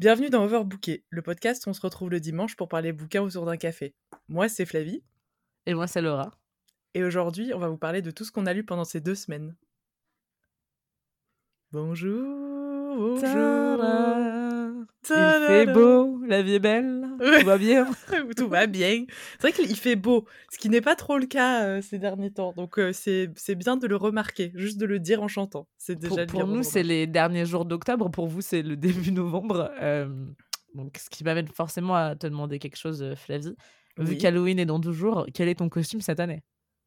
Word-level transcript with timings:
Bienvenue 0.00 0.30
dans 0.30 0.44
Overbooké, 0.44 1.04
le 1.10 1.20
podcast 1.20 1.66
où 1.66 1.68
on 1.68 1.72
se 1.74 1.80
retrouve 1.82 2.08
le 2.08 2.20
dimanche 2.20 2.56
pour 2.56 2.68
parler 2.68 2.90
bouquins 2.90 3.20
autour 3.20 3.44
d'un 3.44 3.58
café. 3.58 3.94
Moi, 4.30 4.48
c'est 4.48 4.64
Flavie. 4.64 5.02
Et 5.66 5.74
moi, 5.74 5.86
c'est 5.86 6.00
Laura. 6.00 6.32
Et 6.94 7.04
aujourd'hui, 7.04 7.52
on 7.52 7.58
va 7.58 7.68
vous 7.68 7.76
parler 7.76 8.00
de 8.00 8.10
tout 8.10 8.24
ce 8.24 8.32
qu'on 8.32 8.46
a 8.46 8.54
lu 8.54 8.64
pendant 8.64 8.84
ces 8.84 9.00
deux 9.00 9.14
semaines. 9.14 9.54
Bonjour, 11.70 12.96
bonjour. 12.96 13.26
Il 15.10 15.44
fait 15.46 15.66
beau, 15.66 16.18
la 16.24 16.40
vie 16.40 16.54
est 16.54 16.60
belle, 16.60 16.99
tout 17.20 17.46
va 17.46 17.58
bien. 17.58 17.86
tout 18.36 18.48
va 18.48 18.66
bien. 18.66 19.04
C'est 19.38 19.50
vrai 19.50 19.52
qu'il 19.52 19.76
fait 19.76 19.96
beau, 19.96 20.26
ce 20.50 20.58
qui 20.58 20.68
n'est 20.68 20.80
pas 20.80 20.96
trop 20.96 21.18
le 21.18 21.26
cas 21.26 21.64
euh, 21.64 21.82
ces 21.82 21.98
derniers 21.98 22.32
temps. 22.32 22.52
Donc 22.52 22.78
euh, 22.78 22.92
c'est 22.92 23.54
bien 23.54 23.76
de 23.76 23.86
le 23.86 23.96
remarquer, 23.96 24.52
juste 24.54 24.78
de 24.78 24.86
le 24.86 24.98
dire 24.98 25.22
en 25.22 25.28
chantant. 25.28 25.68
C'est 25.78 25.96
déjà 25.96 26.26
Pour, 26.26 26.40
pour 26.40 26.48
nous, 26.48 26.62
c'est 26.62 26.82
les 26.82 27.06
derniers 27.06 27.46
jours 27.46 27.64
d'octobre. 27.64 28.10
Pour 28.10 28.26
vous, 28.26 28.40
c'est 28.40 28.62
le 28.62 28.76
début 28.76 29.12
novembre. 29.12 29.70
Euh, 29.80 30.08
donc, 30.74 30.98
ce 30.98 31.10
qui 31.10 31.24
m'amène 31.24 31.48
forcément 31.48 31.96
à 31.96 32.14
te 32.14 32.26
demander 32.26 32.58
quelque 32.58 32.76
chose, 32.76 33.14
Flavie. 33.16 33.56
Vu 33.98 34.16
qu'Halloween 34.16 34.58
est 34.58 34.66
dans 34.66 34.78
12 34.78 34.96
jours, 34.96 35.26
quel 35.34 35.48
est 35.48 35.56
ton 35.56 35.68
costume 35.68 36.00
cette 36.00 36.20
année? 36.20 36.42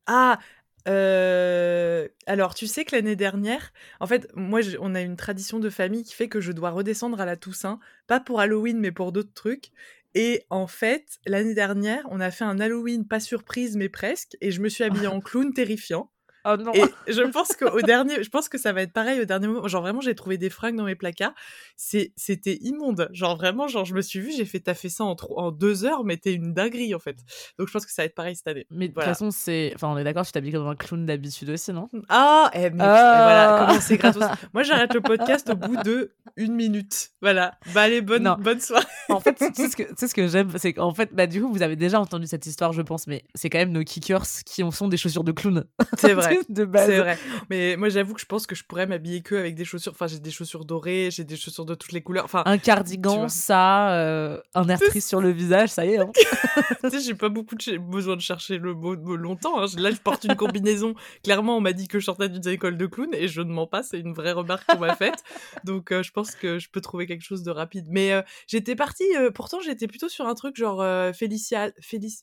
Ah, 0.08 0.40
euh, 0.88 2.08
alors, 2.28 2.56
tu 2.56 2.68
sais 2.68 2.84
que 2.86 2.95
l'année 2.95 3.16
dernière, 3.16 3.72
en 4.00 4.08
fait, 4.08 4.30
moi, 4.36 4.59
on 4.80 4.95
a 4.95 5.02
une 5.02 5.16
tradition 5.16 5.59
de 5.59 5.70
famille 5.70 6.04
qui 6.04 6.14
fait 6.14 6.28
que 6.28 6.42
je 6.42 6.52
dois 6.52 6.72
redescendre 6.72 7.20
à 7.22 7.26
la 7.26 7.38
Toussaint, 7.38 7.80
pas 8.08 8.20
pour 8.20 8.40
Halloween, 8.40 8.80
mais 8.80 8.92
pour 8.92 9.12
d'autres 9.12 9.34
trucs. 9.34 9.72
Et 10.16 10.45
en 10.49 10.67
fait, 10.67 11.20
l'année 11.26 11.55
dernière, 11.55 12.05
on 12.12 12.20
a 12.20 12.31
fait 12.31 12.44
un 12.44 12.59
Halloween 12.59 13.08
pas 13.08 13.20
surprise, 13.20 13.76
mais 13.76 13.90
presque, 13.90 14.38
et 14.41 14.52
je 14.52 14.62
me 14.62 14.70
suis 14.70 14.84
habillée 14.84 15.08
en 15.08 15.20
clown 15.20 15.53
terrifiant. 15.53 16.12
Oh 16.46 16.58
non. 16.58 16.74
Et 16.74 17.14
je 17.14 17.22
pense 17.24 17.50
qu'au 17.50 17.82
dernier, 17.82 18.24
je 18.24 18.30
pense 18.30 18.50
que 18.50 18.58
ça 18.58 18.74
va 18.74 18.82
être 18.82 18.94
pareil 18.94 19.22
au 19.22 19.26
dernier 19.26 19.48
moment. 19.48 19.68
Genre 19.68 19.82
vraiment, 19.82 20.02
j'ai 20.02 20.16
trouvé 20.16 20.38
des 20.38 20.50
fringues 20.50 20.76
dans 20.76 20.84
mes 20.84 20.96
placards. 20.96 21.34
C'est, 21.78 22.12
c'était 22.16 22.58
immonde. 22.62 23.10
Genre 23.14 23.38
vraiment, 23.38 23.68
genre 23.68 23.86
je 23.86 23.94
me 23.94 24.02
suis 24.02 24.20
vue, 24.20 24.32
j'ai 24.36 24.46
fait 24.46 24.60
taffer 24.60 24.90
ça 24.90 25.06
en, 25.06 25.16
en 25.36 25.52
deux 25.52 25.86
heures, 25.86 26.04
mais 26.04 26.18
t'es 26.18 26.34
une 26.34 26.54
dinguerie 26.54 26.94
en 26.95 27.00
fait. 27.00 27.17
Donc 27.58 27.67
je 27.67 27.73
pense 27.73 27.86
que 27.86 27.92
ça 27.92 28.02
va 28.02 28.08
être 28.08 28.16
pareil 28.16 28.36
cette 28.36 28.48
année. 28.48 28.67
Mais 28.70 28.88
de 28.90 28.94
toute 28.94 29.04
façon, 29.04 29.32
c'est, 29.32 29.72
enfin, 29.76 29.88
on 29.90 29.98
est 29.98 30.04
d'accord, 30.04 30.26
tu 30.26 30.32
t'habilles 30.32 30.52
comme 30.52 30.67
un 30.67 30.76
clown 30.76 31.06
d'habitude 31.06 31.50
aussi, 31.50 31.72
non? 31.72 31.90
Ah, 32.09 32.52
eh, 32.54 32.70
mais 32.70 32.84
ah. 32.84 33.23
voilà, 33.23 33.66
comment 33.67 33.82
c'est 33.82 33.98
gratos. 33.98 34.23
Moi, 34.54 34.64
j'arrête 34.64 34.94
le 34.94 35.02
podcast 35.02 35.50
au 35.50 35.56
bout 35.56 35.82
de 35.84 36.12
une 36.36 36.54
minute. 36.54 37.12
Voilà. 37.22 37.58
Bah 37.73 37.84
allez, 37.84 38.02
bonne, 38.02 38.36
bonne 38.39 38.60
soirée. 38.60 38.86
en 39.10 39.20
fait, 39.20 39.36
tu 39.36 39.45
sais 39.54 39.70
ce 39.70 39.76
que, 39.76 39.84
ce 40.08 40.14
que 40.14 40.28
j'aime, 40.28 40.52
c'est 40.58 40.73
qu'en 40.73 40.94
fait, 40.94 41.14
bah 41.14 41.28
du 41.28 41.42
coup, 41.42 41.52
vous 41.52 41.62
avez 41.62 41.76
déjà 41.76 42.00
entendu 42.00 42.28
cette 42.28 42.45
histoire, 42.45 42.73
je 42.73 42.82
pense, 42.82 43.08
mais 43.08 43.23
c'est 43.36 43.50
quand 43.50 43.60
même 43.60 43.72
nos 43.72 43.84
kickers 43.84 44.26
qui 44.45 44.64
en 44.64 44.72
sont 44.72 44.88
des 44.88 44.98
chaussures 44.98 45.23
de 45.23 45.32
clown. 45.32 45.64
C'est 45.98 46.14
vrai. 46.14 46.33
de 46.50 46.66
base. 46.66 46.88
C'est 46.88 47.00
vrai. 47.00 47.17
Mais 47.50 47.76
moi, 47.78 47.89
j'avoue 47.89 48.14
que 48.14 48.22
je 48.22 48.26
pense 48.26 48.48
que 48.48 48.56
je 48.56 48.64
pourrais 48.64 48.86
m'habiller 48.86 49.22
que 49.22 49.36
avec 49.36 49.56
des 49.56 49.66
chaussures. 49.66 49.92
Enfin, 49.92 50.08
j'ai 50.08 50.20
des 50.20 50.31
chaussures 50.31 50.66
dorées, 50.66 51.09
j'ai 51.12 51.23
des 51.23 51.36
chaussures 51.36 51.66
de 51.66 51.76
toutes 51.76 51.92
les 51.92 52.02
couleurs. 52.02 52.26
Enfin, 52.26 52.44
un 52.45 52.58
cardigan, 52.58 53.30
ça, 53.30 53.94
euh, 53.94 54.39
un 54.56 54.67
air 54.70 54.80
triste 54.80 55.08
sur 55.08 55.22
le 55.22 55.31
visage, 55.31 55.70
ça 55.70 55.86
y 55.86 55.94
est. 55.94 55.98
Hein. 55.98 56.11
tu 56.84 56.89
sais, 56.89 57.00
j'ai 57.02 57.14
pas 57.16 57.30
beaucoup 57.30 57.56
de 57.56 57.78
besoin 57.78 58.16
de 58.16 58.22
chercher 58.22 58.58
le 58.58 58.73
mot 58.73 58.95
longtemps. 58.95 59.59
Hein. 59.61 59.66
Là, 59.78 59.92
je 59.92 59.98
porte 59.98 60.23
une 60.23 60.36
combinaison. 60.36 60.95
Clairement, 61.23 61.58
on 61.58 61.61
m'a 61.61 61.73
dit 61.73 61.88
que 61.88 62.00
je 62.00 62.06
sortais 62.06 62.30
d'une 62.30 62.48
école 62.48 62.78
de 62.78 62.86
clown 62.86 63.09
et 63.14 63.28
je 63.28 63.42
ne 63.42 63.52
mens 63.52 63.67
pas. 63.67 63.84
C'est 63.84 64.00
une 64.00 64.14
vraie 64.14 64.34
remarque 64.34 64.66
qu'on 64.67 64.80
m'a 64.80 64.95
faite. 64.95 65.23
Donc, 65.64 65.92
euh, 65.92 66.04
je 66.04 66.11
pense 66.11 66.36
que 66.36 66.59
je 66.59 66.70
peux 66.70 66.81
trouver 66.81 67.08
quelque 67.08 67.23
chose 67.23 67.44
de 67.44 67.52
rapide. 67.52 67.88
Mais 67.89 68.14
euh, 68.14 68.22
j'étais 68.48 68.76
partie. 68.76 69.06
pourtant, 69.34 69.59
j'étais 69.61 69.88
plutôt 69.88 70.09
sur 70.09 70.28
un 70.28 70.36
truc 70.36 70.56
genre 70.56 70.84
Félicia, 71.14 71.72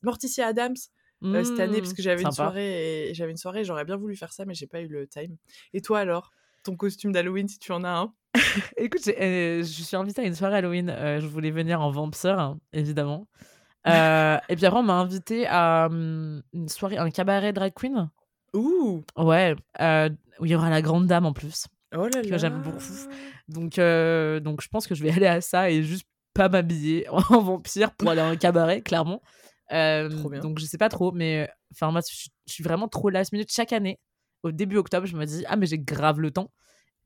Morticia 0.03 0.47
Adams. 0.47 0.77
Euh, 1.23 1.45
cette 1.45 1.61
année 1.61 1.79
parce 1.79 1.93
mmh, 1.93 1.97
que 1.97 2.03
j'avais 2.03 2.23
une 2.23 2.33
soirée 2.33 3.09
et 3.11 3.15
j'avais 3.15 3.31
une 3.31 3.37
soirée 3.37 3.63
j'aurais 3.63 3.85
bien 3.85 3.97
voulu 3.97 4.17
faire 4.17 4.33
ça 4.33 4.47
mais 4.47 4.55
j'ai 4.55 4.67
pas 4.67 4.81
eu 4.81 4.89
le 4.89 5.07
time. 5.07 5.37
Et 5.75 5.83
toi 5.83 5.99
alors? 6.01 6.31
Ton 6.63 6.77
costume 6.77 7.13
d'Halloween 7.13 7.49
si 7.49 7.59
tu 7.59 7.73
en 7.73 7.85
as 7.85 7.91
un? 7.91 8.15
Écoute, 8.77 9.07
euh, 9.09 9.59
je 9.59 9.83
suis 9.83 9.97
invitée 9.97 10.23
à 10.23 10.25
une 10.25 10.35
soirée 10.35 10.57
Halloween. 10.57 10.91
Euh, 10.91 11.21
je 11.21 11.27
voulais 11.27 11.51
venir 11.51 11.81
en 11.81 11.91
vampire, 11.91 12.39
hein, 12.39 12.59
évidemment. 12.73 13.29
et 13.87 14.57
puis 14.57 14.67
après, 14.67 14.79
on 14.79 14.83
m'a 14.83 14.95
invité 14.95 15.47
à 15.47 15.89
mmh, 15.91 16.43
une 16.53 16.69
soirée, 16.69 16.99
un 16.99 17.11
cabaret 17.11 17.53
drag 17.53 17.73
queen. 17.75 18.11
Ouh 18.53 19.03
Ouais, 19.17 19.55
où 20.39 20.45
il 20.45 20.51
y 20.51 20.55
aura 20.55 20.69
la 20.71 20.83
grande 20.83 21.07
dame 21.07 21.25
en 21.25 21.33
plus. 21.33 21.67
Oh 21.95 22.07
là 22.07 22.23
que 22.23 22.39
j'aime 22.39 22.61
beaucoup. 22.63 22.79
Donc, 23.49 23.77
donc, 24.43 24.61
je 24.63 24.69
pense 24.69 24.87
que 24.87 24.95
je 24.95 25.03
vais 25.03 25.13
aller 25.13 25.27
à 25.27 25.41
ça 25.41 25.71
et 25.71 25.83
juste 25.83 26.07
pas 26.35 26.49
m'habiller 26.49 27.09
en 27.31 27.41
vampire 27.41 27.93
pour 27.93 28.11
aller 28.11 28.21
à 28.21 28.27
un 28.27 28.37
cabaret, 28.37 28.83
clairement. 28.83 29.23
Euh, 29.73 30.09
donc 30.41 30.59
je 30.59 30.65
sais 30.65 30.79
pas 30.79 30.89
trop, 30.89 31.13
mais 31.13 31.49
enfin 31.73 31.91
moi 31.93 32.01
je, 32.09 32.29
suis 32.47 32.65
vraiment 32.65 32.89
trop 32.89 33.11
last 33.11 33.33
minute 33.33 33.53
chaque 33.53 33.73
année. 33.73 34.01
Au 34.43 34.53
début 34.53 34.77
octobre, 34.77 35.07
je 35.07 35.17
me 35.17 35.25
dis 35.25 35.45
ah 35.49 35.57
mais 35.57 35.67
j'ai 35.67 35.79
grave 35.79 36.21
le 36.21 36.31
temps 36.31 36.51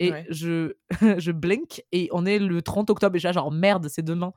et 0.01 0.13
je 0.31 0.75
je 1.19 1.33
blink 1.33 1.83
et 1.93 2.09
on 2.13 2.27
est 2.27 2.39
le 2.39 2.63
30 2.63 2.91
octobre 2.91 3.17
et 3.17 3.19
je 3.19 3.29
suis 3.29 3.35
genre 3.35 3.53
merde 3.53 3.89
c'est 3.89 4.03
demain. 4.03 4.33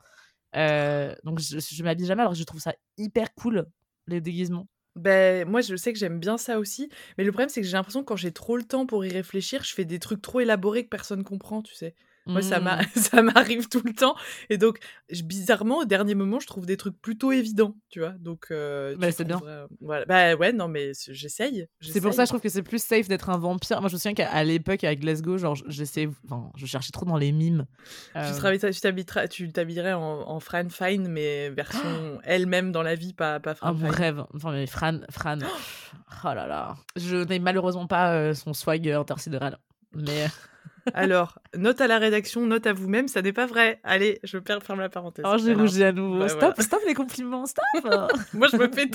Euh, 0.56 1.14
donc 1.24 1.40
je, 1.40 1.58
je 1.58 1.82
m'habille 1.82 2.06
jamais 2.06 2.22
alors 2.22 2.32
que 2.32 2.38
je 2.38 2.44
trouve 2.44 2.60
ça 2.60 2.74
hyper 2.96 3.34
cool 3.34 3.66
les 4.06 4.20
déguisements. 4.20 4.66
Ben, 4.98 5.48
moi, 5.48 5.60
je 5.60 5.76
sais 5.76 5.92
que 5.92 5.98
j'aime 5.98 6.18
bien 6.18 6.38
ça 6.38 6.58
aussi. 6.58 6.90
Mais 7.16 7.24
le 7.24 7.30
problème, 7.30 7.48
c'est 7.48 7.60
que 7.60 7.66
j'ai 7.66 7.74
l'impression 7.74 8.00
que 8.00 8.06
quand 8.06 8.16
j'ai 8.16 8.32
trop 8.32 8.56
le 8.56 8.64
temps 8.64 8.84
pour 8.84 9.04
y 9.04 9.08
réfléchir, 9.08 9.62
je 9.62 9.72
fais 9.72 9.84
des 9.84 10.00
trucs 10.00 10.20
trop 10.20 10.40
élaborés 10.40 10.82
que 10.82 10.88
personne 10.88 11.22
comprend, 11.22 11.62
tu 11.62 11.74
sais. 11.74 11.94
Moi, 12.28 12.42
ça 12.42 12.60
mmh. 12.60 12.82
ça 12.96 13.22
m'arrive 13.22 13.68
tout 13.68 13.82
le 13.84 13.92
temps. 13.92 14.14
Et 14.50 14.58
donc, 14.58 14.78
bizarrement, 15.24 15.78
au 15.78 15.84
dernier 15.84 16.14
moment, 16.14 16.40
je 16.40 16.46
trouve 16.46 16.66
des 16.66 16.76
trucs 16.76 17.00
plutôt 17.00 17.32
évidents, 17.32 17.74
tu 17.88 18.00
vois? 18.00 18.10
Donc, 18.20 18.46
euh, 18.50 18.94
bah, 18.98 19.10
c'est 19.10 19.24
bien. 19.24 19.40
voilà. 19.80 20.04
Bah 20.04 20.36
ouais, 20.36 20.52
non, 20.52 20.68
mais 20.68 20.92
j'essaye. 21.08 21.66
C'est 21.80 22.00
pour 22.00 22.12
ça, 22.12 22.24
je 22.24 22.30
trouve 22.30 22.40
que 22.40 22.48
c'est 22.48 22.62
plus 22.62 22.82
safe 22.82 23.08
d'être 23.08 23.30
un 23.30 23.38
vampire. 23.38 23.80
Moi, 23.80 23.88
je 23.88 23.94
me 23.94 23.98
souviens 23.98 24.14
qu'à 24.14 24.44
l'époque, 24.44 24.84
avec 24.84 25.00
Glasgow, 25.00 25.38
genre, 25.38 25.56
j'essayais, 25.66 26.08
enfin, 26.26 26.50
je 26.56 26.66
cherchais 26.66 26.92
trop 26.92 27.06
dans 27.06 27.16
les 27.16 27.32
mimes. 27.32 27.66
Tu 28.14 29.38
tu 29.48 29.52
t'habillerais 29.52 29.92
en, 29.92 30.28
en, 30.28 30.40
Fran 30.40 30.68
Fine, 30.68 31.08
mais 31.08 31.50
version 31.50 32.18
elle-même 32.24 32.72
dans 32.72 32.82
la 32.82 32.94
vie, 32.94 33.12
pas, 33.12 33.40
pas 33.40 33.54
Fran 33.54 33.68
Un 33.68 33.90
rêve. 33.90 34.24
Enfin, 34.34 34.52
mais 34.52 34.66
Fran, 34.66 35.00
Fran. 35.10 35.38
oh 36.24 36.34
là 36.34 36.46
là. 36.46 36.76
Je 36.96 37.16
n'ai 37.16 37.38
malheureusement 37.38 37.86
pas 37.86 38.12
euh, 38.14 38.34
son 38.34 38.52
swag 38.52 38.88
intersidéral. 38.88 39.58
Mais. 39.94 40.26
Alors, 40.94 41.38
note 41.56 41.80
à 41.80 41.86
la 41.86 41.98
rédaction, 41.98 42.46
note 42.46 42.66
à 42.66 42.72
vous-même, 42.72 43.08
ça 43.08 43.22
n'est 43.22 43.32
pas 43.32 43.46
vrai. 43.46 43.80
Allez, 43.84 44.20
je 44.24 44.38
ferme 44.62 44.80
la 44.80 44.88
parenthèse. 44.88 45.24
Oh, 45.28 45.36
j'ai 45.38 45.54
rougi 45.54 45.84
à 45.84 45.92
nouveau. 45.92 46.18
Bah, 46.18 46.28
stop, 46.28 46.60
stop 46.60 46.80
les 46.86 46.94
compliments, 46.94 47.46
stop. 47.46 47.64
moi, 48.34 48.48
je 48.50 48.56
me 48.56 48.68
fais 48.68 48.88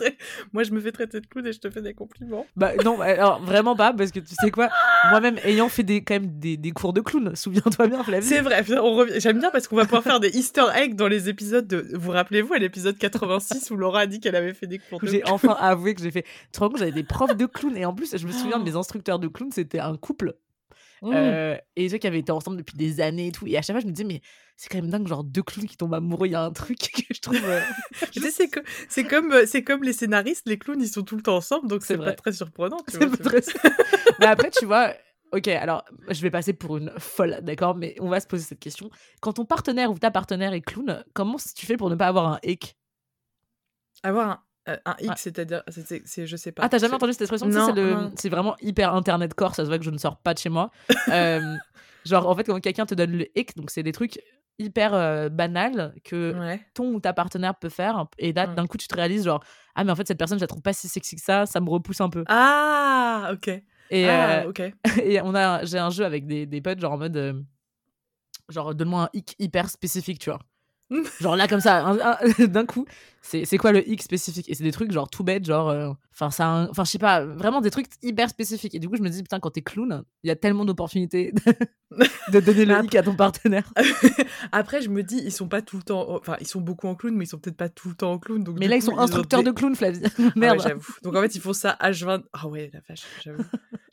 moi, 0.51 0.63
je 0.63 0.71
me 0.71 0.79
fais 0.79 0.91
traiter 0.91 1.19
de 1.19 1.27
clown 1.27 1.45
et 1.47 1.53
je 1.53 1.59
te 1.59 1.69
fais 1.69 1.81
des 1.81 1.93
compliments. 1.93 2.45
Bah 2.55 2.71
non, 2.83 2.99
alors 3.01 3.41
vraiment 3.41 3.75
pas, 3.75 3.93
parce 3.93 4.11
que 4.11 4.19
tu 4.19 4.35
sais 4.35 4.51
quoi, 4.51 4.69
moi-même 5.09 5.37
ayant 5.43 5.69
fait 5.69 5.83
des, 5.83 6.03
quand 6.03 6.15
même 6.15 6.39
des, 6.39 6.57
des 6.57 6.71
cours 6.71 6.93
de 6.93 7.01
clown, 7.01 7.35
souviens-toi 7.35 7.87
bien, 7.87 8.03
Flavie. 8.03 8.25
C'est 8.25 8.41
vrai, 8.41 8.63
j'aime 9.17 9.39
bien 9.39 9.51
parce 9.51 9.67
qu'on 9.67 9.75
va 9.75 9.85
pouvoir 9.85 10.03
faire 10.03 10.19
des 10.19 10.37
Easter 10.37 10.65
eggs 10.75 10.95
dans 10.95 11.07
les 11.07 11.29
épisodes 11.29 11.67
de. 11.67 11.87
Vous 11.93 12.11
rappelez-vous 12.11 12.53
à 12.53 12.59
l'épisode 12.59 12.97
86 12.97 13.71
où 13.71 13.75
Laura 13.75 14.01
a 14.01 14.05
dit 14.05 14.19
qu'elle 14.19 14.35
avait 14.35 14.53
fait 14.53 14.67
des 14.67 14.79
cours 14.79 14.99
de 14.99 15.07
J'ai 15.07 15.23
enfin 15.29 15.55
avoué 15.59 15.93
que 15.95 16.01
j'ai 16.01 16.11
fait. 16.11 16.23
Tu 16.23 16.51
te 16.51 16.59
rends 16.59 16.69
compte, 16.69 16.79
j'avais 16.79 16.91
des 16.91 17.03
profs 17.03 17.35
de 17.35 17.45
clown 17.45 17.75
et 17.77 17.85
en 17.85 17.93
plus, 17.93 18.15
je 18.15 18.27
me 18.27 18.31
souviens 18.31 18.59
de 18.59 18.63
mes 18.63 18.75
instructeurs 18.75 19.19
de 19.19 19.27
clown, 19.27 19.51
c'était 19.51 19.79
un 19.79 19.95
couple. 19.97 20.35
Mmh. 21.03 21.11
Euh, 21.13 21.57
et 21.75 21.89
ceux 21.89 21.97
qui 21.97 22.07
avaient 22.07 22.19
été 22.19 22.31
ensemble 22.31 22.55
depuis 22.55 22.77
des 22.77 23.01
années 23.01 23.27
et 23.27 23.31
tout. 23.33 23.45
Et 23.45 23.57
à 23.57 23.61
chaque 23.61 23.75
fois, 23.75 23.81
je 23.81 23.87
me 23.87 23.91
disais, 23.91 24.07
mais 24.07 24.21
c'est 24.55 24.69
quand 24.69 24.77
même 24.77 24.89
dingue, 24.89 25.05
genre 25.05 25.25
deux 25.25 25.43
clowns 25.43 25.67
qui 25.67 25.75
tombent 25.75 25.93
amoureux, 25.93 26.27
il 26.27 26.31
y 26.31 26.35
a 26.35 26.43
un 26.43 26.51
truc 26.51 26.77
que 27.07 27.13
je 27.13 27.19
trouve. 27.19 27.43
Euh, 27.43 27.61
tu 28.11 28.21
sais, 28.21 28.31
c'est, 28.31 28.49
c'est 28.87 29.03
comme, 29.03 29.33
euh, 29.33 29.45
c'est 29.45 29.63
comme 29.63 29.83
les 29.83 29.91
scénaristes, 29.91 30.47
les 30.47 30.57
clowns, 30.57 30.81
ils 30.81 30.87
sont 30.87 31.03
tout 31.03 31.17
le 31.17 31.21
temps 31.21 31.35
ensemble, 31.35 31.67
donc 31.67 31.83
c'est, 31.83 31.97
pas 31.97 32.13
très 32.13 32.31
surprenant. 32.31 32.77
Tu 32.89 32.97
vois, 32.97 33.17
très... 33.17 33.41
mais 34.19 34.27
après, 34.27 34.49
tu 34.49 34.65
vois, 34.65 34.93
ok, 35.33 35.49
alors 35.49 35.83
je 36.09 36.21
vais 36.21 36.31
passer 36.31 36.53
pour 36.53 36.77
une 36.77 36.93
folle, 36.97 37.39
d'accord, 37.41 37.75
mais 37.75 37.95
on 37.99 38.07
va 38.07 38.21
se 38.21 38.27
poser 38.27 38.45
cette 38.45 38.61
question. 38.61 38.89
Quand 39.19 39.33
ton 39.33 39.45
partenaire 39.45 39.91
ou 39.91 39.99
ta 39.99 40.09
partenaire 40.09 40.53
est 40.53 40.61
clown, 40.61 41.03
comment 41.13 41.37
tu 41.53 41.65
fais 41.65 41.75
pour 41.75 41.89
ne 41.89 41.95
pas 41.95 42.07
avoir 42.07 42.27
un 42.29 42.39
hic? 42.43 42.77
Avoir 44.03 44.29
un 44.29 44.43
euh, 44.69 44.77
un 44.85 44.95
X, 44.99 45.21
c'est-à-dire, 45.21 45.61
c'est, 45.67 46.25
je 46.25 46.37
sais 46.37 46.51
pas. 46.51 46.63
Ah, 46.63 46.69
t'as 46.69 46.77
jamais 46.77 46.93
entendu 46.93 47.11
cette 47.11 47.21
expression? 47.21 47.49
C'est 48.15 48.29
vraiment 48.29 48.55
hyper 48.61 48.93
internet 48.95 49.33
core, 49.33 49.55
ça 49.55 49.63
se 49.63 49.67
voit 49.69 49.77
que 49.77 49.83
je 49.83 49.91
ne 49.91 49.97
sors 49.97 50.17
pas 50.17 50.33
de 50.33 50.39
chez 50.39 50.49
moi. 50.49 50.71
Euh, 51.09 51.57
genre, 52.05 52.27
en 52.27 52.35
fait, 52.35 52.45
quand 52.45 52.59
quelqu'un 52.59 52.85
te 52.85 52.95
donne 52.95 53.11
le 53.11 53.27
X, 53.37 53.55
donc 53.55 53.69
c'est 53.69 53.83
des 53.83 53.91
trucs 53.91 54.19
hyper 54.57 54.93
euh, 54.93 55.29
banals 55.29 55.93
que 56.03 56.33
ton 56.73 56.93
ou 56.93 56.99
ta 56.99 57.13
partenaire 57.13 57.55
peut 57.55 57.69
faire. 57.69 58.05
Et 58.17 58.31
là, 58.33 58.47
d'un 58.47 58.65
coup, 58.65 58.77
tu 58.77 58.87
te 58.87 58.95
réalises, 58.95 59.25
genre, 59.25 59.43
ah, 59.75 59.83
mais 59.83 59.91
en 59.91 59.95
fait, 59.95 60.07
cette 60.07 60.17
personne, 60.17 60.37
je 60.39 60.43
la 60.43 60.47
trouve 60.47 60.61
pas 60.61 60.73
si 60.73 60.87
sexy 60.87 61.15
que 61.15 61.21
ça, 61.21 61.45
ça 61.45 61.59
me 61.59 61.69
repousse 61.69 62.01
un 62.01 62.09
peu. 62.09 62.23
Ah, 62.27 63.31
ok. 63.33 63.49
Et, 63.91 64.09
ah, 64.09 64.45
et 65.03 65.21
on 65.21 65.35
a, 65.35 65.65
j'ai 65.65 65.77
un 65.77 65.89
jeu 65.89 66.05
avec 66.05 66.25
des, 66.25 66.45
des 66.45 66.61
potes, 66.61 66.79
genre 66.79 66.93
en 66.93 66.97
mode, 66.97 67.45
genre, 68.49 68.73
donne-moi 68.73 69.03
un 69.03 69.09
X 69.13 69.35
hyper 69.39 69.69
spécifique, 69.69 70.19
tu 70.19 70.29
vois. 70.29 70.39
genre 71.21 71.35
là 71.35 71.47
comme 71.47 71.61
ça 71.61 71.95
d'un 72.39 72.65
coup 72.65 72.85
c'est 73.25 73.57
quoi 73.57 73.71
le 73.71 73.87
X 73.89 74.03
spécifique? 74.03 74.49
Et 74.49 74.53
c'est 74.53 74.65
des 74.65 74.73
trucs 74.73 74.91
genre 74.91 75.09
tout 75.09 75.23
bête 75.23 75.45
genre 75.45 75.69
euh, 75.69 75.89
enfin 76.13 76.29
ça 76.29 76.67
enfin 76.69 76.83
je 76.83 76.91
sais 76.91 76.99
pas 76.99 77.23
vraiment 77.23 77.61
des 77.61 77.71
trucs 77.71 77.87
hyper 78.01 78.29
spécifiques. 78.29 78.75
Et 78.75 78.79
du 78.79 78.89
coup 78.89 78.97
je 78.97 79.01
me 79.01 79.09
dis 79.09 79.23
putain 79.23 79.39
quand 79.39 79.51
t'es 79.51 79.61
clown 79.61 80.03
il 80.23 80.27
y 80.27 80.31
a 80.31 80.35
tellement 80.35 80.65
d'opportunités 80.65 81.33
de 82.31 82.39
donner 82.41 82.65
le 82.65 82.83
X 82.83 82.95
à 82.95 83.03
ton 83.03 83.15
partenaire. 83.15 83.73
Après 84.51 84.81
je 84.81 84.89
me 84.89 85.03
dis 85.03 85.21
ils 85.23 85.31
sont 85.31 85.47
pas 85.47 85.61
tout 85.61 85.77
le 85.77 85.83
temps 85.83 86.05
enfin 86.09 86.35
ils 86.41 86.47
sont 86.47 86.59
beaucoup 86.59 86.87
en 86.87 86.95
clown 86.95 87.15
mais 87.15 87.23
ils 87.23 87.29
sont 87.29 87.39
peut-être 87.39 87.57
pas 87.57 87.69
tout 87.69 87.87
le 87.87 87.95
temps 87.95 88.11
en 88.11 88.19
clown. 88.19 88.43
Donc 88.43 88.59
mais 88.59 88.67
là 88.67 88.75
ils 88.75 88.83
sont 88.83 88.97
instructeurs 88.97 89.43
de 89.43 89.51
clown 89.51 89.73
Flavie. 89.75 90.01
Merde. 90.35 90.57
ah 90.59 90.67
j'avoue. 90.67 90.93
Donc 91.03 91.15
en 91.15 91.21
fait 91.21 91.33
ils 91.33 91.41
font 91.41 91.53
ça 91.53 91.77
H20 91.81 92.23
ah 92.33 92.47
ouais 92.47 92.69
la 92.73 92.81
vache 92.87 93.05
j'avoue 93.23 93.43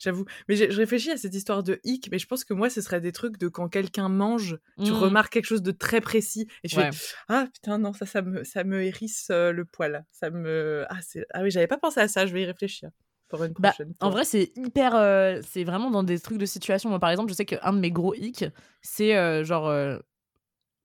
j'avoue. 0.01 0.25
Mais 0.47 0.55
je 0.55 0.77
réfléchis 0.77 1.11
à 1.11 1.17
cette 1.17 1.35
histoire 1.35 1.63
de 1.63 1.79
hic, 1.83 2.09
mais 2.11 2.19
je 2.19 2.27
pense 2.27 2.43
que 2.43 2.53
moi, 2.53 2.69
ce 2.69 2.81
serait 2.81 3.01
des 3.01 3.11
trucs 3.11 3.37
de 3.37 3.47
quand 3.47 3.69
quelqu'un 3.69 4.09
mange, 4.09 4.57
tu 4.83 4.91
mmh. 4.91 4.95
remarques 4.95 5.33
quelque 5.33 5.45
chose 5.45 5.61
de 5.61 5.71
très 5.71 6.01
précis 6.01 6.47
et 6.63 6.67
tu 6.67 6.75
fais 6.75 6.89
ah 7.27 7.47
putain 7.53 7.77
non 7.77 7.93
ça 7.93 8.05
ça 8.05 8.21
me 8.21 8.43
ça 8.43 8.63
me 8.63 8.83
hérisse 8.83 9.27
euh, 9.31 9.51
le 9.51 9.65
poil, 9.65 10.05
ça 10.11 10.29
me 10.29 10.85
ah 10.89 10.99
ah 11.33 11.43
oui 11.43 11.51
j'avais 11.51 11.67
pas 11.67 11.77
pensé 11.77 11.99
à 11.99 12.07
ça, 12.07 12.25
je 12.25 12.33
vais 12.33 12.41
y 12.41 12.45
réfléchir. 12.45 12.89
Pour 13.29 13.45
une 13.45 13.53
bah, 13.59 13.73
en 14.01 14.09
vrai, 14.09 14.25
c'est 14.25 14.51
hyper. 14.57 14.93
Euh, 14.93 15.39
c'est 15.47 15.63
vraiment 15.63 15.89
dans 15.89 16.03
des 16.03 16.19
trucs 16.19 16.37
de 16.37 16.45
situation. 16.45 16.89
Moi, 16.89 16.99
par 16.99 17.09
exemple, 17.11 17.29
je 17.29 17.33
sais 17.33 17.45
qu'un 17.45 17.71
de 17.71 17.79
mes 17.79 17.89
gros 17.89 18.13
hicks, 18.13 18.43
c'est 18.81 19.15
euh, 19.15 19.45
genre. 19.45 19.71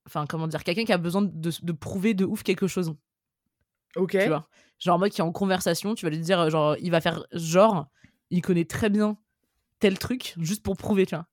Enfin, 0.06 0.26
comment 0.28 0.46
dire 0.46 0.62
Quelqu'un 0.62 0.84
qui 0.84 0.92
a 0.92 0.98
besoin 0.98 1.22
de, 1.22 1.50
de, 1.60 1.72
prouver 1.72 2.14
de 2.14 2.24
ouf 2.24 2.44
quelque 2.44 2.69
chose. 2.69 2.94
Ok. 3.96 4.12
Tu 4.12 4.28
vois? 4.28 4.48
Genre, 4.78 4.98
moi 4.98 5.08
qui 5.08 5.20
est 5.20 5.24
en 5.24 5.32
conversation, 5.32 5.96
tu 5.96 6.06
vas 6.06 6.10
lui 6.10 6.20
dire, 6.20 6.48
genre, 6.48 6.76
il 6.80 6.90
va 6.90 7.00
faire 7.00 7.26
genre, 7.32 7.88
il 8.31 8.43
connaît 8.43 8.64
très 8.64 8.90
bien 8.90 9.17
tel 9.78 9.99
truc 9.99 10.34
juste 10.38 10.62
pour 10.62 10.76
prouver, 10.76 11.06
tu 11.06 11.14
vois. 11.14 11.26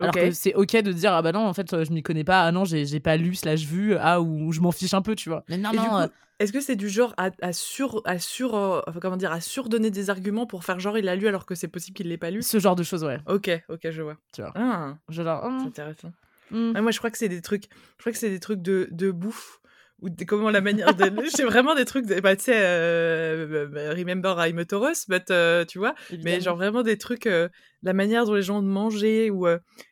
Alors 0.00 0.14
que 0.14 0.30
c'est 0.30 0.54
ok 0.54 0.76
de 0.76 0.92
dire 0.92 1.12
ah 1.12 1.22
bah 1.22 1.32
non 1.32 1.40
en 1.40 1.52
fait 1.52 1.84
je 1.84 1.92
m'y 1.92 2.04
connais 2.04 2.22
pas 2.22 2.44
ah 2.44 2.52
non 2.52 2.64
j'ai 2.64 3.00
pas 3.00 3.16
lu 3.16 3.34
slash 3.34 3.64
vu 3.64 3.96
ah 3.96 4.20
ou 4.20 4.52
je 4.52 4.60
m'en 4.60 4.70
fiche 4.70 4.94
un 4.94 5.02
peu 5.02 5.16
tu 5.16 5.28
vois. 5.28 5.44
Mais 5.48 5.58
non, 5.58 5.72
non, 5.72 5.98
euh 5.98 6.06
Est-ce 6.38 6.52
que 6.52 6.60
c'est 6.60 6.76
du 6.76 6.88
genre 6.88 7.14
à, 7.16 7.30
à 7.42 7.52
sur 7.52 8.00
à 8.04 8.20
sur 8.20 8.54
euh, 8.54 8.80
comment 9.00 9.16
dire 9.16 9.32
à 9.32 9.40
surdonner 9.40 9.90
des 9.90 10.08
arguments 10.08 10.46
pour 10.46 10.62
faire 10.62 10.78
genre 10.78 10.96
il 10.98 11.04
l'a 11.04 11.16
lu 11.16 11.26
alors 11.26 11.46
que 11.46 11.56
c'est 11.56 11.66
possible 11.66 11.96
qu'il 11.96 12.08
l'ait 12.08 12.16
pas 12.16 12.30
lu? 12.30 12.42
Ce 12.42 12.60
genre 12.60 12.76
de 12.76 12.84
choses 12.84 13.02
ouais. 13.02 13.18
Ok 13.26 13.50
ok 13.68 13.90
je 13.90 14.02
vois. 14.02 14.16
Tu 14.32 14.40
vois. 14.40 14.52
Ah, 14.54 14.94
je 15.08 15.22
genre, 15.22 15.42
c'est 15.60 15.66
intéressant. 15.66 16.12
Mmh. 16.52 16.80
moi 16.80 16.92
je 16.92 16.98
crois 16.98 17.10
que 17.10 17.18
c'est 17.18 17.28
des 17.28 17.42
trucs 17.42 17.64
je 17.96 18.02
crois 18.02 18.12
que 18.12 18.18
c'est 18.18 18.30
des 18.30 18.40
trucs 18.40 18.62
de, 18.62 18.88
de 18.92 19.10
bouffe 19.10 19.60
ou 20.00 20.08
comment 20.26 20.50
la 20.50 20.60
manière 20.60 20.94
de 20.94 21.04
j'ai 21.36 21.44
vraiment 21.44 21.74
des 21.74 21.84
trucs 21.84 22.06
de, 22.06 22.20
bah 22.20 22.36
tu 22.36 22.44
sais 22.44 22.56
euh, 22.56 23.94
remember 23.96 24.36
I'm 24.38 24.58
a 24.58 24.64
Taurus 24.64 25.06
but 25.08 25.30
euh, 25.30 25.64
tu 25.64 25.78
vois 25.78 25.94
mais 26.22 26.40
genre 26.40 26.56
vraiment 26.56 26.82
des 26.82 26.98
trucs 26.98 27.26
euh, 27.26 27.48
la 27.82 27.92
manière 27.92 28.24
dont 28.24 28.34
les 28.34 28.42
gens 28.42 28.62
mangeaient 28.62 29.30
ou 29.30 29.46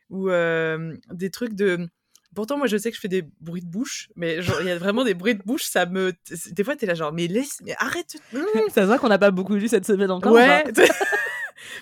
ou 0.09 0.29
des 0.29 1.29
trucs 1.31 1.53
de 1.53 1.87
pourtant 2.35 2.57
moi 2.57 2.67
je 2.67 2.77
sais 2.77 2.89
que 2.91 2.95
je 2.95 3.01
fais 3.01 3.07
des 3.07 3.23
bruits 3.41 3.61
de 3.61 3.69
bouche 3.69 4.09
mais 4.15 4.37
il 4.61 4.67
y 4.67 4.71
a 4.71 4.77
vraiment 4.77 5.03
des 5.03 5.13
bruits 5.13 5.35
de 5.35 5.43
bouche 5.43 5.63
ça 5.63 5.85
me 5.85 6.13
des 6.51 6.63
fois 6.63 6.75
t'es 6.75 6.85
là 6.85 6.93
genre 6.93 7.11
mais 7.11 7.27
laisse 7.27 7.59
mais 7.65 7.75
arrête 7.79 8.17
ça 8.73 8.81
se 8.81 8.87
voit 8.87 8.99
qu'on 8.99 9.09
n'a 9.09 9.17
pas 9.17 9.31
beaucoup 9.31 9.55
lu 9.55 9.67
cette 9.67 9.85
semaine 9.85 10.11
encore 10.11 10.33
ouais 10.33 10.63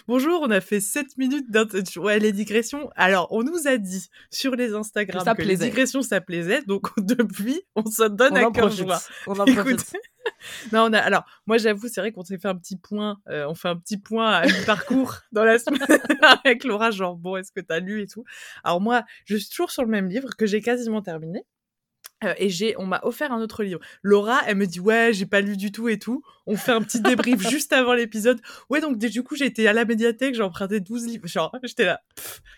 Bonjour, 0.08 0.42
on 0.42 0.52
a 0.52 0.62
fait 0.62 0.80
7 0.80 1.18
minutes 1.18 1.52
d'interview. 1.52 2.04
Ouais, 2.04 2.20
les 2.20 2.32
digressions. 2.32 2.90
Alors, 2.96 3.28
on 3.32 3.44
nous 3.44 3.68
a 3.68 3.78
dit 3.78 4.10
sur 4.30 4.56
les 4.56 4.74
Instagram 4.74 5.36
que, 5.36 5.42
les 5.42 5.58
digressions, 5.58 6.02
ça 6.02 6.22
plaisait. 6.22 6.62
Donc, 6.64 6.88
depuis, 6.98 7.62
on 7.76 7.86
se 7.86 8.04
donne 8.04 8.38
à 8.38 8.52
cœur 8.52 8.70
joie. 8.70 9.00
On 9.28 9.34
en 9.40 9.46
profite. 9.46 9.94
non, 10.72 10.88
on 10.90 10.94
a. 10.94 11.00
Alors, 11.00 11.24
moi, 11.46 11.58
j'avoue, 11.58 11.88
c'est 11.88 12.02
vrai 12.02 12.12
qu'on 12.12 12.24
s'est 12.24 12.38
fait 12.38 12.48
un 12.48 12.56
petit 12.56 12.78
point. 12.78 13.20
Euh, 13.30 13.46
on 13.48 13.56
fait 13.56 13.70
un 13.70 13.78
petit 13.78 13.98
point 13.98 14.32
à 14.32 14.46
mi-parcours 14.46 15.16
dans 15.32 15.44
la 15.44 15.60
semaine 15.60 16.00
avec 16.44 16.64
Laura. 16.64 16.92
Genre, 16.92 17.16
bon, 17.16 17.38
est-ce 17.38 17.52
que 17.52 17.62
t'as 17.62 17.80
lu 17.80 18.02
et 18.02 18.08
tout? 18.08 18.24
Alors 18.64 18.82
moi, 18.82 19.04
je 19.26 19.36
suis 19.36 19.50
toujours 19.50 19.72
sur 19.72 19.84
le 19.84 19.90
même 19.90 20.08
livre 20.08 20.30
que 20.38 20.46
j'ai 20.46 20.62
quasiment 20.62 21.02
terminé. 21.02 21.46
Euh, 22.26 22.34
et 22.38 22.50
j'ai, 22.50 22.76
on 22.78 22.86
m'a 22.86 23.00
offert 23.04 23.32
un 23.32 23.42
autre 23.42 23.64
livre. 23.64 23.80
Laura, 24.02 24.42
elle 24.48 24.58
me 24.58 24.68
dit 24.68 24.80
ouais, 24.80 25.12
j'ai 25.14 25.26
pas 25.26 25.42
lu 25.42 25.58
du 25.58 25.72
tout 25.72 25.88
et 25.88 26.00
tout. 26.00 26.24
On 26.46 26.56
fait 26.56 26.72
un 26.72 26.82
petit 26.82 27.02
débrief 27.02 27.40
juste 27.50 27.74
avant 27.74 27.94
l'épisode. 27.94 28.42
Ouais, 28.70 28.82
donc 28.82 28.98
du 28.98 29.24
coup, 29.24 29.36
j'ai 29.36 29.46
été 29.46 29.68
à 29.68 29.74
la 29.74 29.86
médiathèque, 29.86 30.36
j'ai 30.36 30.44
emprunté 30.44 30.80
12 30.80 31.08
livres. 31.08 31.28
Genre, 31.28 31.56
j'étais 31.64 31.86
là, 31.86 32.02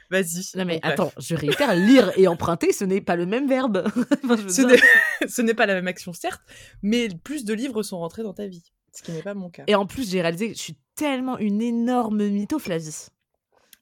vas-y. 0.10 0.46
Non 0.56 0.66
mais 0.66 0.80
attends, 0.84 1.12
je 1.18 1.36
réitère, 1.36 1.76
lire 1.76 2.12
et 2.18 2.28
emprunter, 2.28 2.72
ce 2.72 2.86
n'est 2.86 3.02
pas 3.02 3.16
le 3.16 3.26
même 3.26 3.48
verbe. 3.48 3.88
ce 4.50 5.42
n'est 5.42 5.54
pas 5.54 5.66
la 5.66 5.76
même 5.76 5.88
action, 5.88 6.14
certes, 6.14 6.42
mais 6.82 7.10
plus 7.24 7.46
de 7.46 7.54
livres 7.54 7.84
sont 7.84 8.00
rentrés 8.00 8.24
dans 8.24 8.34
ta 8.34 8.48
vie. 8.48 8.64
Ce 8.94 9.04
qui 9.04 9.12
n'est 9.12 9.22
pas 9.22 9.36
mon 9.36 9.50
cas. 9.50 9.64
Et 9.68 9.76
en 9.76 9.86
plus, 9.86 10.10
j'ai 10.10 10.22
réalisé 10.22 10.50
que 10.50 10.58
je 10.58 10.62
suis 10.62 10.78
tellement 10.96 11.38
une 11.38 11.62
énorme 11.62 12.26
mytho, 12.28 12.58
Flavie 12.58 13.10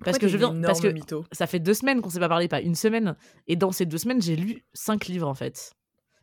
parce 0.04 0.18
que 0.18 0.28
je 0.28 0.38
viens 0.38 0.54
parce 0.62 0.82
que 0.82 0.90
ça 1.32 1.48
fait 1.48 1.60
deux 1.60 1.74
semaines 1.74 2.02
qu'on 2.02 2.10
s'est 2.10 2.20
pas 2.20 2.30
parlé, 2.30 2.48
pas 2.48 2.62
une 2.62 2.76
semaine. 2.76 3.16
Et 3.48 3.56
dans 3.56 3.72
ces 3.72 3.86
deux 3.86 3.98
semaines, 3.98 4.22
j'ai 4.22 4.36
lu 4.36 4.66
cinq 4.74 5.06
livres 5.08 5.28
en 5.28 5.36
fait. 5.36 5.74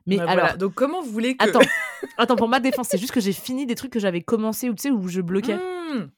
Mais 0.07 0.17
bah 0.17 0.25
alors, 0.29 0.57
donc 0.57 0.75
comment 0.75 1.01
vous 1.01 1.11
voulez 1.11 1.37
que 1.37 1.45
attends, 1.45 1.61
attends 2.19 2.37
pour 2.37 2.49
ma 2.49 2.61
défense, 2.61 2.89
c'est 2.91 2.99
juste 2.99 3.13
que 3.13 3.21
j'ai 3.21 3.33
fini 3.33 3.67
des 3.67 3.75
trucs 3.75 3.93
que 3.93 4.01
j'avais 4.01 4.21
commencé 4.21 4.69
ou 4.69 4.75
tu 4.75 4.83
sais 4.83 4.91
où 4.91 5.09
je 5.09 5.21
bloquais. 5.21 5.57
Mmh. 5.57 6.11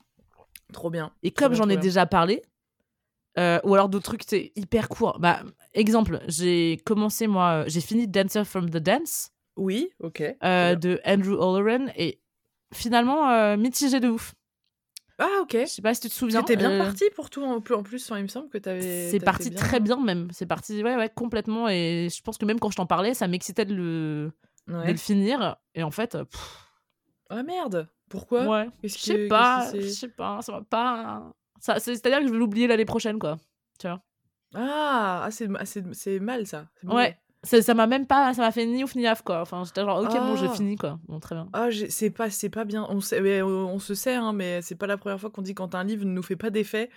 Trop 0.72 0.90
bien. 0.90 1.12
Et 1.22 1.30
comme 1.30 1.54
j'en 1.54 1.68
ai 1.68 1.76
déjà 1.76 2.06
parlé, 2.06 2.42
euh, 3.38 3.60
ou 3.64 3.74
alors 3.74 3.88
d'autres 3.88 4.04
trucs 4.04 4.22
c'est 4.26 4.52
hyper 4.56 4.88
court. 4.88 5.18
Bah 5.20 5.42
exemple, 5.74 6.20
j'ai 6.28 6.78
commencé 6.84 7.26
moi, 7.26 7.64
j'ai 7.66 7.80
fini 7.80 8.08
Dancer 8.08 8.44
from 8.44 8.70
the 8.70 8.78
Dance. 8.78 9.30
Oui, 9.56 9.90
ok. 10.00 10.22
Euh, 10.42 10.74
de 10.74 11.00
Andrew 11.04 11.34
O'Loren 11.34 11.92
et 11.96 12.20
finalement 12.72 13.30
euh, 13.30 13.56
mitigé 13.56 14.00
de 14.00 14.08
ouf. 14.08 14.34
Ah 15.18 15.40
ok. 15.42 15.56
Je 15.60 15.66
sais 15.66 15.82
pas 15.82 15.94
si 15.94 16.00
tu 16.02 16.08
te 16.08 16.14
souviens. 16.14 16.40
C'était 16.40 16.56
bien 16.56 16.72
euh, 16.72 16.78
parti 16.78 17.04
pour 17.14 17.30
tout 17.30 17.44
en 17.44 17.60
plus. 17.60 17.74
En 17.74 17.82
plus, 17.82 18.10
il 18.16 18.22
me 18.22 18.28
semble 18.28 18.48
que 18.48 18.58
t'avais. 18.58 19.10
C'est 19.10 19.20
parti 19.20 19.52
très 19.52 19.80
bien 19.80 20.02
même. 20.02 20.28
C'est 20.32 20.46
parti 20.46 20.82
ouais 20.82 20.96
ouais 20.96 21.10
complètement 21.14 21.68
et 21.68 22.08
je 22.14 22.22
pense 22.22 22.38
que 22.38 22.44
même 22.44 22.58
quand 22.58 22.70
je 22.70 22.76
t'en 22.76 22.86
parlais, 22.86 23.14
ça 23.14 23.28
m'excitait 23.28 23.64
de 23.64 23.74
le 23.74 24.32
de 24.68 24.90
le 24.90 24.96
finir 24.96 25.56
et 25.74 25.82
en 25.82 25.90
fait. 25.90 26.16
Ah 27.30 27.42
merde. 27.42 27.88
Pourquoi? 28.08 28.46
Ouais. 28.46 28.68
Je 28.82 28.88
sais 28.88 29.28
pas. 29.28 29.70
Je 29.74 29.80
sais 29.88 30.08
pas. 30.08 30.42
Ça 30.42 30.52
va 30.52 30.62
pas. 30.62 31.32
Ça, 31.60 31.78
c'est-à-dire 31.80 32.20
que 32.20 32.26
je 32.26 32.32
vais 32.32 32.38
l'oublier 32.38 32.66
l'année 32.66 32.84
prochaine 32.84 33.18
quoi. 33.18 33.38
Tu 33.78 33.86
vois? 33.86 34.02
Ah, 34.54 35.24
ah 35.24 35.30
c'est 35.30 36.20
mal 36.20 36.46
ça. 36.46 36.68
Ouais. 36.84 37.18
Ça 37.44 37.74
m'a 37.74 37.86
même 37.86 38.06
pas, 38.06 38.32
ça 38.34 38.42
m'a 38.42 38.50
fait 38.50 38.66
ni 38.66 38.82
ouf 38.84 38.94
ni 38.94 39.06
af 39.06 39.22
quoi. 39.22 39.40
Enfin, 39.40 39.62
j'étais 39.64 39.82
genre, 39.82 40.00
ok, 40.00 40.12
bon, 40.12 40.36
j'ai 40.36 40.46
ah. 40.46 40.54
fini 40.54 40.76
quoi. 40.76 40.98
Bon, 41.08 41.20
très 41.20 41.34
bien. 41.34 41.48
Ah, 41.52 41.68
c'est 41.88 42.10
pas, 42.10 42.30
c'est 42.30 42.48
pas 42.48 42.64
bien. 42.64 42.86
On, 42.88 43.00
sait, 43.00 43.42
on, 43.42 43.78
se 43.78 43.94
sait, 43.94 44.14
hein, 44.14 44.32
mais 44.32 44.62
c'est 44.62 44.74
pas 44.74 44.86
la 44.86 44.96
première 44.96 45.20
fois 45.20 45.30
qu'on 45.30 45.42
dit 45.42 45.54
quand 45.54 45.74
un 45.74 45.84
livre 45.84 46.04
ne 46.04 46.10
nous 46.10 46.22
fait 46.22 46.36
pas 46.36 46.50
d'effet, 46.50 46.90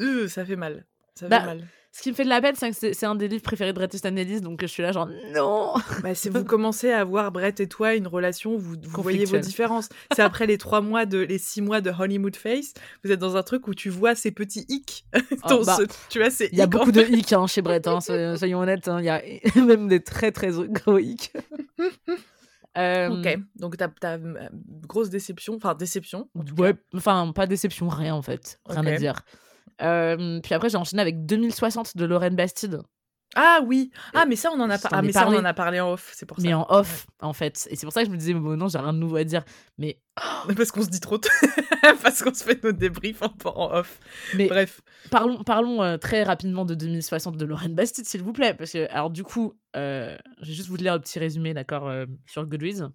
euh, 0.00 0.26
ça 0.28 0.44
fait 0.44 0.56
mal. 0.56 0.86
Ça 1.14 1.26
fait 1.26 1.30
bah, 1.30 1.44
mal. 1.44 1.68
Ce 1.96 2.02
qui 2.02 2.10
me 2.10 2.16
fait 2.16 2.24
de 2.24 2.28
la 2.28 2.40
peine, 2.40 2.56
c'est 2.56 2.72
que 2.72 2.92
c'est 2.92 3.06
un 3.06 3.14
des 3.14 3.28
livres 3.28 3.44
préférés 3.44 3.72
de 3.72 3.78
Bret 3.78 3.88
Easton 3.92 4.16
Ellis, 4.16 4.40
donc 4.40 4.60
je 4.60 4.66
suis 4.66 4.82
là 4.82 4.90
genre 4.90 5.08
non. 5.32 5.74
Bah, 6.02 6.12
si 6.16 6.28
vous 6.28 6.42
commencez 6.42 6.90
à 6.90 7.04
voir 7.04 7.30
Brett 7.30 7.60
et 7.60 7.68
toi 7.68 7.94
une 7.94 8.08
relation, 8.08 8.58
vous, 8.58 8.74
voyez 8.82 9.24
vos 9.26 9.38
différences. 9.38 9.88
C'est 10.12 10.22
après 10.22 10.48
les 10.48 10.58
trois 10.58 10.80
mois 10.80 11.06
de 11.06 11.18
les 11.18 11.38
six 11.38 11.62
mois 11.62 11.80
de 11.80 11.92
honeymoon 11.96 12.32
face, 12.32 12.74
vous 13.04 13.12
êtes 13.12 13.20
dans 13.20 13.36
un 13.36 13.44
truc 13.44 13.68
où 13.68 13.74
tu 13.74 13.90
vois 13.90 14.16
ces 14.16 14.32
petits 14.32 14.66
hicks. 14.68 15.04
Oh, 15.50 15.62
bah, 15.64 15.76
tu 16.08 16.18
vois, 16.18 16.28
il 16.50 16.58
y 16.58 16.62
a 16.62 16.66
beaucoup 16.66 16.90
de 16.90 17.02
hicks 17.02 17.32
hein, 17.32 17.46
chez 17.46 17.60
Brett. 17.60 17.86
Hein, 17.86 18.00
soyons 18.00 18.60
honnêtes, 18.60 18.88
hein, 18.88 18.98
il 19.00 19.04
y 19.04 19.10
a 19.10 19.22
même 19.64 19.88
des 19.88 20.02
très 20.02 20.32
très 20.32 20.50
gros 20.50 20.98
hicks. 20.98 21.32
Euh, 22.76 23.08
ok, 23.08 23.38
donc 23.54 23.76
t'as 23.76 23.86
as, 24.02 24.18
euh, 24.18 24.48
grosse 24.84 25.08
déception, 25.08 25.54
enfin 25.54 25.76
déception. 25.76 26.28
Ouais, 26.58 26.74
enfin 26.92 27.30
pas 27.32 27.46
déception, 27.46 27.88
rien 27.88 28.16
en 28.16 28.22
fait, 28.22 28.58
rien 28.66 28.84
à 28.84 28.96
dire. 28.96 29.22
Euh, 29.82 30.40
puis 30.42 30.54
après, 30.54 30.68
j'ai 30.68 30.76
enchaîné 30.76 31.02
avec 31.02 31.26
2060 31.26 31.96
de 31.96 32.04
Lorraine 32.04 32.36
Bastide. 32.36 32.82
Ah 33.36 33.60
oui, 33.64 33.90
ah 34.12 34.26
mais 34.26 34.36
ça 34.36 34.50
on 34.52 34.60
en 34.60 34.70
a, 34.70 34.78
ah, 34.92 35.02
mais 35.02 35.10
ça, 35.10 35.28
on 35.28 35.34
en 35.34 35.44
a 35.44 35.54
parlé 35.54 35.80
en 35.80 35.92
off, 35.92 36.12
c'est 36.14 36.24
pour 36.24 36.36
ça. 36.36 36.44
Mais 36.44 36.54
en 36.54 36.66
off 36.68 37.06
en 37.20 37.32
fait, 37.32 37.66
et 37.68 37.74
c'est 37.74 37.84
pour 37.84 37.92
ça 37.92 38.02
que 38.02 38.06
je 38.06 38.12
me 38.12 38.16
disais 38.16 38.32
bon, 38.32 38.56
non 38.56 38.68
j'ai 38.68 38.78
rien 38.78 38.92
de 38.92 38.98
nouveau 38.98 39.16
à 39.16 39.24
dire, 39.24 39.44
mais 39.76 40.00
parce 40.56 40.70
qu'on 40.70 40.82
se 40.82 40.88
dit 40.88 41.00
trop, 41.00 41.18
parce 42.02 42.22
qu'on 42.22 42.32
se 42.32 42.44
fait 42.44 42.62
nos 42.62 42.70
débriefs 42.70 43.22
en, 43.22 43.72
off. 43.72 43.98
Mais 44.34 44.46
bref, 44.46 44.82
parlons 45.10 45.42
parlons 45.42 45.82
euh, 45.82 45.96
très 45.96 46.22
rapidement 46.22 46.64
de 46.64 46.76
2060 46.76 47.36
de 47.36 47.44
Lorraine 47.44 47.74
Bastide 47.74 48.06
s'il 48.06 48.22
vous 48.22 48.32
plaît, 48.32 48.54
parce 48.54 48.70
que 48.70 48.88
alors 48.92 49.10
du 49.10 49.24
coup, 49.24 49.54
euh, 49.74 50.16
je 50.40 50.46
vais 50.46 50.54
juste 50.54 50.68
vous 50.68 50.76
lire 50.76 50.92
un 50.92 51.00
petit 51.00 51.18
résumé 51.18 51.54
d'accord 51.54 51.90
sur 52.26 52.46
Goodreads. 52.46 52.90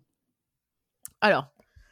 Alors, 1.19 1.51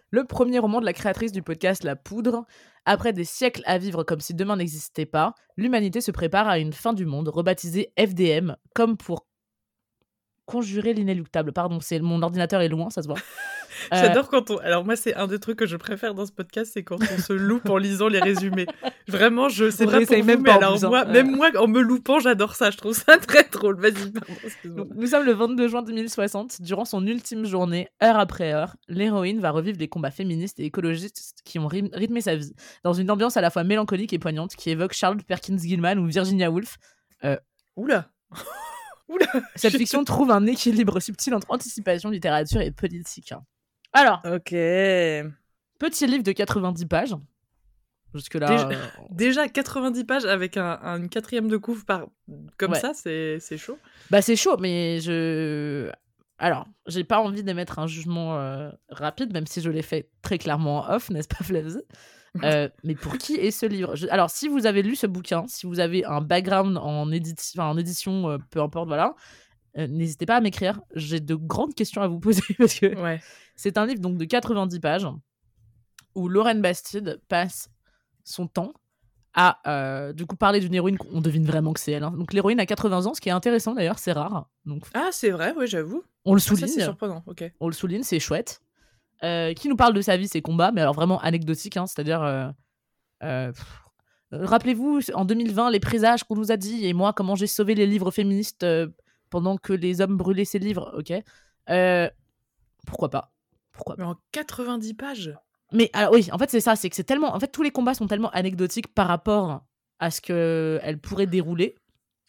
le 0.10 0.24
premier 0.24 0.60
roman 0.60 0.80
de 0.80 0.86
la 0.86 0.94
créatrice 0.94 1.34
du 1.34 1.44
podcast 1.44 1.84
La 1.84 1.98
Poudre. 1.98 2.46
Après 2.90 3.12
des 3.12 3.26
siècles 3.26 3.64
à 3.66 3.78
vivre 3.78 4.06
comme 4.06 4.22
si 4.22 4.34
demain 4.34 4.56
n'existait 4.56 5.06
pas, 5.06 5.36
l'humanité 5.58 6.00
se 6.00 6.10
prépare 6.10 6.48
à 6.48 6.58
une 6.58 6.72
fin 6.72 6.94
du 6.94 7.06
monde 7.06 7.28
rebaptisée 7.28 7.92
FDM, 8.00 8.56
comme 8.74 8.96
pour 8.96 9.28
conjurer 10.46 10.94
l'inéluctable. 10.94 11.52
Pardon, 11.52 11.82
c'est 11.82 12.00
mon 12.00 12.22
ordinateur 12.22 12.62
est 12.62 12.70
loin, 12.70 12.90
ça 12.90 13.02
se 13.02 13.10
voit. 13.10 13.18
J'adore 13.92 14.30
quand 14.30 14.52
on. 14.52 14.58
Alors, 14.58 14.86
moi, 14.86 14.96
c'est 14.96 15.16
un 15.16 15.28
des 15.28 15.40
trucs 15.40 15.58
que 15.58 15.66
je 15.66 15.78
préfère 15.78 16.14
dans 16.14 16.26
ce 16.26 16.32
podcast, 16.32 16.72
c'est 16.74 16.84
quand 16.84 16.98
on 17.02 17.18
se 17.18 17.34
loupe 17.34 17.70
en 17.70 17.78
lisant 17.78 18.08
les 18.08 18.20
résumés. 18.20 18.66
Vraiment, 19.08 19.50
je 19.50 19.70
sais 19.70 19.86
pas 19.86 20.02
pour 20.02 20.26
même 20.26 20.42
mais 20.42 20.52
alors, 20.52 20.80
moi, 20.82 21.06
même 21.06 21.36
moi, 21.36 21.50
en 21.58 21.68
me 21.68 21.82
loupant, 21.82 22.20
j'adore 22.20 22.56
ça. 22.56 22.72
Je 22.72 22.78
trouve 22.78 22.94
ça 22.94 23.18
très 23.28 23.44
drôle. 23.44 23.80
Vas-y, 23.80 24.12
pardon, 24.12 24.90
Nous 24.96 25.08
sommes 25.08 25.26
le 25.26 25.34
22 25.34 25.68
juin 25.68 25.82
2060. 25.82 26.62
Durant 26.62 26.86
son 26.86 27.06
ultime 27.06 27.46
journée, 27.46 27.90
heure 28.04 28.20
après 28.20 28.54
heure, 28.54 28.76
l'héroïne 28.88 29.40
va 29.40 29.52
revivre 29.52 29.78
les 29.80 29.88
combats 29.88 30.12
féministes 30.12 30.60
et 30.60 30.66
écologistes 30.66 31.42
qui 31.46 31.60
ont 31.60 31.68
rythmé 31.68 32.22
sa 32.22 32.36
vie, 32.36 32.54
dans 32.84 32.94
une 32.94 33.10
ambiance 33.12 33.38
à 33.38 33.42
la 33.42 33.50
fois 33.50 33.64
mélancolique 33.64 34.14
et 34.14 34.20
poignante 34.20 34.56
qui 34.56 34.70
évoque 34.70 34.94
Charles 34.94 35.24
Perkins 35.24 35.58
Gilman 35.58 36.00
ou 36.00 36.06
Virginia 36.06 36.52
Woolf. 36.52 36.78
Euh... 37.24 37.38
Oula 37.76 38.10
Oula 39.08 39.28
Cette 39.56 39.78
fiction 39.78 40.04
trouve 40.04 40.32
un 40.32 40.46
équilibre 40.46 41.00
subtil 41.00 41.34
entre 41.34 41.48
anticipation, 41.50 42.10
littérature 42.10 42.62
et 42.62 42.72
politique. 42.72 43.34
Alors. 43.98 44.22
Ok. 44.26 44.52
Petit 45.80 46.08
livre 46.08 46.24
de 46.24 46.32
90 46.32 46.86
pages. 46.86 47.16
Jusque-là. 48.14 48.48
Déjà, 48.48 48.70
euh, 48.70 48.86
déjà, 49.12 49.48
90 49.48 50.04
pages 50.06 50.26
avec 50.26 50.58
un, 50.58 50.80
une 50.98 51.10
quatrième 51.10 51.48
de 51.48 51.58
couvre 51.58 51.86
par... 51.86 52.08
comme 52.58 52.76
ça, 52.76 52.94
c'est 52.94 53.58
chaud. 53.58 53.78
Bah, 54.10 54.22
c'est 54.22 54.36
chaud, 54.36 54.58
mais 54.60 55.00
je. 55.02 55.90
Alors, 56.40 56.68
j'ai 56.86 57.04
pas 57.04 57.20
envie 57.20 57.44
d'émettre 57.44 57.80
un 57.80 57.88
jugement 57.88 58.38
euh, 58.38 58.70
rapide, 58.90 59.34
même 59.34 59.48
si 59.48 59.60
je 59.60 59.72
l'ai 59.72 59.82
fait 59.82 60.10
très 60.22 60.38
clairement 60.38 60.88
off, 60.88 61.10
n'est-ce 61.12 61.28
pas, 61.28 61.44
Flavie? 61.44 61.82
Euh, 62.44 62.70
mais 62.84 62.94
pour 62.94 63.18
qui 63.18 63.34
est 63.34 63.50
ce 63.50 63.66
livre? 63.66 63.96
Alors, 64.12 64.30
si 64.30 64.48
vous 64.48 64.68
avez 64.68 64.84
lu 64.84 64.96
ce 64.96 65.08
bouquin, 65.08 65.46
si 65.48 65.66
vous 65.66 65.80
avez 65.80 66.06
un 66.06 66.22
background 66.22 66.78
en, 66.78 67.08
en 67.08 67.78
édition, 67.78 68.30
euh, 68.30 68.38
peu 68.52 68.62
importe, 68.62 68.88
voilà, 68.88 69.16
euh, 69.78 69.88
n'hésitez 69.88 70.26
pas 70.26 70.36
à 70.38 70.42
m'écrire. 70.42 70.80
J'ai 70.96 71.20
de 71.20 71.36
grandes 71.36 71.76
questions 71.76 72.02
à 72.02 72.08
vous 72.08 72.20
poser 72.20 72.42
parce 72.58 72.80
que 72.80 72.94
c'est 73.58 73.78
un 73.78 73.86
livre 73.86 74.00
donc 74.00 74.18
de 74.18 74.24
90 74.24 74.80
pages 74.80 75.08
où 76.16 76.30
Lorraine 76.30 76.62
Bastide 76.62 77.22
passe 77.28 77.70
son 78.24 78.48
temps 78.48 78.72
à 79.34 80.14
du 80.14 80.26
coup 80.26 80.36
parler 80.36 80.60
d'une 80.62 80.74
héroïne 80.74 80.98
qu'on 80.98 81.22
devine 81.22 81.46
vraiment 81.46 81.74
que 81.74 81.80
c'est 81.80 81.92
elle. 81.92 82.04
Hein. 82.04 82.14
Donc 82.18 82.34
l'héroïne 82.34 82.60
a 82.60 82.66
80 82.66 83.06
ans, 83.06 83.14
ce 83.14 83.22
qui 83.22 83.30
est 83.30 83.34
intéressant 83.34 83.76
d'ailleurs, 83.76 84.00
c'est 84.00 84.14
rare. 84.14 84.50
Donc 84.66 84.86
ah 84.96 85.10
c'est 85.12 85.30
vrai, 85.30 85.54
oui 85.58 85.68
j'avoue. 85.68 86.04
On 86.26 86.34
le 86.34 86.40
ah, 86.40 86.48
souligne. 86.48 86.68
c'est 86.68 86.84
surprenant. 86.84 87.24
Ok. 87.28 87.44
On 87.60 87.68
le 87.68 87.74
souligne, 87.74 88.04
c'est 88.04 88.20
chouette. 88.20 88.62
Euh, 89.24 89.54
qui 89.54 89.68
nous 89.68 89.76
parle 89.76 89.94
de 89.94 90.02
sa 90.02 90.16
vie, 90.16 90.28
ses 90.28 90.42
combats, 90.42 90.72
mais 90.72 90.82
alors 90.82 90.94
vraiment 90.94 91.20
anecdotique, 91.22 91.78
hein, 91.78 91.88
c'est-à-dire. 91.88 92.22
Euh, 92.22 92.50
euh, 93.24 93.52
rappelez-vous, 94.32 95.00
en 95.16 95.26
2020, 95.26 95.72
les 95.72 95.80
présages 95.80 96.24
qu'on 96.24 96.36
nous 96.36 96.52
a 96.52 96.58
dit, 96.58 96.86
et 96.86 96.94
moi, 96.94 97.14
comment 97.14 97.36
j'ai 97.36 97.48
sauvé 97.48 97.74
les 97.74 97.88
livres 97.88 98.12
féministes 98.12 98.66
pendant 99.30 99.58
que 99.58 99.74
les 99.74 100.02
hommes 100.02 100.18
brûlaient 100.18 100.46
ces 100.46 100.60
livres, 100.60 100.94
ok 100.98 101.14
Pourquoi 102.86 103.10
pas 103.10 103.32
Pourquoi 103.78 103.96
Mais 103.98 104.04
en 104.04 104.16
90 104.32 104.94
pages 104.96 105.34
Mais 105.72 105.90
alors, 105.94 106.12
oui, 106.12 106.28
en 106.32 106.38
fait, 106.38 106.50
c'est 106.50 106.60
ça, 106.60 106.76
c'est 106.76 106.90
que 106.90 106.96
c'est 106.96 107.04
tellement. 107.04 107.34
En 107.34 107.40
fait, 107.40 107.48
tous 107.48 107.64
les 107.64 107.72
combats 107.72 107.94
sont 107.94 108.08
tellement 108.08 108.32
anecdotiques 108.32 108.94
par 108.94 109.08
rapport 109.08 109.62
à 110.00 110.12
ce 110.12 110.20
qu'elle 110.20 111.00
pourrait 111.00 111.28
dérouler. 111.28 111.76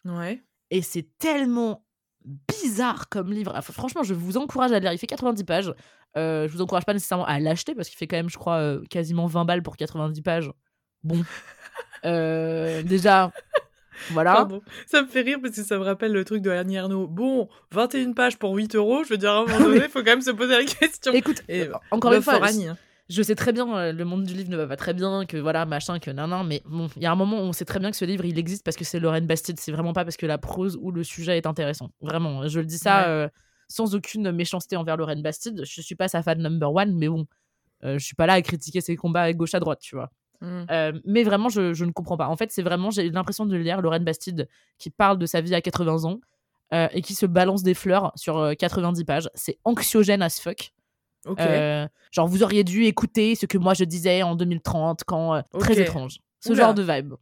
Ouais. 0.05 0.41
Et 0.71 0.81
c'est 0.81 1.17
tellement 1.17 1.83
bizarre 2.25 3.09
comme 3.09 3.31
livre. 3.31 3.59
franchement, 3.61 4.03
je 4.03 4.13
vous 4.13 4.37
encourage 4.37 4.71
à 4.71 4.75
le 4.75 4.83
lire. 4.83 4.93
Il 4.93 4.97
fait 4.97 5.07
90 5.07 5.43
pages. 5.43 5.73
Euh, 6.17 6.47
je 6.47 6.53
vous 6.53 6.61
encourage 6.61 6.85
pas 6.85 6.93
nécessairement 6.93 7.25
à 7.25 7.39
l'acheter 7.39 7.75
parce 7.75 7.89
qu'il 7.89 7.97
fait 7.97 8.07
quand 8.07 8.17
même, 8.17 8.29
je 8.29 8.37
crois, 8.37 8.57
euh, 8.57 8.83
quasiment 8.89 9.25
20 9.27 9.45
balles 9.45 9.63
pour 9.63 9.77
90 9.77 10.21
pages. 10.21 10.51
Bon. 11.03 11.23
Euh, 12.05 12.81
déjà, 12.81 13.31
voilà. 14.11 14.47
Ça 14.87 15.01
me 15.01 15.07
fait 15.07 15.21
rire 15.21 15.39
parce 15.41 15.55
que 15.55 15.63
ça 15.63 15.77
me 15.77 15.83
rappelle 15.83 16.11
le 16.11 16.25
truc 16.25 16.41
de 16.41 16.49
Annie 16.49 16.77
Arnaud. 16.77 17.07
Bon, 17.07 17.49
21 17.71 18.13
pages 18.13 18.37
pour 18.37 18.53
8 18.53 18.75
euros, 18.75 19.03
je 19.03 19.09
veux 19.09 19.17
dire, 19.17 19.31
à 19.31 19.39
un 19.39 19.45
moment 19.45 19.59
donné, 19.65 19.81
il 19.83 19.89
faut 19.89 19.99
quand 19.99 20.05
même 20.11 20.21
se 20.21 20.31
poser 20.31 20.57
la 20.57 20.65
question. 20.65 21.13
Écoute, 21.13 21.43
encore 21.91 22.13
une 22.13 22.21
fois, 22.21 22.39
je 23.09 23.23
sais 23.23 23.33
très 23.33 23.51
bien, 23.51 23.91
le 23.91 24.05
monde 24.05 24.23
du 24.23 24.35
livre 24.35 24.51
ne 24.51 24.57
va 24.57 24.67
pas 24.67 24.75
très 24.75 24.93
bien, 24.93 25.25
que 25.25 25.37
voilà, 25.37 25.65
machin, 25.65 25.97
que 25.97 26.11
nan, 26.11 26.31
mais 26.45 26.61
bon, 26.65 26.89
il 26.95 27.01
y 27.01 27.07
a 27.07 27.11
un 27.11 27.15
moment 27.15 27.37
où 27.37 27.43
on 27.43 27.53
sait 27.53 27.65
très 27.65 27.79
bien 27.79 27.89
que 27.89 27.97
ce 27.97 28.05
livre, 28.05 28.23
il 28.23 28.37
existe 28.37 28.63
parce 28.63 28.77
que 28.77 28.83
c'est 28.83 28.99
Lorraine 28.99 29.25
Bastide, 29.25 29.59
c'est 29.59 29.71
vraiment 29.71 29.93
pas 29.93 30.03
parce 30.03 30.15
que 30.15 30.27
la 30.27 30.37
prose 30.37 30.77
ou 30.79 30.91
le 30.91 31.03
sujet 31.03 31.35
est 31.35 31.47
intéressant. 31.47 31.89
Vraiment, 32.01 32.47
je 32.47 32.59
le 32.59 32.65
dis 32.65 32.77
ça 32.77 33.29
sans 33.69 33.95
aucune 33.95 34.31
méchanceté 34.31 34.75
envers 34.75 34.97
Lorraine 34.97 35.21
Bastide. 35.21 35.63
Je 35.63 35.81
suis 35.81 35.95
pas 35.95 36.07
sa 36.07 36.21
fan 36.21 36.41
number 36.41 36.73
one, 36.73 36.95
mais 36.95 37.07
bon, 37.07 37.25
euh, 37.83 37.97
je 37.97 38.05
suis 38.05 38.15
pas 38.15 38.25
là 38.25 38.33
à 38.33 38.41
critiquer 38.41 38.81
ses 38.81 38.95
combats 38.95 39.21
à 39.21 39.33
gauche 39.33 39.53
à 39.53 39.59
droite, 39.59 39.79
tu 39.79 39.95
vois. 39.95 40.11
Mmh. 40.41 40.65
Euh, 40.71 40.99
mais 41.05 41.23
vraiment, 41.23 41.49
je, 41.49 41.73
je, 41.73 41.85
ne 41.85 41.91
comprends 41.91 42.17
pas. 42.17 42.27
En 42.27 42.37
fait, 42.37 42.51
c'est 42.51 42.61
vraiment, 42.61 42.91
j'ai 42.91 43.09
l'impression 43.09 43.45
de 43.45 43.55
lire 43.55 43.81
Lorraine 43.81 44.03
Bastide 44.03 44.47
qui 44.77 44.89
parle 44.89 45.17
de 45.17 45.25
sa 45.25 45.41
vie 45.41 45.53
à 45.53 45.61
80 45.61 46.05
ans 46.05 46.19
euh, 46.73 46.87
et 46.91 47.01
qui 47.01 47.13
se 47.13 47.25
balance 47.25 47.63
des 47.63 47.73
fleurs 47.73 48.11
sur 48.15 48.53
90 48.57 49.03
pages. 49.03 49.29
C'est 49.35 49.57
anxiogène 49.63 50.21
as 50.21 50.39
fuck. 50.39 50.71
genre, 52.11 52.27
vous 52.27 52.43
auriez 52.43 52.63
dû 52.63 52.85
écouter 52.85 53.35
ce 53.35 53.45
que 53.45 53.57
moi 53.57 53.73
je 53.73 53.83
disais 53.83 54.23
en 54.23 54.35
2030 54.35 55.03
quand. 55.05 55.43
Très 55.59 55.79
étrange. 55.79 56.19
Ce 56.39 56.53
genre 56.53 56.73
de 56.73 56.83
vibe. 56.83 57.13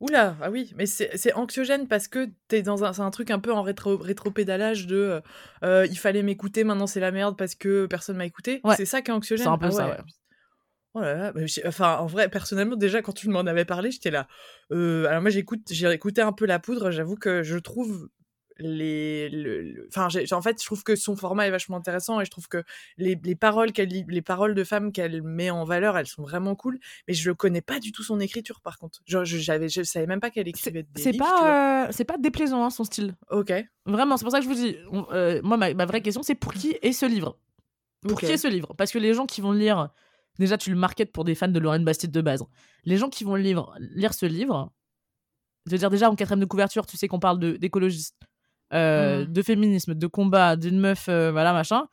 Oula, 0.00 0.36
ah 0.40 0.50
oui, 0.50 0.72
mais 0.76 0.86
c'est 0.86 1.32
anxiogène 1.34 1.88
parce 1.88 2.06
que 2.06 2.28
t'es 2.46 2.62
dans 2.62 2.84
un, 2.84 3.04
un 3.04 3.10
truc 3.10 3.32
un 3.32 3.40
peu 3.40 3.52
en 3.52 3.62
rétro, 3.62 3.96
rétro-pédalage 3.96 4.86
de 4.86 4.96
euh, 4.96 5.20
euh, 5.64 5.86
il 5.90 5.98
fallait 5.98 6.22
m'écouter, 6.22 6.62
maintenant 6.62 6.86
c'est 6.86 7.00
la 7.00 7.10
merde 7.10 7.36
parce 7.36 7.56
que 7.56 7.86
personne 7.86 8.16
m'a 8.16 8.26
écouté. 8.26 8.60
C'est 8.76 8.86
ça 8.86 9.02
qui 9.02 9.10
est 9.10 9.14
anxiogène? 9.14 9.46
C'est 9.46 9.50
un 9.50 9.58
peu 9.58 9.66
ah 9.66 9.70
ça, 9.72 9.88
ouais. 9.88 9.96
Oh 10.98 11.00
là 11.00 11.14
là, 11.14 11.32
enfin 11.66 11.96
en 11.98 12.06
vrai, 12.06 12.28
personnellement, 12.28 12.76
déjà 12.76 13.02
quand 13.02 13.12
tu 13.12 13.28
m'en 13.28 13.40
avais 13.40 13.64
parlé, 13.64 13.90
j'étais 13.90 14.10
là. 14.10 14.26
Euh, 14.72 15.06
alors 15.06 15.22
moi 15.22 15.30
j'écoute, 15.30 15.60
j'ai 15.70 15.90
écouté 15.90 16.20
un 16.20 16.32
peu 16.32 16.46
la 16.46 16.58
poudre, 16.58 16.90
j'avoue 16.90 17.16
que 17.16 17.42
je 17.42 17.58
trouve 17.58 18.08
les, 18.58 19.28
le, 19.28 19.88
enfin, 19.88 20.08
en 20.32 20.42
fait, 20.42 20.60
je 20.60 20.66
trouve 20.66 20.82
que 20.82 20.96
son 20.96 21.16
format 21.16 21.46
est 21.46 21.50
vachement 21.50 21.76
intéressant 21.76 22.20
et 22.20 22.24
je 22.24 22.30
trouve 22.30 22.48
que 22.48 22.64
les, 22.96 23.18
les 23.22 23.34
paroles 23.36 23.72
qu'elle, 23.72 23.88
les 23.88 24.22
paroles 24.22 24.54
de 24.54 24.64
femmes 24.64 24.92
qu'elle 24.92 25.22
met 25.22 25.50
en 25.50 25.64
valeur, 25.64 25.96
elles 25.96 26.06
sont 26.06 26.22
vraiment 26.22 26.54
cool. 26.54 26.78
Mais 27.06 27.14
je 27.14 27.30
connais 27.30 27.60
pas 27.60 27.78
du 27.78 27.92
tout 27.92 28.02
son 28.02 28.20
écriture, 28.20 28.60
par 28.60 28.78
contre. 28.78 29.00
Genre, 29.06 29.24
je, 29.24 29.38
j'avais, 29.38 29.68
je 29.68 29.82
savais 29.82 30.06
même 30.06 30.20
pas 30.20 30.30
qu'elle 30.30 30.48
écrivait 30.48 30.82
des 30.82 31.02
C'est 31.02 31.16
pas, 31.16 31.86
euh, 31.86 31.88
c'est 31.92 32.04
pas 32.04 32.18
déplaisant 32.18 32.64
hein, 32.64 32.70
son 32.70 32.84
style. 32.84 33.14
Ok. 33.30 33.52
Vraiment, 33.86 34.16
c'est 34.16 34.24
pour 34.24 34.32
ça 34.32 34.38
que 34.38 34.44
je 34.44 34.48
vous 34.48 34.54
dis. 34.54 34.76
Euh, 35.12 35.40
moi, 35.42 35.56
ma, 35.56 35.86
vraie 35.86 36.02
question, 36.02 36.22
c'est 36.22 36.34
pour 36.34 36.52
qui 36.52 36.76
est 36.82 36.92
ce 36.92 37.06
livre? 37.06 37.38
Pour 38.02 38.20
qui 38.20 38.26
est 38.26 38.36
ce 38.36 38.48
livre? 38.48 38.74
Parce 38.76 38.92
que 38.92 38.98
les 38.98 39.14
gens 39.14 39.26
qui 39.26 39.40
vont 39.40 39.52
lire, 39.52 39.90
déjà, 40.38 40.58
tu 40.58 40.70
le 40.70 40.76
marketes 40.76 41.12
pour 41.12 41.24
des 41.24 41.34
fans 41.34 41.48
de 41.48 41.58
Lorraine 41.58 41.84
Bastide 41.84 42.10
de 42.10 42.20
base. 42.20 42.44
Les 42.84 42.96
gens 42.96 43.08
qui 43.08 43.24
vont 43.24 43.34
lire, 43.34 43.70
lire 43.78 44.14
ce 44.14 44.26
livre, 44.26 44.72
je 45.66 45.72
veux 45.72 45.78
dire 45.78 45.90
déjà 45.90 46.10
en 46.10 46.14
quatrième 46.14 46.40
de 46.40 46.46
couverture, 46.46 46.86
tu 46.86 46.96
sais 46.96 47.08
qu'on 47.08 47.20
parle 47.20 47.38
de, 47.38 47.56
d'écologistes 47.56 48.16
euh, 48.74 49.24
mmh. 49.24 49.32
de 49.32 49.42
féminisme, 49.42 49.94
de 49.94 50.06
combat, 50.06 50.56
d'une 50.56 50.78
meuf, 50.78 51.08
euh, 51.08 51.30
voilà, 51.32 51.52
machin. 51.52 51.86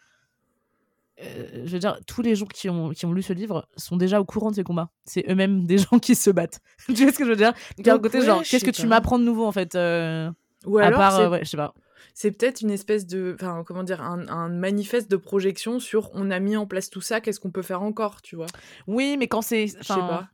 Euh, 1.21 1.63
je 1.65 1.71
veux 1.71 1.79
dire, 1.79 1.97
tous 2.05 2.21
les 2.21 2.35
gens 2.35 2.45
qui 2.45 2.69
ont, 2.69 2.89
qui 2.89 3.05
ont 3.05 3.13
lu 3.13 3.21
ce 3.21 3.31
livre 3.31 3.67
sont 3.77 3.95
déjà 3.95 4.19
au 4.19 4.25
courant 4.25 4.51
de 4.51 4.55
ces 4.55 4.63
combats. 4.63 4.89
C'est 5.05 5.23
eux-mêmes 5.29 5.65
des 5.65 5.77
gens 5.77 5.99
qui 5.99 6.15
se 6.15 6.29
battent. 6.29 6.59
tu 6.87 7.03
vois 7.03 7.11
ce 7.11 7.17
que 7.17 7.25
je 7.25 7.29
veux 7.29 7.35
dire? 7.35 7.53
Donc, 7.79 8.01
côté, 8.01 8.21
genre, 8.21 8.43
qu'est-ce 8.43 8.65
que 8.65 8.71
tu 8.71 8.87
m'apprends 8.87 9.19
de 9.19 9.23
nouveau, 9.23 9.45
en 9.45 9.51
fait 9.51 9.75
Ou 9.75 10.77
alors, 10.77 10.99
à 10.99 11.11
part, 11.11 11.31
ouais, 11.31 11.39
je 11.43 11.49
sais 11.49 11.57
pas. 11.57 11.73
C'est 12.13 12.31
peut-être 12.31 12.61
une 12.61 12.71
espèce 12.71 13.05
de, 13.05 13.35
enfin, 13.39 13.63
comment 13.65 13.83
dire, 13.83 14.01
un, 14.01 14.27
un, 14.27 14.49
manifeste 14.49 15.09
de 15.09 15.17
projection 15.17 15.79
sur 15.79 16.09
on 16.13 16.31
a 16.31 16.39
mis 16.39 16.57
en 16.57 16.65
place 16.65 16.89
tout 16.89 17.01
ça, 17.01 17.21
qu'est-ce 17.21 17.39
qu'on 17.39 17.51
peut 17.51 17.61
faire 17.61 17.81
encore, 17.81 18.21
tu 18.21 18.35
vois? 18.35 18.47
Oui, 18.87 19.15
mais 19.17 19.27
quand 19.27 19.41
c'est, 19.41 19.67
je 19.67 19.81
sais 19.81 19.93
pas. 19.93 20.29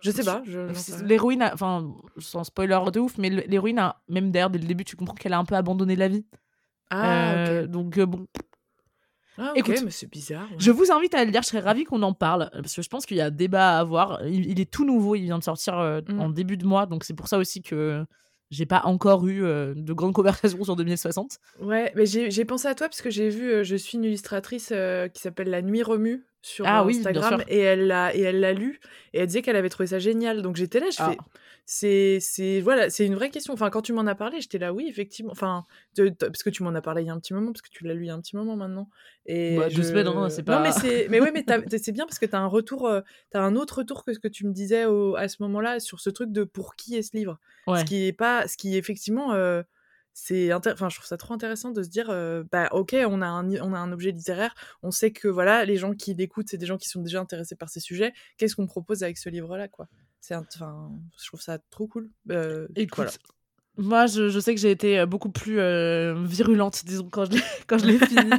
Je 0.00 0.10
sais 0.10 0.24
pas. 0.24 0.42
L'héroïne, 1.04 1.48
enfin, 1.52 1.92
sans 2.18 2.44
spoiler 2.44 2.78
de 2.92 3.00
ouf, 3.00 3.18
mais 3.18 3.30
l'héroïne, 3.30 3.92
même 4.08 4.30
d'ailleurs, 4.30 4.50
dès 4.50 4.58
le 4.58 4.66
début, 4.66 4.84
tu 4.84 4.96
comprends 4.96 5.14
qu'elle 5.14 5.32
a 5.32 5.38
un 5.38 5.44
peu 5.44 5.56
abandonné 5.56 5.96
la 5.96 6.08
vie. 6.08 6.24
Ah, 6.90 7.32
euh, 7.32 7.66
Donc, 7.66 7.98
euh, 7.98 8.06
bon. 8.06 8.26
Ah, 9.36 9.52
ok, 9.56 9.68
mais 9.84 9.90
c'est 9.90 10.10
bizarre. 10.10 10.48
Je 10.58 10.70
vous 10.70 10.90
invite 10.90 11.14
à 11.14 11.24
le 11.24 11.30
lire, 11.30 11.42
je 11.42 11.48
serais 11.48 11.60
ravie 11.60 11.84
qu'on 11.84 12.02
en 12.02 12.12
parle, 12.12 12.50
parce 12.52 12.74
que 12.74 12.82
je 12.82 12.88
pense 12.88 13.06
qu'il 13.06 13.16
y 13.16 13.20
a 13.20 13.30
débat 13.30 13.76
à 13.76 13.80
avoir. 13.80 14.24
Il, 14.26 14.60
est 14.60 14.70
tout 14.70 14.84
nouveau, 14.84 15.14
il 15.14 15.22
vient 15.22 15.38
de 15.38 15.44
sortir 15.44 15.78
euh, 15.78 16.00
mm. 16.08 16.20
en 16.20 16.28
début 16.28 16.56
de 16.56 16.66
mois, 16.66 16.86
donc 16.86 17.04
c'est 17.04 17.14
pour 17.14 17.28
ça 17.28 17.38
aussi 17.38 17.62
que 17.62 18.04
j'ai 18.50 18.66
pas 18.66 18.82
encore 18.84 19.26
eu 19.26 19.40
de 19.40 19.92
grandes 19.92 20.14
conversations 20.14 20.64
sur 20.64 20.76
2060. 20.76 21.38
Ouais, 21.60 21.92
mais 21.94 22.06
j'ai 22.06 22.44
pensé 22.44 22.68
à 22.68 22.74
toi 22.74 22.88
parce 22.88 23.02
que 23.02 23.10
j'ai 23.10 23.28
vu, 23.28 23.64
je 23.64 23.76
suis 23.76 23.98
une 23.98 24.04
illustratrice 24.04 24.72
qui 25.12 25.20
s'appelle 25.20 25.50
La 25.50 25.62
Nuit 25.62 25.82
Remue 25.82 26.24
sur 26.42 26.66
ah, 26.66 26.84
Instagram 26.84 27.42
et 27.48 27.58
elle 27.58 27.86
l'a 27.88 28.14
et 28.14 28.20
elle 28.20 28.40
l'a 28.40 28.52
lu 28.52 28.80
et 29.12 29.20
elle 29.20 29.26
disait 29.26 29.42
qu'elle 29.42 29.56
avait 29.56 29.68
trouvé 29.68 29.88
ça 29.88 29.98
génial. 29.98 30.42
Donc 30.42 30.56
j'étais 30.56 30.80
là, 30.80 30.86
je 30.90 30.96
ah. 31.00 31.10
fais 31.10 31.18
c'est 31.70 32.16
c'est 32.22 32.62
voilà, 32.62 32.88
c'est 32.88 33.04
une 33.04 33.14
vraie 33.14 33.28
question. 33.28 33.52
Enfin 33.52 33.68
quand 33.68 33.82
tu 33.82 33.92
m'en 33.92 34.06
as 34.06 34.14
parlé, 34.14 34.40
j'étais 34.40 34.56
là 34.56 34.72
oui, 34.72 34.86
effectivement. 34.88 35.32
Enfin 35.32 35.66
parce 36.18 36.42
que 36.42 36.48
tu 36.48 36.62
m'en 36.62 36.74
as 36.74 36.80
parlé 36.80 37.02
il 37.02 37.08
y 37.08 37.10
a 37.10 37.12
un 37.12 37.20
petit 37.20 37.34
moment 37.34 37.52
parce 37.52 37.60
que 37.60 37.68
tu 37.68 37.84
l'as 37.84 37.92
lu 37.92 38.04
il 38.04 38.06
y 38.06 38.10
a 38.10 38.14
un 38.14 38.22
petit 38.22 38.36
moment 38.36 38.56
maintenant. 38.56 38.88
Et 39.26 39.58
bah, 39.58 39.68
je... 39.68 39.82
semaines, 39.82 40.06
hein, 40.06 40.30
c'est 40.30 40.42
pas 40.44 40.56
Non 40.56 40.62
mais 40.62 40.72
c'est 40.72 41.08
mais 41.10 41.20
ouais 41.20 41.30
mais 41.30 41.44
c'est 41.76 41.92
bien 41.92 42.06
parce 42.06 42.18
que 42.18 42.24
tu 42.24 42.34
as 42.34 42.40
un 42.40 42.46
retour 42.46 42.88
euh, 42.88 43.02
tu 43.32 43.36
as 43.36 43.42
un 43.42 43.54
autre 43.54 43.80
retour 43.80 44.02
que 44.02 44.14
ce 44.14 44.18
que 44.18 44.28
tu 44.28 44.46
me 44.46 44.52
disais 44.54 44.86
au, 44.86 45.14
à 45.16 45.28
ce 45.28 45.42
moment-là 45.42 45.78
sur 45.78 46.00
ce 46.00 46.08
truc 46.08 46.32
de 46.32 46.44
pour 46.44 46.74
qui 46.74 46.96
est 46.96 47.02
ce 47.02 47.14
livre. 47.14 47.38
Ce 47.66 47.84
qui 47.84 48.06
est 48.06 48.14
pas 48.14 48.48
ce 48.48 48.56
qui 48.56 48.78
effectivement 48.78 49.34
euh, 49.34 49.62
c'est 50.14 50.54
enfin 50.54 50.88
je 50.88 50.96
trouve 50.96 51.06
ça 51.06 51.18
trop 51.18 51.34
intéressant 51.34 51.70
de 51.70 51.82
se 51.82 51.90
dire 51.90 52.08
euh, 52.08 52.44
bah 52.50 52.70
ok 52.72 52.96
on 53.06 53.20
a 53.20 53.26
un 53.26 53.46
on 53.60 53.74
a 53.74 53.78
un 53.78 53.92
objet 53.92 54.10
littéraire 54.12 54.54
on 54.82 54.90
sait 54.90 55.10
que 55.10 55.28
voilà 55.28 55.66
les 55.66 55.76
gens 55.76 55.92
qui 55.92 56.14
l'écoutent 56.14 56.48
c'est 56.48 56.56
des 56.56 56.64
gens 56.64 56.78
qui 56.78 56.88
sont 56.88 57.02
déjà 57.02 57.20
intéressés 57.20 57.56
par 57.56 57.68
ces 57.68 57.80
sujets 57.80 58.14
qu'est-ce 58.38 58.56
qu'on 58.56 58.66
propose 58.66 59.02
avec 59.02 59.18
ce 59.18 59.28
livre 59.28 59.58
là 59.58 59.68
quoi? 59.68 59.86
C'est 60.20 60.34
enfin 60.34 60.90
je 61.20 61.26
trouve 61.26 61.40
ça 61.40 61.58
trop 61.70 61.86
cool 61.86 62.10
euh, 62.30 62.68
écoute 62.76 63.18
moi 63.76 64.06
je, 64.06 64.28
je, 64.28 64.40
sais 64.40 64.54
que 64.54 64.60
j'ai 64.60 64.70
été 64.70 64.98
euh, 64.98 65.06
beaucoup 65.06 65.30
plus 65.30 65.60
euh, 65.60 66.14
virulente 66.24 66.84
disons 66.84 67.08
quand 67.10 67.30
je 67.30 67.38
quand 67.66 67.78
je 67.78 67.86
l'ai 67.86 67.98
fini 67.98 68.30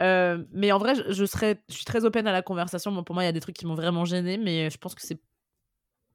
mais 0.52 0.72
en 0.72 0.78
vrai 0.78 0.94
je, 0.94 1.24
serais 1.24 1.62
je 1.68 1.74
suis 1.74 1.84
très 1.84 2.04
open 2.04 2.26
à 2.26 2.32
la 2.32 2.42
conversation 2.42 3.04
pour 3.04 3.14
moi 3.14 3.22
il 3.22 3.26
y 3.26 3.28
a 3.28 3.32
des 3.32 3.40
trucs 3.40 3.56
qui 3.56 3.66
m'ont 3.66 3.74
vraiment 3.74 4.04
gêné 4.04 4.38
mais 4.38 4.70
je 4.70 4.78
pense 4.78 4.94
que 4.94 5.02
c'est 5.02 5.20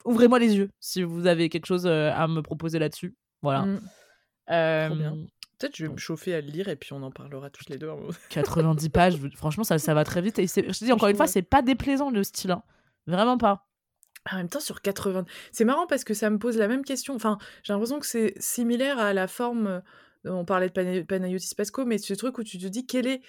ouvrez-moi 0.05 0.39
les 0.39 0.55
yeux 0.55 0.69
si 0.79 1.03
vous 1.03 1.27
avez 1.27 1.49
quelque 1.49 1.67
chose 1.67 1.85
à 1.87 2.27
me 2.27 2.41
proposer 2.41 2.79
là-dessus 2.79 3.15
voilà 3.41 3.65
mmh. 3.65 5.27
Peut-être 5.57 5.75
je 5.77 5.85
vais 5.85 5.91
me 5.91 5.97
chauffer 5.97 6.33
à 6.33 6.41
le 6.41 6.47
lire 6.47 6.67
et 6.67 6.75
puis 6.75 6.91
on 6.93 7.01
en 7.01 7.11
parlera 7.11 7.49
tous 7.49 7.69
les 7.69 7.77
deux. 7.77 7.89
90 8.29 8.89
pages, 8.91 9.17
franchement, 9.35 9.63
ça, 9.63 9.77
ça 9.77 9.93
va 9.93 10.03
très 10.03 10.21
vite. 10.21 10.37
Et 10.39 10.47
je 10.47 10.61
te 10.61 10.85
dis 10.85 10.91
encore 10.91 11.07
une 11.07 11.15
fois, 11.15 11.27
c'est 11.27 11.41
pas 11.41 11.61
déplaisant 11.61 12.09
le 12.09 12.23
style. 12.23 12.51
Hein. 12.51 12.63
Vraiment 13.07 13.37
pas. 13.37 13.65
En 14.31 14.37
même 14.37 14.49
temps, 14.49 14.59
sur 14.59 14.81
80. 14.81 15.25
C'est 15.51 15.65
marrant 15.65 15.85
parce 15.87 16.03
que 16.03 16.13
ça 16.13 16.29
me 16.29 16.39
pose 16.39 16.57
la 16.57 16.67
même 16.67 16.83
question. 16.83 17.15
Enfin, 17.15 17.37
j'ai 17.63 17.73
l'impression 17.73 17.99
que 17.99 18.07
c'est 18.07 18.33
similaire 18.39 18.97
à 18.97 19.13
la 19.13 19.27
forme. 19.27 19.67
Euh, 19.67 20.31
on 20.31 20.45
parlait 20.45 20.69
de 20.69 21.01
Panayotis 21.03 21.53
Pasco, 21.55 21.85
mais 21.85 21.99
ce 21.99 22.13
truc 22.15 22.37
où 22.39 22.43
tu 22.43 22.57
te 22.57 22.65
dis 22.65 22.87
quel 22.87 23.05
est, 23.05 23.21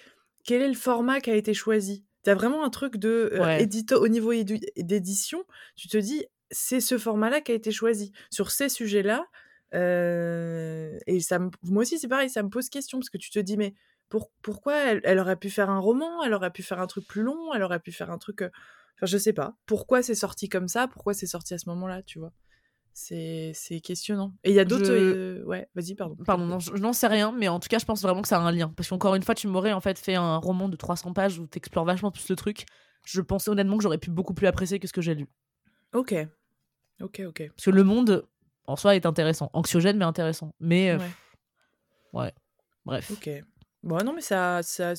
quel 0.43 0.61
est 0.61 0.67
le 0.67 0.73
format 0.73 1.21
qui 1.21 1.29
a 1.29 1.35
été 1.35 1.53
choisi? 1.53 2.03
T'as 2.23 2.33
vraiment 2.33 2.63
un 2.63 2.69
truc 2.71 2.97
de 2.97 3.29
euh, 3.33 3.97
au 3.97 4.07
niveau 4.07 4.33
d'édition. 4.33 5.43
Tu 5.75 5.87
te 5.87 5.97
dis 5.97 6.25
c'est 6.49 6.79
ce 6.79 6.97
format-là 6.97 7.41
qui 7.41 7.51
a 7.51 7.55
été 7.55 7.71
choisi. 7.71 8.11
Sur 8.31 8.49
ces 8.49 8.69
sujets-là, 8.69 9.27
et 9.73 11.19
ça 11.19 11.39
moi 11.61 11.81
aussi, 11.81 11.99
c'est 11.99 12.07
pareil, 12.07 12.29
ça 12.29 12.41
me 12.41 12.49
pose 12.49 12.69
question 12.69 12.97
parce 12.97 13.09
que 13.09 13.17
tu 13.17 13.29
te 13.29 13.39
dis, 13.39 13.57
mais 13.57 13.75
pour, 14.09 14.31
pourquoi 14.41 14.75
elle, 14.75 15.19
aurait 15.19 15.35
pu 15.35 15.49
faire 15.49 15.69
un 15.69 15.79
roman, 15.79 16.23
elle 16.23 16.33
aurait 16.33 16.51
pu 16.51 16.63
faire 16.63 16.79
un 16.79 16.87
truc 16.87 17.05
plus 17.05 17.21
long, 17.21 17.53
elle 17.53 17.63
aurait 17.63 17.79
pu 17.79 17.91
faire 17.91 18.09
un 18.09 18.17
truc. 18.17 18.43
Enfin, 18.97 19.05
je 19.05 19.17
sais 19.17 19.33
pas. 19.33 19.55
Pourquoi 19.65 20.01
c'est 20.01 20.15
sorti 20.15 20.49
comme 20.49 20.67
ça? 20.67 20.87
Pourquoi 20.87 21.13
c'est 21.13 21.27
sorti 21.27 21.53
à 21.53 21.57
ce 21.57 21.69
moment-là, 21.69 22.01
tu 22.03 22.19
vois? 22.19 22.33
C'est 22.93 23.53
questionnant. 23.83 24.33
Et 24.43 24.49
il 24.49 24.55
y 24.55 24.59
a 24.59 24.65
d'autres. 24.65 24.89
Euh, 24.89 25.43
ouais, 25.43 25.69
vas-y, 25.75 25.93
pardon. 25.93 26.15
Pardon, 26.25 26.45
non, 26.45 26.57
je 26.57 26.71
n'en 26.77 26.93
sais 26.93 27.05
rien, 27.05 27.31
mais 27.31 27.47
en 27.47 27.59
tout 27.59 27.67
cas, 27.67 27.77
je 27.77 27.85
pense 27.85 28.01
vraiment 28.01 28.23
que 28.23 28.27
ça 28.27 28.37
a 28.37 28.41
un 28.41 28.51
lien. 28.51 28.69
Parce 28.75 28.89
qu'encore 28.89 29.13
une 29.13 29.21
fois, 29.21 29.35
tu 29.35 29.47
m'aurais 29.47 29.71
en 29.71 29.81
fait 29.81 29.99
fait 29.99 30.15
un 30.15 30.37
roman 30.37 30.67
de 30.67 30.75
300 30.75 31.13
pages 31.13 31.37
où 31.37 31.45
tu 31.45 31.59
explores 31.59 31.85
vachement 31.85 32.09
plus 32.09 32.27
le 32.27 32.35
truc. 32.35 32.65
Je 33.05 33.21
pensais 33.21 33.51
honnêtement 33.51 33.77
que 33.77 33.83
j'aurais 33.83 33.99
pu 33.99 34.09
beaucoup 34.09 34.33
plus 34.33 34.47
apprécier 34.47 34.79
que 34.79 34.87
ce 34.87 34.93
que 34.93 35.01
j'ai 35.01 35.13
lu. 35.13 35.27
Ok. 35.93 36.15
Ok, 36.99 37.21
ok. 37.27 37.49
Parce 37.49 37.65
que 37.65 37.69
le 37.69 37.83
monde, 37.83 38.27
en 38.65 38.75
soi, 38.75 38.95
est 38.95 39.05
intéressant. 39.05 39.51
Anxiogène, 39.53 39.97
mais 39.97 40.05
intéressant. 40.05 40.55
Mais. 40.59 40.89
Euh, 40.89 40.97
ouais. 40.97 41.11
ouais. 42.13 42.33
Bref. 42.83 43.11
Ok. 43.11 43.29
Bon, 43.83 44.03
non, 44.03 44.13
mais 44.13 44.21
ça, 44.21 44.61
ça 44.63 44.93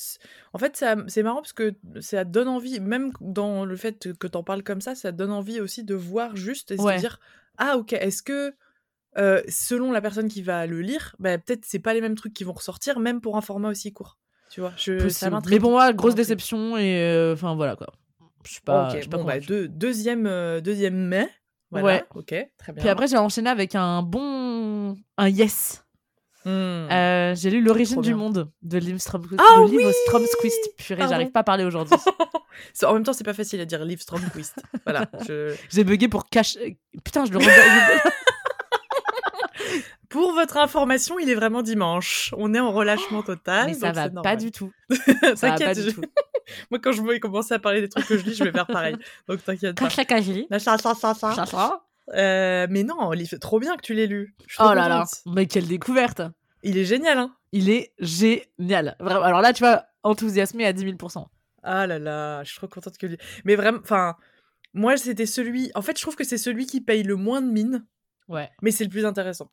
en 0.53 0.59
fait, 0.59 0.77
ça, 0.77 0.97
c'est 1.09 1.23
marrant 1.23 1.43
parce 1.43 1.53
que 1.53 1.75
ça 2.01 2.25
donne 2.25 2.49
envie, 2.49 2.81
même 2.81 3.13
dans 3.21 3.65
le 3.65 3.77
fait 3.77 4.17
que 4.19 4.27
t'en 4.27 4.43
parles 4.43 4.63
comme 4.63 4.81
ça, 4.81 4.95
ça 4.95 5.13
donne 5.13 5.33
envie 5.33 5.61
aussi 5.61 5.85
de 5.85 5.95
voir 5.95 6.37
juste 6.37 6.71
et 6.71 6.77
de 6.77 6.83
se 6.83 6.99
dire, 6.99 7.19
ah 7.59 7.77
ok, 7.77 7.93
est-ce 7.93 8.23
que 8.23 8.55
euh, 9.19 9.43
selon 9.49 9.91
la 9.91 10.01
personne 10.01 10.29
qui 10.29 10.43
va 10.43 10.67
le 10.67 10.81
lire, 10.81 11.17
bah, 11.19 11.39
peut-être 11.39 11.65
c'est 11.65 11.81
pas 11.81 11.93
les 11.93 12.01
mêmes 12.01 12.15
trucs 12.15 12.33
qui 12.33 12.45
vont 12.45 12.53
ressortir, 12.53 13.01
même 13.01 13.21
pour 13.21 13.37
un 13.37 13.41
format 13.41 13.69
aussi 13.69 13.93
court? 13.93 14.19
Tu 14.51 14.61
vois, 14.61 14.73
je, 14.77 15.09
ça 15.09 15.31
Mais 15.49 15.59
pour 15.59 15.71
moi, 15.71 15.93
grosse 15.93 16.15
déception 16.15 16.77
et 16.79 17.03
euh, 17.03 17.35
enfin 17.35 17.55
voilà 17.55 17.77
quoi. 17.77 17.89
Je 18.45 18.53
suis 18.53 18.61
pas. 18.63 18.91
suis 18.91 19.09
pas 19.09 19.19
bon, 19.19 19.25
bah, 19.25 19.39
deuxième, 19.41 20.27
euh, 20.27 20.61
deuxième 20.61 20.97
mai. 20.97 21.29
Voilà, 21.71 21.87
ouais. 21.87 22.05
Ok, 22.15 22.35
très 22.57 22.73
bien. 22.73 22.81
Puis 22.81 22.89
après, 22.89 23.09
j'ai 23.09 23.19
enchaîné 23.19 23.51
avec 23.51 23.75
un 23.75 24.03
bon. 24.03 24.97
Un 25.19 25.29
yes. 25.29 25.85
Hmm. 26.49 26.91
Euh, 26.91 27.35
j'ai 27.35 27.51
lu 27.51 27.61
L'origine 27.61 28.01
du 28.01 28.15
monde 28.15 28.51
de 28.63 28.79
Liv 28.79 28.97
Stromquist. 28.97 29.39
Ah, 29.39 29.61
oui 29.61 29.85
Stromquist. 30.07 30.77
Purée, 30.79 31.03
j'arrive 31.07 31.31
pas 31.31 31.41
à 31.41 31.45
parler 31.45 31.65
aujourd'hui. 31.65 31.95
en 32.85 32.95
même 32.95 33.03
temps, 33.03 33.13
c'est 33.13 33.23
pas 33.25 33.35
facile 33.35 33.61
à 33.61 33.67
dire 33.67 33.85
Liv 33.85 34.01
Stromquist. 34.01 34.55
voilà. 34.87 35.05
J'ai 35.71 35.85
bugué 35.85 36.09
pour 36.09 36.27
cacher. 36.31 36.79
Putain, 37.05 37.27
je 37.27 37.33
le 37.33 37.41
Pour 40.09 40.33
votre 40.33 40.57
information, 40.57 41.19
il 41.19 41.29
est 41.29 41.35
vraiment 41.35 41.61
dimanche. 41.61 42.33
On 42.39 42.55
est 42.55 42.61
en 42.61 42.73
relâchement 42.73 43.23
total. 43.23 43.67
Mais 43.67 43.75
ça 43.75 43.93
va 43.93 44.09
pas 44.09 44.37
du 44.37 44.51
tout. 44.51 44.73
ça 45.37 45.51
va 45.51 45.59
pas 45.59 45.75
du 45.75 45.93
tout. 45.93 46.01
Moi, 46.71 46.81
quand 46.83 46.93
je 46.93 47.03
vais 47.03 47.21
commencer 47.21 47.53
à 47.53 47.59
parler 47.59 47.83
des 47.83 47.91
trucs 47.91 48.07
que 48.07 48.17
je 48.17 48.25
lis, 48.25 48.35
je 48.35 48.45
vais 48.45 48.53
faire 48.53 48.67
pareil. 48.67 48.97
Donc 49.29 49.45
t'inquiète 49.45 49.77
pas. 49.77 49.85
Euh, 52.15 52.67
mais 52.71 52.85
non, 52.85 53.11
trop 53.39 53.61
bien 53.61 53.77
que 53.77 53.83
tu 53.83 53.93
l'aies 53.93 54.07
lu. 54.07 54.35
Oh 54.59 54.73
là 54.73 54.89
là, 54.89 55.05
mais 55.27 55.47
quelle 55.47 55.67
découverte 55.67 56.23
Il 56.63 56.77
est 56.77 56.85
génial, 56.85 57.19
hein 57.19 57.35
Il 57.53 57.71
est 57.71 57.93
génial. 57.99 58.97
Vraiment. 59.01 59.23
Alors 59.23 59.41
là, 59.41 59.53
tu 59.53 59.63
vas 59.63 59.89
enthousiasmer 60.03 60.65
à 60.67 60.73
10 60.73 60.85
000% 60.85 61.27
Ah 61.63 61.87
là 61.87 61.99
là, 61.99 62.43
je 62.45 62.51
suis 62.51 62.59
trop 62.59 62.69
contente 62.69 62.99
que... 62.99 63.07
Mais 63.45 63.57
vraiment, 63.57 63.79
enfin, 63.83 64.17
moi, 64.75 64.97
c'était 64.97 65.27
celui... 65.27 65.71
En 65.75 65.83
fait, 65.83 65.97
je 65.97 66.03
trouve 66.03 66.17
que 66.17 66.25
c'est 66.25 66.39
celui 66.39 66.67
qui 66.67 66.81
paye 66.81 67.03
le 67.03 67.17
moins 67.17 67.41
de 67.41 67.51
mine. 67.51 67.85
Ouais. 68.29 68.51
Mais 68.63 68.71
c'est 68.71 68.85
le 68.85 68.91
plus 68.91 69.07
intéressant 69.07 69.51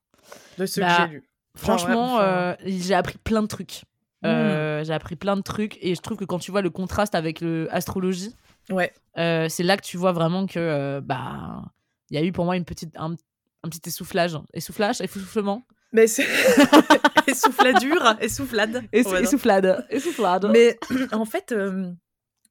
de 0.58 0.66
ceux 0.66 0.82
que 0.82 0.88
bah, 0.88 1.08
j'ai 1.08 1.14
lu. 1.14 1.30
Franchement, 1.56 2.20
euh, 2.20 2.54
j'ai 2.66 2.94
appris 2.94 3.18
plein 3.18 3.42
de 3.42 3.48
trucs. 3.48 3.84
Mmh. 4.24 4.28
Euh, 4.28 4.84
j'ai 4.84 4.94
appris 4.94 5.16
plein 5.16 5.38
de 5.38 5.42
trucs 5.42 5.78
et 5.82 5.96
je 5.96 6.02
trouve 6.02 6.18
que 6.18 6.26
quand 6.26 6.40
tu 6.40 6.52
vois 6.52 6.62
le 6.62 6.70
contraste 6.70 7.16
avec 7.16 7.42
l'astrologie, 7.42 8.36
ouais. 8.70 8.92
c'est 9.16 9.64
là 9.64 9.78
que 9.78 9.84
tu 9.84 9.98
vois 9.98 10.12
vraiment 10.12 10.48
que 10.48 11.00
bah 11.02 11.62
il 12.10 12.16
y 12.16 12.22
a 12.22 12.24
eu 12.26 12.32
pour 12.32 12.46
moi 12.46 12.56
une 12.56 12.66
petite, 12.66 12.96
un, 12.98 13.16
petit 13.64 13.82
essoufflage. 13.88 14.38
Essoufflage? 14.54 15.02
Essoufflement? 15.02 15.66
Mais 15.96 16.08
c'est 16.08 16.28
essouffladure, 17.28 18.18
essoufflade. 18.20 18.84
essoufflade, 18.92 19.88
essoufflade. 19.90 20.50
Mais 20.52 20.78
en 21.14 21.24
fait, 21.24 21.54
euh, 21.54 21.90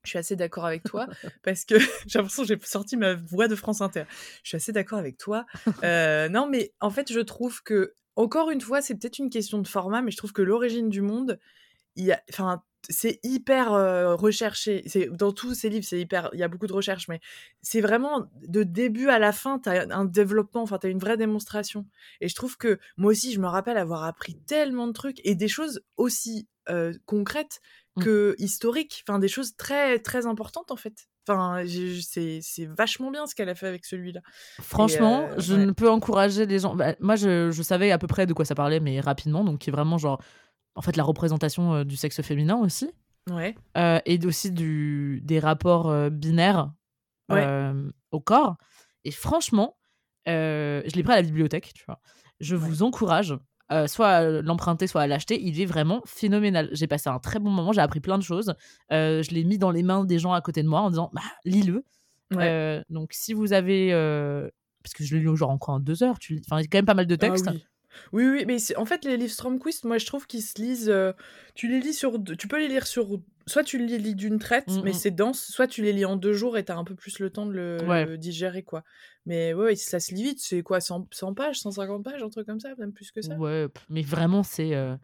je 0.03 0.09
suis 0.09 0.19
assez 0.19 0.35
d'accord 0.35 0.65
avec 0.65 0.83
toi 0.83 1.07
parce 1.43 1.67
que 1.67 1.79
j'ai 2.07 2.19
l'impression 2.19 2.43
que 2.43 2.49
j'ai 2.49 2.59
sorti 2.65 2.97
ma 2.97 3.15
voix 3.15 3.47
de 3.47 3.55
France 3.55 3.83
Inter. 3.83 4.05
Je 4.43 4.49
suis 4.49 4.57
assez 4.57 4.73
d'accord 4.73 4.99
avec 4.99 5.19
toi. 5.19 5.45
Euh, 5.83 6.29
non, 6.31 6.49
mais 6.49 6.73
en 6.81 6.89
fait, 6.89 7.13
je 7.13 7.21
trouve 7.21 7.63
que 7.63 7.93
encore 8.17 8.51
une 8.51 8.61
fois, 8.61 8.81
c'est 8.81 8.95
peut-être 8.95 9.19
une 9.19 9.29
question 9.29 9.59
de 9.59 9.69
format, 9.69 10.01
mais 10.01 10.11
je 10.11 10.17
trouve 10.17 10.33
que 10.33 10.41
l'origine 10.41 10.89
du 10.89 11.03
monde, 11.03 11.39
il 11.97 12.05
y 12.05 12.13
a, 12.13 12.23
enfin, 12.31 12.63
c'est 12.89 13.21
hyper 13.23 13.71
recherché. 14.19 14.83
C'est 14.87 15.07
dans 15.07 15.33
tous 15.33 15.55
ces 15.55 15.69
livres, 15.69 15.85
c'est 15.89 16.01
hyper. 16.01 16.31
Il 16.33 16.39
y 16.39 16.43
a 16.43 16.49
beaucoup 16.49 16.67
de 16.67 16.73
recherches, 16.73 17.09
mais 17.09 17.21
c'est 17.63 17.81
vraiment 17.81 18.27
de 18.47 18.63
début 18.63 19.09
à 19.09 19.19
la 19.19 19.33
fin, 19.33 19.59
tu 19.59 19.69
as 19.69 19.87
un 19.91 20.05
développement. 20.05 20.63
Enfin, 20.63 20.79
tu 20.79 20.87
as 20.87 20.91
une 20.91 20.99
vraie 20.99 21.17
démonstration. 21.17 21.87
Et 22.21 22.29
je 22.29 22.35
trouve 22.35 22.57
que 22.57 22.79
moi 22.97 23.13
aussi, 23.13 23.33
je 23.33 23.41
me 23.41 23.47
rappelle 23.47 23.77
avoir 23.77 24.05
appris 24.05 24.37
tellement 24.47 24.87
de 24.87 24.93
trucs 24.93 25.21
et 25.25 25.35
des 25.35 25.49
choses 25.49 25.83
aussi 25.97 26.49
concrètes 27.07 27.61
mmh. 27.97 28.03
que 28.03 28.35
historiques. 28.39 29.05
Enfin, 29.07 29.19
des 29.19 29.29
choses 29.29 29.57
très 29.57 29.99
très 29.99 30.27
importantes 30.27 30.71
en 30.71 30.77
fait. 30.77 31.09
Enfin, 31.27 31.63
c'est 32.03 32.67
vachement 32.67 33.11
bien 33.11 33.27
ce 33.27 33.35
qu'elle 33.35 33.49
a 33.49 33.55
fait 33.55 33.67
avec 33.67 33.87
celui-là. 33.87 34.21
Franchement, 34.61 35.29
je 35.39 35.55
ne 35.55 35.73
peux 35.73 35.89
encourager 35.89 36.45
les 36.45 36.59
gens. 36.59 36.75
Bah, 36.75 36.95
moi, 37.01 37.17
je, 37.17 37.51
je, 37.51 37.63
savais 37.63 37.91
à 37.93 37.99
peu 37.99 38.07
près 38.07 38.27
de 38.27 38.35
quoi 38.35 38.45
ça 38.45 38.55
parlait, 38.55 38.81
mais 38.81 39.01
rapidement. 39.01 39.43
Donc, 39.43 39.61
qui 39.61 39.71
est 39.71 39.73
vraiment 39.73 39.97
genre 39.97 40.21
en 40.75 40.83
fait 40.83 40.97
la 40.97 41.05
représentation 41.05 41.75
euh, 41.75 41.85
du 41.85 41.97
sexe 41.97 42.21
féminin 42.23 42.57
aussi. 42.57 42.91
Ouais. 43.31 43.55
Euh, 43.77 44.01
et 44.05 44.25
aussi 44.27 44.51
du, 44.51 45.21
des 45.25 45.39
rapports 45.39 45.89
euh, 45.89 46.11
binaires 46.11 46.73
au 48.11 48.21
corps. 48.21 48.57
Et 49.05 49.11
franchement, 49.11 49.77
je 50.27 50.95
l'ai 50.95 51.03
pris 51.03 51.13
à 51.13 51.17
la 51.17 51.23
bibliothèque, 51.23 51.73
tu 51.75 51.85
vois. 51.87 52.01
Je 52.41 52.57
vous 52.57 52.83
encourage 52.83 53.35
soit 53.87 54.09
à 54.09 54.23
l'emprunter, 54.43 54.87
soit 54.87 55.03
à 55.03 55.07
l'acheter. 55.07 55.41
Il 55.43 55.61
est 55.61 55.65
vraiment 55.65 56.03
phénoménal. 56.05 56.69
J'ai 56.73 56.87
passé 56.87 57.09
un 57.09 57.19
très 57.19 57.39
bon 57.39 57.51
moment, 57.51 57.73
j'ai 57.73 57.81
appris 57.81 58.01
plein 58.01 58.19
de 58.19 58.23
choses. 58.23 58.55
je 58.91 59.35
l'ai 59.35 59.45
mis 59.45 59.59
dans 59.59 59.71
les 59.71 59.83
mains 59.83 60.05
des 60.05 60.19
gens 60.19 60.33
à 60.33 60.41
côté 60.41 60.63
de 60.63 60.69
moi 60.69 60.81
en 60.81 60.91
disant 60.91 61.11
bah, 61.13 61.23
lis-le. 61.45 61.85
donc 62.91 63.13
si 63.13 63.33
vous 63.33 63.53
avez. 63.53 63.91
parce 64.83 64.95
que 64.95 65.03
je 65.03 65.17
l'ai 65.17 65.23
lu 65.23 65.37
genre 65.37 65.51
encore 65.51 65.77
en 65.77 65.81
deux 65.81 66.03
heures, 66.03 66.19
tu... 66.19 66.41
enfin, 66.47 66.59
il 66.59 66.63
y 66.63 66.67
a 66.67 66.69
quand 66.69 66.79
même 66.79 66.87
pas 66.87 66.95
mal 66.95 67.07
de 67.07 67.15
ah 67.15 67.19
textes. 67.19 67.51
Oui, 68.13 68.27
oui, 68.27 68.45
mais 68.47 68.59
en 68.77 68.85
fait, 68.85 69.05
les 69.05 69.17
livres 69.17 69.33
Stromquist, 69.33 69.85
moi, 69.85 69.99
je 69.99 70.07
trouve 70.07 70.27
qu'ils 70.27 70.43
se 70.43 70.61
lisent. 70.61 70.91
Euh, 70.91 71.13
tu 71.55 71.69
les 71.69 71.81
lis 71.81 71.95
sur. 71.95 72.23
Tu 72.39 72.49
peux 72.49 72.59
les 72.59 72.69
lire 72.69 72.87
sur. 72.87 73.21
Soit 73.47 73.65
tu 73.65 73.79
les 73.79 73.99
lis 73.99 74.15
d'une 74.15 74.39
traite, 74.39 74.69
mmh, 74.69 74.81
mais 74.83 74.91
mmh. 74.91 74.95
c'est 74.95 75.11
dense, 75.11 75.45
soit 75.45 75.67
tu 75.67 75.83
les 75.83 75.93
lis 75.93 76.07
en 76.07 76.17
deux 76.17 76.33
jours 76.33 76.57
et 76.57 76.65
t'as 76.65 76.77
un 76.77 76.85
peu 76.85 76.95
plus 76.95 77.19
le 77.19 77.29
temps 77.29 77.45
de 77.45 77.53
le, 77.53 78.17
digérer, 78.17 78.63
quoi. 78.63 78.85
Mais 79.27 79.53
ouais, 79.53 79.77
ça 79.77 80.01
se 80.01 80.15
lit 80.15 80.23
vite, 80.23 80.41
c'est 80.41 80.63
quoi 80.63 80.81
100, 80.81 81.09
100, 81.11 81.35
pages, 81.35 81.61
150 81.61 82.03
pages, 82.03 82.23
un 82.23 82.31
truc 82.31 82.47
comme 82.47 82.61
ça, 82.61 82.71
même 82.79 82.93
plus 82.93 83.11
que 83.11 83.21
ça? 83.21 83.37
Ouais, 83.37 83.69
mais 83.91 84.03
vraiment, 84.03 84.43
c'est. 84.43 84.75
Euh, 84.75 84.97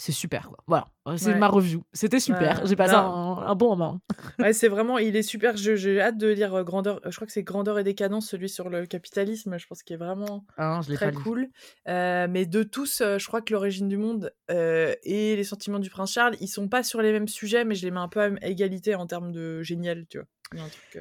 c'est 0.00 0.12
super 0.12 0.48
quoi. 0.48 0.56
Voilà, 0.66 0.86
c'est 1.18 1.34
ma 1.34 1.48
review. 1.48 1.84
C'était 1.92 2.20
super. 2.20 2.64
J'ai 2.66 2.74
passé 2.74 2.94
un, 2.94 3.54
bon 3.54 3.70
moment. 3.70 4.00
ouais, 4.38 4.52
c'est 4.52 4.68
vraiment, 4.68 4.98
il 4.98 5.14
est 5.14 5.22
super. 5.22 5.56
J'ai 5.56 6.00
hâte 6.00 6.16
de 6.16 6.28
lire 6.28 6.54
euh, 6.54 6.64
Grandeur. 6.64 7.00
Je 7.04 7.14
crois 7.14 7.26
que 7.26 7.32
c'est 7.32 7.42
Grandeur 7.42 7.78
et 7.78 7.84
décadence, 7.84 8.28
celui 8.28 8.48
sur 8.48 8.70
le 8.70 8.86
capitalisme. 8.86 9.58
Je 9.58 9.66
pense 9.66 9.82
qu'il 9.82 9.94
est 9.94 9.98
vraiment 9.98 10.46
ah 10.56 10.80
très 10.94 11.12
cool. 11.12 11.48
Euh, 11.88 12.26
mais 12.30 12.46
de 12.46 12.62
tous, 12.62 13.02
euh, 13.02 13.18
je 13.18 13.26
crois 13.26 13.42
que 13.42 13.52
l'origine 13.52 13.88
du 13.88 13.98
monde 13.98 14.32
et 14.48 15.36
les 15.36 15.44
sentiments 15.44 15.78
du 15.78 15.90
prince 15.90 16.12
Charles, 16.12 16.36
ils 16.40 16.48
sont 16.48 16.68
pas 16.68 16.82
sur 16.82 17.02
les 17.02 17.12
mêmes 17.12 17.28
sujets, 17.28 17.64
mais 17.64 17.74
je 17.74 17.84
les 17.84 17.90
mets 17.90 18.00
un 18.00 18.08
peu 18.08 18.20
à 18.20 18.30
égalité 18.46 18.94
en 18.94 19.06
termes 19.06 19.32
de 19.32 19.62
génial, 19.62 20.06
tu 20.08 20.18
vois. 20.18 20.26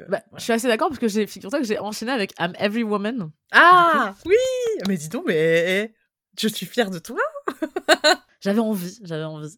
Bah, 0.09 0.21
je 0.35 0.43
suis 0.43 0.53
assez 0.53 0.67
d'accord 0.67 0.89
parce 0.89 0.99
que 0.99 1.07
j'ai 1.07 1.25
figure 1.25 1.49
que 1.49 1.63
j'ai 1.63 1.79
enchaîné 1.79 2.11
avec 2.11 2.33
I'm 2.39 2.53
Every 2.59 2.83
Woman. 2.83 3.31
Ah 3.51 4.13
oui, 4.25 4.35
mais 4.87 4.97
dis 4.97 5.09
donc, 5.09 5.23
mais 5.25 5.91
je 6.39 6.47
suis 6.47 6.67
fière 6.67 6.91
de 6.91 6.99
toi. 6.99 7.19
J'avais 8.41 8.59
envie, 8.59 8.99
j'avais 9.03 9.23
envie. 9.23 9.57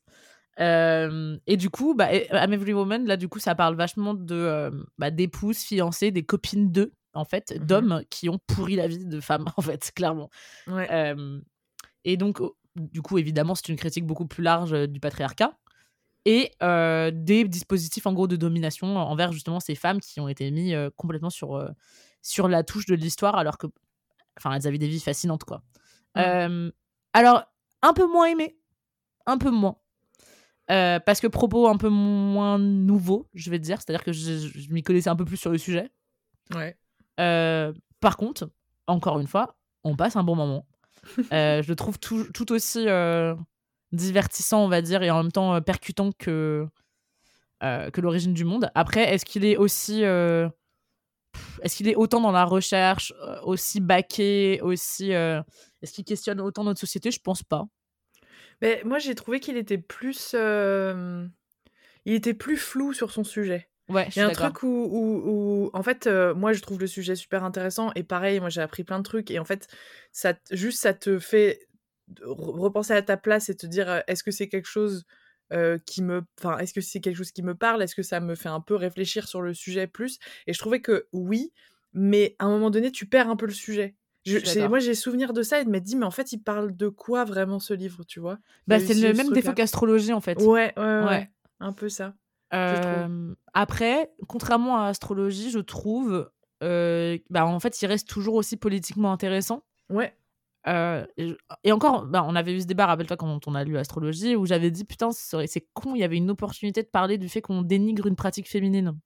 Euh, 0.59 1.37
et 1.47 1.57
du 1.57 1.69
coup, 1.69 1.95
bah, 1.95 2.13
I'm 2.13 2.53
Every 2.53 2.73
Woman, 2.73 3.05
là, 3.05 3.17
du 3.17 3.27
coup, 3.27 3.39
ça 3.39 3.55
parle 3.55 3.75
vachement 3.75 4.13
de 4.13 4.35
euh, 4.35 4.71
bah, 4.97 5.11
d'épouses, 5.11 5.59
fiancées, 5.59 6.11
des 6.11 6.23
copines 6.23 6.71
d'eux, 6.71 6.93
en 7.13 7.25
fait, 7.25 7.51
mmh 7.51 7.65
d'hommes 7.65 8.03
qui 8.09 8.29
ont 8.29 8.39
pourri 8.47 8.75
la 8.75 8.87
vie 8.87 9.05
de 9.05 9.19
femmes, 9.19 9.45
en 9.57 9.61
fait, 9.61 9.91
clairement. 9.95 10.29
Euh, 10.67 11.39
et 12.03 12.17
donc, 12.17 12.39
du 12.75 13.01
coup, 13.01 13.17
évidemment, 13.17 13.55
c'est 13.55 13.69
une 13.69 13.77
critique 13.77 14.05
beaucoup 14.05 14.27
plus 14.27 14.43
large 14.43 14.87
du 14.87 14.99
patriarcat 14.99 15.57
et 16.25 16.51
des 16.61 17.45
dispositifs, 17.45 18.05
en 18.05 18.13
gros, 18.13 18.27
de 18.27 18.35
domination 18.35 18.97
envers 18.97 19.31
justement 19.31 19.59
ces 19.59 19.75
femmes 19.75 19.99
qui 19.99 20.19
ont 20.19 20.27
été 20.27 20.51
mis 20.51 20.73
complètement 20.95 21.31
sur, 21.31 21.67
sur 22.21 22.47
la 22.47 22.63
touche 22.63 22.85
de 22.85 22.93
l'histoire, 22.93 23.35
alors 23.35 23.57
que, 23.57 23.67
enfin, 24.37 24.53
elles 24.53 24.67
avaient 24.67 24.77
des 24.77 24.87
vies 24.87 24.99
fascinantes, 24.99 25.43
quoi. 25.45 25.63
Alors, 26.13 27.43
un 27.81 27.93
peu 27.93 28.07
moins 28.07 28.27
aimé 28.27 28.60
un 29.25 29.37
peu 29.37 29.51
moins. 29.51 29.77
Euh, 30.71 30.99
parce 30.99 31.19
que 31.19 31.27
propos 31.27 31.67
un 31.67 31.75
peu 31.75 31.89
moins 31.89 32.57
nouveaux, 32.57 33.27
je 33.33 33.49
vais 33.49 33.59
te 33.59 33.63
dire. 33.63 33.81
C'est-à-dire 33.81 34.03
que 34.03 34.13
je, 34.13 34.71
m'y 34.71 34.83
connaissais 34.83 35.09
un 35.09 35.15
peu 35.15 35.25
plus 35.25 35.37
sur 35.37 35.51
le 35.51 35.57
sujet. 35.57 35.89
Ouais. 36.55 36.77
Euh, 37.19 37.73
par 37.99 38.15
contre, 38.15 38.49
encore 38.87 39.19
une 39.19 39.27
fois, 39.27 39.57
on 39.83 39.95
passe 39.95 40.15
un 40.15 40.23
bon 40.23 40.35
moment. 40.35 40.65
Euh, 41.33 41.63
je 41.63 41.67
le 41.67 41.75
trouve 41.75 41.97
tout, 41.97 42.25
tout 42.31 42.51
aussi 42.51 42.85
divertissant, 43.91 44.63
on 44.63 44.67
va 44.67 44.83
dire, 44.83 45.01
et 45.01 45.09
en 45.09 45.23
même 45.23 45.31
temps 45.31 45.59
percutant 45.59 46.11
que, 46.11 46.67
que 47.59 48.01
l'origine 48.01 48.35
du 48.35 48.45
monde. 48.45 48.69
Après, 48.75 49.11
est-ce 49.11 49.25
qu'il 49.25 49.43
est 49.43 49.57
aussi. 49.57 50.03
est-ce 50.03 51.75
qu'il 51.75 51.87
est 51.87 51.95
autant 51.95 52.21
dans 52.21 52.31
la 52.31 52.45
recherche, 52.45 53.13
aussi 53.41 53.79
baqué, 53.79 54.61
aussi. 54.61 55.09
est-ce 55.09 55.91
qu'il 55.91 56.05
questionne 56.05 56.39
autant 56.39 56.63
notre 56.63 56.79
société? 56.79 57.09
Je 57.09 57.19
pense 57.19 57.41
pas. 57.41 57.65
Mais 58.61 58.81
moi, 58.85 58.99
j'ai 58.99 59.15
trouvé 59.15 59.39
qu'il 59.39 59.57
était 59.57 59.77
plus. 59.77 60.33
il 60.33 62.13
était 62.13 62.33
plus 62.33 62.57
flou 62.57 62.93
sur 62.93 63.11
son 63.11 63.23
sujet. 63.23 63.67
Ouais, 63.89 64.07
il 64.15 64.19
y 64.19 64.21
a 64.21 64.27
un 64.27 64.31
truc 64.31 64.63
où, 64.63 64.67
où, 64.67 65.69
en 65.73 65.83
fait, 65.83 66.07
euh, 66.07 66.33
moi, 66.33 66.53
je 66.53 66.61
trouve 66.61 66.79
le 66.79 66.87
sujet 66.87 67.15
super 67.15 67.43
intéressant. 67.43 67.91
Et 67.95 68.03
pareil, 68.03 68.39
moi, 68.39 68.49
j'ai 68.49 68.61
appris 68.61 68.83
plein 68.83 68.99
de 68.99 69.03
trucs. 69.03 69.29
Et 69.31 69.39
en 69.39 69.43
fait, 69.43 69.67
ça, 70.13 70.33
juste, 70.51 70.79
ça 70.79 70.93
te 70.93 71.19
fait 71.19 71.67
repenser 72.23 72.93
à 72.93 73.01
ta 73.01 73.17
place 73.17 73.49
et 73.49 73.55
te 73.55 73.65
dire 73.65 73.89
euh, 73.89 73.99
est-ce 74.07 74.23
que 74.23 74.31
c'est 74.31 74.49
quelque 74.49 74.67
chose 74.67 75.05
euh, 75.53 75.77
qui 75.85 76.01
me 76.01 76.23
enfin 76.37 76.57
est-ce 76.57 76.73
que 76.73 76.81
c'est 76.81 76.99
quelque 76.99 77.15
chose 77.15 77.31
qui 77.31 77.43
me 77.43 77.55
parle? 77.55 77.81
Est-ce 77.81 77.95
que 77.95 78.03
ça 78.03 78.19
me 78.19 78.35
fait 78.35 78.49
un 78.49 78.59
peu 78.59 78.75
réfléchir 78.75 79.27
sur 79.27 79.41
le 79.41 79.53
sujet 79.53 79.87
plus? 79.87 80.19
Et 80.47 80.53
je 80.53 80.59
trouvais 80.59 80.81
que 80.81 81.07
oui 81.13 81.53
mais 81.93 82.35
à 82.39 82.45
un 82.45 82.49
moment 82.49 82.69
donné 82.69 82.91
tu 82.91 83.05
perds 83.05 83.29
un 83.29 83.35
peu 83.37 83.45
le 83.45 83.53
sujet 83.53 83.95
moi 84.69 84.79
j'ai 84.79 84.95
souvenir 84.95 85.33
de 85.33 85.41
ça 85.41 85.61
et 85.61 85.65
de 85.65 85.69
m'être 85.69 85.83
dit 85.83 85.95
mais 85.95 86.05
en 86.05 86.11
fait 86.11 86.31
il 86.31 86.39
parle 86.39 86.75
de 86.75 86.89
quoi 86.89 87.25
vraiment 87.25 87.59
ce 87.59 87.73
livre 87.73 88.03
tu 88.03 88.19
vois? 88.19 88.37
Bah 88.67 88.79
c'est 88.79 88.93
le 88.93 89.13
même 89.13 89.31
défaut 89.31 89.53
qu'astrologie 89.53 90.13
en 90.13 90.21
fait. 90.21 90.39
Ouais 90.41 90.73
ouais, 90.77 91.03
ouais 91.03 91.29
un 91.59 91.73
peu 91.73 91.89
ça 91.89 92.13
après 93.53 94.11
contrairement 94.27 94.77
à 94.77 94.87
astrologie 94.87 95.51
je 95.51 95.59
trouve 95.59 96.29
bah 96.61 97.45
en 97.45 97.59
fait 97.59 97.81
il 97.81 97.85
reste 97.87 98.07
toujours 98.07 98.35
aussi 98.35 98.57
politiquement 98.57 99.11
intéressant. 99.11 99.63
Ouais. 99.89 100.13
Euh, 100.67 101.05
et, 101.63 101.71
encore, 101.71 102.05
bah, 102.05 102.23
on 102.27 102.35
avait 102.35 102.53
eu 102.53 102.61
ce 102.61 102.65
débat, 102.65 102.85
rappelle-toi, 102.85 103.17
quand 103.17 103.47
on 103.47 103.55
a 103.55 103.63
lu 103.63 103.77
Astrologie, 103.77 104.35
où 104.35 104.45
j'avais 104.45 104.71
dit, 104.71 104.85
putain, 104.85 105.11
c'est 105.11 105.67
con, 105.73 105.95
il 105.95 105.99
y 105.99 106.03
avait 106.03 106.17
une 106.17 106.29
opportunité 106.29 106.83
de 106.83 106.87
parler 106.87 107.17
du 107.17 107.29
fait 107.29 107.41
qu'on 107.41 107.61
dénigre 107.61 108.07
une 108.07 108.15
pratique 108.15 108.49
féminine. 108.49 108.97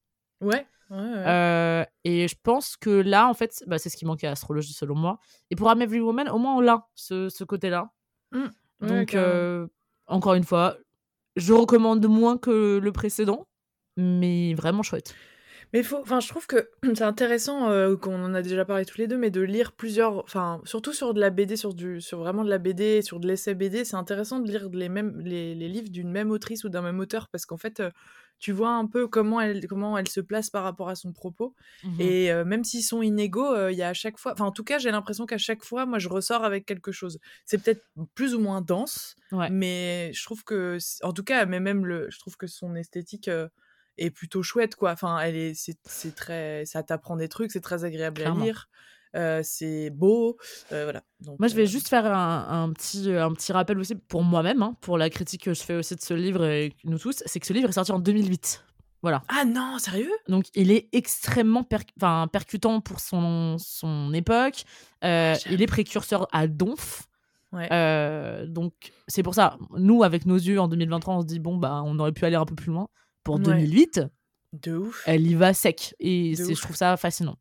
Ouais. 0.42 0.66
Euh, 0.92 1.84
et 2.04 2.28
je 2.28 2.36
pense 2.42 2.78
que 2.78 2.90
là, 2.90 3.28
en 3.28 3.34
fait, 3.34 3.64
bah, 3.68 3.78
c'est 3.78 3.90
ce 3.90 3.98
qui 3.98 4.06
manquait 4.06 4.28
à 4.28 4.32
Astrologie, 4.32 4.74
selon 4.74 4.96
moi. 4.96 5.20
Et 5.50 5.56
pour 5.56 5.72
I'm 5.72 5.82
Every 5.82 6.00
Woman, 6.00 6.30
au 6.30 6.38
moins, 6.38 6.56
on 6.56 6.62
l'a, 6.62 6.88
ce, 6.96 7.30
ce 7.30 7.44
côté-là. 7.44 7.92
Mmh. 8.32 8.88
Donc, 8.88 9.16
euh, 9.16 9.68
encore 10.08 10.36
une 10.36 10.44
fois, 10.44 10.78
je 11.36 11.54
recommande 11.54 12.06
moins 12.08 12.38
que 12.38 12.80
le 12.82 12.92
précédent, 12.92 13.48
mais 13.98 14.54
vraiment 14.54 14.84
chouette. 14.84 15.16
Mais 15.74 15.82
faut, 15.82 15.98
enfin, 15.98 16.20
je 16.20 16.28
trouve 16.28 16.46
que 16.46 16.70
c'est 16.94 17.02
intéressant 17.02 17.70
euh, 17.70 17.96
qu'on 17.96 18.24
en 18.24 18.34
a 18.34 18.42
déjà 18.42 18.64
parlé 18.66 18.86
tous 18.86 19.00
les 19.00 19.08
deux, 19.08 19.18
mais 19.18 19.32
de 19.32 19.42
lire 19.42 19.72
plusieurs, 19.72 20.20
enfin, 20.20 20.62
surtout 20.66 20.94
sur 20.94 21.14
de 21.14 21.20
la 21.20 21.32
BD, 21.32 21.58
sur 21.58 21.74
du, 21.74 22.00
sur 22.02 22.20
vraiment 22.20 22.44
de 22.44 22.50
la 22.50 22.60
BD, 22.60 23.02
sur 23.02 23.20
de 23.20 23.28
l'essai 23.28 23.56
BD, 23.56 23.84
c'est 23.84 23.96
intéressant 23.96 24.40
de 24.40 24.48
lire 24.48 24.70
les 24.72 24.90
mêmes, 24.90 25.20
les, 25.20 25.56
les 25.56 25.68
livres 25.68 25.90
d'une 25.90 26.12
même 26.12 26.32
autrice 26.32 26.64
ou 26.64 26.70
d'un 26.70 26.82
même 26.82 27.00
auteur 27.00 27.28
parce 27.30 27.46
qu'en 27.46 27.58
fait, 27.58 27.82
tu 28.40 28.52
vois 28.52 28.72
un 28.72 28.86
peu 28.86 29.08
comment 29.08 29.42
elle, 29.42 29.68
comment 29.68 29.98
elle 29.98 30.08
se 30.08 30.20
place 30.22 30.50
par 30.50 30.64
rapport 30.64 30.90
à 30.90 30.96
son 30.96 31.14
propos. 31.14 31.56
Mmh 31.84 32.02
Et 32.02 32.32
euh, 32.32 32.46
même 32.46 32.64
s'ils 32.64 32.84
sont 32.84 33.02
inégaux, 33.02 33.70
il 33.70 33.76
y 33.76 33.82
a 33.82 33.90
à 33.90 33.94
chaque 33.94 34.18
fois, 34.18 34.34
enfin, 34.34 34.46
en 34.46 34.52
tout 34.52 34.64
cas, 34.64 34.78
j'ai 34.78 34.92
l'impression 34.92 35.26
qu'à 35.26 35.38
chaque 35.38 35.64
fois, 35.64 35.86
moi, 35.86 36.00
je 36.00 36.10
ressors 36.10 36.44
avec 36.44 36.66
quelque 36.66 36.92
chose. 36.92 37.20
C'est 37.46 37.64
peut-être 37.64 37.84
plus 38.14 38.36
ou 38.36 38.40
moins 38.40 38.62
dense, 38.62 39.16
mais 39.52 40.12
je 40.14 40.24
trouve 40.24 40.44
que, 40.44 40.78
en 41.04 41.14
tout 41.14 41.24
cas, 41.24 41.46
mais 41.46 41.60
même 41.60 41.86
le, 41.86 42.10
je 42.10 42.20
trouve 42.20 42.38
que 42.38 42.48
son 42.48 42.76
esthétique 42.76 43.30
est 43.98 44.10
plutôt 44.10 44.44
chouette 44.44 44.76
quoi. 44.76 44.92
Enfin 44.92 45.20
elle 45.20 45.36
est 45.36 45.54
c'est 45.56 46.16
très 46.16 46.66
ça 46.66 46.84
t'apprend 46.84 47.16
des 47.16 47.30
trucs 47.30 47.52
c'est 47.52 47.62
très 47.62 47.86
agréable 47.86 48.24
à 48.24 48.32
lire 48.32 48.70
euh, 49.16 49.42
c'est 49.44 49.90
beau 49.90 50.38
euh, 50.72 50.84
voilà 50.84 51.04
moi 51.40 51.48
je 51.48 51.56
vais 51.56 51.64
euh 51.64 51.66
juste 51.66 51.88
faire 51.88 52.06
un, 52.06 52.72
petit 52.74 53.12
un 53.12 53.32
petit 53.34 53.52
rappel 53.52 53.80
aussi 53.80 53.96
pour 53.96 54.24
moi-même 54.24 54.62
hein, 54.62 54.76
pour 54.82 54.98
la 54.98 55.10
critique 55.10 55.44
que 55.44 55.54
je 55.54 55.62
fais 55.62 55.76
aussi 55.76 55.96
de 55.96 56.02
ce 56.02 56.14
livre 56.14 56.46
et 56.46 56.74
nous 56.84 57.00
tous 57.00 57.24
c'est 57.26 57.40
que 57.40 57.48
ce 57.48 57.54
livre 57.54 57.70
est 57.70 57.74
sorti 57.74 57.92
en 57.92 58.00
2008 58.00 58.64
voilà. 59.02 59.22
Ah 59.28 59.46
non, 59.46 59.78
sérieux? 59.78 60.10
Donc 60.28 60.46
il 60.56 60.72
est 60.72 60.90
extrêmement 60.92 61.64
percutant 61.64 62.82
pour 62.82 63.00
son, 63.00 63.58
son 63.60 64.12
époque. 64.16 64.64
Ah, 65.04 65.34
il 65.52 65.62
est 65.62 65.68
précurseur 65.68 66.28
à 66.32 66.48
Donf. 66.48 67.04
Ouais. 67.54 67.70
donc 68.48 68.74
c'est 69.08 69.22
pour 69.22 69.36
ça, 69.36 69.60
nous 69.78 70.02
avec 70.02 70.26
nos 70.26 70.36
yeux 70.38 70.60
en 70.60 70.68
2023, 70.68 71.14
on 71.14 71.22
se 71.22 71.28
dit 71.28 71.40
bon 71.40 71.56
bah 71.56 71.84
on 71.86 72.00
aurait 72.00 72.14
pu 72.14 72.26
aller 72.26 72.36
un 72.36 72.46
peu 72.46 72.56
plus 72.56 72.72
loin 72.72 72.88
pour 73.24 73.38
2008, 73.38 74.02
de 74.54 74.76
ouf. 74.76 75.04
elle 75.06 75.28
y 75.28 75.36
va 75.36 75.54
sec. 75.54 75.94
Et 76.00 76.34
je 76.36 76.60
trouve 76.60 76.76
ça 76.76 76.98
fascinant. 76.98 77.38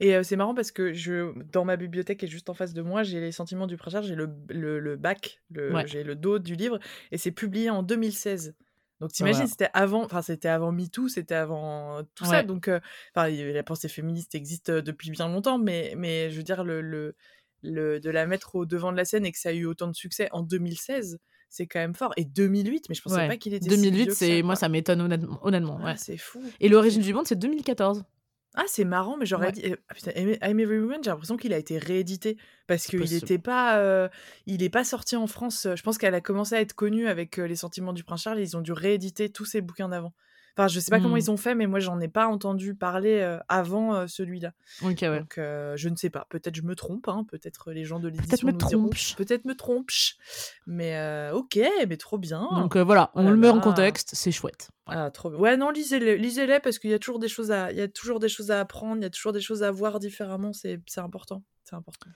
Et 0.00 0.22
c'est 0.22 0.36
marrant 0.36 0.54
parce 0.54 0.70
que 0.70 0.92
je, 0.92 1.32
dans 1.52 1.64
ma 1.64 1.76
bibliothèque 1.76 2.20
qui 2.20 2.26
est 2.26 2.28
juste 2.28 2.48
en 2.50 2.54
face 2.54 2.72
de 2.72 2.82
moi, 2.82 3.02
j'ai 3.02 3.20
les 3.20 3.32
sentiments 3.32 3.66
du 3.66 3.76
prince 3.76 4.06
j'ai 4.06 4.14
le, 4.14 4.28
le, 4.48 4.96
bac, 4.96 5.42
le, 5.50 5.84
j'ai 5.86 6.04
le 6.04 6.14
dos 6.14 6.38
du 6.38 6.54
livre, 6.54 6.78
et 7.10 7.18
c'est 7.18 7.32
publié 7.32 7.68
en 7.70 7.82
2016. 7.82 8.54
Donc 9.00 9.12
t'imagines, 9.12 9.46
c'était 9.46 9.70
avant, 9.74 10.04
enfin 10.04 10.22
c'était 10.22 10.48
avant 10.48 10.72
MeToo, 10.72 11.08
c'était 11.08 11.34
avant 11.34 12.02
tout 12.14 12.24
ça. 12.24 12.42
Donc, 12.42 12.70
enfin, 13.14 13.28
la 13.28 13.62
pensée 13.62 13.88
féministe 13.88 14.34
existe 14.34 14.70
depuis 14.70 15.10
bien 15.10 15.28
longtemps, 15.28 15.58
mais, 15.58 15.94
mais 15.96 16.30
je 16.30 16.36
veux 16.36 16.42
dire, 16.42 16.64
le, 16.64 16.80
le, 16.80 17.14
le, 17.62 18.00
de 18.00 18.10
la 18.10 18.26
mettre 18.26 18.56
au 18.56 18.66
devant 18.66 18.92
de 18.92 18.96
la 18.96 19.04
scène 19.04 19.26
et 19.26 19.32
que 19.32 19.38
ça 19.38 19.50
a 19.50 19.52
eu 19.52 19.66
autant 19.66 19.88
de 19.88 19.94
succès 19.94 20.28
en 20.32 20.42
2016, 20.42 21.18
c'est 21.48 21.66
quand 21.66 21.78
même 21.78 21.94
fort. 21.94 22.12
Et 22.16 22.24
2008, 22.24 22.88
mais 22.88 22.94
je 22.94 23.02
pensais 23.02 23.26
pas 23.26 23.36
qu'il 23.36 23.54
était 23.54 23.68
2008, 23.68 24.12
c'est 24.12 24.42
moi 24.42 24.56
ça 24.56 24.68
m'étonne 24.68 25.00
honnêtement. 25.00 25.38
honnêtement 25.42 25.80
ouais. 25.82 25.96
c'est 25.96 26.18
fou. 26.18 26.42
Et 26.60 26.68
l'origine 26.68 27.02
du 27.02 27.12
monde, 27.14 27.26
c'est 27.26 27.38
2014. 27.38 28.04
Ah, 28.54 28.64
c'est 28.66 28.84
marrant, 28.84 29.16
mais 29.16 29.26
j'aurais 29.26 29.52
dit. 29.52 29.74
Ah, 29.88 29.94
putain, 29.94 30.10
I'm 30.16 30.58
Every 30.58 30.78
Woman, 30.78 31.02
j'ai 31.02 31.10
l'impression 31.10 31.36
qu'il 31.36 31.52
a 31.52 31.58
été 31.58 31.78
réédité 31.78 32.36
parce 32.66 32.86
qu'il 32.86 33.00
n'était 33.00 33.38
pas. 33.38 33.78
Euh, 33.78 34.08
il 34.46 34.60
n'est 34.62 34.70
pas 34.70 34.84
sorti 34.84 35.16
en 35.16 35.26
France. 35.26 35.68
Je 35.74 35.82
pense 35.82 35.98
qu'elle 35.98 36.14
a 36.14 36.20
commencé 36.20 36.54
à 36.54 36.60
être 36.60 36.72
connue 36.72 37.08
avec 37.08 37.38
euh, 37.38 37.46
Les 37.46 37.56
Sentiments 37.56 37.92
du 37.92 38.04
Prince 38.04 38.22
Charles. 38.22 38.38
Et 38.40 38.42
ils 38.42 38.56
ont 38.56 38.60
dû 38.60 38.72
rééditer 38.72 39.28
tous 39.28 39.44
ses 39.44 39.60
bouquins 39.60 39.88
d'avant. 39.88 40.12
Enfin, 40.58 40.66
je 40.66 40.80
sais 40.80 40.90
pas 40.90 40.98
comment 40.98 41.14
mmh. 41.14 41.18
ils 41.18 41.30
ont 41.30 41.36
fait, 41.36 41.54
mais 41.54 41.68
moi, 41.68 41.78
j'en 41.78 42.00
ai 42.00 42.08
pas 42.08 42.26
entendu 42.26 42.74
parler 42.74 43.20
euh, 43.20 43.38
avant 43.48 43.94
euh, 43.94 44.06
celui-là. 44.08 44.54
Ouais. 44.82 44.94
Donc, 44.94 45.38
euh, 45.38 45.76
je 45.76 45.88
ne 45.88 45.94
sais 45.94 46.10
pas. 46.10 46.26
Peut-être 46.30 46.56
je 46.56 46.62
me 46.62 46.74
trompe. 46.74 47.06
Hein. 47.06 47.24
Peut-être 47.30 47.70
les 47.70 47.84
gens 47.84 48.00
de 48.00 48.08
l'édition 48.08 48.28
Peut-être 48.28 48.42
me 48.42 48.58
trompe. 48.58 48.94
Peut-être 49.16 49.44
me 49.44 49.54
trompe. 49.54 49.90
Mais 50.66 51.30
ok, 51.32 51.60
mais 51.88 51.96
trop 51.96 52.18
bien. 52.18 52.48
Donc 52.56 52.76
voilà, 52.76 53.12
on 53.14 53.30
le 53.30 53.36
met 53.36 53.48
en 53.48 53.60
contexte. 53.60 54.10
C'est 54.14 54.32
chouette. 54.32 54.70
Ah, 54.86 55.10
trop 55.12 55.30
bien. 55.30 55.38
Ouais, 55.38 55.56
non, 55.56 55.70
lisez-les, 55.70 56.18
lisez-les 56.18 56.58
parce 56.58 56.80
qu'il 56.80 56.90
y 56.90 56.94
a 56.94 56.98
toujours 56.98 57.20
des 57.20 57.28
choses 57.28 57.52
à, 57.52 57.70
il 57.70 57.78
y 57.78 57.82
a 57.82 57.88
toujours 57.88 58.18
des 58.18 58.28
choses 58.28 58.50
à 58.50 58.58
apprendre. 58.58 58.96
Il 58.96 59.02
y 59.02 59.06
a 59.06 59.10
toujours 59.10 59.32
des 59.32 59.40
choses 59.40 59.62
à 59.62 59.70
voir 59.70 60.00
différemment. 60.00 60.52
C'est, 60.52 60.80
c'est 60.86 61.00
important. 61.00 61.44
C'est 61.62 61.76
important. 61.76 62.10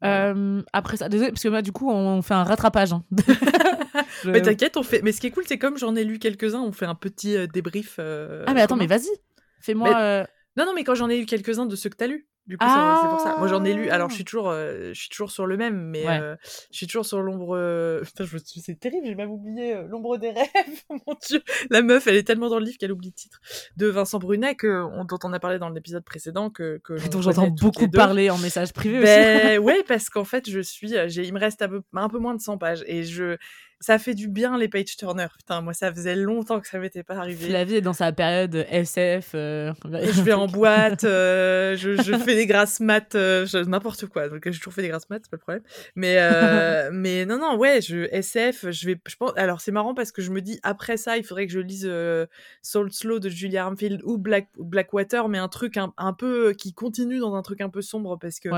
Après 0.00 0.96
ça, 0.96 1.08
désolé, 1.08 1.30
parce 1.30 1.42
que 1.42 1.48
moi, 1.48 1.62
du 1.62 1.72
coup, 1.72 1.90
on 1.90 2.22
fait 2.22 2.34
un 2.34 2.44
rattrapage. 2.44 2.92
Hein. 2.92 3.04
Mais 4.24 4.42
t'inquiète, 4.42 4.76
on 4.76 4.82
fait. 4.82 5.02
Mais 5.02 5.12
ce 5.12 5.20
qui 5.20 5.26
est 5.28 5.30
cool, 5.30 5.44
c'est 5.46 5.58
comme 5.58 5.78
j'en 5.78 5.94
ai 5.96 6.04
lu 6.04 6.18
quelques-uns, 6.18 6.60
on 6.60 6.72
fait 6.72 6.86
un 6.86 6.94
petit 6.94 7.36
euh, 7.36 7.46
débrief. 7.46 7.96
Euh, 7.98 8.44
ah, 8.46 8.54
mais 8.54 8.62
attends, 8.62 8.76
mais 8.76 8.86
vas-y, 8.86 9.10
fais-moi. 9.60 9.96
Euh, 9.96 10.24
non, 10.56 10.66
non, 10.66 10.72
mais 10.74 10.84
quand 10.84 10.94
j'en 10.94 11.08
ai 11.08 11.18
lu 11.18 11.26
quelques-uns 11.26 11.66
de 11.66 11.76
ceux 11.76 11.90
que 11.90 11.96
t'as 11.96 12.06
lus. 12.06 12.26
Du 12.46 12.58
coup, 12.58 12.66
c'est 12.66 13.08
pour 13.08 13.20
ça. 13.20 13.36
Moi, 13.38 13.48
j'en 13.48 13.64
ai 13.64 13.72
lu. 13.72 13.88
Alors, 13.90 14.10
je 14.10 14.16
suis 14.16 14.24
toujours, 14.24 14.52
je 14.52 14.92
suis 14.92 15.08
toujours 15.08 15.30
sur 15.30 15.46
le 15.46 15.56
même, 15.56 15.76
mais 15.76 16.04
je 16.04 16.76
suis 16.76 16.86
toujours 16.86 17.06
sur 17.06 17.20
l'ombre. 17.20 17.54
Putain, 18.04 18.24
je... 18.24 18.38
c'est 18.38 18.78
terrible. 18.78 19.06
J'ai 19.06 19.14
même 19.14 19.30
oublié 19.30 19.82
l'ombre 19.88 20.18
des 20.18 20.30
rêves. 20.30 20.82
Mon 20.90 21.14
Dieu, 21.26 21.42
la 21.70 21.82
meuf, 21.82 22.06
elle 22.06 22.16
est 22.16 22.26
tellement 22.26 22.48
dans 22.48 22.58
le 22.58 22.64
livre 22.64 22.78
qu'elle 22.78 22.92
oublie 22.92 23.08
le 23.08 23.14
titre 23.14 23.40
de 23.76 23.86
Vincent 23.86 24.18
Brunet 24.18 24.54
que 24.54 24.84
dont 25.04 25.18
on 25.24 25.32
a 25.32 25.40
parlé 25.40 25.58
dans 25.58 25.68
l'épisode 25.68 26.04
précédent 26.04 26.50
que, 26.50 26.80
que 26.84 27.08
dont 27.08 27.22
j'entends 27.22 27.48
beaucoup 27.48 27.88
parler 27.88 28.30
en 28.30 28.38
message 28.38 28.72
privé 28.72 29.00
ben, 29.00 29.46
aussi. 29.46 29.58
ouais, 29.64 29.82
parce 29.86 30.10
qu'en 30.10 30.24
fait, 30.24 30.48
je 30.48 30.60
suis, 30.60 30.90
il 30.90 31.32
me 31.32 31.40
reste 31.40 31.62
un 31.62 31.68
peu, 31.68 31.82
un 31.94 32.08
peu 32.08 32.18
moins 32.18 32.34
de 32.34 32.40
100 32.40 32.58
pages 32.58 32.84
et 32.86 33.04
je 33.04 33.36
ça 33.80 33.98
fait 33.98 34.14
du 34.14 34.28
bien 34.28 34.56
les 34.56 34.68
page 34.68 34.96
turners. 34.96 35.28
Putain, 35.36 35.60
moi, 35.60 35.74
ça 35.74 35.92
faisait 35.92 36.16
longtemps 36.16 36.60
que 36.60 36.68
ça 36.68 36.78
m'était 36.78 37.02
pas 37.02 37.16
arrivé. 37.16 37.48
La 37.48 37.64
vie 37.64 37.76
est 37.76 37.80
dans 37.80 37.92
sa 37.92 38.12
période 38.12 38.54
SF. 38.70 39.32
Euh, 39.34 39.72
je 39.84 40.22
vais 40.22 40.32
en 40.32 40.46
boîte, 40.46 41.04
euh, 41.04 41.76
je, 41.76 41.94
fais 41.96 42.34
des 42.34 42.46
grasses 42.46 42.80
maths, 42.80 43.14
euh, 43.14 43.46
n'importe 43.66 44.06
quoi. 44.06 44.28
Donc, 44.28 44.42
j'ai 44.44 44.58
toujours 44.58 44.72
fait 44.72 44.82
des 44.82 44.88
grasses 44.88 45.08
maths, 45.10 45.22
c'est 45.24 45.30
pas 45.30 45.36
le 45.36 45.40
problème. 45.40 45.62
Mais, 45.96 46.16
mais 46.92 47.26
non, 47.26 47.38
non, 47.38 47.56
ouais, 47.56 47.80
je, 47.80 48.08
SF, 48.10 48.70
je 48.70 48.86
vais, 48.86 49.00
je 49.06 49.16
pense, 49.16 49.32
alors 49.36 49.60
c'est 49.60 49.72
marrant 49.72 49.94
parce 49.94 50.12
que 50.12 50.22
je 50.22 50.30
me 50.30 50.40
dis, 50.40 50.60
après 50.62 50.96
ça, 50.96 51.16
il 51.16 51.24
faudrait 51.24 51.46
que 51.46 51.52
je 51.52 51.60
lise 51.60 51.90
Soul 52.62 52.92
Slow 52.92 53.18
de 53.18 53.28
Julia 53.28 53.64
Armfield 53.64 54.00
ou 54.04 54.18
Black, 54.18 54.48
Blackwater, 54.58 55.28
mais 55.28 55.38
un 55.38 55.48
truc 55.48 55.76
un, 55.76 55.92
un, 55.98 56.12
peu 56.12 56.52
qui 56.52 56.72
continue 56.72 57.18
dans 57.18 57.34
un 57.34 57.42
truc 57.42 57.60
un 57.60 57.68
peu 57.68 57.82
sombre 57.82 58.18
parce 58.18 58.40
que 58.40 58.48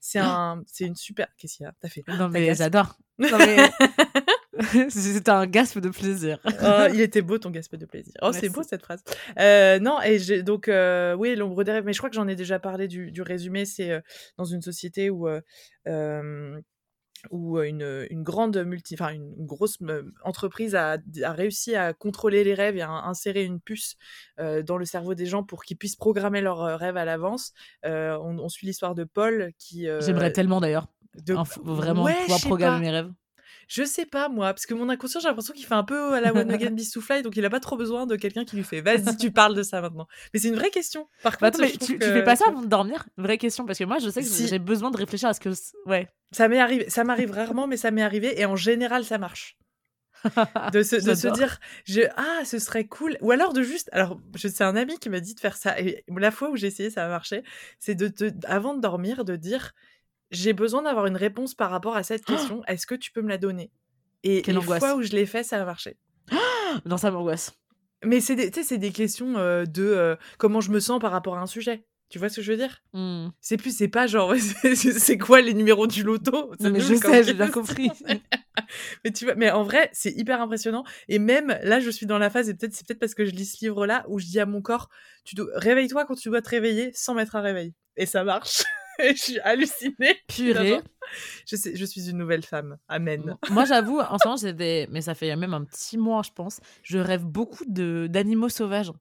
c'est 0.00 0.18
un, 0.18 0.62
c'est 0.66 0.84
une 0.84 0.96
super. 0.96 1.28
Qu'est-ce 1.38 1.58
qu'il 1.58 1.64
y 1.64 1.66
a? 1.66 1.74
T'as 1.80 1.88
fait 1.88 2.04
Non, 2.08 2.28
mais 2.28 2.54
j'adore. 2.54 2.96
Non, 3.18 3.38
mais... 3.38 3.56
C'était 4.90 5.30
un 5.30 5.46
gasp 5.46 5.78
de 5.78 5.88
plaisir. 5.88 6.38
oh, 6.62 6.86
il 6.92 7.00
était 7.00 7.22
beau 7.22 7.38
ton 7.38 7.50
gasp 7.50 7.74
de 7.76 7.86
plaisir. 7.86 8.12
Oh, 8.22 8.32
c'est 8.32 8.50
beau 8.50 8.62
cette 8.62 8.82
phrase. 8.82 9.02
Euh, 9.38 9.78
non, 9.78 10.00
et 10.02 10.42
donc, 10.42 10.68
euh, 10.68 11.14
oui, 11.14 11.34
l'ombre 11.36 11.64
des 11.64 11.72
rêves, 11.72 11.84
mais 11.84 11.92
je 11.92 11.98
crois 11.98 12.10
que 12.10 12.16
j'en 12.16 12.28
ai 12.28 12.36
déjà 12.36 12.58
parlé 12.58 12.86
du, 12.88 13.10
du 13.10 13.22
résumé. 13.22 13.64
C'est 13.64 13.90
euh, 13.90 14.00
dans 14.36 14.44
une 14.44 14.62
société 14.62 15.10
où. 15.10 15.28
où 17.30 17.60
une, 17.60 18.06
une, 18.10 18.22
grande 18.24 18.56
multi, 18.64 18.94
enfin 18.94 19.10
une, 19.10 19.46
grosse 19.46 19.78
entreprise 20.24 20.74
a, 20.74 20.98
a, 21.22 21.32
réussi 21.32 21.76
à 21.76 21.92
contrôler 21.92 22.42
les 22.42 22.54
rêves 22.54 22.76
et 22.76 22.82
à 22.82 22.90
insérer 22.90 23.44
une 23.44 23.60
puce 23.60 23.94
dans 24.38 24.76
le 24.76 24.84
cerveau 24.84 25.14
des 25.14 25.26
gens 25.26 25.44
pour 25.44 25.62
qu'ils 25.62 25.76
puissent 25.76 25.94
programmer 25.94 26.40
leurs 26.40 26.78
rêves 26.78 26.96
à 26.96 27.04
l'avance. 27.04 27.52
On, 27.84 28.38
on, 28.38 28.48
suit 28.48 28.66
l'histoire 28.66 28.96
de 28.96 29.04
Paul 29.04 29.52
qui. 29.56 29.86
J'aimerais 30.00 30.32
tellement 30.32 30.60
d'ailleurs. 30.60 30.88
De... 31.26 31.34
vraiment 31.62 32.06
pouvoir 32.06 32.40
programmer 32.40 32.80
mes 32.80 32.90
rêves. 32.90 33.12
Je 33.68 33.84
sais 33.84 34.06
pas, 34.06 34.28
moi, 34.28 34.52
parce 34.52 34.66
que 34.66 34.74
mon 34.74 34.88
inconscient, 34.88 35.20
j'ai 35.20 35.28
l'impression 35.28 35.54
qu'il 35.54 35.64
fait 35.64 35.74
un 35.74 35.84
peu 35.84 36.14
à 36.14 36.20
la 36.20 36.34
One 36.34 36.50
Again 36.50 36.70
Beast 36.70 36.94
to 36.94 37.00
Fly, 37.00 37.22
donc 37.22 37.36
il 37.36 37.44
a 37.44 37.50
pas 37.50 37.60
trop 37.60 37.76
besoin 37.76 38.06
de 38.06 38.16
quelqu'un 38.16 38.44
qui 38.44 38.56
lui 38.56 38.64
fait 38.64 38.80
vas-y, 38.80 39.16
tu 39.16 39.30
parles 39.30 39.54
de 39.54 39.62
ça 39.62 39.80
maintenant. 39.80 40.06
Mais 40.32 40.40
c'est 40.40 40.48
une 40.48 40.56
vraie 40.56 40.70
question. 40.70 41.08
Par 41.22 41.36
bah, 41.40 41.50
contre, 41.50 41.66
tu, 41.78 41.98
fais 41.98 42.24
pas 42.24 42.36
ça 42.36 42.46
avant 42.48 42.62
de 42.62 42.66
dormir? 42.66 43.06
Vraie 43.16 43.38
question, 43.38 43.64
parce 43.64 43.78
que 43.78 43.84
moi, 43.84 43.98
je 43.98 44.10
sais 44.10 44.22
que 44.22 44.28
j'ai 44.28 44.58
besoin 44.58 44.90
de 44.90 44.96
réfléchir 44.96 45.28
à 45.28 45.34
ce 45.34 45.40
que. 45.40 45.50
Ouais. 45.86 46.08
Ça 46.32 46.48
m'est 46.48 46.60
arrivé, 46.60 46.88
ça 46.88 47.04
m'arrive 47.04 47.30
rarement, 47.30 47.66
mais 47.66 47.76
ça 47.76 47.90
m'est 47.90 48.02
arrivé, 48.02 48.40
et 48.40 48.46
en 48.46 48.56
général, 48.56 49.04
ça 49.04 49.18
marche. 49.18 49.56
de 50.72 50.82
se, 50.82 50.96
de 50.96 51.14
se 51.14 51.28
dire 51.28 51.58
je, 51.84 52.02
ah 52.16 52.44
ce 52.44 52.58
serait 52.58 52.86
cool 52.86 53.16
ou 53.22 53.32
alors 53.32 53.52
de 53.52 53.62
juste 53.62 53.88
alors 53.92 54.20
c'est 54.36 54.62
un 54.62 54.76
ami 54.76 54.96
qui 54.98 55.08
m'a 55.08 55.18
dit 55.18 55.34
de 55.34 55.40
faire 55.40 55.56
ça 55.56 55.78
et 55.80 56.04
la 56.08 56.30
fois 56.30 56.50
où 56.50 56.56
j'ai 56.56 56.68
essayé 56.68 56.90
ça 56.90 57.04
a 57.04 57.08
marché 57.08 57.42
c'est 57.80 57.96
de 57.96 58.06
te 58.06 58.30
avant 58.44 58.74
de 58.74 58.80
dormir 58.80 59.24
de 59.24 59.34
dire 59.34 59.72
j'ai 60.32 60.52
besoin 60.52 60.82
d'avoir 60.82 61.06
une 61.06 61.16
réponse 61.16 61.54
par 61.54 61.70
rapport 61.70 61.96
à 61.96 62.02
cette 62.02 62.24
question 62.24 62.62
est-ce 62.66 62.86
que 62.86 62.94
tu 62.94 63.12
peux 63.12 63.22
me 63.22 63.28
la 63.28 63.38
donner? 63.38 63.70
Et 64.24 64.42
la 64.50 64.60
fois 64.60 64.96
où 64.96 65.02
je 65.02 65.12
l'ai 65.12 65.26
fait 65.26 65.44
ça 65.44 65.60
a 65.60 65.64
marché 65.64 65.96
non 66.86 66.96
ça 66.96 67.10
m'angoisse 67.10 67.52
mais 68.04 68.20
c'est 68.20 68.34
des, 68.34 68.50
c'est 68.62 68.78
des 68.78 68.90
questions 68.90 69.36
euh, 69.36 69.64
de 69.64 69.84
euh, 69.84 70.16
comment 70.38 70.60
je 70.60 70.70
me 70.70 70.80
sens 70.80 71.00
par 71.00 71.12
rapport 71.12 71.36
à 71.36 71.40
un 71.40 71.46
sujet 71.46 71.84
tu 72.12 72.18
vois 72.18 72.28
ce 72.28 72.36
que 72.36 72.42
je 72.42 72.52
veux 72.52 72.58
dire? 72.58 72.82
Mmh. 72.92 73.28
C'est 73.40 73.56
plus, 73.56 73.74
c'est 73.74 73.88
pas 73.88 74.06
genre, 74.06 74.34
c'est 74.74 75.16
quoi 75.16 75.40
les 75.40 75.54
numéros 75.54 75.86
du 75.86 76.02
loto? 76.02 76.52
Mais 76.60 76.78
je 76.78 76.94
sais, 76.94 77.24
j'ai 77.24 77.32
bien 77.32 77.48
compris. 77.50 77.90
mais 79.02 79.12
tu 79.12 79.24
vois, 79.24 79.34
mais 79.34 79.50
en 79.50 79.62
vrai, 79.62 79.88
c'est 79.94 80.12
hyper 80.12 80.42
impressionnant. 80.42 80.84
Et 81.08 81.18
même 81.18 81.58
là, 81.62 81.80
je 81.80 81.88
suis 81.88 82.04
dans 82.04 82.18
la 82.18 82.28
phase, 82.28 82.50
et 82.50 82.54
peut-être 82.54 82.74
c'est 82.74 82.86
peut-être 82.86 83.00
parce 83.00 83.14
que 83.14 83.24
je 83.24 83.30
lis 83.30 83.46
ce 83.46 83.64
livre-là 83.64 84.04
où 84.08 84.18
je 84.18 84.26
dis 84.26 84.40
à 84.40 84.44
mon 84.44 84.60
corps, 84.60 84.90
tu 85.24 85.34
dois 85.34 85.46
réveille-toi 85.54 86.04
quand 86.04 86.14
tu 86.14 86.28
dois 86.28 86.42
te 86.42 86.50
réveiller 86.50 86.90
sans 86.92 87.14
mettre 87.14 87.34
un 87.34 87.40
réveil. 87.40 87.72
Et 87.96 88.04
ça 88.04 88.24
marche. 88.24 88.62
je 88.98 89.14
suis 89.14 89.40
hallucinée. 89.40 90.16
Purée. 90.28 90.80
Je 91.46 91.56
sais, 91.56 91.76
je 91.76 91.84
suis 91.84 92.08
une 92.08 92.18
nouvelle 92.18 92.44
femme. 92.44 92.78
Amen. 92.88 93.36
Moi, 93.50 93.64
j'avoue, 93.64 94.00
en 94.00 94.18
ce 94.18 94.26
moment, 94.26 94.36
j'ai 94.36 94.52
des... 94.52 94.88
mais 94.90 95.00
ça 95.00 95.14
fait 95.14 95.34
même 95.36 95.54
un 95.54 95.64
petit 95.64 95.98
mois, 95.98 96.22
je 96.22 96.30
pense. 96.32 96.60
Je 96.82 96.98
rêve 96.98 97.24
beaucoup 97.24 97.64
de 97.66 98.06
d'animaux 98.08 98.48
sauvages. 98.48 98.92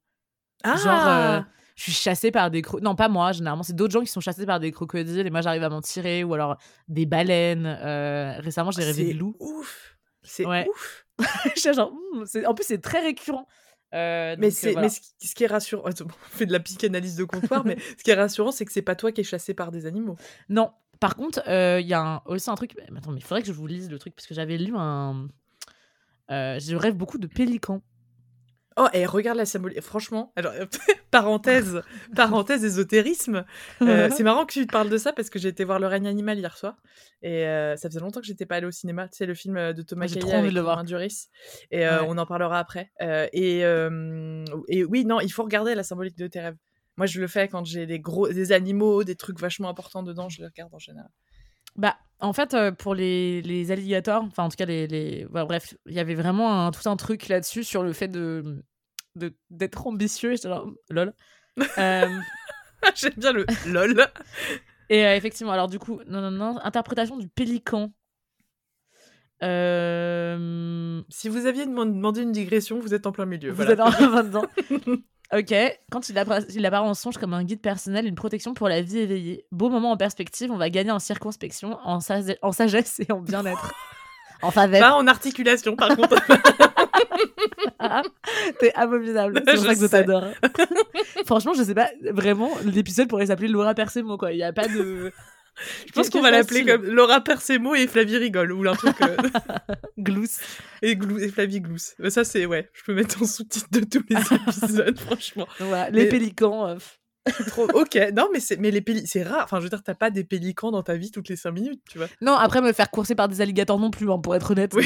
Ah. 0.64 0.76
Genre. 0.78 1.08
Euh, 1.08 1.42
je 1.76 1.84
suis 1.84 1.94
chassée 1.94 2.32
par 2.32 2.52
des 2.52 2.62
crocodiles. 2.62 2.86
Non, 2.86 2.96
pas 2.96 3.08
moi, 3.08 3.32
généralement, 3.32 3.64
c'est 3.64 3.76
d'autres 3.76 3.94
gens 3.94 4.02
qui 4.02 4.12
sont 4.12 4.20
chassés 4.20 4.46
par 4.46 4.60
des 4.60 4.72
crocodiles 4.72 5.26
et 5.26 5.30
moi 5.30 5.42
j'arrive 5.42 5.64
à 5.64 5.70
m'en 5.70 5.82
tirer. 5.82 6.24
Ou 6.24 6.34
alors 6.34 6.58
des 6.88 7.06
baleines. 7.06 7.66
Euh, 7.66 8.40
récemment, 8.40 8.72
j'ai 8.72 8.84
rêvé 8.84 9.14
de 9.14 9.20
loups. 9.20 9.36
ouf 9.40 9.98
C'est 10.22 10.46
ouf 10.46 11.06
genre, 11.74 11.92
hmm, 11.92 12.26
En 12.46 12.54
plus, 12.54 12.66
c'est 12.66 12.82
très 12.82 13.00
récurrent. 13.02 13.48
Euh, 13.94 14.36
mais, 14.40 14.52
c'est, 14.52 14.78
euh, 14.78 14.82
mais 14.82 14.90
ce, 14.90 15.36
qui 15.36 15.44
est 15.44 15.48
rassurant, 15.48 15.84
on 16.06 16.10
fait 16.30 16.46
de 16.46 16.54
la 16.54 16.60
psychanalyse 16.60 17.16
de 17.16 17.24
comptoir, 17.24 17.66
mais 17.66 17.78
ce 17.98 18.04
qui 18.04 18.12
est 18.12 18.16
rassurant, 18.16 18.52
c'est 18.52 18.66
que 18.66 18.72
c'est 18.72 18.82
pas 18.82 18.96
toi 18.96 19.12
qui 19.12 19.22
es 19.22 19.24
chassé 19.24 19.54
par 19.54 19.72
des 19.72 19.86
animaux. 19.86 20.18
Non. 20.50 20.72
Par 21.00 21.16
contre, 21.16 21.42
il 21.48 21.88
y 21.88 21.94
a 21.94 22.22
aussi 22.26 22.50
un 22.50 22.56
truc. 22.56 22.76
attends, 22.96 23.12
mais 23.12 23.20
il 23.20 23.24
faudrait 23.24 23.42
que 23.42 23.48
je 23.48 23.54
vous 23.54 23.66
lise 23.66 23.90
le 23.90 23.98
truc 23.98 24.16
parce 24.16 24.28
que 24.28 24.36
j'avais 24.36 24.58
lu 24.58 24.74
un. 24.78 25.28
je 26.30 26.76
rêve 26.76 26.96
beaucoup 26.96 27.18
de 27.18 27.28
pélicans. 27.28 27.82
Oh, 28.78 28.88
et 28.94 29.06
regarde 29.06 29.38
la 29.38 29.46
symbolique. 29.46 29.82
Franchement, 29.82 30.32
alors, 30.36 30.54
parenthèse, 31.12 31.82
parenthèse 32.16 32.64
ésotérisme. 32.64 33.46
Euh, 33.82 34.10
c'est 34.16 34.24
marrant 34.24 34.46
que 34.46 34.54
tu 34.54 34.66
te 34.66 34.72
parles 34.72 34.90
de 34.90 34.98
ça 34.98 35.12
parce 35.12 35.30
que 35.30 35.40
j'ai 35.40 35.50
été 35.50 35.64
voir 35.66 35.80
Le 35.80 35.88
règne 35.88 36.08
animal 36.08 36.40
hier 36.40 36.56
soir. 36.58 36.78
Et 37.22 37.46
euh, 37.46 37.76
ça 37.76 37.90
faisait 37.90 38.00
longtemps 38.00 38.22
que 38.22 38.26
j'étais 38.26 38.46
pas 38.46 38.56
allée 38.56 38.68
au 38.68 38.72
cinéma. 38.72 39.08
Tu 39.10 39.18
sais, 39.18 39.26
le 39.26 39.34
film 39.34 39.58
euh, 39.58 39.74
de 39.74 39.82
Thomas 39.82 40.08
ah, 40.10 40.14
Caillet 40.20 40.34
avec 40.34 40.58
Romain 40.58 40.84
Duris. 40.84 41.28
Et 41.72 41.86
on 41.88 42.18
en 42.18 42.26
parlera 42.26 42.60
après. 42.60 42.92
et, 43.34 43.60
et 43.60 44.86
oui, 44.86 45.06
non, 45.06 45.20
il 45.20 45.32
faut 45.32 45.44
regarder 45.44 45.76
la 45.76 45.84
symbolique 45.84 46.18
de 46.18 46.28
tes 46.28 46.40
rêves. 46.40 46.58
Moi, 46.98 47.08
je 47.08 47.20
le 47.20 47.28
fais 47.28 47.48
quand 47.48 47.66
j'ai 47.66 47.86
des 47.86 48.00
gros, 48.00 48.28
des 48.28 48.52
animaux, 48.52 49.04
des 49.04 49.16
trucs 49.16 49.40
vachement 49.40 49.70
importants 49.70 50.04
dedans, 50.04 50.30
je 50.30 50.42
les 50.42 50.48
regarde 50.48 50.74
en 50.74 50.80
général. 50.80 51.10
Bah, 51.76 51.98
en 52.22 52.34
fait, 52.34 52.56
pour 52.78 52.96
les, 52.96 53.42
les 53.42 53.72
alligators, 53.72 54.24
enfin, 54.24 54.44
en 54.44 54.50
tout 54.50 54.58
cas, 54.58 54.66
les. 54.66 54.88
les... 54.88 55.26
bref, 55.30 55.76
il 55.86 55.94
y 55.94 56.00
avait 56.00 56.16
vraiment 56.16 56.66
un, 56.68 56.72
tout 56.72 56.88
un 56.90 56.96
truc 56.96 57.28
là-dessus 57.28 57.64
sur 57.64 57.84
le 57.84 57.94
fait 57.94 58.08
de 58.08 58.64
d'être 59.50 59.88
ambitieux. 59.88 60.36
Genre, 60.36 60.72
lol. 60.90 61.14
Euh, 61.78 62.08
J'aime 62.96 63.14
bien 63.18 63.34
le 63.34 63.46
lol. 63.68 64.08
Et 64.90 65.06
euh, 65.06 65.16
effectivement, 65.16 65.52
alors 65.52 65.68
du 65.68 65.80
coup, 65.80 66.00
non, 66.08 66.22
non, 66.22 66.32
non, 66.32 66.60
interprétation 66.64 67.18
du 67.18 67.28
pélican. 67.28 67.94
Euh... 69.44 71.02
Si 71.10 71.30
vous 71.30 71.46
aviez 71.46 71.66
demandé 71.66 72.22
une 72.22 72.32
digression, 72.32 72.80
vous 72.80 72.94
êtes 72.94 73.06
en 73.06 73.12
plein 73.12 73.26
milieu. 73.26 73.52
Vous 73.52 73.64
êtes 73.64 73.80
en 73.80 73.92
plein 73.92 74.24
dedans. 74.24 74.46
ok, 75.34 75.54
quand 75.92 76.10
il, 76.10 76.18
apparaît, 76.18 76.44
il 76.54 76.66
apparaît 76.66 76.88
en 76.88 76.94
songe 76.94 77.18
comme 77.18 77.34
un 77.34 77.44
guide 77.44 77.62
personnel, 77.62 78.06
une 78.06 78.16
protection 78.16 78.54
pour 78.54 78.70
la 78.70 78.82
vie 78.82 79.00
éveillée. 79.00 79.46
Beau 79.52 79.70
moment 79.70 79.92
en 79.92 79.98
perspective, 79.98 80.52
on 80.52 80.58
va 80.58 80.70
gagner 80.70 80.92
en 80.92 81.00
circonspection, 81.00 81.78
en, 81.84 82.00
en 82.42 82.52
sagesse 82.52 83.00
et 83.00 83.12
en 83.12 83.22
bien-être. 83.22 83.74
en 84.42 84.52
faveur. 84.52 84.80
Pas 84.80 84.94
en 84.96 85.08
articulation, 85.08 85.76
par 85.76 85.96
contre. 85.96 86.16
T'es 88.60 88.74
abominable. 88.76 89.42
C'est 89.46 89.56
pour 89.56 89.64
ça 89.64 89.74
que 89.74 89.82
je 89.82 89.86
t'adore. 89.88 90.26
Franchement, 91.26 91.54
je 91.54 91.64
sais 91.64 91.74
pas, 91.74 91.90
vraiment, 92.12 92.52
l'épisode 92.64 93.08
pourrait 93.08 93.28
s'appeler 93.28 93.48
Laura 93.48 93.74
Persemo, 93.74 94.18
quoi. 94.18 94.32
Il 94.32 94.38
n'y 94.38 94.44
a 94.44 94.54
pas 94.54 94.68
de. 94.68 95.12
Je 95.88 95.92
pense 95.92 96.10
qu'on 96.10 96.22
va 96.22 96.32
l'appeler 96.32 96.66
comme 96.66 96.86
Laura 96.86 97.22
Persemo 97.22 97.76
et 97.76 97.88
Flavie 97.88 98.18
rigole 98.18 98.52
ou 98.52 98.68
un 98.68 98.76
truc. 98.76 98.96
Euh... 99.02 99.16
Glousse. 99.98 100.40
Et, 100.82 100.92
et 101.20 101.30
Flavie 101.30 101.62
Glousse. 101.62 101.96
Ça, 102.10 102.24
c'est, 102.24 102.46
ouais, 102.46 102.70
je 102.74 102.84
peux 102.84 102.94
mettre 102.94 103.22
en 103.22 103.26
sous-titre 103.26 103.68
de 103.72 103.82
tous 103.82 104.04
les 104.10 104.18
épisodes, 104.48 105.00
franchement. 105.00 105.48
les 105.92 106.08
pélicans. 106.08 106.68
Euh, 106.68 106.76
ok, 107.74 108.00
non, 108.16 108.30
mais 108.34 108.40
c'est 108.40 108.58
mais 108.58 108.72
les 108.72 108.84
c'est 109.06 109.22
rare. 109.22 109.44
Enfin, 109.44 109.60
je 109.60 109.64
veux 109.64 109.70
dire, 109.70 109.84
t'as 109.84 109.94
pas 109.94 110.10
des 110.10 110.24
pélicans 110.24 110.72
dans 110.72 110.82
ta 110.82 110.96
vie 110.96 111.12
toutes 111.12 111.30
les 111.30 111.36
5 111.36 111.52
minutes, 111.52 111.82
tu 111.90 112.00
vois. 112.00 112.08
Non, 112.22 112.34
après 112.34 112.62
me 112.62 112.74
faire 112.74 112.90
courser 112.90 113.14
par 113.14 113.28
des 113.28 113.42
alligators 113.42 113.80
non 113.80 113.92
plus, 113.92 114.12
hein, 114.12 114.18
pour 114.18 114.36
être 114.36 114.52
honnête. 114.52 114.74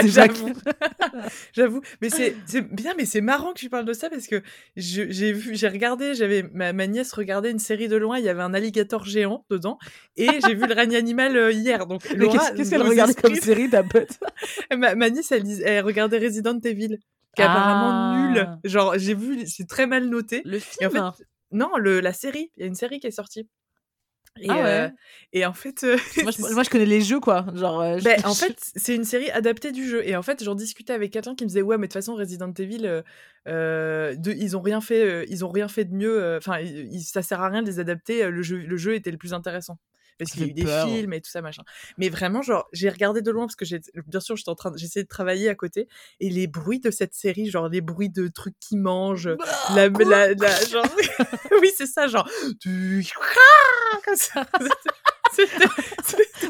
J'avoue. 1.54 1.80
mais 2.02 2.10
c'est 2.10 2.34
bien, 2.70 2.92
mais 2.96 3.06
c'est 3.06 3.22
marrant 3.22 3.52
que 3.52 3.58
tu 3.58 3.70
parles 3.70 3.86
de 3.86 3.92
ça 3.94 4.10
parce 4.10 4.26
que 4.26 4.42
j'ai 4.76 5.32
vu, 5.32 5.56
j'ai 5.56 5.68
regardé, 5.68 6.14
j'avais 6.14 6.42
ma, 6.52 6.72
nièce 6.86 7.12
regardait 7.12 7.50
une 7.50 7.58
série 7.58 7.88
de 7.88 7.96
loin, 7.96 8.18
il 8.18 8.24
y 8.24 8.28
avait 8.28 8.42
un 8.42 8.52
alligator 8.52 9.04
géant 9.04 9.44
dedans, 9.50 9.78
et 10.16 10.28
j'ai 10.46 10.54
vu 10.54 10.66
le 10.66 10.74
règne 10.74 10.96
animal 10.96 11.36
euh, 11.36 11.52
hier. 11.52 11.86
Donc, 11.86 12.02
qu'est-ce 12.02 12.70
qu'elle 12.70 12.82
regardait 12.82 13.14
comme 13.14 13.34
série, 13.36 13.70
ta 13.70 13.82
pote? 13.82 14.18
Ma, 14.76 14.94
ma, 14.94 15.08
nièce, 15.10 15.32
elle, 15.32 15.44
elle 15.62 15.84
regardait 15.84 16.18
Resident 16.18 16.58
Evil 16.60 16.98
qui 17.36 17.42
est 17.42 17.44
apparemment 17.44 18.28
nul. 18.28 18.38
Ah. 18.46 18.58
Genre, 18.64 18.94
j'ai 18.96 19.14
vu, 19.14 19.46
c'est 19.46 19.68
très 19.68 19.86
mal 19.86 20.06
noté. 20.06 20.42
Le 20.44 20.58
film. 20.58 20.96
en 20.96 21.12
fait, 21.12 21.24
non, 21.52 21.76
le, 21.76 22.00
la 22.00 22.12
série. 22.12 22.50
Il 22.56 22.60
y 22.60 22.64
a 22.64 22.66
une 22.66 22.74
série 22.74 23.00
qui 23.00 23.06
est 23.06 23.12
sortie. 23.12 23.48
Et, 24.40 24.48
ah 24.48 24.54
ouais. 24.54 24.62
Euh, 24.62 24.88
et 25.32 25.46
en 25.46 25.52
fait. 25.52 25.82
Euh, 25.82 25.96
moi, 26.22 26.30
je, 26.62 26.70
connais 26.70 26.86
les 26.86 27.00
jeux, 27.00 27.20
quoi. 27.20 27.46
Genre, 27.54 27.80
euh, 27.80 27.98
ben, 28.02 28.20
en 28.24 28.34
fait, 28.34 28.56
c'est 28.76 28.94
une 28.94 29.04
série 29.04 29.30
adaptée 29.30 29.72
du 29.72 29.88
jeu. 29.88 30.06
Et 30.06 30.16
en 30.16 30.22
fait, 30.22 30.42
j'en 30.44 30.54
discutais 30.54 30.92
avec 30.92 31.12
quelqu'un 31.12 31.34
qui 31.34 31.44
me 31.44 31.48
disait 31.48 31.62
Ouais, 31.62 31.76
mais 31.76 31.86
de 31.86 31.92
toute 31.92 32.00
façon, 32.00 32.14
Resident 32.14 32.52
Evil, 32.52 33.02
de, 33.46 34.32
ils, 34.32 34.56
ont 34.56 34.60
rien 34.60 34.80
fait, 34.80 35.26
ils 35.28 35.44
ont 35.44 35.50
rien 35.50 35.68
fait 35.68 35.84
de 35.84 35.94
mieux. 35.94 36.36
Enfin, 36.36 36.58
ça 37.02 37.22
sert 37.22 37.40
à 37.40 37.48
rien 37.48 37.62
de 37.62 37.66
les 37.66 37.80
adapter. 37.80 38.30
Le 38.30 38.42
jeu, 38.42 38.58
le 38.58 38.76
jeu 38.76 38.94
était 38.94 39.10
le 39.10 39.18
plus 39.18 39.34
intéressant 39.34 39.78
parce 40.20 40.32
qu'il 40.32 40.42
y 40.42 40.44
a 40.44 40.48
eu 40.48 40.52
des 40.52 40.66
films 40.66 41.14
et 41.14 41.20
tout 41.22 41.30
ça 41.30 41.40
machin. 41.40 41.62
Mais 41.96 42.10
vraiment 42.10 42.42
genre 42.42 42.68
j'ai 42.72 42.90
regardé 42.90 43.22
de 43.22 43.30
loin 43.30 43.46
parce 43.46 43.56
que 43.56 43.64
j'ai 43.64 43.80
bien 44.06 44.20
sûr 44.20 44.36
j'étais 44.36 44.50
en 44.50 44.54
train 44.54 44.70
j'essayais 44.76 45.04
de 45.04 45.08
travailler 45.08 45.48
à 45.48 45.54
côté 45.54 45.88
et 46.20 46.28
les 46.28 46.46
bruits 46.46 46.80
de 46.80 46.90
cette 46.90 47.14
série 47.14 47.50
genre 47.50 47.68
les 47.68 47.80
bruits 47.80 48.10
de 48.10 48.28
trucs 48.28 48.58
qui 48.60 48.76
mangent 48.76 49.34
bah, 49.36 49.46
la, 49.74 49.88
la, 49.88 50.34
la, 50.34 50.64
genre 50.66 50.84
oui 51.62 51.70
c'est 51.76 51.86
ça 51.86 52.06
genre 52.06 52.28
comme 54.04 54.16
ça 54.16 54.46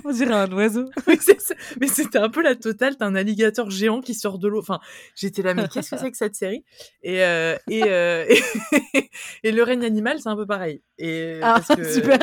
On 0.05 0.12
dirait 0.12 0.35
un 0.35 0.51
oiseau. 0.53 0.90
mais 1.81 1.87
c'était 1.87 2.19
un 2.19 2.29
peu 2.31 2.43
la 2.43 2.55
totale. 2.55 2.97
T'as 2.97 3.07
un 3.07 3.14
alligator 3.14 3.71
géant 3.71 4.01
qui 4.01 4.14
sort 4.14 4.38
de 4.38 4.49
l'eau. 4.49 4.61
Enfin, 4.61 4.81
j'étais 5.14 5.43
là, 5.43 5.55
mais 5.55 5.69
qu'est-ce 5.69 5.90
que 5.90 5.99
c'est 5.99 6.11
que 6.11 6.16
cette 6.16 6.35
série? 6.35 6.64
Et, 7.03 7.23
euh, 7.23 7.57
euh, 7.71 8.25
et, 8.29 9.11
et, 9.45 9.53
le 9.53 9.62
règne 9.62 9.85
animal, 9.85 10.21
c'est 10.21 10.29
un 10.29 10.37
peu 10.37 10.47
pareil. 10.47 10.83
Et 10.99 11.40
ah, 11.43 11.61
super. 11.62 12.19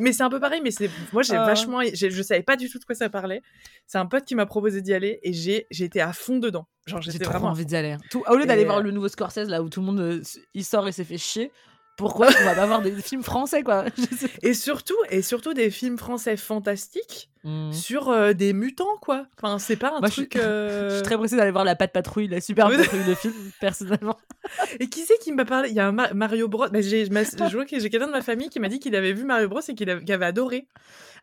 Mais 0.00 0.12
c'est 0.12 0.22
un 0.22 0.30
peu 0.30 0.40
pareil, 0.40 0.60
mais 0.62 0.70
c'est 0.70 0.90
moi 1.12 1.22
j'ai 1.22 1.36
ah. 1.36 1.44
vachement, 1.44 1.80
je 1.82 2.22
savais 2.22 2.42
pas 2.42 2.56
du 2.56 2.68
tout 2.68 2.78
de 2.78 2.84
quoi 2.84 2.94
ça 2.94 3.08
parlait. 3.08 3.42
C'est 3.86 3.98
un 3.98 4.06
pote 4.06 4.24
qui 4.24 4.34
m'a 4.34 4.46
proposé 4.46 4.80
d'y 4.80 4.94
aller 4.94 5.20
et 5.22 5.32
j'ai 5.32 5.66
été 5.70 6.00
à 6.00 6.12
fond 6.12 6.38
dedans. 6.38 6.66
Genre 6.86 7.00
j'étais 7.00 7.24
vraiment 7.24 7.48
envie 7.48 7.66
d'y 7.66 7.76
aller. 7.76 7.96
Tout, 8.10 8.24
au 8.28 8.36
lieu 8.36 8.46
d'aller 8.46 8.64
voir 8.64 8.80
le 8.80 8.90
nouveau 8.90 9.08
Scorsese 9.08 9.48
là 9.48 9.62
où 9.62 9.68
tout 9.68 9.80
le 9.80 9.86
monde 9.86 10.00
euh, 10.00 10.22
il 10.54 10.64
sort 10.64 10.88
et 10.88 10.92
s'est 10.92 11.04
fait 11.04 11.18
chier 11.18 11.52
pourquoi 11.96 12.28
on 12.40 12.44
va 12.44 12.54
pas 12.54 12.66
voir 12.66 12.82
des 12.82 12.92
films 13.02 13.22
français 13.22 13.62
quoi 13.62 13.84
Et 14.42 14.54
surtout 14.54 14.96
et 15.10 15.22
surtout 15.22 15.52
des 15.52 15.70
films 15.70 15.98
français 15.98 16.36
fantastiques 16.36 17.30
mmh. 17.44 17.72
sur 17.72 18.08
euh, 18.08 18.32
des 18.32 18.52
mutants 18.52 18.96
quoi. 19.00 19.26
Enfin 19.36 19.58
c'est 19.58 19.76
pas 19.76 19.92
un 19.96 20.00
truc. 20.08 20.32
Je, 20.36 20.88
suis 20.94 21.02
très 21.02 21.16
pressée 21.16 21.36
d'aller 21.36 21.50
voir 21.50 21.64
la 21.64 21.76
Patte 21.76 21.92
Patrouille, 21.92 22.28
la 22.28 22.40
super 22.40 22.70
patrouille 22.70 23.04
de 23.04 23.14
film 23.14 23.34
personnellement. 23.60 24.18
Et 24.80 24.88
qui 24.88 25.00
c'est 25.00 25.18
qui 25.18 25.32
m'a 25.32 25.44
parlé? 25.44 25.68
Il 25.68 25.74
y 25.74 25.80
a 25.80 25.86
un 25.86 25.92
Mario 25.92 26.48
Bros. 26.48 26.68
Bah, 26.68 26.80
j'ai 26.80 27.08
que 27.08 27.80
j'ai 27.80 27.90
quelqu'un 27.90 28.06
de 28.06 28.12
ma 28.12 28.22
famille 28.22 28.48
qui 28.48 28.58
m'a 28.58 28.68
dit 28.68 28.78
qu'il 28.78 28.96
avait 28.96 29.12
vu 29.12 29.24
Mario 29.24 29.48
Bros 29.48 29.60
et 29.66 29.74
qu'il 29.74 29.90
avait, 29.90 30.24
adoré. 30.24 30.66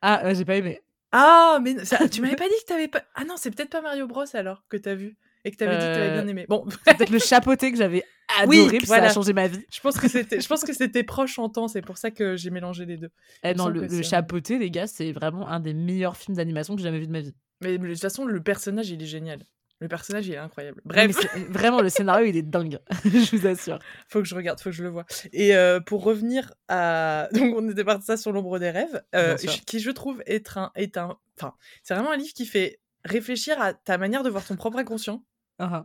Ah 0.02 0.34
j'ai 0.34 0.46
pas 0.46 0.56
aimé. 0.56 0.82
Ah 1.12 1.60
mais 1.64 1.76
tu 2.12 2.22
m'avais 2.22 2.36
pas 2.36 2.48
dit 2.48 2.56
que 2.62 2.66
t'avais 2.68 2.88
pas. 2.88 3.02
Ah 3.16 3.26
non 3.26 3.36
c'est 3.38 3.50
peut-être 3.50 3.72
pas 3.72 3.82
Mario 3.82 4.06
Bros 4.08 4.26
alors 4.34 4.64
que 4.70 4.78
t'as 4.78 4.94
vu 4.94 5.18
et 5.46 5.52
que 5.52 5.58
tu 5.58 5.64
avais 5.64 5.78
dit 5.78 5.86
que 5.86 5.94
tu 5.94 6.00
avais 6.00 6.14
bien 6.14 6.26
euh, 6.26 6.30
aimé. 6.30 6.46
Bon, 6.50 6.66
peut-être 6.86 7.10
le 7.10 7.20
chapeauté 7.20 7.72
que 7.72 7.78
j'avais 7.78 8.04
adoré, 8.40 8.80
ça 8.82 8.96
a 8.96 9.10
changé 9.14 9.34
ma 9.34 9.48
vie. 9.48 9.66
Je 9.72 9.80
pense 9.80 9.98
que 9.98 10.08
c'était, 10.10 10.42
je 10.42 10.48
pense 10.48 10.64
que 10.64 10.74
c'était 10.74 11.04
proche 11.04 11.40
en 11.40 11.50
temps, 11.50 11.68
c'est 11.68 11.82
pour 11.82 11.98
ça 11.98 12.12
que 12.12 12.36
j'ai 12.36 12.50
mélangé 12.50 12.86
les 12.86 12.98
deux. 12.98 13.12
Eh 13.44 13.54
non, 13.54 13.68
le, 13.68 13.88
le 13.88 14.02
chapeauté, 14.02 14.58
les 14.58 14.72
gars, 14.72 14.88
c'est 14.88 15.12
vraiment 15.12 15.48
un 15.48 15.60
des 15.60 15.74
meilleurs 15.74 16.18
films 16.18 16.38
d'animation 16.38 16.76
que 16.76 16.82
j'ai 16.82 16.88
jamais 16.88 17.00
vu 17.00 17.08
de 17.08 17.12
ma 17.12 17.22
vie. 17.22 17.34
Mais 17.62 17.78
de 17.78 17.88
toute 17.88 18.00
façon, 18.00 18.26
le 18.26 18.42
personnage, 18.42 18.90
il 18.90 19.02
est 19.02 19.08
génial. 19.08 19.40
Le 19.82 19.88
personnage, 19.88 20.28
il 20.28 20.34
est 20.34 20.38
incroyable. 20.38 20.82
Bref. 20.84 21.16
vraiment, 21.50 21.82
le 21.82 21.90
scénario, 21.90 22.26
il 22.26 22.36
est 22.36 22.42
dingue. 22.42 22.80
je 23.06 23.36
vous 23.36 23.48
assure. 23.48 23.80
Faut 24.10 24.20
que 24.20 24.28
je 24.28 24.36
regarde, 24.36 24.60
faut 24.60 24.72
que 24.72 24.76
je 24.76 24.84
le 24.84 24.90
vois. 24.90 25.06
Et 25.32 25.56
euh, 25.56 25.80
pour 25.80 26.04
revenir 26.04 26.54
à. 26.68 27.30
Donc, 27.32 27.56
on 27.56 27.70
était 27.70 27.86
parti 27.86 28.06
ça 28.06 28.18
sur 28.18 28.34
l'ombre 28.34 28.60
des 28.60 28.72
rêves, 28.72 29.02
euh, 29.16 29.36
qui, 29.38 29.80
je 29.80 29.92
trouve, 29.92 30.22
être 30.28 30.58
un. 30.58 30.72
Est 30.76 30.98
un... 30.98 31.18
Enfin, 31.38 31.54
c'est 31.84 31.94
vraiment 31.94 32.12
un 32.12 32.18
livre 32.18 32.34
qui 32.34 32.46
fait 32.46 32.82
réfléchir 33.10 33.62
à 33.62 33.74
ta 33.74 33.98
manière 33.98 34.24
de 34.24 34.30
voir 34.30 34.46
ton 34.46 34.56
propre 34.56 34.78
inconscient. 34.78 35.24
Uh-huh. 35.60 35.84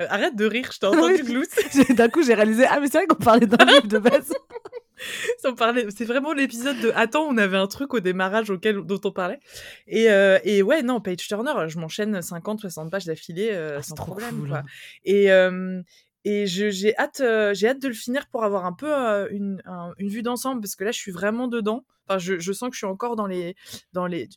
Euh, 0.00 0.06
arrête 0.10 0.36
de 0.36 0.44
rire, 0.44 0.70
je 0.72 0.78
t'ai 0.78 0.86
entendu 0.86 1.22
glousser. 1.22 1.94
D'un 1.94 2.08
coup, 2.08 2.22
j'ai 2.22 2.34
réalisé, 2.34 2.66
ah, 2.68 2.80
mais 2.80 2.88
c'est 2.88 2.98
vrai 2.98 3.06
qu'on 3.06 3.16
parlait 3.16 3.46
d'un 3.46 3.64
livre 3.64 3.86
de 3.86 3.98
base. 3.98 4.32
c'est 5.38 6.04
vraiment 6.04 6.32
l'épisode 6.32 6.78
de 6.80 6.92
Attends, 6.94 7.26
on 7.28 7.36
avait 7.36 7.56
un 7.56 7.66
truc 7.66 7.94
au 7.94 8.00
démarrage 8.00 8.50
auquel, 8.50 8.82
dont 8.82 9.00
on 9.04 9.10
parlait. 9.10 9.40
Et, 9.86 10.10
euh, 10.10 10.38
et 10.44 10.62
ouais, 10.62 10.82
non, 10.82 11.00
Page 11.00 11.26
Turner, 11.28 11.68
je 11.68 11.78
m'enchaîne 11.78 12.20
50, 12.20 12.60
60 12.60 12.90
pages 12.90 13.04
d'affilée 13.04 13.50
euh, 13.52 13.76
ah, 13.78 13.82
sans 13.82 13.94
problème. 13.94 14.48
quoi. 14.48 14.62
Et, 15.04 15.28
et 16.28 16.46
j'ai 16.46 16.96
hâte, 16.98 17.22
j'ai 17.52 17.68
hâte 17.68 17.80
de 17.80 17.86
le 17.86 17.94
finir 17.94 18.26
pour 18.26 18.42
avoir 18.42 18.66
un 18.66 18.72
peu 18.72 18.92
une, 19.30 19.62
une, 19.98 20.08
vue 20.08 20.22
d'ensemble 20.22 20.60
parce 20.60 20.74
que 20.74 20.82
là, 20.82 20.90
je 20.90 20.98
suis 20.98 21.12
vraiment 21.12 21.46
dedans. 21.46 21.84
Enfin, 22.08 22.18
je, 22.18 22.40
je, 22.40 22.52
sens 22.52 22.68
que 22.68 22.74
je 22.74 22.78
suis 22.78 22.86
encore 22.86 23.14
dans 23.14 23.28
les, 23.28 23.54
dans 23.92 24.06
les. 24.08 24.28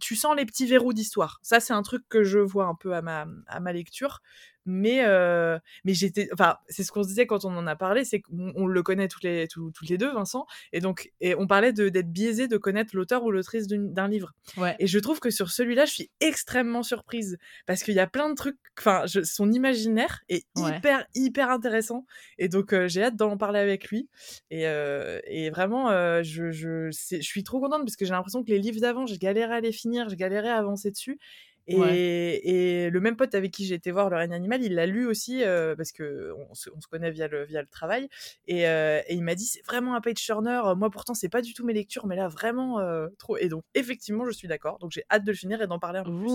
Tu 0.00 0.14
sens 0.14 0.36
les 0.36 0.46
petits 0.46 0.66
verrous 0.66 0.92
d'histoire. 0.92 1.40
Ça, 1.42 1.58
c'est 1.58 1.72
un 1.72 1.82
truc 1.82 2.04
que 2.08 2.22
je 2.22 2.38
vois 2.38 2.66
un 2.66 2.76
peu 2.76 2.94
à 2.94 3.02
ma, 3.02 3.26
à 3.48 3.58
ma 3.58 3.72
lecture 3.72 4.20
mais 4.66 5.04
euh, 5.04 5.58
mais 5.84 5.94
j'étais 5.94 6.28
enfin 6.32 6.56
c'est 6.68 6.82
ce 6.84 6.92
qu'on 6.92 7.02
se 7.02 7.08
disait 7.08 7.26
quand 7.26 7.44
on 7.44 7.56
en 7.56 7.66
a 7.66 7.76
parlé 7.76 8.04
c'est 8.04 8.20
qu'on 8.20 8.66
le 8.66 8.82
connaît 8.82 9.08
toutes 9.08 9.24
les 9.24 9.46
toutes 9.48 9.88
les 9.88 9.98
deux 9.98 10.12
Vincent 10.12 10.46
et 10.72 10.80
donc 10.80 11.12
et 11.20 11.34
on 11.34 11.46
parlait 11.46 11.72
de 11.72 11.88
d'être 11.88 12.10
biaisé 12.10 12.48
de 12.48 12.56
connaître 12.56 12.96
l'auteur 12.96 13.24
ou 13.24 13.30
l'autrice 13.30 13.66
d'un 13.66 14.08
livre 14.08 14.32
ouais. 14.56 14.76
et 14.78 14.86
je 14.86 14.98
trouve 14.98 15.20
que 15.20 15.30
sur 15.30 15.50
celui-là 15.50 15.84
je 15.84 15.92
suis 15.92 16.10
extrêmement 16.20 16.82
surprise 16.82 17.38
parce 17.66 17.82
qu'il 17.82 17.94
y 17.94 18.00
a 18.00 18.06
plein 18.06 18.30
de 18.30 18.34
trucs 18.34 18.58
enfin 18.78 19.04
son 19.06 19.52
imaginaire 19.52 20.22
est 20.28 20.46
hyper 20.56 21.06
hyper 21.14 21.50
intéressant 21.50 22.06
et 22.38 22.48
donc 22.48 22.72
euh, 22.72 22.88
j'ai 22.88 23.02
hâte 23.02 23.16
d'en 23.16 23.36
parler 23.36 23.60
avec 23.60 23.88
lui 23.88 24.08
et 24.50 24.66
euh, 24.66 25.20
et 25.26 25.50
vraiment 25.50 25.90
je 26.22 26.50
je 26.50 26.90
je 26.90 27.20
suis 27.20 27.44
trop 27.44 27.60
contente 27.60 27.82
parce 27.82 27.96
que 27.96 28.04
j'ai 28.04 28.12
l'impression 28.12 28.42
que 28.42 28.50
les 28.50 28.58
livres 28.58 28.80
d'avant 28.80 29.06
j'ai 29.06 29.18
galéré 29.18 29.54
à 29.54 29.60
les 29.60 29.72
finir 29.72 30.08
j'ai 30.08 30.16
galéré 30.16 30.48
à 30.48 30.56
avancer 30.56 30.90
dessus 30.90 31.18
et, 31.66 32.84
et, 32.84 32.90
le 32.90 33.00
même 33.00 33.16
pote 33.16 33.34
avec 33.34 33.50
qui 33.50 33.64
j'ai 33.66 33.74
été 33.74 33.90
voir 33.90 34.10
Le 34.10 34.16
règne 34.16 34.34
animal, 34.34 34.62
il 34.62 34.74
l'a 34.74 34.86
lu 34.86 35.06
aussi 35.06 35.42
euh, 35.42 35.74
parce 35.74 35.92
que 35.92 36.32
on 36.50 36.54
se, 36.54 36.70
on 36.74 36.80
se, 36.80 36.86
connaît 36.86 37.10
via 37.10 37.28
le, 37.28 37.44
via 37.44 37.62
le 37.62 37.68
travail. 37.68 38.08
Et, 38.46 38.68
euh, 38.68 39.00
et 39.06 39.14
il 39.14 39.22
m'a 39.22 39.34
dit 39.34 39.46
c'est 39.46 39.64
vraiment 39.64 39.94
un 39.94 40.00
page 40.00 40.16
turner. 40.16 40.60
Moi 40.76 40.90
pourtant 40.90 41.14
c'est 41.14 41.28
pas 41.28 41.42
du 41.42 41.54
tout 41.54 41.64
mes 41.64 41.72
lectures, 41.72 42.06
mais 42.06 42.16
là 42.16 42.28
vraiment 42.28 42.80
euh, 42.80 43.08
trop. 43.18 43.36
Et 43.36 43.48
donc 43.48 43.64
effectivement 43.74 44.24
je 44.26 44.32
suis 44.32 44.48
d'accord. 44.48 44.78
Donc 44.78 44.90
j'ai 44.92 45.04
hâte 45.10 45.24
de 45.24 45.30
le 45.30 45.36
finir 45.36 45.62
et 45.62 45.66
d'en 45.66 45.78
parler 45.78 46.00
un 46.00 46.04
peu 46.04 46.16
plus. 46.16 46.30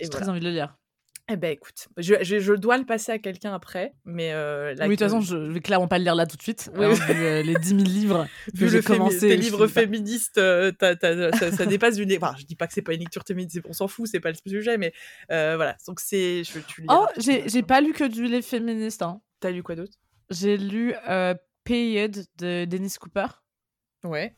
j'ai 0.00 0.08
très 0.08 0.28
envie 0.28 0.40
de 0.40 0.44
le 0.44 0.52
lire. 0.52 0.76
Eh 1.28 1.36
ben 1.36 1.50
écoute, 1.50 1.88
je, 1.96 2.14
je, 2.22 2.38
je, 2.38 2.52
dois 2.52 2.78
le 2.78 2.84
passer 2.84 3.10
à 3.10 3.18
quelqu'un 3.18 3.52
après, 3.52 3.92
mais 4.04 4.32
euh, 4.32 4.76
oui, 4.82 4.90
de 4.90 4.90
toute 4.90 5.00
façon, 5.00 5.20
je 5.20 5.36
vais 5.36 5.58
clairement 5.58 5.88
pas 5.88 5.98
le 5.98 6.04
lire 6.04 6.14
là 6.14 6.24
tout 6.24 6.36
de 6.36 6.42
suite. 6.42 6.70
Oui. 6.76 6.86
Euh, 7.10 7.42
les 7.42 7.56
10 7.56 7.68
000 7.68 7.80
livres 7.80 8.28
vu 8.54 8.68
j'ai 8.68 8.80
commencé. 8.80 9.18
Tes 9.30 9.36
livres 9.36 9.66
féministes, 9.66 10.38
euh, 10.38 10.70
ça, 10.80 11.50
ça, 11.50 11.66
dépasse 11.66 11.98
une. 11.98 12.14
Enfin, 12.16 12.36
je 12.38 12.44
dis 12.44 12.54
pas 12.54 12.68
que 12.68 12.72
c'est 12.72 12.82
pas 12.82 12.94
une 12.94 13.00
lecture 13.00 13.24
féministe, 13.26 13.60
on 13.68 13.72
s'en 13.72 13.88
fout, 13.88 14.08
c'est 14.08 14.20
pas 14.20 14.30
le 14.30 14.36
sujet, 14.46 14.78
mais 14.78 14.92
euh, 15.32 15.56
voilà. 15.56 15.76
Donc 15.88 15.98
c'est. 15.98 16.42
Oh, 16.88 17.06
j'ai 17.18 17.62
pas 17.64 17.80
lu 17.80 17.92
que 17.92 18.04
du 18.04 18.26
livre 18.26 18.44
féministe. 18.44 19.02
Hein. 19.02 19.20
T'as 19.40 19.50
lu 19.50 19.64
quoi 19.64 19.74
d'autre? 19.74 19.98
J'ai 20.30 20.56
lu 20.56 20.94
Period 21.64 22.24
de 22.38 22.66
Dennis 22.66 22.94
Cooper. 23.00 23.26
Ouais. 24.04 24.36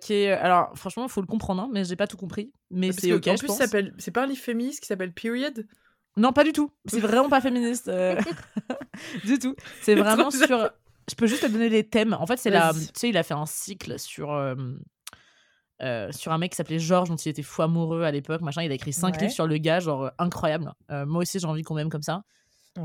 qui 0.00 0.14
est 0.14 0.32
alors 0.32 0.70
franchement 0.78 1.06
faut 1.08 1.20
le 1.20 1.26
comprendre 1.26 1.62
hein, 1.62 1.70
mais 1.70 1.84
j'ai 1.84 1.96
pas 1.96 2.06
tout 2.06 2.16
compris 2.16 2.50
mais 2.70 2.92
c'est 2.92 3.12
ok 3.12 3.26
en 3.26 3.34
plus 3.34 3.50
c'est 3.98 4.10
pas 4.10 4.22
un 4.22 4.26
livre 4.26 4.40
féministe 4.40 4.80
qui 4.80 4.86
s'appelle 4.86 5.12
Period? 5.12 5.66
Non, 6.20 6.34
pas 6.34 6.44
du 6.44 6.52
tout. 6.52 6.70
C'est 6.84 7.00
vraiment 7.00 7.30
pas 7.30 7.40
féministe. 7.40 7.88
Euh, 7.88 8.20
du 9.24 9.38
tout. 9.38 9.56
C'est 9.80 9.94
vraiment 9.94 10.30
sur. 10.30 10.70
Je 11.08 11.14
peux 11.16 11.26
juste 11.26 11.42
te 11.42 11.46
donner 11.46 11.70
les 11.70 11.82
thèmes. 11.88 12.12
En 12.12 12.26
fait, 12.26 12.36
c'est 12.36 12.50
la. 12.50 12.72
Tu 12.74 12.88
sais, 12.94 13.08
il 13.08 13.16
a 13.16 13.22
fait 13.22 13.34
un 13.34 13.46
cycle 13.46 13.98
sur. 13.98 14.30
Euh, 14.30 14.54
euh, 15.82 16.12
sur 16.12 16.30
un 16.30 16.36
mec 16.36 16.50
qui 16.50 16.56
s'appelait 16.56 16.78
Georges, 16.78 17.08
dont 17.08 17.16
il 17.16 17.30
était 17.30 17.42
fou 17.42 17.62
amoureux 17.62 18.02
à 18.02 18.10
l'époque. 18.10 18.42
Machin, 18.42 18.62
il 18.62 18.70
a 18.70 18.74
écrit 18.74 18.92
cinq 18.92 19.18
livres 19.18 19.32
sur 19.32 19.46
le 19.46 19.56
gars, 19.56 19.80
genre 19.80 20.10
incroyable. 20.18 20.72
moi 20.90 21.22
aussi, 21.22 21.38
j'ai 21.38 21.46
envie 21.46 21.62
qu'on 21.62 21.74
m'aime 21.74 21.88
comme 21.88 22.02
ça. 22.02 22.22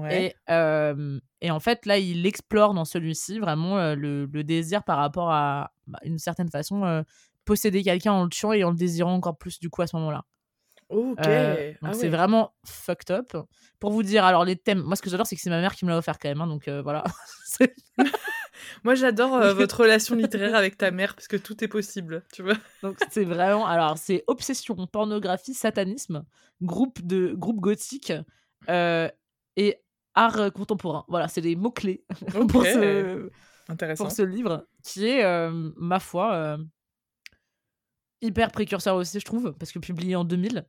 Et, 0.10 0.34
et, 0.48 1.52
en 1.52 1.60
fait, 1.60 1.86
là, 1.86 1.98
il 1.98 2.26
explore 2.26 2.74
dans 2.74 2.86
celui-ci 2.86 3.38
vraiment 3.40 3.94
le, 3.96 4.26
le, 4.26 4.44
désir 4.46 4.86
par 4.86 4.98
rapport 4.98 5.30
à, 5.30 5.72
bah, 5.88 6.00
une 6.06 6.20
certaine 6.20 6.50
façon, 6.50 7.04
posséder 7.44 7.84
quelqu'un 7.84 8.14
en 8.14 8.24
le 8.24 8.30
tuant 8.30 8.54
et 8.54 8.64
en 8.64 8.70
le 8.70 8.78
désirant 8.78 9.14
encore 9.14 9.38
plus, 9.38 9.60
du 9.60 9.70
coup, 9.70 9.82
à 9.82 9.88
ce 9.88 9.98
moment-là. 9.98 10.24
Ok. 10.90 11.26
Euh, 11.26 11.72
donc 11.82 11.92
ah 11.92 11.94
c'est 11.94 12.10
vraiment 12.10 12.54
fucked 12.64 13.12
up. 13.12 13.36
Pour 13.80 13.92
vous 13.92 14.04
dire, 14.04 14.24
alors 14.24 14.46
les 14.46 14.56
thèmes, 14.56 14.82
moi 14.82 14.96
ce 14.96 15.02
que 15.02 15.10
j'adore, 15.10 15.26
c'est 15.26 15.36
que 15.36 15.42
c'est 15.42 15.50
ma 15.50 15.60
mère 15.60 15.76
qui 15.76 15.86
me 15.86 15.90
l'a 15.90 15.98
offert 15.98 16.20
quand 16.20 16.30
même. 16.30 16.42
Hein, 16.42 16.48
donc 16.48 16.68
euh, 16.68 16.82
voilà. 16.82 17.04
moi 18.84 18.96
j'adore 18.96 19.36
euh, 19.36 19.54
votre 19.56 19.82
relation 19.82 20.16
littéraire 20.16 20.56
avec 20.56 20.78
ta 20.78 20.92
mère 20.92 21.16
parce 21.16 21.28
que 21.28 21.38
tout 21.38 21.64
est 21.64 21.68
possible, 21.68 22.24
tu 22.34 22.44
vois. 22.44 22.56
Donc 22.84 22.98
c'est 23.10 23.24
vraiment, 23.24 23.66
alors 23.66 23.98
c'est 23.98 24.24
obsession, 24.28 24.76
pornographie, 24.88 25.54
satanisme, 25.54 26.24
groupe 26.62 27.06
de 27.06 27.34
groupe 27.34 27.60
gothique 27.60 28.14
et 28.68 29.76
art 30.14 30.52
contemporain. 30.54 31.06
Voilà, 31.08 31.28
c'est 31.28 31.42
les 31.42 31.56
mots 31.56 31.72
clés 31.72 32.04
pour 32.48 32.64
ce 32.64 33.30
pour 33.98 34.12
ce 34.12 34.22
livre 34.22 34.68
qui 34.84 35.08
est 35.08 35.50
ma 35.78 36.00
foi 36.00 36.58
hyper 38.22 38.52
précurseur 38.52 38.96
aussi, 38.96 39.20
je 39.20 39.26
trouve, 39.26 39.54
parce 39.54 39.72
que 39.72 39.80
publié 39.80 40.16
en 40.16 40.24
2000. 40.24 40.66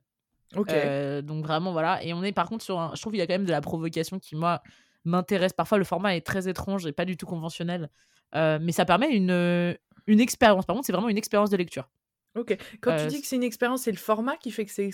Ok. 0.55 0.71
Euh, 0.71 1.21
donc 1.21 1.45
vraiment, 1.45 1.71
voilà. 1.71 2.03
Et 2.03 2.13
on 2.13 2.23
est 2.23 2.31
par 2.31 2.47
contre 2.47 2.63
sur 2.63 2.79
un. 2.79 2.91
Je 2.95 3.01
trouve 3.01 3.13
qu'il 3.13 3.19
y 3.19 3.23
a 3.23 3.27
quand 3.27 3.33
même 3.33 3.45
de 3.45 3.51
la 3.51 3.61
provocation 3.61 4.19
qui, 4.19 4.35
moi, 4.35 4.61
m'intéresse. 5.05 5.53
Parfois, 5.53 5.77
le 5.77 5.83
format 5.83 6.15
est 6.15 6.25
très 6.25 6.47
étrange 6.47 6.85
et 6.85 6.91
pas 6.91 7.05
du 7.05 7.17
tout 7.17 7.25
conventionnel. 7.25 7.89
Euh, 8.35 8.59
mais 8.61 8.71
ça 8.71 8.85
permet 8.85 9.09
une, 9.15 9.77
une 10.07 10.19
expérience. 10.19 10.65
Par 10.65 10.75
contre, 10.75 10.85
c'est 10.85 10.93
vraiment 10.93 11.09
une 11.09 11.17
expérience 11.17 11.49
de 11.49 11.57
lecture. 11.57 11.89
Ok. 12.35 12.55
Quand 12.81 12.95
tu 12.95 13.03
euh, 13.03 13.07
dis 13.07 13.21
que 13.21 13.27
c'est 13.27 13.35
une 13.35 13.43
expérience, 13.43 13.83
c'est 13.83 13.91
le 13.91 13.97
format 13.97 14.37
qui 14.37 14.51
fait 14.51 14.65
que 14.65 14.71
c'est. 14.71 14.91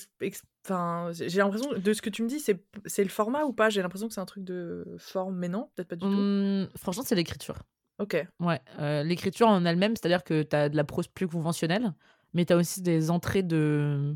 Enfin, 0.65 1.09
j'ai 1.11 1.39
l'impression, 1.39 1.73
de 1.73 1.93
ce 1.93 2.01
que 2.01 2.09
tu 2.09 2.23
me 2.23 2.29
dis, 2.29 2.39
c'est 2.39 3.03
le 3.03 3.09
format 3.09 3.43
ou 3.43 3.53
pas? 3.53 3.69
J'ai 3.69 3.81
l'impression 3.81 4.07
que 4.07 4.13
c'est 4.13 4.21
un 4.21 4.25
truc 4.25 4.43
de 4.43 4.85
forme, 4.97 5.37
mais 5.37 5.49
non, 5.49 5.69
peut-être 5.75 5.89
pas 5.89 5.95
du 5.95 6.01
tout. 6.01 6.07
Mmh, 6.07 6.69
franchement, 6.77 7.03
c'est 7.05 7.15
l'écriture. 7.15 7.57
Ok. 7.99 8.25
Ouais. 8.39 8.59
l'écriture 9.03 9.47
en 9.47 9.65
elle-même, 9.65 9.95
c'est-à-dire 9.95 10.23
que 10.23 10.41
tu 10.43 10.55
as 10.55 10.69
de 10.69 10.75
la 10.75 10.83
prose 10.83 11.07
plus 11.07 11.27
conventionnelle 11.27 11.93
mais 12.33 12.45
tu 12.45 12.53
as 12.53 12.57
aussi 12.57 12.81
des 12.81 13.09
entrées 13.11 13.43
de. 13.43 14.15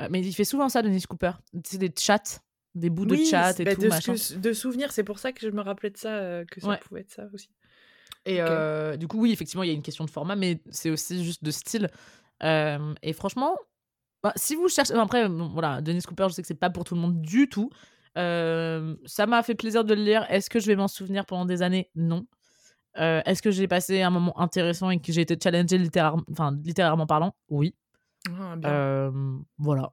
Euh, 0.00 0.08
mais 0.10 0.20
il 0.20 0.32
fait 0.32 0.44
souvent 0.44 0.68
ça, 0.68 0.82
Denis 0.82 1.02
Cooper. 1.02 1.32
C'est 1.64 1.78
des 1.78 1.92
chats, 1.96 2.40
des 2.74 2.90
bouts 2.90 3.06
de 3.06 3.16
chat 3.16 3.58
et 3.60 3.64
bah, 3.64 3.74
tout. 3.74 3.82
De, 3.82 3.88
machin. 3.88 4.14
de 4.14 4.52
souvenirs, 4.52 4.92
c'est 4.92 5.04
pour 5.04 5.18
ça 5.18 5.32
que 5.32 5.46
je 5.46 5.52
me 5.52 5.60
rappelais 5.60 5.90
de 5.90 5.96
ça, 5.96 6.16
euh, 6.16 6.44
que 6.44 6.60
ça 6.60 6.76
pouvait 6.76 7.02
être 7.02 7.10
ça 7.10 7.26
aussi. 7.32 7.50
Et 8.26 8.40
euh, 8.40 8.96
du 8.96 9.08
coup, 9.08 9.20
oui, 9.20 9.32
effectivement, 9.32 9.62
il 9.62 9.68
y 9.68 9.72
a 9.72 9.74
une 9.74 9.82
question 9.82 10.04
de 10.04 10.10
format, 10.10 10.36
mais 10.36 10.60
c'est 10.70 10.90
aussi 10.90 11.24
juste 11.24 11.42
de 11.42 11.50
style. 11.50 11.88
et 12.42 13.12
franchement, 13.12 13.56
bah, 14.22 14.32
si 14.36 14.54
vous 14.54 14.68
cherchez. 14.68 14.94
Après, 14.94 15.28
voilà, 15.28 15.80
Denis 15.80 16.02
Cooper, 16.02 16.26
je 16.28 16.34
sais 16.34 16.42
que 16.42 16.48
c'est 16.48 16.54
pas 16.54 16.70
pour 16.70 16.84
tout 16.84 16.94
le 16.94 17.00
monde 17.00 17.20
du 17.20 17.48
tout. 17.48 17.70
ça 18.14 19.26
m'a 19.26 19.42
fait 19.42 19.54
plaisir 19.54 19.84
de 19.84 19.94
le 19.94 20.02
lire. 20.02 20.26
Est-ce 20.30 20.50
que 20.50 20.60
je 20.60 20.66
vais 20.66 20.76
m'en 20.76 20.88
souvenir 20.88 21.26
pendant 21.26 21.44
des 21.44 21.62
années? 21.62 21.90
Non. 21.94 22.26
Est-ce 22.94 23.42
que 23.42 23.50
j'ai 23.50 23.68
passé 23.68 24.02
un 24.02 24.10
moment 24.10 24.38
intéressant 24.38 24.90
et 24.90 25.00
que 25.00 25.12
j'ai 25.12 25.22
été 25.22 25.36
challengé 25.42 25.78
littérairement, 25.78 26.24
enfin, 26.30 26.56
littérairement 26.62 27.06
parlant? 27.06 27.34
Oui. 27.48 27.74
Ah, 28.28 28.56
euh, 28.64 29.38
voilà. 29.58 29.92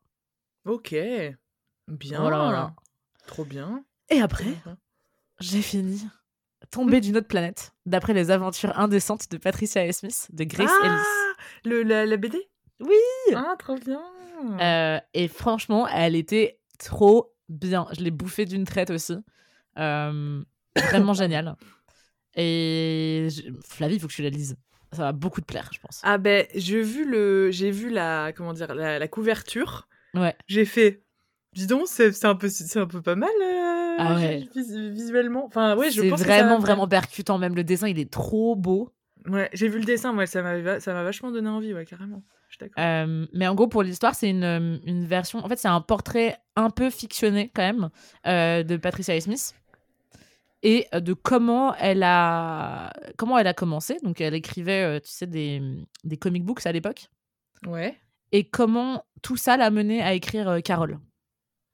Ok. 0.65 0.95
Bien. 1.87 2.19
Voilà, 2.19 2.75
Trop 3.25 3.45
bien. 3.45 3.83
Et 4.09 4.19
après, 4.19 4.53
j'ai 5.39 5.61
fini 5.61 6.05
Tombé 6.71 6.99
d'une 6.99 7.15
autre 7.17 7.27
planète, 7.27 7.73
d'après 7.85 8.13
les 8.13 8.31
aventures 8.31 8.77
indécentes 8.77 9.29
de 9.31 9.37
Patricia 9.37 9.81
A. 9.81 9.91
Smith, 9.93 10.27
de 10.33 10.43
Grace 10.43 10.71
ah, 10.81 10.85
Ellis. 10.85 11.81
Le, 11.83 11.83
la, 11.83 12.17
BD 12.17 12.37
Oui 12.81 12.95
Ah, 13.35 13.55
trop 13.57 13.75
bien 13.75 14.01
euh, 14.59 14.99
Et 15.13 15.27
franchement, 15.27 15.87
elle 15.87 16.15
était 16.15 16.59
trop 16.79 17.33
bien. 17.47 17.87
Je 17.95 18.01
l'ai 18.01 18.11
bouffée 18.11 18.45
d'une 18.45 18.65
traite 18.65 18.89
aussi. 18.89 19.15
vraiment 19.75 20.43
génial. 21.13 21.55
Et 22.35 23.27
Flavie, 23.63 23.95
il 23.95 23.99
faut 23.99 24.07
que 24.07 24.13
tu 24.13 24.23
la 24.23 24.29
lises. 24.29 24.57
Ça 24.93 25.03
va 25.03 25.11
beaucoup 25.11 25.41
te 25.41 25.45
plaire, 25.45 25.69
je 25.73 25.79
pense. 25.79 26.01
Ah 26.03 26.17
ben, 26.17 26.45
j'ai 26.55 26.81
vu 26.81 27.09
le, 27.09 27.51
j'ai 27.51 27.71
vu 27.71 27.89
la, 27.89 28.31
comment 28.35 28.53
dire, 28.53 28.73
la, 28.73 29.07
couverture. 29.07 29.87
Ouais. 30.13 30.35
J'ai 30.47 30.65
fait, 30.65 31.03
dis 31.53 31.67
donc, 31.67 31.87
c'est 31.87 32.25
un 32.25 32.35
peu, 32.35 32.47
c'est 32.49 32.79
un 32.79 32.87
peu 32.87 33.01
pas 33.01 33.15
mal. 33.15 33.29
Euh, 33.41 33.95
ah 33.99 34.15
ouais. 34.15 34.47
visuellement. 34.55 35.45
Enfin, 35.45 35.75
ouais, 35.75 35.91
je 35.91 36.01
pense. 36.09 36.19
C'est 36.19 36.25
vraiment, 36.25 36.59
vraiment 36.59 36.87
percutant. 36.87 37.37
Même 37.37 37.55
le 37.55 37.63
dessin, 37.63 37.87
il 37.87 37.99
est 37.99 38.11
trop 38.11 38.55
beau. 38.55 38.93
Ouais, 39.25 39.49
j'ai 39.53 39.67
vu 39.67 39.79
le 39.79 39.85
dessin, 39.85 40.13
moi, 40.13 40.25
ça 40.25 40.41
m'a, 40.41 40.79
ça 40.79 40.93
m'a 40.93 41.03
vachement 41.03 41.31
donné 41.31 41.49
envie, 41.49 41.73
ouais, 41.73 41.85
carrément. 41.85 42.23
Euh, 42.79 43.25
mais 43.33 43.47
en 43.47 43.55
gros, 43.55 43.67
pour 43.67 43.83
l'histoire, 43.83 44.15
c'est 44.15 44.29
une, 44.29 44.79
une, 44.85 45.05
version. 45.05 45.39
En 45.39 45.49
fait, 45.49 45.57
c'est 45.57 45.67
un 45.67 45.81
portrait 45.81 46.37
un 46.55 46.69
peu 46.69 46.89
fictionné 46.89 47.51
quand 47.53 47.61
même 47.61 47.89
euh, 48.25 48.63
de 48.63 48.77
Patricia 48.77 49.19
Smith 49.19 49.53
et 50.63 50.87
de 50.93 51.13
comment 51.13 51.75
elle 51.75 52.03
a 52.03 52.91
comment 53.17 53.37
elle 53.37 53.47
a 53.47 53.53
commencé. 53.53 53.97
Donc 54.03 54.21
elle 54.21 54.33
écrivait, 54.33 54.99
tu 55.01 55.09
sais, 55.09 55.27
des, 55.27 55.61
des 56.03 56.17
comic 56.17 56.43
books 56.43 56.65
à 56.65 56.71
l'époque. 56.71 57.09
Ouais. 57.65 57.97
Et 58.31 58.49
comment 58.49 59.05
tout 59.21 59.37
ça 59.37 59.57
l'a 59.57 59.69
mené 59.69 60.01
à 60.01 60.13
écrire 60.13 60.61
Carole. 60.63 60.99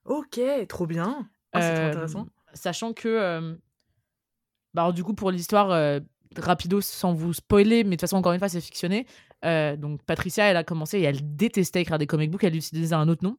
Ok, 0.05 0.39
trop 0.67 0.85
bien. 0.85 1.27
Ah, 1.53 1.61
c'est 1.61 1.75
trop 1.75 1.85
intéressant. 1.85 2.27
Sachant 2.53 2.93
que, 2.93 3.57
bah, 4.73 4.91
du 4.91 5.03
coup, 5.03 5.13
pour 5.13 5.31
l'histoire, 5.31 6.01
rapido 6.37 6.81
sans 6.81 7.13
vous 7.13 7.33
spoiler, 7.33 7.83
mais 7.83 7.91
de 7.91 7.95
toute 7.95 8.01
façon, 8.01 8.17
encore 8.17 8.33
une 8.33 8.39
fois, 8.39 8.49
c'est 8.49 8.61
fictionné. 8.61 9.07
donc 9.43 10.03
Patricia, 10.03 10.45
elle 10.45 10.57
a 10.57 10.63
commencé 10.63 10.99
et 10.99 11.03
elle 11.03 11.35
détestait 11.35 11.81
écrire 11.81 11.97
des 11.97 12.07
comic 12.07 12.29
books. 12.29 12.43
Elle 12.43 12.55
utilisait 12.55 12.95
un 12.95 13.09
autre 13.09 13.23
nom. 13.23 13.37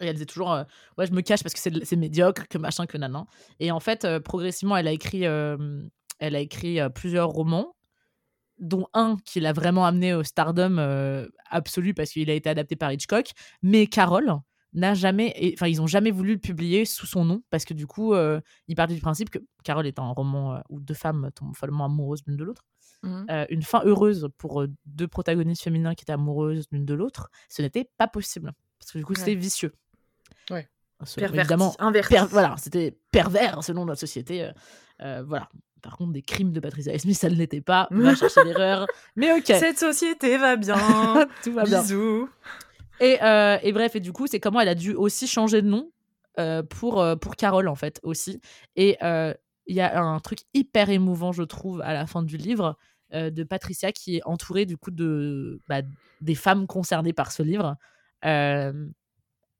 Et 0.00 0.06
elle 0.06 0.14
disait 0.14 0.26
toujours, 0.26 0.52
euh, 0.52 0.64
ouais, 0.98 1.06
je 1.06 1.12
me 1.12 1.20
cache 1.20 1.42
parce 1.42 1.54
que 1.54 1.84
c'est 1.84 1.96
médiocre, 1.96 2.48
que 2.48 2.58
machin, 2.58 2.86
que 2.86 2.98
nanan. 2.98 3.26
Et 3.60 3.70
en 3.70 3.80
fait, 3.80 4.04
euh, 4.04 4.20
progressivement, 4.20 4.76
elle 4.76 4.88
a 4.88 4.92
écrit, 4.92 5.22
elle 5.22 6.36
a 6.36 6.40
écrit 6.40 6.78
plusieurs 6.94 7.28
romans, 7.28 7.76
dont 8.58 8.86
un 8.94 9.16
qui 9.24 9.40
l'a 9.40 9.52
vraiment 9.52 9.84
amené 9.84 10.14
au 10.14 10.22
stardom 10.22 10.78
absolu 11.50 11.94
parce 11.94 12.10
qu'il 12.10 12.30
a 12.30 12.34
été 12.34 12.48
adapté 12.48 12.76
par 12.76 12.92
Hitchcock. 12.92 13.30
Mais 13.62 13.86
Carole 13.86 14.32
n'a 14.72 14.94
jamais, 14.94 15.52
enfin, 15.54 15.68
ils 15.68 15.80
ont 15.80 15.86
jamais 15.86 16.10
voulu 16.10 16.34
le 16.34 16.40
publier 16.40 16.84
sous 16.84 17.06
son 17.06 17.24
nom 17.24 17.42
parce 17.50 17.64
que 17.64 17.74
du 17.74 17.86
coup, 17.86 18.14
il 18.14 18.74
partait 18.76 18.94
du 18.94 19.00
principe 19.00 19.30
que 19.30 19.38
Carole 19.64 19.86
est 19.86 19.98
un 19.98 20.10
roman 20.10 20.62
où 20.68 20.80
deux 20.80 20.94
femmes 20.94 21.30
tombent 21.34 21.56
follement 21.56 21.86
amoureuses 21.86 22.22
l'une 22.26 22.36
de 22.36 22.44
l'autre. 22.44 22.64
Mmh. 23.02 23.26
une 23.50 23.62
fin 23.62 23.82
heureuse 23.84 24.30
pour 24.38 24.64
deux 24.86 25.08
protagonistes 25.08 25.62
féminins 25.62 25.94
qui 25.94 26.04
étaient 26.04 26.12
amoureuses 26.12 26.66
l'une 26.72 26.86
de 26.86 26.94
l'autre, 26.94 27.28
ce 27.50 27.60
n'était 27.60 27.90
pas 27.98 28.08
possible. 28.08 28.54
Parce 28.78 28.92
que 28.92 28.98
du 28.98 29.04
coup, 29.04 29.14
c'était 29.14 29.34
vicieux. 29.34 29.72
Ouais. 30.50 30.68
évidemment, 31.18 31.74
voilà, 32.30 32.54
c'était 32.58 32.96
pervers 33.10 33.62
selon 33.62 33.84
notre 33.84 34.00
société. 34.00 34.50
voilà. 35.00 35.48
Par 35.82 35.98
contre, 35.98 36.12
des 36.12 36.22
crimes 36.22 36.52
de 36.52 36.60
Patricia 36.60 36.98
Smith, 36.98 37.18
ça 37.18 37.28
ne 37.28 37.34
l'était 37.34 37.60
pas. 37.60 37.88
On 37.90 37.98
va 37.98 38.14
chercher 38.14 38.42
l'erreur. 38.44 38.86
Mais 39.16 39.32
ok. 39.32 39.44
Cette 39.44 39.78
société 39.78 40.38
va 40.38 40.56
bien. 40.56 40.76
Tout 41.44 41.52
va 41.52 41.64
Bisous. 41.64 42.26
Et, 43.00 43.18
et, 43.20 43.72
bref, 43.72 43.94
et 43.94 44.00
du 44.00 44.12
coup, 44.12 44.26
c'est 44.26 44.40
comment 44.40 44.60
elle 44.60 44.68
a 44.68 44.74
dû 44.74 44.94
aussi 44.94 45.26
changer 45.26 45.60
de 45.60 45.68
nom 45.68 45.90
pour, 46.70 47.04
pour 47.20 47.36
Carole, 47.36 47.68
en 47.68 47.74
fait, 47.74 48.00
aussi. 48.02 48.40
Et 48.76 48.96
il 49.02 49.76
y 49.76 49.80
a 49.82 50.02
un 50.02 50.20
truc 50.20 50.38
hyper 50.54 50.88
émouvant, 50.88 51.32
je 51.32 51.42
trouve, 51.42 51.82
à 51.82 51.92
la 51.92 52.06
fin 52.06 52.22
du 52.22 52.38
livre, 52.38 52.78
de 53.12 53.44
Patricia 53.44 53.92
qui 53.92 54.16
est 54.16 54.22
entourée, 54.24 54.64
du 54.64 54.78
coup, 54.78 54.90
de, 54.90 55.60
bah, 55.68 55.82
des 56.22 56.34
femmes 56.34 56.66
concernées 56.66 57.12
par 57.12 57.30
ce 57.30 57.42
livre 57.42 57.76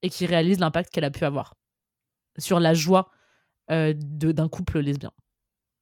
et 0.04 0.10
qui 0.10 0.26
réalise 0.26 0.60
l'impact 0.60 0.90
qu'elle 0.92 1.04
a 1.04 1.10
pu 1.10 1.24
avoir 1.24 1.54
sur 2.36 2.60
la 2.60 2.74
joie 2.74 3.10
d'un 3.68 4.48
couple 4.48 4.80
lesbien. 4.80 5.10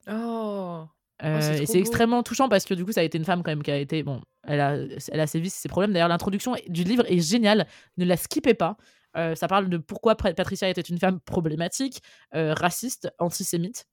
Oh, 0.08 0.84
oh 0.86 1.26
et 1.26 1.66
c'est 1.66 1.78
extrêmement 1.78 2.22
touchant 2.22 2.48
parce 2.48 2.64
que 2.64 2.74
du 2.74 2.84
coup, 2.84 2.92
ça 2.92 3.00
a 3.00 3.02
été 3.02 3.18
une 3.18 3.24
femme 3.24 3.42
quand 3.42 3.50
même 3.50 3.64
qui 3.64 3.72
a 3.72 3.76
été. 3.76 4.04
Bon, 4.04 4.22
elle 4.44 4.60
a, 4.60 4.76
elle 4.76 5.20
a 5.20 5.26
ses 5.26 5.40
vices, 5.40 5.54
ses 5.54 5.68
problèmes. 5.68 5.92
D'ailleurs, 5.92 6.08
l'introduction 6.08 6.54
du 6.68 6.84
livre 6.84 7.04
est 7.10 7.18
géniale. 7.18 7.66
Ne 7.96 8.04
la 8.04 8.16
skippez 8.16 8.54
pas. 8.54 8.76
ça 9.14 9.48
parle 9.48 9.68
de 9.68 9.76
pourquoi 9.76 10.14
Patricia 10.14 10.68
était 10.68 10.82
une 10.82 10.98
femme 10.98 11.18
problématique, 11.18 12.00
raciste, 12.32 13.10
antisémite. 13.18 13.86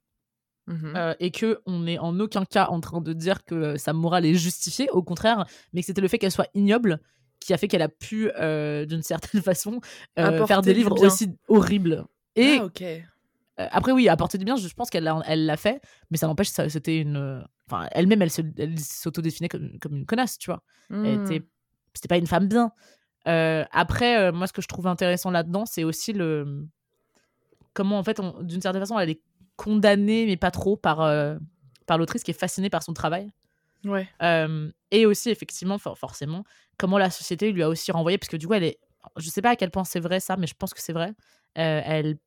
Mmh 0.68 1.16
et 1.20 1.32
que 1.32 1.62
on 1.66 1.80
n'est 1.80 1.98
en 1.98 2.20
aucun 2.20 2.46
cas 2.46 2.68
en 2.68 2.80
train 2.80 3.02
de 3.02 3.12
dire 3.14 3.44
que 3.44 3.78
sa 3.78 3.92
morale 3.92 4.28
est 4.28 4.36
justifiée, 4.36 4.88
au 4.92 5.02
contraire, 5.02 5.46
mais 5.74 5.82
que 5.82 5.88
c'était 5.88 6.02
le 6.02 6.08
fait 6.08 6.20
qu'elle 6.20 6.32
soit 6.32 6.50
ignoble 6.54 7.00
qui 7.40 7.54
a 7.54 7.58
fait 7.58 7.68
qu'elle 7.68 7.82
a 7.82 7.90
pu, 7.90 8.30
d'une 8.88 9.02
certaine 9.02 9.42
façon, 9.44 9.82
faire 10.16 10.62
des 10.62 10.74
livres 10.74 11.00
aussi 11.04 11.32
horribles. 11.48 12.06
Et 12.36 12.58
ah, 12.60 12.66
ok. 12.66 12.84
après, 13.58 13.92
oui, 13.92 14.08
apporter 14.08 14.38
du 14.38 14.46
bien, 14.46 14.56
je 14.56 14.68
pense 14.74 14.90
qu'elle 14.90 15.04
l'a, 15.04 15.22
elle 15.26 15.54
fait, 15.58 15.82
mais 16.12 16.18
ça 16.18 16.28
n'empêche, 16.28 16.50
c'était 16.50 17.00
une. 17.00 17.44
Enfin, 17.68 17.88
elle-même, 17.92 18.22
elle, 18.22 18.32
elle 18.58 18.80
s'autodéfinait 18.80 19.50
comme, 19.50 19.78
comme 19.80 19.96
une 19.96 20.06
connasse, 20.06 20.38
tu 20.38 20.50
vois. 20.50 20.64
Elle 20.90 21.22
était, 21.22 21.40
mmh. 21.40 21.48
c'était 21.94 22.08
pas 22.08 22.18
une 22.18 22.28
femme 22.28 22.48
bien. 22.48 22.72
après, 23.26 24.32
moi, 24.32 24.48
ce 24.48 24.54
que 24.54 24.62
je 24.62 24.68
trouve 24.68 24.88
intéressant 24.88 25.32
là-dedans, 25.32 25.66
c'est 25.66 25.84
aussi 25.84 26.14
le. 26.14 26.68
Comment, 27.74 28.00
en 28.00 28.04
fait, 28.04 28.20
d'une 28.42 28.62
certaine 28.62 28.82
façon, 28.82 29.00
elle 29.00 29.12
est 29.12 29.22
condamnée, 29.56 30.26
mais 30.26 30.38
pas 30.38 30.52
trop, 30.52 30.76
par, 30.76 30.98
par 31.86 31.98
l'autrice 31.98 32.24
qui 32.24 32.32
est 32.32 32.40
fascinée 32.40 32.70
par 32.70 32.84
son 32.84 32.94
travail. 32.94 33.32
Ouais. 33.86 34.08
et 34.92 35.06
aussi, 35.06 35.30
effectivement, 35.30 35.78
forcément, 35.78 36.44
comment 36.78 36.98
la 36.98 37.10
société 37.10 37.52
lui 37.52 37.64
a 37.64 37.70
aussi 37.70 37.92
renvoyé, 37.92 38.18
parce 38.18 38.30
que 38.30 38.38
du 38.38 38.48
coup, 38.48 38.54
elle 38.54 38.64
est. 38.64 38.80
Je 39.16 39.30
sais 39.30 39.42
pas 39.42 39.52
à 39.52 39.56
quel 39.56 39.72
point 39.72 39.86
c'est 39.86 40.02
vrai 40.02 40.20
ça, 40.20 40.36
mais 40.36 40.48
je 40.48 40.54
pense 40.54 40.74
que 40.74 40.82
c'est 40.82 40.94
vrai. 40.94 41.14
elle 41.56 42.18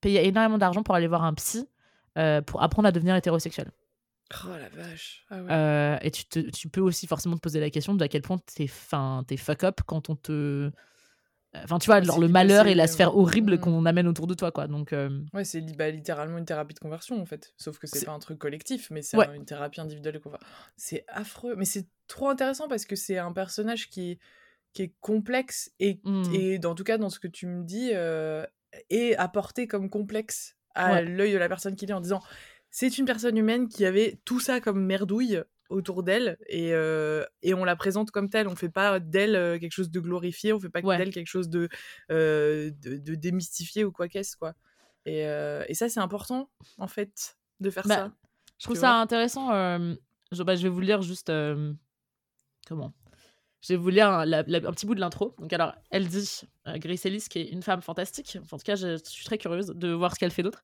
payait 0.00 0.26
énormément 0.26 0.58
d'argent 0.58 0.82
pour 0.82 0.94
aller 0.94 1.08
voir 1.08 1.24
un 1.24 1.34
psy 1.34 1.68
pour 2.46 2.62
apprendre 2.62 2.88
à 2.88 2.92
devenir 2.92 3.16
hétérosexuel. 3.16 3.70
Oh 4.44 4.48
la 4.48 4.68
vache. 4.68 5.24
Ah 5.30 5.98
et 6.02 6.10
tu, 6.10 6.24
te, 6.24 6.38
tu, 6.50 6.68
peux 6.68 6.80
aussi 6.80 7.06
forcément 7.06 7.36
te 7.36 7.40
poser 7.40 7.60
la 7.60 7.70
question 7.70 7.94
de 7.94 8.02
à 8.02 8.08
quel 8.08 8.22
point 8.22 8.38
t'es, 8.38 8.66
t'es 9.26 9.36
fuck 9.36 9.64
up 9.64 9.80
quand 9.86 10.10
on 10.10 10.16
te 10.16 10.70
Enfin, 11.54 11.78
tu 11.78 11.86
vois, 11.86 12.00
le 12.00 12.28
malheur 12.28 12.66
et 12.66 12.74
la 12.74 12.86
sphère 12.86 13.16
horrible 13.16 13.60
qu'on 13.60 13.84
amène 13.84 14.08
autour 14.08 14.26
de 14.26 14.34
toi, 14.34 14.50
quoi. 14.50 14.66
Donc, 14.68 14.92
euh, 14.92 15.20
Ouais, 15.34 15.44
c'est 15.44 15.60
bah, 15.76 15.90
littéralement 15.90 16.38
une 16.38 16.46
thérapie 16.46 16.74
de 16.74 16.78
conversion, 16.78 17.20
en 17.20 17.26
fait. 17.26 17.52
Sauf 17.58 17.78
que 17.78 17.86
c'est 17.86 18.06
pas 18.06 18.12
un 18.12 18.18
truc 18.18 18.38
collectif, 18.38 18.90
mais 18.90 19.02
c'est 19.02 19.18
une 19.34 19.44
thérapie 19.44 19.80
individuelle. 19.80 20.20
C'est 20.76 21.04
affreux, 21.08 21.54
mais 21.56 21.66
c'est 21.66 21.86
trop 22.08 22.30
intéressant 22.30 22.68
parce 22.68 22.86
que 22.86 22.96
c'est 22.96 23.18
un 23.18 23.32
personnage 23.32 23.90
qui, 23.90 24.18
qui 24.72 24.82
est 24.82 24.94
complexe 25.00 25.70
et, 25.78 26.00
mmh. 26.04 26.34
et, 26.34 26.66
en 26.66 26.74
tout 26.74 26.84
cas, 26.84 26.96
dans 26.96 27.10
ce 27.10 27.20
que 27.20 27.28
tu 27.28 27.46
me 27.46 27.64
dis, 27.64 27.90
euh, 27.92 28.46
est 28.88 29.14
apporté 29.16 29.66
comme 29.66 29.90
complexe 29.90 30.56
à 30.74 31.02
l'œil 31.02 31.34
de 31.34 31.38
la 31.38 31.48
personne 31.48 31.76
qui 31.76 31.84
est 31.84 31.92
en 31.92 32.00
disant 32.00 32.22
c'est 32.70 32.96
une 32.96 33.04
personne 33.04 33.36
humaine 33.36 33.68
qui 33.68 33.84
avait 33.84 34.18
tout 34.24 34.40
ça 34.40 34.60
comme 34.60 34.82
merdouille 34.86 35.42
autour 35.72 36.02
d'elle 36.02 36.36
et, 36.46 36.72
euh, 36.72 37.24
et, 37.42 37.54
on 37.54 37.64
la 37.64 37.76
présente 37.76 38.10
comme 38.10 38.28
telle. 38.28 38.48
On 38.48 38.56
fait 38.56 38.68
pas 38.68 39.00
d'elle 39.00 39.34
euh, 39.34 39.58
quelque 39.58 39.72
chose 39.72 39.90
de 39.90 40.00
glorifié, 40.00 40.52
on 40.52 40.60
fait 40.60 40.68
pas 40.68 40.82
d'elle 40.82 41.12
quelque 41.12 41.26
chose 41.26 41.48
de, 41.48 41.68
euh, 42.10 42.70
de, 42.82 43.14
démystifié 43.14 43.84
ou 43.84 43.92
quoi 43.92 44.08
qu'est-ce 44.08 44.36
quoi. 44.36 44.54
Et, 45.04 45.22
et 45.22 45.74
ça 45.74 45.88
c'est 45.88 46.00
important 46.00 46.48
en 46.78 46.86
fait 46.86 47.36
de 47.58 47.70
faire 47.70 47.86
bah, 47.86 47.96
ça. 47.96 48.12
Je 48.58 48.64
trouve 48.66 48.76
ça 48.76 49.00
intéressant. 49.00 49.48
Je, 50.30 50.42
bah, 50.42 50.54
je, 50.54 50.62
vais 50.62 50.68
vous 50.68 50.80
lire 50.80 51.02
juste 51.02 51.32
comment? 52.68 52.92
Je 53.60 53.72
vais 53.72 53.76
vous 53.76 53.90
lire 53.90 54.08
un, 54.08 54.24
petit 54.44 54.86
bout 54.86 54.94
de 54.94 55.00
l'intro. 55.00 55.34
Donc 55.38 55.52
alors, 55.52 55.74
elle 55.90 56.06
dit, 56.06 56.42
Grace 56.66 57.04
Ellis, 57.06 57.26
qui 57.28 57.40
est 57.40 57.48
une 57.48 57.62
femme 57.62 57.82
fantastique. 57.82 58.38
en 58.50 58.58
tout 58.58 58.64
cas, 58.64 58.76
je, 58.76 58.96
je, 58.96 59.10
suis 59.10 59.24
très 59.24 59.38
curieuse 59.38 59.68
de 59.68 59.88
voir 59.92 60.14
ce 60.14 60.20
qu'elle 60.20 60.30
fait 60.30 60.42
d'autre. 60.42 60.62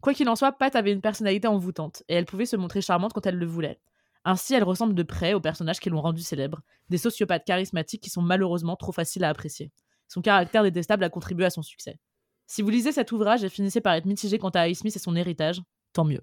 Quoi 0.00 0.14
qu'il 0.14 0.28
en 0.28 0.36
soit, 0.36 0.52
Pat 0.52 0.74
avait 0.76 0.92
une 0.92 1.00
personnalité 1.00 1.48
envoûtante, 1.48 2.02
et 2.08 2.14
elle 2.14 2.26
pouvait 2.26 2.46
se 2.46 2.56
montrer 2.56 2.80
charmante 2.80 3.12
quand 3.12 3.26
elle 3.26 3.36
le 3.36 3.46
voulait. 3.46 3.80
Ainsi, 4.24 4.54
elle 4.54 4.64
ressemble 4.64 4.94
de 4.94 5.02
près 5.02 5.34
aux 5.34 5.40
personnages 5.40 5.80
qui 5.80 5.90
l'ont 5.90 6.00
rendue 6.00 6.22
célèbre, 6.22 6.60
des 6.88 6.98
sociopathes 6.98 7.44
charismatiques 7.44 8.02
qui 8.02 8.10
sont 8.10 8.22
malheureusement 8.22 8.76
trop 8.76 8.92
faciles 8.92 9.24
à 9.24 9.28
apprécier. 9.28 9.72
Son 10.08 10.20
caractère 10.20 10.62
détestable 10.62 11.04
a 11.04 11.08
contribué 11.08 11.46
à 11.46 11.50
son 11.50 11.62
succès. 11.62 11.98
Si 12.46 12.62
vous 12.62 12.70
lisez 12.70 12.92
cet 12.92 13.12
ouvrage 13.12 13.44
et 13.44 13.48
finissez 13.48 13.80
par 13.80 13.94
être 13.94 14.06
mitigé 14.06 14.38
quant 14.38 14.50
à 14.50 14.72
Smith 14.74 14.96
et 14.96 14.98
son 14.98 15.14
héritage, 15.14 15.62
tant 15.92 16.04
mieux. 16.04 16.22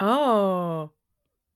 Oh 0.00 0.90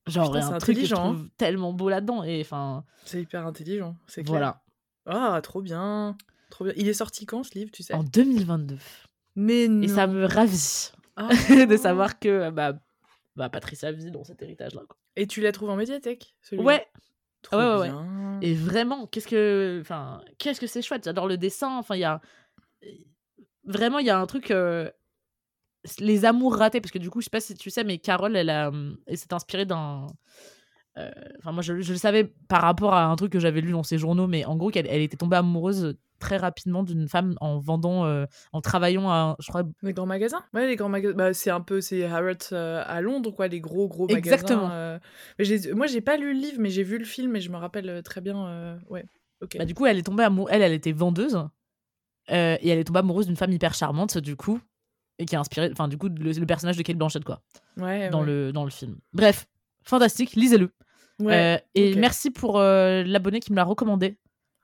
Genre, 0.07 0.35
un 0.35 0.57
truc 0.57 0.77
que 0.77 0.85
je 0.85 0.95
trouve 0.95 1.29
tellement 1.37 1.71
beau 1.71 1.89
là-dedans. 1.89 2.23
Et 2.23 2.41
enfin. 2.41 2.83
C'est 3.05 3.21
hyper 3.21 3.45
intelligent, 3.45 3.95
c'est 4.07 4.23
clair. 4.23 4.31
Voilà. 4.31 4.63
Ah, 5.05 5.39
trop 5.41 5.61
bien. 5.61 6.17
Trop 6.49 6.65
bien. 6.65 6.73
Il 6.75 6.87
est 6.87 6.93
sorti 6.93 7.25
quand 7.25 7.43
ce 7.43 7.53
livre, 7.57 7.71
tu 7.71 7.83
sais? 7.83 7.93
En 7.93 8.03
2022. 8.03 8.77
Mais 9.35 9.67
non. 9.67 9.83
Et 9.83 9.87
ça 9.87 10.07
me 10.07 10.25
ravit. 10.25 10.91
Ah. 11.15 11.29
de 11.69 11.77
savoir 11.77 12.19
que 12.19 12.49
bah, 12.49 12.73
bah, 13.35 13.49
Patricia 13.49 13.91
vit 13.91 14.11
dans 14.11 14.23
cet 14.23 14.41
héritage-là. 14.41 14.81
Et 15.15 15.27
tu 15.27 15.41
l'as 15.41 15.51
trouvé 15.51 15.71
en 15.71 15.75
médiathèque 15.75 16.35
Ouais. 16.53 16.85
Trop 17.41 17.57
ouais, 17.57 17.89
ouais, 17.89 17.91
Et 18.41 18.53
vraiment, 18.53 19.05
qu'est-ce 19.05 19.27
que, 19.27 19.79
enfin, 19.81 20.21
qu'est-ce 20.37 20.61
que 20.61 20.67
c'est 20.67 20.81
chouette? 20.81 21.03
J'adore 21.03 21.27
le 21.27 21.37
dessin. 21.37 21.77
Enfin, 21.77 21.95
il 21.95 21.99
y 21.99 22.05
a 22.05 22.21
vraiment, 23.65 23.99
il 23.99 24.05
y 24.05 24.09
a 24.09 24.19
un 24.19 24.25
truc. 24.25 24.51
Euh, 24.51 24.89
les 25.99 26.23
amours 26.23 26.55
ratés, 26.55 26.79
parce 26.79 26.91
que 26.91 26.99
du 26.99 27.09
coup, 27.09 27.19
je 27.19 27.25
sais 27.25 27.29
pas 27.29 27.41
si 27.41 27.53
tu 27.55 27.69
sais, 27.69 27.83
mais 27.83 27.97
Carole, 27.97 28.37
elle, 28.37 28.49
a... 28.49 28.71
elle 29.05 29.17
s'est 29.17 29.33
inspirée 29.33 29.65
d'un. 29.65 30.07
Euh, 30.97 31.11
enfin, 31.39 31.51
moi, 31.51 31.61
je, 31.61 31.81
je, 31.81 31.91
le 31.91 31.97
savais 31.97 32.23
par 32.47 32.61
rapport 32.61 32.93
à 32.93 33.05
un 33.05 33.15
truc 33.17 33.33
que 33.33 33.39
j'avais 33.39 33.59
lu 33.59 33.71
dans 33.71 33.83
ses 33.83 33.97
journaux, 33.97 34.27
mais 34.27 34.45
en 34.45 34.55
gros, 34.55 34.69
qu'elle 34.69 34.87
elle 34.87 35.01
était 35.01 35.17
tombée 35.17 35.35
amoureuse 35.35 35.97
très 36.23 36.37
rapidement 36.37 36.83
d'une 36.83 37.09
femme 37.09 37.35
en 37.41 37.59
vendant, 37.59 38.05
euh, 38.05 38.25
en 38.53 38.61
travaillant 38.61 39.09
à, 39.09 39.35
je 39.39 39.49
crois. 39.49 39.63
Les 39.81 39.91
grands 39.91 40.05
magasins? 40.05 40.41
Ouais, 40.53 40.67
les 40.67 40.77
grands 40.77 40.87
magasins. 40.87 41.15
Bah, 41.15 41.33
c'est 41.33 41.49
un 41.49 41.59
peu, 41.59 41.81
c'est 41.81 42.05
Harrods 42.05 42.53
euh, 42.53 42.81
à 42.87 43.01
Londres, 43.01 43.31
quoi, 43.31 43.49
les 43.49 43.59
gros, 43.59 43.89
gros 43.89 44.07
magasins. 44.07 44.19
Exactement. 44.19 44.69
Euh. 44.71 44.97
Mais 45.37 45.45
moi, 45.73 45.85
j'ai 45.85 45.99
pas 45.99 46.15
lu 46.15 46.33
le 46.33 46.39
livre, 46.39 46.57
mais 46.59 46.69
j'ai 46.69 46.83
vu 46.83 46.97
le 46.97 47.03
film 47.03 47.35
et 47.35 47.41
je 47.41 47.51
me 47.51 47.57
rappelle 47.57 48.01
très 48.03 48.21
bien. 48.21 48.79
ouais, 48.89 49.03
ok. 49.41 49.57
Bah, 49.57 49.65
du 49.65 49.73
coup, 49.73 49.85
elle 49.85 49.97
est 49.97 50.03
tombée 50.03 50.23
amoureuse. 50.23 50.53
Elle, 50.53 50.61
elle 50.61 50.71
était 50.71 50.93
vendeuse. 50.93 51.37
et 52.29 52.69
elle 52.69 52.79
est 52.79 52.85
tombée 52.85 52.99
amoureuse 52.99 53.27
d'une 53.27 53.35
femme 53.35 53.51
hyper 53.51 53.73
charmante, 53.73 54.17
du 54.17 54.37
coup. 54.37 54.61
Et 55.19 55.25
qui 55.25 55.35
a 55.35 55.41
inspiré, 55.41 55.69
enfin, 55.71 55.89
du 55.89 55.97
coup, 55.97 56.07
le, 56.07 56.45
personnage 56.45 56.77
de 56.77 56.83
Kate 56.83 56.97
Blanchett, 56.97 57.23
quoi. 57.25 57.41
Ouais, 57.77 58.09
dans, 58.09 58.23
Le, 58.23 58.51
dans 58.53 58.63
le 58.63 58.71
film. 58.71 58.97
Bref, 59.11 59.45
fantastique, 59.83 60.35
lisez-le. 60.35 60.71
Ouais, 61.19 61.63
et 61.75 61.95
merci 61.95 62.31
pour 62.31 62.59
l'abonné 62.59 63.41
qui 63.41 63.51
me 63.51 63.57
l'a 63.57 63.65
recommandé. 63.65 64.17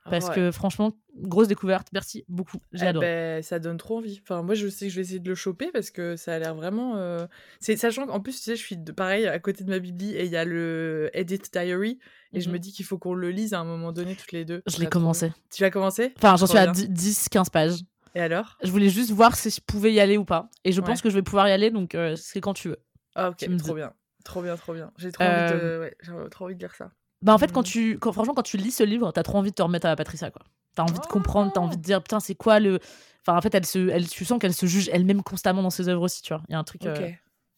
Parce 0.08 0.30
que 0.30 0.50
franchement, 0.50 0.92
grosse 1.16 1.48
découverte. 1.48 1.88
Merci 1.92 2.24
beaucoup. 2.28 2.58
J'ai 2.72 2.86
eh 2.88 2.92
ben, 2.92 3.42
ça 3.42 3.58
donne 3.58 3.76
trop 3.76 3.98
envie. 3.98 4.20
Enfin, 4.22 4.42
moi, 4.42 4.54
je 4.54 4.68
sais 4.68 4.86
que 4.86 4.90
je 4.90 4.96
vais 4.96 5.02
essayer 5.02 5.18
de 5.20 5.28
le 5.28 5.34
choper 5.34 5.70
parce 5.72 5.90
que 5.90 6.16
ça 6.16 6.34
a 6.34 6.38
l'air 6.38 6.54
vraiment. 6.54 6.96
Euh, 6.96 7.26
c'est 7.60 7.76
sachant 7.76 8.06
qu'en 8.06 8.20
plus, 8.20 8.36
tu 8.36 8.42
sais, 8.42 8.56
je 8.56 8.62
suis 8.62 8.76
pareil 8.76 9.26
à 9.26 9.38
côté 9.38 9.62
de 9.62 9.70
ma 9.70 9.78
bibli 9.78 10.14
et 10.14 10.24
il 10.24 10.30
y 10.30 10.36
a 10.36 10.44
le 10.44 11.10
Edit 11.12 11.42
Diary 11.52 11.98
et 12.32 12.40
je 12.40 12.48
me 12.48 12.54
mhm. 12.54 12.60
dis 12.60 12.72
qu'il 12.72 12.84
faut 12.84 12.98
qu'on 12.98 13.14
le 13.14 13.30
lise 13.30 13.52
à 13.54 13.60
un 13.60 13.64
moment 13.64 13.92
donné 13.92 14.16
toutes 14.16 14.32
les 14.32 14.44
deux. 14.44 14.62
Je 14.66 14.78
l'ai 14.78 14.86
commencé. 14.86 15.32
Tu 15.52 15.62
l'as 15.62 15.70
commencé? 15.70 16.12
Enfin, 16.16 16.36
j'en 16.36 16.46
suis 16.46 16.58
à 16.58 16.66
10-15 16.66 17.50
pages. 17.50 17.80
Et 18.14 18.20
alors? 18.20 18.58
Je 18.62 18.70
voulais 18.70 18.88
juste 18.88 19.10
voir 19.10 19.36
si 19.36 19.50
je 19.50 19.60
pouvais 19.60 19.92
y 19.92 20.00
aller 20.00 20.16
ou 20.16 20.24
pas. 20.24 20.50
Et 20.64 20.72
je 20.72 20.80
pense 20.80 21.02
que 21.02 21.10
je 21.10 21.14
vais 21.14 21.22
pouvoir 21.22 21.48
y 21.48 21.52
aller, 21.52 21.70
donc 21.70 21.94
euh, 21.94 22.16
c'est 22.16 22.40
quand 22.40 22.54
tu 22.54 22.68
veux. 22.68 22.78
Ah, 23.14 23.30
ok, 23.30 23.56
trop 23.58 23.74
bien. 23.74 23.92
Trop 24.24 24.42
bien, 24.42 24.56
trop 24.56 24.74
bien. 24.74 24.92
J'ai 24.98 25.12
trop, 25.12 25.24
envie 25.24 25.52
de... 25.52 25.58
Euh, 25.58 25.80
ouais, 25.80 26.28
trop 26.30 26.44
envie 26.44 26.54
de 26.54 26.60
lire 26.60 26.74
ça. 26.74 26.92
Bah 27.22 27.34
en 27.34 27.38
fait, 27.38 27.52
quand 27.52 27.60
mmh. 27.60 27.64
tu, 27.64 27.98
franchement, 28.00 28.34
quand 28.34 28.42
tu 28.42 28.56
lis 28.56 28.70
ce 28.70 28.82
livre, 28.82 29.12
t'as 29.12 29.22
trop 29.22 29.38
envie 29.38 29.50
de 29.50 29.54
te 29.54 29.62
remettre 29.62 29.86
à 29.86 29.94
Patricia, 29.96 30.30
quoi. 30.30 30.42
T'as 30.74 30.84
envie 30.84 30.94
de 31.00 31.06
comprendre, 31.06 31.52
t'as 31.52 31.60
envie 31.60 31.76
de 31.76 31.82
dire, 31.82 32.02
putain, 32.02 32.20
c'est 32.20 32.34
quoi 32.34 32.60
le. 32.60 32.78
Enfin, 33.26 33.36
en 33.36 33.40
fait, 33.42 33.54
elle 33.54 33.66
se, 33.66 33.88
elle, 33.90 34.08
tu 34.08 34.24
sens 34.24 34.38
qu'elle 34.38 34.54
se 34.54 34.64
juge 34.66 34.88
elle-même 34.92 35.22
constamment 35.22 35.62
dans 35.62 35.70
ses 35.70 35.88
œuvres 35.88 36.02
aussi, 36.02 36.22
tu 36.22 36.32
vois. 36.32 36.42
Il 36.48 36.52
y 36.52 36.54
a 36.54 36.58
un 36.58 36.64
truc. 36.64 36.82
Ok. 36.86 37.02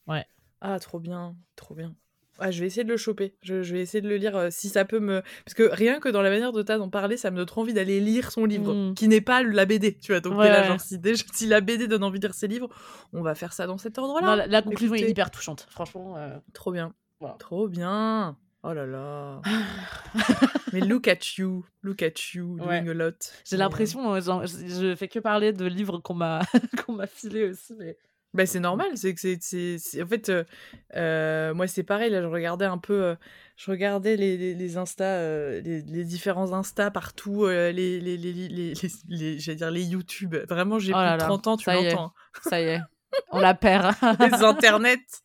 Ouais. 0.08 0.24
Ah, 0.60 0.78
trop 0.80 0.98
bien, 0.98 1.36
trop 1.56 1.74
bien. 1.74 1.94
Ah, 2.38 2.50
je 2.50 2.60
vais 2.60 2.66
essayer 2.66 2.82
de 2.82 2.88
le 2.88 2.96
choper. 2.96 3.36
Je, 3.42 3.54
vais 3.56 3.82
essayer 3.82 4.00
de 4.00 4.08
le 4.08 4.16
lire 4.16 4.34
euh, 4.36 4.48
si 4.50 4.68
ça 4.68 4.84
peut 4.84 4.98
me. 4.98 5.22
Parce 5.44 5.54
que 5.54 5.64
rien 5.70 6.00
que 6.00 6.08
dans 6.08 6.22
la 6.22 6.30
manière 6.30 6.50
de 6.52 6.62
d'en 6.62 6.88
parler, 6.88 7.16
ça 7.16 7.30
me 7.30 7.36
donne 7.36 7.46
trop 7.46 7.60
envie 7.60 7.74
d'aller 7.74 8.00
lire 8.00 8.32
son 8.32 8.46
livre, 8.46 8.72
Mm. 8.74 8.94
qui 8.94 9.06
n'est 9.06 9.20
pas 9.20 9.42
la 9.44 9.64
BD. 9.66 9.98
Tu 9.98 10.10
vois, 10.12 10.20
donc 10.20 10.36
Ouais, 10.38 10.46
t'es 10.46 10.52
là, 10.52 10.62
ouais. 10.62 10.66
genre, 10.68 10.80
si, 10.80 10.98
déjà, 10.98 11.22
si 11.32 11.46
la 11.46 11.60
BD 11.60 11.86
donne 11.86 12.02
envie 12.02 12.18
de 12.18 12.26
lire 12.26 12.34
ses 12.34 12.48
livres, 12.48 12.68
on 13.12 13.22
va 13.22 13.34
faire 13.36 13.52
ça 13.52 13.66
dans 13.68 13.78
cet 13.78 13.98
ordre-là. 13.98 14.34
La, 14.34 14.46
la 14.48 14.62
conclusion 14.62 14.94
est 14.94 15.08
hyper 15.08 15.30
touchante, 15.30 15.66
franchement. 15.70 16.16
euh, 16.16 16.36
Trop 16.54 16.72
bien. 16.72 16.94
Voilà. 17.20 17.36
Trop 17.38 17.68
bien. 17.68 18.36
Oh 18.64 18.72
là 18.72 18.86
là. 18.86 19.40
Mais 20.72 20.80
look 20.80 21.08
at 21.08 21.36
you. 21.36 21.64
Look 21.82 22.02
at 22.02 22.32
you 22.34 22.56
Ouais. 22.60 22.80
doing 22.82 22.90
a 22.90 22.94
lot. 22.94 23.32
J'ai 23.44 23.56
l'impression, 23.56 24.14
euh, 24.14 24.20
genre, 24.20 24.46
je, 24.46 24.94
fais 24.94 25.08
que 25.08 25.18
parler 25.18 25.52
de 25.52 25.64
livres 25.66 25.98
qu'on 25.98 26.14
m'a 26.14 26.42
qu'on 26.86 26.92
m'a 26.92 27.06
filé 27.06 27.50
aussi, 27.50 27.74
mais. 27.78 27.96
Bah, 28.34 28.46
c'est 28.46 28.60
normal, 28.60 28.92
c'est 28.94 29.12
que 29.14 29.20
c'est, 29.20 30.02
En 30.02 30.06
fait, 30.06 30.30
euh, 30.30 30.44
euh, 30.96 31.52
moi, 31.52 31.66
c'est 31.66 31.82
pareil, 31.82 32.10
là, 32.10 32.22
je 32.22 32.26
regardais 32.26 32.64
un 32.64 32.78
peu... 32.78 33.02
euh, 33.02 33.14
je 33.56 33.70
regardais 33.70 34.16
les, 34.16 34.38
les, 34.38 34.54
les 34.54 34.76
Insta, 34.78 35.04
euh, 35.04 35.60
les, 35.60 35.82
les 35.82 36.04
différents 36.04 36.54
Insta 36.54 36.90
partout, 36.90 37.46
les, 37.46 37.72
les, 37.74 38.00
les, 38.00 38.16
les, 38.16 38.72
les, 39.08 39.38
j'allais 39.38 39.56
dire 39.56 39.70
les 39.70 39.82
YouTube. 39.84 40.34
Vraiment, 40.48 40.78
j'ai 40.78 40.92
Oh 40.94 40.96
plus 40.96 41.02
de 41.02 41.08
là, 41.10 41.16
30 41.18 41.46
ans, 41.46 41.56
tu 41.58 41.68
l'entends. 41.70 42.14
Ça 42.42 42.58
y 42.62 42.64
est, 42.68 42.80
on 43.30 43.40
la 43.40 43.54
perd. 43.54 43.94
les 44.20 44.32
internets. 44.44 45.22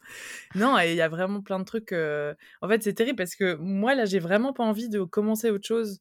Non, 0.56 0.80
et 0.80 0.92
il 0.92 0.96
y 0.96 1.02
a 1.02 1.10
vraiment 1.10 1.42
plein 1.42 1.60
de 1.60 1.66
trucs. 1.66 1.92
euh, 1.92 2.34
En 2.62 2.68
fait, 2.70 2.82
c'est 2.84 2.94
terrible 2.94 3.18
parce 3.18 3.36
que 3.36 3.56
moi, 3.56 3.96
là, 3.96 4.06
j'ai 4.06 4.20
vraiment 4.20 4.54
pas 4.54 4.64
envie 4.64 4.90
de 4.90 5.02
commencer 5.04 5.50
autre 5.50 5.68
chose 5.68 6.00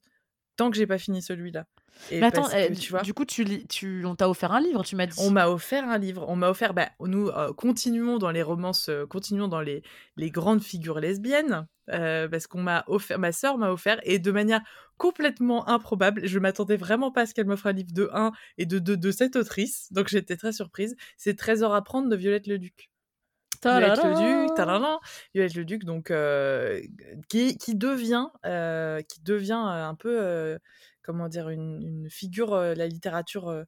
tant 0.57 0.69
que 0.69 0.75
j'ai 0.77 0.87
pas 0.87 0.97
fini 0.97 1.21
celui-là. 1.21 1.65
Et 2.11 2.19
Mais 2.19 2.27
attends, 2.27 2.43
que, 2.47 2.55
eh, 2.55 2.75
tu 2.75 2.91
vois, 2.91 3.01
du 3.01 3.13
coup, 3.13 3.25
tu, 3.25 3.43
lis- 3.43 3.65
tu, 3.67 4.05
on 4.05 4.15
t'a 4.15 4.29
offert 4.29 4.51
un 4.51 4.59
livre, 4.61 4.83
tu 4.83 4.95
m'as 4.95 5.07
dit. 5.07 5.17
on 5.19 5.31
m'a 5.31 5.47
offert 5.47 5.87
un 5.89 5.97
livre. 5.97 6.25
On 6.27 6.35
m'a 6.35 6.49
offert. 6.49 6.73
Bah, 6.75 6.89
nous 6.99 7.29
euh, 7.29 7.53
continuons 7.53 8.17
dans 8.19 8.29
les 8.29 8.43
romances, 8.43 8.89
euh, 8.89 9.07
continuons 9.07 9.47
dans 9.47 9.61
les, 9.61 9.81
les 10.15 10.29
grandes 10.29 10.61
figures 10.61 10.99
lesbiennes. 10.99 11.65
euh, 11.89 12.27
parce 12.27 12.45
qu'on 12.47 12.61
m'a 12.61 12.83
offert, 12.87 13.17
ma 13.17 13.31
sœur 13.31 13.57
m'a 13.57 13.71
offert, 13.71 13.99
et 14.03 14.19
de 14.19 14.29
manière 14.31 14.59
complètement 14.97 15.67
improbable, 15.69 16.21
je 16.27 16.37
m'attendais 16.37 16.75
vraiment 16.77 17.11
pas 17.11 17.21
à 17.21 17.25
ce 17.25 17.33
qu'elle 17.33 17.45
m'offre 17.47 17.67
un 17.67 17.71
livre 17.71 17.93
de 17.93 18.09
1 18.13 18.31
et 18.57 18.65
de 18.65 18.77
2 18.77 18.97
de 18.97 19.09
cette 19.11 19.35
autrice, 19.37 19.87
donc 19.93 20.07
j'étais 20.09 20.35
très 20.35 20.51
surprise. 20.51 20.95
C'est 21.17 21.35
Trésor 21.37 21.73
à 21.73 21.81
prendre 21.83 22.09
de 22.09 22.15
Violette 22.17 22.45
Leduc. 22.47 22.89
Violette 23.65 24.03
Leduc, 24.03 24.53
tadadam, 24.55 24.97
Violette 25.33 25.55
Leduc, 25.55 25.83
donc 25.85 26.11
euh, 26.11 26.81
qui, 27.29 27.57
qui 27.57 27.75
devient, 27.75 28.27
euh, 28.45 29.01
qui 29.01 29.21
devient 29.21 29.53
euh, 29.67 29.85
un 29.87 29.95
peu, 29.95 30.19
euh, 30.21 30.57
comment 31.03 31.27
dire, 31.29 31.49
une, 31.49 31.81
une 31.81 32.09
figure 32.09 32.53
euh, 32.53 32.73
la 32.75 32.87
littérature 32.87 33.49
euh, 33.49 33.63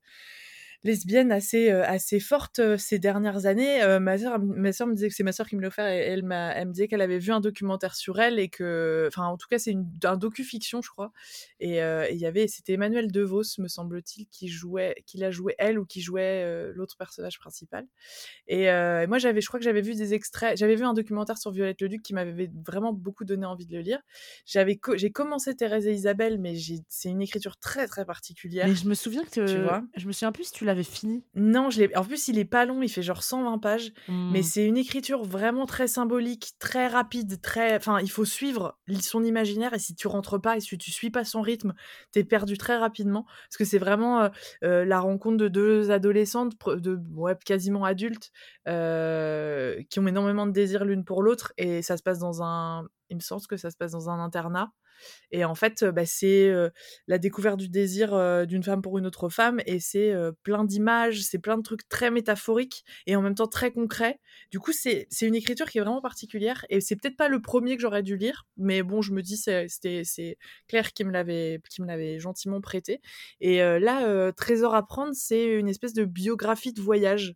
lesbienne 0.84 1.32
assez, 1.32 1.72
euh, 1.72 1.84
assez 1.86 2.20
forte 2.20 2.60
euh, 2.60 2.78
ces 2.78 3.00
dernières 3.00 3.46
années. 3.46 3.84
Euh, 3.84 4.00
ma 4.00 4.18
sœur 4.18 4.40
me 4.40 4.94
disait 4.94 5.10
que 5.10 5.16
c'est 5.16 5.24
ma 5.24 5.32
sœur 5.32 5.48
qui 5.48 5.56
me 5.56 5.62
l'a 5.62 5.68
offert 5.68 5.88
et 5.88 5.98
elle, 5.98 6.24
m'a, 6.24 6.54
elle 6.54 6.68
me 6.68 6.74
disait 6.74 6.88
qu'elle 6.88 7.02
avait 7.02 7.20
vu 7.20 7.32
un 7.32 7.42
documentaire 7.42 7.96
sur 7.96 8.20
elle 8.20 8.40
et 8.40 8.50
que, 8.50 9.06
enfin, 9.08 9.26
en 9.26 9.38
tout 9.38 9.48
cas, 9.50 9.60
c'est 9.60 9.72
une, 9.72 9.88
un 10.04 10.18
docu-fiction, 10.18 10.82
je 10.82 10.90
crois. 10.90 11.12
Et 11.60 11.80
il 11.80 12.18
y 12.18 12.26
avait, 12.26 12.48
c'était 12.48 12.74
Emmanuel 12.74 13.12
DeVos, 13.12 13.44
me 13.60 13.68
semble-t-il, 13.68 14.28
qui 14.28 14.48
jouait, 14.48 14.96
qui 15.06 15.18
la 15.18 15.32
jouait 15.32 15.56
elle 15.58 15.80
ou 15.80 15.86
qui 15.86 16.02
jouait 16.02 16.72
l'autre 16.74 16.96
personnage 16.98 17.40
principal. 17.40 17.86
Et 18.48 18.66
moi, 19.08 19.18
j'avais, 19.18 19.42
je 19.42 19.48
crois 19.48 19.60
que 19.60 19.64
j'avais 19.66 19.82
vu 19.82 19.96
des 19.96 20.14
extraits, 20.14 20.58
j'avais 20.58 20.76
vu 20.76 20.86
un 20.86 20.94
documentaire 20.94 21.38
sur 21.38 21.52
Violette 21.52 21.82
Leduc 21.82 22.02
qui 22.02 22.14
m'avait 22.14 22.50
vraiment 22.66 22.94
beaucoup 22.94 23.26
donné 23.26 23.46
envie 23.46 23.66
de 23.66 23.76
le 23.76 23.82
lire. 23.82 24.00
J'avais, 24.46 24.78
co- 24.78 24.98
j'ai 24.98 25.12
commencé 25.12 25.56
Thérèse 25.56 25.88
et 25.88 25.94
Isabelle, 25.94 26.40
mais 26.40 26.56
j'ai, 26.56 26.80
c'est 26.88 27.10
une 27.10 27.22
écriture 27.22 27.58
très 27.58 27.88
très 27.88 28.06
particulière. 28.06 28.68
Mais 28.68 28.76
je 28.76 28.88
me 28.88 28.94
souviens 28.94 29.24
que. 29.24 29.46
Tu 29.46 29.62
vois? 29.62 29.84
Je 29.96 30.08
me 30.08 30.12
souviens 30.12 30.32
plus 30.32 30.46
si 30.46 30.52
tu 30.52 30.66
l'avais 30.70 30.84
fini. 30.84 31.26
Non, 31.36 31.70
je 31.70 31.80
l'ai. 31.82 31.96
En 31.96 32.04
plus, 32.04 32.28
il 32.28 32.40
est 32.40 32.46
pas 32.46 32.66
long, 32.66 32.82
il 32.82 32.90
fait 32.90 33.04
genre 33.04 33.22
120 33.22 33.60
pages, 33.60 33.94
mais 34.30 34.42
Hmm. 34.42 34.44
c'est 34.44 34.66
une 34.66 34.78
écriture 34.78 35.24
vraiment 35.24 35.68
très 35.68 35.88
symbolique, 35.88 36.54
très 36.58 36.88
rapide, 36.88 37.40
très. 37.40 37.76
Enfin, 37.76 38.00
il 38.00 38.10
faut 38.10 38.26
suivre 38.26 38.80
son 39.00 39.24
imaginaire 39.24 39.74
et 39.76 39.80
si 39.80 39.94
tu 39.94 40.08
rentres 40.08 40.42
pas 40.42 40.58
et 40.58 40.60
si 40.60 40.76
tu 40.80 40.92
suis 40.92 41.12
pas 41.12 41.24
son 41.26 41.42
rythme, 41.42 41.74
t'es 42.12 42.24
perdu 42.24 42.58
très 42.58 42.78
rapidement 42.78 43.26
parce 43.26 43.58
que 43.58 43.64
c'est 43.66 43.78
vraiment 43.78 44.22
euh, 44.22 44.30
euh, 44.64 44.86
la 44.86 45.00
rencontre 45.00 45.38
de 45.38 45.48
deux 45.50 45.92
adolescentes, 45.92 46.54
de 46.68 47.00
ouais, 47.14 47.36
quasiment 47.46 47.86
adultes, 47.86 48.32
euh, 48.68 49.82
qui 49.90 50.00
ont 50.00 50.08
énormément 50.08 50.48
de 50.48 50.52
désir 50.52 50.84
l'une 50.86 51.06
pour 51.06 51.22
l'autre 51.22 51.54
et 51.58 51.82
ça 51.84 51.96
se 51.96 52.04
passe 52.04 52.20
dans 52.20 52.42
un. 52.44 52.88
Il 53.10 53.18
me 53.18 53.22
semble 53.22 53.46
que 53.48 53.58
ça 53.58 53.70
se 53.70 53.78
passe 53.78 53.92
dans 53.92 54.10
un 54.10 54.20
internat. 54.20 54.72
Et 55.32 55.46
en 55.46 55.56
fait, 55.56 55.84
euh, 55.84 55.92
bah, 55.92 56.06
c'est 56.06 56.50
euh, 56.50 56.70
la 57.08 57.18
découverte 57.18 57.58
du 57.60 57.70
désir 57.70 58.14
euh, 58.14 58.46
d'une 58.46 58.64
femme 58.64 58.82
pour 58.82 58.98
une 58.98 59.06
autre 59.06 59.30
femme, 59.30 59.60
et 59.66 59.80
c'est 59.80 60.14
plein 60.44 60.64
d'images, 60.64 61.22
c'est 61.22 61.40
plein 61.40 61.58
de 61.58 61.64
trucs 61.64 61.88
très 61.90 62.12
métaphoriques 62.12 62.84
et 63.08 63.16
en 63.16 63.22
même 63.22 63.36
temps 63.36 63.48
très 63.48 63.72
concrets. 63.72 64.20
Du 64.52 64.60
coup, 64.60 64.72
c'est 64.74 65.08
une 65.22 65.36
écriture 65.36 65.68
qui 65.70 65.78
est 65.78 65.82
vraiment 65.82 66.02
particulière, 66.02 66.66
et 66.70 66.82
c'est 66.82 66.96
peut-être 66.96 67.18
pas 67.18 67.28
le 67.30 67.42
premier 67.42 67.76
que 67.76 67.82
j'aurais 67.82 68.04
dû 68.04 68.18
lire, 68.18 68.46
mais 68.58 68.84
bon, 68.84 69.02
je 69.02 69.14
me 69.14 69.22
dis, 69.22 69.38
c'est- 69.38 69.68
Claire 70.68 70.94
qui 70.94 71.04
me 71.04 71.12
l'avait 71.12 72.20
gentiment 72.20 72.62
prêté. 72.62 73.02
Et 73.42 73.60
là, 73.60 74.32
Trésor 74.34 74.76
à 74.76 74.86
prendre, 74.86 75.14
c'est 75.14 75.46
une 75.46 75.68
espèce 75.70 75.94
de 75.94 76.06
biographie 76.06 76.74
de 76.74 76.82
voyage. 76.82 77.34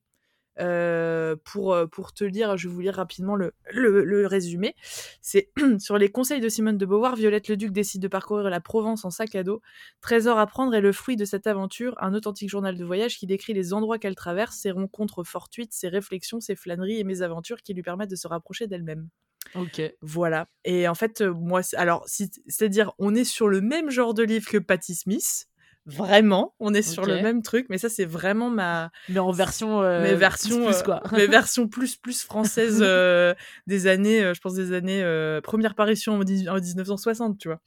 Euh, 0.60 1.36
pour, 1.44 1.74
euh, 1.74 1.88
pour 1.88 2.14
te 2.14 2.24
lire, 2.24 2.58
je 2.58 2.68
vais 2.68 2.74
vous 2.74 2.82
lire 2.82 2.94
rapidement 2.96 3.36
le, 3.36 3.54
le, 3.72 4.04
le 4.04 4.28
résumé. 4.28 4.76
C'est 5.22 5.52
sur 5.80 5.98
les 5.98 6.10
conseils 6.12 6.42
de 6.42 6.50
Simone 6.50 6.78
de 6.78 6.86
Beauvoir, 6.86 7.16
Violette 7.16 7.48
Leduc 7.48 7.72
décide 7.72 8.02
de 8.02 8.08
parcourir 8.08 8.50
la 8.50 8.60
Provence 8.62 9.04
en 9.06 9.10
sac 9.10 9.36
à 9.36 9.44
dos. 9.44 9.62
Trésor 10.02 10.38
à 10.38 10.46
prendre 10.46 10.76
est 10.76 10.82
le 10.82 10.92
fruit 10.92 11.16
de 11.16 11.26
cette 11.26 11.48
aventure, 11.48 11.96
un 12.00 12.14
authentique 12.14 12.50
journal 12.50 12.78
de 12.78 12.86
voyage 12.86 13.18
qui 13.18 13.26
décrit 13.26 13.54
les 13.54 13.74
endroits 13.74 13.98
qu'elle 13.98 14.16
traverse, 14.16 14.58
ses 14.58 14.72
rencontres 14.72 15.24
fortuites, 15.24 15.74
ses 15.74 15.88
réflexions, 15.88 16.40
ses 16.40 16.56
flâneries 16.56 17.00
et 17.00 17.04
mésaventures 17.04 17.62
qui 17.64 17.74
lui 17.74 17.82
permettent 17.84 18.12
de 18.12 18.16
se 18.16 18.28
rapprocher 18.28 18.68
d'elle-même. 18.68 19.10
Ok. 19.56 19.82
Voilà. 20.02 20.48
Et 20.66 20.88
en 20.88 20.96
fait, 20.96 21.22
euh, 21.22 21.34
moi, 21.34 21.62
alors, 21.76 22.04
si- 22.08 22.32
c'est-à-dire, 22.48 22.92
on 22.98 23.14
est 23.14 23.24
sur 23.24 23.48
le 23.48 23.62
même 23.62 23.90
genre 23.90 24.14
de 24.14 24.24
livre 24.24 24.48
que 24.48 24.58
Patti 24.58 24.96
Smith. 24.96 25.48
Vraiment, 25.86 26.56
on 26.60 26.74
est 26.74 26.82
sur 26.82 27.06
le 27.06 27.22
même 27.22 27.42
truc, 27.42 27.66
mais 27.70 27.78
ça, 27.78 27.90
c'est 27.90 28.06
vraiment 28.06 28.50
ma, 28.50 28.90
Mais 29.10 29.20
en 29.20 29.32
version. 29.32 29.82
euh, 29.82 30.02
mes 30.02 30.16
versions, 30.16 30.66
plus, 30.66 30.78
euh, 30.78 30.84
quoi. 30.84 31.02
mes 31.12 31.28
versions 31.28 31.68
plus 31.68 31.98
plus 31.98 32.24
françaises 32.24 32.80
euh, 32.82 33.34
des 33.68 33.88
années, 33.88 34.34
je 34.34 34.40
pense 34.40 34.54
des 34.54 34.72
années 34.74 35.04
euh, 35.04 35.42
première 35.42 35.76
parution 35.76 36.14
en, 36.16 36.24
dix- 36.24 36.48
en 36.48 36.56
1960, 36.56 37.38
tu 37.38 37.50
vois. 37.50 37.60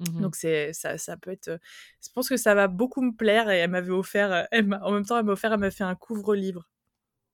Mhm. 0.00 0.22
Donc 0.22 0.36
c'est 0.36 0.72
ça, 0.72 0.98
ça 0.98 1.16
peut 1.16 1.30
être. 1.32 1.58
Je 2.02 2.08
pense 2.14 2.28
que 2.28 2.36
ça 2.36 2.54
va 2.54 2.68
beaucoup 2.68 3.00
me 3.02 3.12
plaire 3.12 3.50
et 3.50 3.58
elle 3.58 3.70
m'avait 3.70 3.90
offert, 3.92 4.46
elle 4.52 4.78
en 4.82 4.92
même 4.92 5.04
temps, 5.04 5.18
elle 5.18 5.24
m'a 5.24 5.32
offert, 5.32 5.52
elle 5.52 5.60
m'a 5.60 5.70
fait 5.72 5.84
un 5.84 5.94
couvre-livre, 5.96 6.68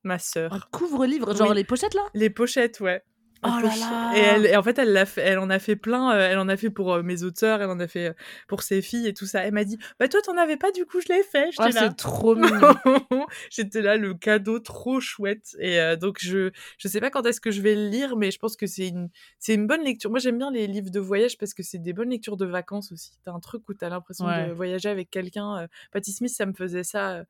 ma 0.05 0.19
sœur. 0.19 0.53
Un 0.55 0.61
couvre-livre, 0.73 1.35
genre 1.37 1.51
Oui. 1.51 1.57
les 1.57 1.65
pochettes 1.65 1.95
là? 1.95 2.03
Les 2.15 2.31
pochettes, 2.31 2.81
ouais. 2.81 3.03
Oh 3.43 3.49
là 3.63 3.75
là 3.77 4.11
Et, 4.15 4.19
elle, 4.21 4.47
et 4.47 4.57
en 4.57 4.63
fait, 4.63 4.79
elle, 4.79 4.93
l'a 4.93 5.07
fait, 5.07 5.23
elle 5.23 5.39
en 5.39 5.49
a 5.49 5.59
fait 5.59 5.77
plein. 5.77 6.13
euh, 6.15 6.29
elle 6.31 6.39
en 6.39 6.49
a 6.49 6.57
fait 6.57 6.69
pour 6.71 6.93
euh, 6.93 7.03
mes 7.03 7.23
auteurs, 7.23 7.63
elle 7.63 7.71
en 7.71 7.81
a 7.81 7.89
fait 7.89 8.09
euh, 8.09 8.13
pour 8.49 8.63
ses 8.63 8.83
filles 8.83 9.07
et 9.07 9.15
tout 9.15 9.25
ça. 9.27 9.43
Elle 9.45 9.55
m'a 9.55 9.65
dit 9.65 9.79
Bah, 9.99 10.09
toi, 10.09 10.21
t'en 10.23 10.37
avais 10.37 10.57
pas, 10.59 10.71
du 10.73 10.85
coup, 10.85 11.01
je 11.01 11.09
l'ai 11.13 11.23
fait. 11.23 11.51
J'étais 11.53 11.71
là. 11.73 11.89
c'est 11.89 11.97
trop 11.97 12.35
mignon. 12.35 12.51
J'étais 13.51 13.81
là, 13.83 13.97
le 13.97 14.13
cadeau 14.15 14.59
trop 14.59 15.01
chouette. 15.01 15.57
Et 15.59 15.81
euh, 15.81 15.97
donc, 15.97 16.19
je 16.21 16.51
je 16.79 16.89
sais 16.89 17.01
pas 17.01 17.11
quand 17.11 17.25
est-ce 17.27 17.41
que 17.41 17.51
je 17.51 17.63
vais 17.63 17.75
le 17.75 17.89
lire, 17.89 18.17
mais 18.17 18.31
je 18.31 18.39
pense 18.39 18.57
que 18.57 18.67
c'est 18.67 18.89
une, 18.89 19.09
c'est 19.39 19.55
une 19.55 19.67
bonne 19.67 19.83
lecture. 19.85 20.11
Moi, 20.11 20.19
j'aime 20.19 20.37
bien 20.39 20.51
les 20.51 20.67
livres 20.67 20.91
de 20.91 21.01
voyage 21.01 21.39
parce 21.39 21.55
que 21.55 21.63
c'est 21.63 21.79
des 21.79 21.93
bonnes 21.95 22.11
lectures 22.11 22.37
de 22.37 22.47
vacances 22.47 22.93
aussi. 22.93 23.13
T'as 23.25 23.33
un 23.33 23.41
truc 23.41 23.67
où 23.69 23.75
t'as 23.75 23.89
l'impression 23.89 24.27
Ouais. 24.27 24.49
de 24.49 24.53
voyager 24.53 24.89
avec 24.91 25.11
quelqu'un. 25.11 25.59
euh, 25.63 25.67
Patti 25.93 26.13
Smith, 26.13 26.31
ça 26.33 26.45
me 26.47 26.53
faisait 26.53 26.85
ça. 26.85 27.13
euh, 27.13 27.25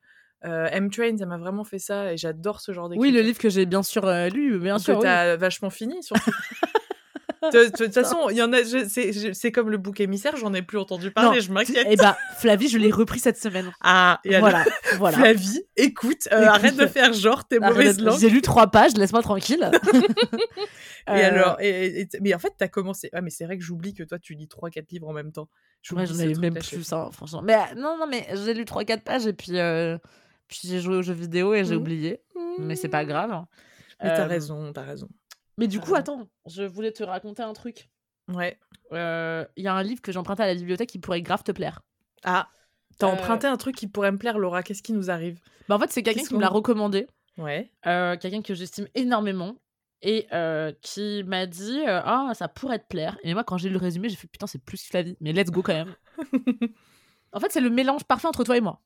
euh, 0.45 0.68
M-Train, 0.72 1.16
ça 1.18 1.26
m'a 1.26 1.38
vraiment 1.38 1.64
fait 1.64 1.78
ça 1.78 2.12
et 2.12 2.16
j'adore 2.16 2.61
ce 2.61 2.72
genre 2.72 2.88
d'écriture. 2.88 3.11
Oui, 3.12 3.16
le 3.16 3.22
livre 3.22 3.38
que 3.38 3.49
j'ai 3.51 3.66
bien 3.66 3.82
sûr 3.82 4.07
euh, 4.07 4.28
lu, 4.28 4.59
bien 4.59 4.76
que 4.76 4.82
sûr. 4.82 4.97
oui. 4.97 5.03
t'as 5.03 5.36
vachement 5.36 5.70
fini, 5.70 6.03
surtout. 6.03 6.30
De 7.43 7.74
toute 7.74 7.95
façon, 7.95 8.28
il 8.30 8.36
y 8.36 8.43
en 8.43 8.53
a. 8.53 8.59
C'est 9.32 9.51
comme 9.51 9.70
le 9.70 9.78
bouc 9.78 9.99
émissaire, 10.01 10.36
j'en 10.36 10.53
ai 10.53 10.61
plus 10.61 10.76
entendu 10.76 11.11
parler, 11.11 11.38
Non, 11.38 11.43
je 11.43 11.51
m'inquiète. 11.51 11.86
Eh 11.88 11.97
bah, 11.97 12.14
Flavie, 12.36 12.68
je 12.68 12.76
l'ai 12.76 12.91
repris 12.91 13.18
cette 13.18 13.38
semaine. 13.38 13.72
Ah, 13.80 14.20
et 14.24 14.38
Voilà, 14.41 14.62
voilà. 14.99 15.16
Flavie, 15.16 15.62
écoute, 15.74 16.28
euh, 16.32 16.36
Écoute, 16.43 16.49
arrête 16.55 16.76
de 16.76 16.86
faire 16.86 17.14
genre 17.14 17.49
tes 17.49 17.57
Arrête, 17.57 17.72
mauvaises 17.76 17.99
langues. 17.99 18.18
J'ai 18.20 18.28
lu 18.28 18.43
trois 18.43 18.66
pages, 18.70 18.93
laisse-moi 18.95 19.22
tranquille. 19.22 19.70
Et 21.09 21.11
Euh, 21.12 21.26
alors, 21.28 21.57
et, 21.61 22.03
et- 22.03 22.09
mais 22.20 22.34
en 22.34 22.38
fait, 22.38 22.53
t'as 22.59 22.68
commencé. 22.68 23.09
Ah, 23.14 23.22
mais 23.22 23.30
c'est 23.30 23.47
vrai 23.47 23.57
que 23.57 23.64
j'oublie 23.64 23.95
que 23.95 24.03
toi, 24.03 24.18
tu 24.18 24.34
lis 24.34 24.47
3-4 24.47 24.91
livres 24.91 25.09
en 25.09 25.14
même 25.14 25.32
temps. 25.32 25.49
Moi, 25.93 26.05
j'en 26.05 26.18
avais 26.18 26.34
même 26.34 26.55
plus, 26.55 26.93
hein, 26.93 27.09
franchement. 27.11 27.41
Mais 27.43 27.57
non, 27.74 27.97
non, 27.99 28.07
mais 28.07 28.26
j'ai 28.45 28.53
lu 28.53 28.64
3-4 28.64 29.01
pages 29.01 29.26
et 29.26 29.32
puis, 29.32 29.59
euh, 29.59 29.97
puis 30.51 30.61
j'ai 30.68 30.80
joué 30.80 30.96
aux 30.96 31.03
jeux 31.03 31.14
vidéo 31.14 31.55
et 31.55 31.64
j'ai 31.64 31.74
Mhm. 31.76 31.80
oublié. 31.80 32.22
Mais 32.59 32.76
c'est 32.76 32.88
pas 32.88 33.05
grave. 33.05 33.30
hein. 33.32 33.48
Mais 34.03 34.09
t'as 34.11 34.24
Euh, 34.24 34.26
raison, 34.26 34.72
t'as 34.72 34.82
raison. 34.82 35.09
Mais 35.57 35.66
du 35.68 35.78
coup, 35.78 35.92
raison. 35.92 35.96
attends, 36.20 36.28
je 36.46 36.62
voulais 36.62 36.92
te 36.92 37.03
raconter 37.03 37.42
un 37.42 37.53
truc. 37.53 37.88
Ouais. 38.28 38.59
Euh, 38.92 39.44
Il 39.57 39.64
y 39.64 39.68
a 39.68 39.74
un 39.74 39.82
livre 39.82 40.03
que 40.03 40.11
j'ai 40.12 40.18
emprunté 40.18 40.42
à 40.42 40.46
la 40.46 40.55
bibliothèque 40.55 40.88
qui 40.90 40.98
pourrait 40.98 41.22
grave 41.22 41.42
te 41.44 41.53
plaire. 41.53 41.80
Ah, 42.24 42.48
t'as 42.98 43.07
Euh, 43.09 43.12
emprunté 43.12 43.46
un 43.46 43.57
truc 43.57 43.76
qui 43.76 43.86
pourrait 43.86 44.12
me 44.12 44.18
plaire, 44.18 44.38
Laura. 44.38 44.62
Qu'est-ce 44.62 44.82
qui 44.82 44.92
nous 44.92 45.11
arrive? 45.11 45.40
Bah, 45.68 45.76
en 45.76 45.78
fait, 45.78 45.90
c'est 45.90 46.03
quelqu'un 46.03 46.22
qui 46.24 46.34
me 46.34 46.40
l'a 46.40 46.48
recommandé. 46.48 47.07
Ouais. 47.38 47.70
euh, 47.86 48.16
quelqu'un 48.18 48.42
que 48.42 48.55
j'estime 48.55 48.86
énormément 48.94 49.55
et 50.03 50.26
euh, 50.32 50.72
qui 50.82 51.22
m'a 51.24 51.46
dit 51.46 51.80
euh, 51.86 52.01
ah 52.05 52.32
ça 52.34 52.48
pourrait 52.48 52.78
te 52.80 52.86
plaire 52.86 53.16
et 53.22 53.32
moi 53.32 53.44
quand 53.44 53.57
j'ai 53.57 53.68
lu 53.68 53.74
le 53.74 53.80
résumé 53.80 54.09
j'ai 54.11 54.16
fait 54.16 54.26
putain 54.28 54.46
c'est 54.46 54.59
plus 54.62 54.82
Flavie 54.84 55.16
mais 55.20 55.32
let's 55.32 55.51
go 55.51 55.62
quand 55.62 55.72
même 55.72 55.94
En 57.32 57.40
fait, 57.40 57.51
c'est 57.53 57.61
le 57.61 57.70
mélange 57.70 58.05
parfait 58.05 58.26
entre 58.26 58.44
toi 58.44 58.57
et 58.57 58.61
moi. 58.61 58.80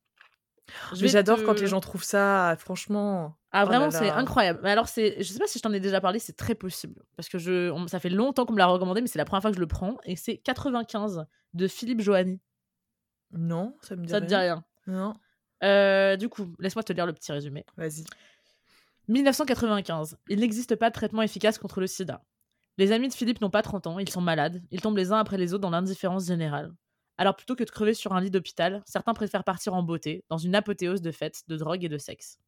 J'adore 0.92 1.42
quand 1.44 1.60
les 1.60 1.66
gens 1.66 1.80
trouvent 1.80 2.04
ça, 2.04 2.56
franchement. 2.58 3.36
Ah, 3.52 3.64
oh 3.64 3.66
vraiment, 3.66 3.90
c'est 3.90 4.10
incroyable. 4.10 4.60
Mais 4.62 4.70
alors, 4.70 4.88
c'est, 4.88 5.16
je 5.18 5.32
sais 5.32 5.38
pas 5.38 5.46
si 5.46 5.58
je 5.58 5.62
t'en 5.62 5.72
ai 5.72 5.80
déjà 5.80 6.00
parlé, 6.00 6.18
c'est 6.18 6.36
très 6.36 6.54
possible. 6.54 7.02
Parce 7.16 7.28
que 7.28 7.38
je, 7.38 7.72
ça 7.86 8.00
fait 8.00 8.08
longtemps 8.08 8.46
qu'on 8.46 8.54
me 8.54 8.58
l'a 8.58 8.66
recommandé, 8.66 9.00
mais 9.00 9.06
c'est 9.06 9.18
la 9.18 9.24
première 9.24 9.42
fois 9.42 9.50
que 9.50 9.56
je 9.56 9.60
le 9.60 9.66
prends. 9.66 9.96
Et 10.04 10.16
c'est 10.16 10.38
95 10.38 11.26
de 11.52 11.68
Philippe 11.68 12.00
Johanny. 12.00 12.40
Non, 13.32 13.76
ça 13.82 13.96
me 13.96 14.04
dit 14.04 14.10
ça 14.10 14.20
te 14.20 14.26
dit 14.26 14.34
rien. 14.34 14.64
Non. 14.86 15.14
Euh, 15.62 16.16
du 16.16 16.28
coup, 16.28 16.54
laisse-moi 16.58 16.82
te 16.82 16.92
lire 16.92 17.06
le 17.06 17.12
petit 17.12 17.32
résumé. 17.32 17.64
Vas-y. 17.76 18.04
1995. 19.08 20.18
Il 20.28 20.40
n'existe 20.40 20.76
pas 20.76 20.88
de 20.88 20.94
traitement 20.94 21.22
efficace 21.22 21.58
contre 21.58 21.80
le 21.80 21.86
sida. 21.86 22.22
Les 22.76 22.90
amis 22.90 23.08
de 23.08 23.14
Philippe 23.14 23.40
n'ont 23.40 23.50
pas 23.50 23.62
30 23.62 23.86
ans, 23.86 23.98
ils 23.98 24.08
sont 24.08 24.20
malades, 24.20 24.60
ils 24.72 24.80
tombent 24.80 24.96
les 24.96 25.12
uns 25.12 25.18
après 25.18 25.36
les 25.36 25.54
autres 25.54 25.62
dans 25.62 25.70
l'indifférence 25.70 26.26
générale. 26.26 26.72
Alors 27.16 27.36
plutôt 27.36 27.54
que 27.54 27.64
de 27.64 27.70
crever 27.70 27.94
sur 27.94 28.12
un 28.12 28.20
lit 28.20 28.30
d'hôpital, 28.30 28.82
certains 28.86 29.14
préfèrent 29.14 29.44
partir 29.44 29.74
en 29.74 29.82
beauté, 29.82 30.24
dans 30.28 30.38
une 30.38 30.54
apothéose 30.54 31.00
de 31.00 31.12
fêtes, 31.12 31.42
de 31.48 31.56
drogue 31.56 31.84
et 31.84 31.88
de 31.88 31.98
sexe. 31.98 32.38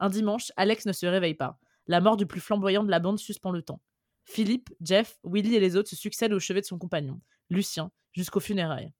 Un 0.00 0.08
dimanche, 0.08 0.52
Alex 0.56 0.86
ne 0.86 0.92
se 0.92 1.06
réveille 1.06 1.34
pas. 1.34 1.58
La 1.86 2.00
mort 2.00 2.16
du 2.16 2.26
plus 2.26 2.40
flamboyant 2.40 2.82
de 2.82 2.90
la 2.90 2.98
bande 2.98 3.18
suspend 3.18 3.52
le 3.52 3.62
temps. 3.62 3.80
Philippe, 4.24 4.70
Jeff, 4.80 5.18
Willy 5.22 5.54
et 5.54 5.60
les 5.60 5.76
autres 5.76 5.88
se 5.88 5.96
succèdent 5.96 6.32
au 6.32 6.40
chevet 6.40 6.60
de 6.60 6.66
son 6.66 6.78
compagnon, 6.78 7.20
Lucien, 7.48 7.92
jusqu'aux 8.12 8.40
funérailles. 8.40 8.92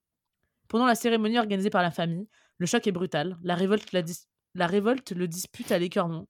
Pendant 0.68 0.86
la 0.86 0.94
cérémonie 0.94 1.38
organisée 1.38 1.70
par 1.70 1.82
la 1.82 1.90
famille, 1.90 2.28
le 2.58 2.66
choc 2.66 2.86
est 2.86 2.92
brutal, 2.92 3.36
la 3.42 3.56
révolte, 3.56 3.92
le 3.92 5.26
dispute 5.26 5.72
à 5.72 5.78
l'écœurement. 5.78 6.28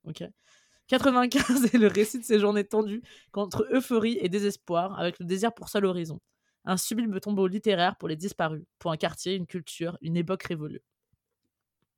95 0.89 1.65
est 1.75 1.79
le 1.79 1.89
récit 1.89 2.19
de 2.19 2.25
ces 2.25 2.39
journées 2.39 2.65
tendues, 2.65 3.03
contre 3.33 3.67
euphorie 3.71 4.19
et 4.21 4.29
désespoir, 4.29 4.99
avec 4.99 5.19
le 5.19 5.27
désir 5.27 5.53
pour 5.53 5.69
seul 5.69 5.85
horizon. 5.85 6.21
Un 6.67 6.77
sublime 6.77 7.19
tombeau 7.21 7.47
littéraire 7.47 7.97
pour 7.97 8.09
les 8.09 8.17
disparus, 8.17 8.65
pour 8.79 8.93
un 8.93 8.97
quartier, 8.97 9.35
une 9.37 9.47
culture, 9.47 9.99
une 10.03 10.17
époque 10.17 10.43
révolue. 10.45 10.83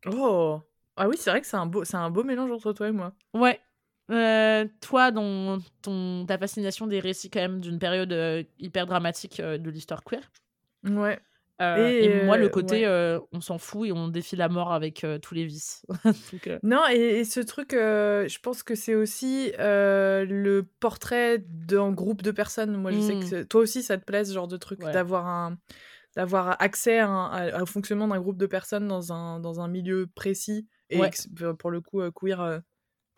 Oh 0.07 0.63
Ah 0.97 1.09
oui, 1.09 1.17
c'est 1.17 1.31
vrai 1.31 1.41
que 1.41 1.47
c'est 1.47 1.57
un, 1.57 1.67
beau, 1.67 1.83
un 1.95 2.11
beau 2.11 2.25
mélange 2.25 2.51
entre 2.51 2.73
toi 2.73 2.89
et 2.89 2.93
moi. 2.93 3.15
Ouais. 3.35 3.61
Euh, 4.11 4.67
toi, 4.81 5.11
dans 5.11 5.59
ton, 5.83 6.25
ta 6.27 6.39
fascination 6.39 6.87
des 6.87 7.01
récits 7.01 7.31
quand 7.31 7.41
même 7.41 7.61
d'une 7.61 7.79
période 7.79 8.13
euh, 8.13 8.43
hyper 8.59 8.87
dramatique 8.87 9.41
euh, 9.41 9.59
de 9.59 9.71
l'histoire 9.71 10.03
queer? 10.03 10.23
Ouais. 10.85 11.21
Euh, 11.61 11.89
et, 11.89 12.25
moi, 12.25 12.37
le 12.37 12.49
côté, 12.49 12.87
euh, 12.87 13.19
on 13.33 13.41
s'en 13.41 13.59
fout 13.59 13.89
et 13.89 13.93
on 13.93 14.09
défie 14.09 14.37
la 14.37 14.49
mort 14.49 14.73
avec 14.73 15.03
euh, 15.03 15.19
tous 15.19 15.35
les 15.35 15.45
vices. 15.45 15.85
non, 16.63 16.87
et, 16.91 17.25
ce 17.25 17.41
truc, 17.41 17.71
je 17.73 18.39
pense 18.41 18.63
que 18.63 18.75
c'est 18.75 18.95
aussi 18.95 19.53
le 19.59 20.63
portrait 20.81 21.39
d'un 21.49 21.91
groupe 21.91 22.23
de 22.23 22.31
personnes. 22.31 22.77
Moi, 22.77 22.93
je 22.93 23.01
sais 23.01 23.15
que 23.15 23.43
mmh. 23.43 23.47
toi 23.47 23.61
aussi, 23.61 23.83
ça 23.83 23.99
te 23.99 24.05
plaît 24.05 24.25
ce 24.25 24.33
genre 24.33 24.49
de 24.49 24.57
truc, 24.57 24.81
d'avoir 24.81 25.27
un 25.27 25.59
d'avoir 26.17 26.61
accès 26.61 26.99
à 26.99 27.63
au 27.63 27.67
fonctionnement 27.67 28.09
d'un 28.09 28.19
groupe 28.19 28.39
de 28.39 28.47
personnes 28.47 28.89
dans 28.89 29.13
un, 29.13 29.39
dans 29.39 29.61
un 29.61 29.69
milieu 29.69 30.09
précis 30.17 30.67
et 30.91 30.99
pour 31.59 31.71
le 31.71 31.81
coup 31.81 32.01
queer 32.11 32.61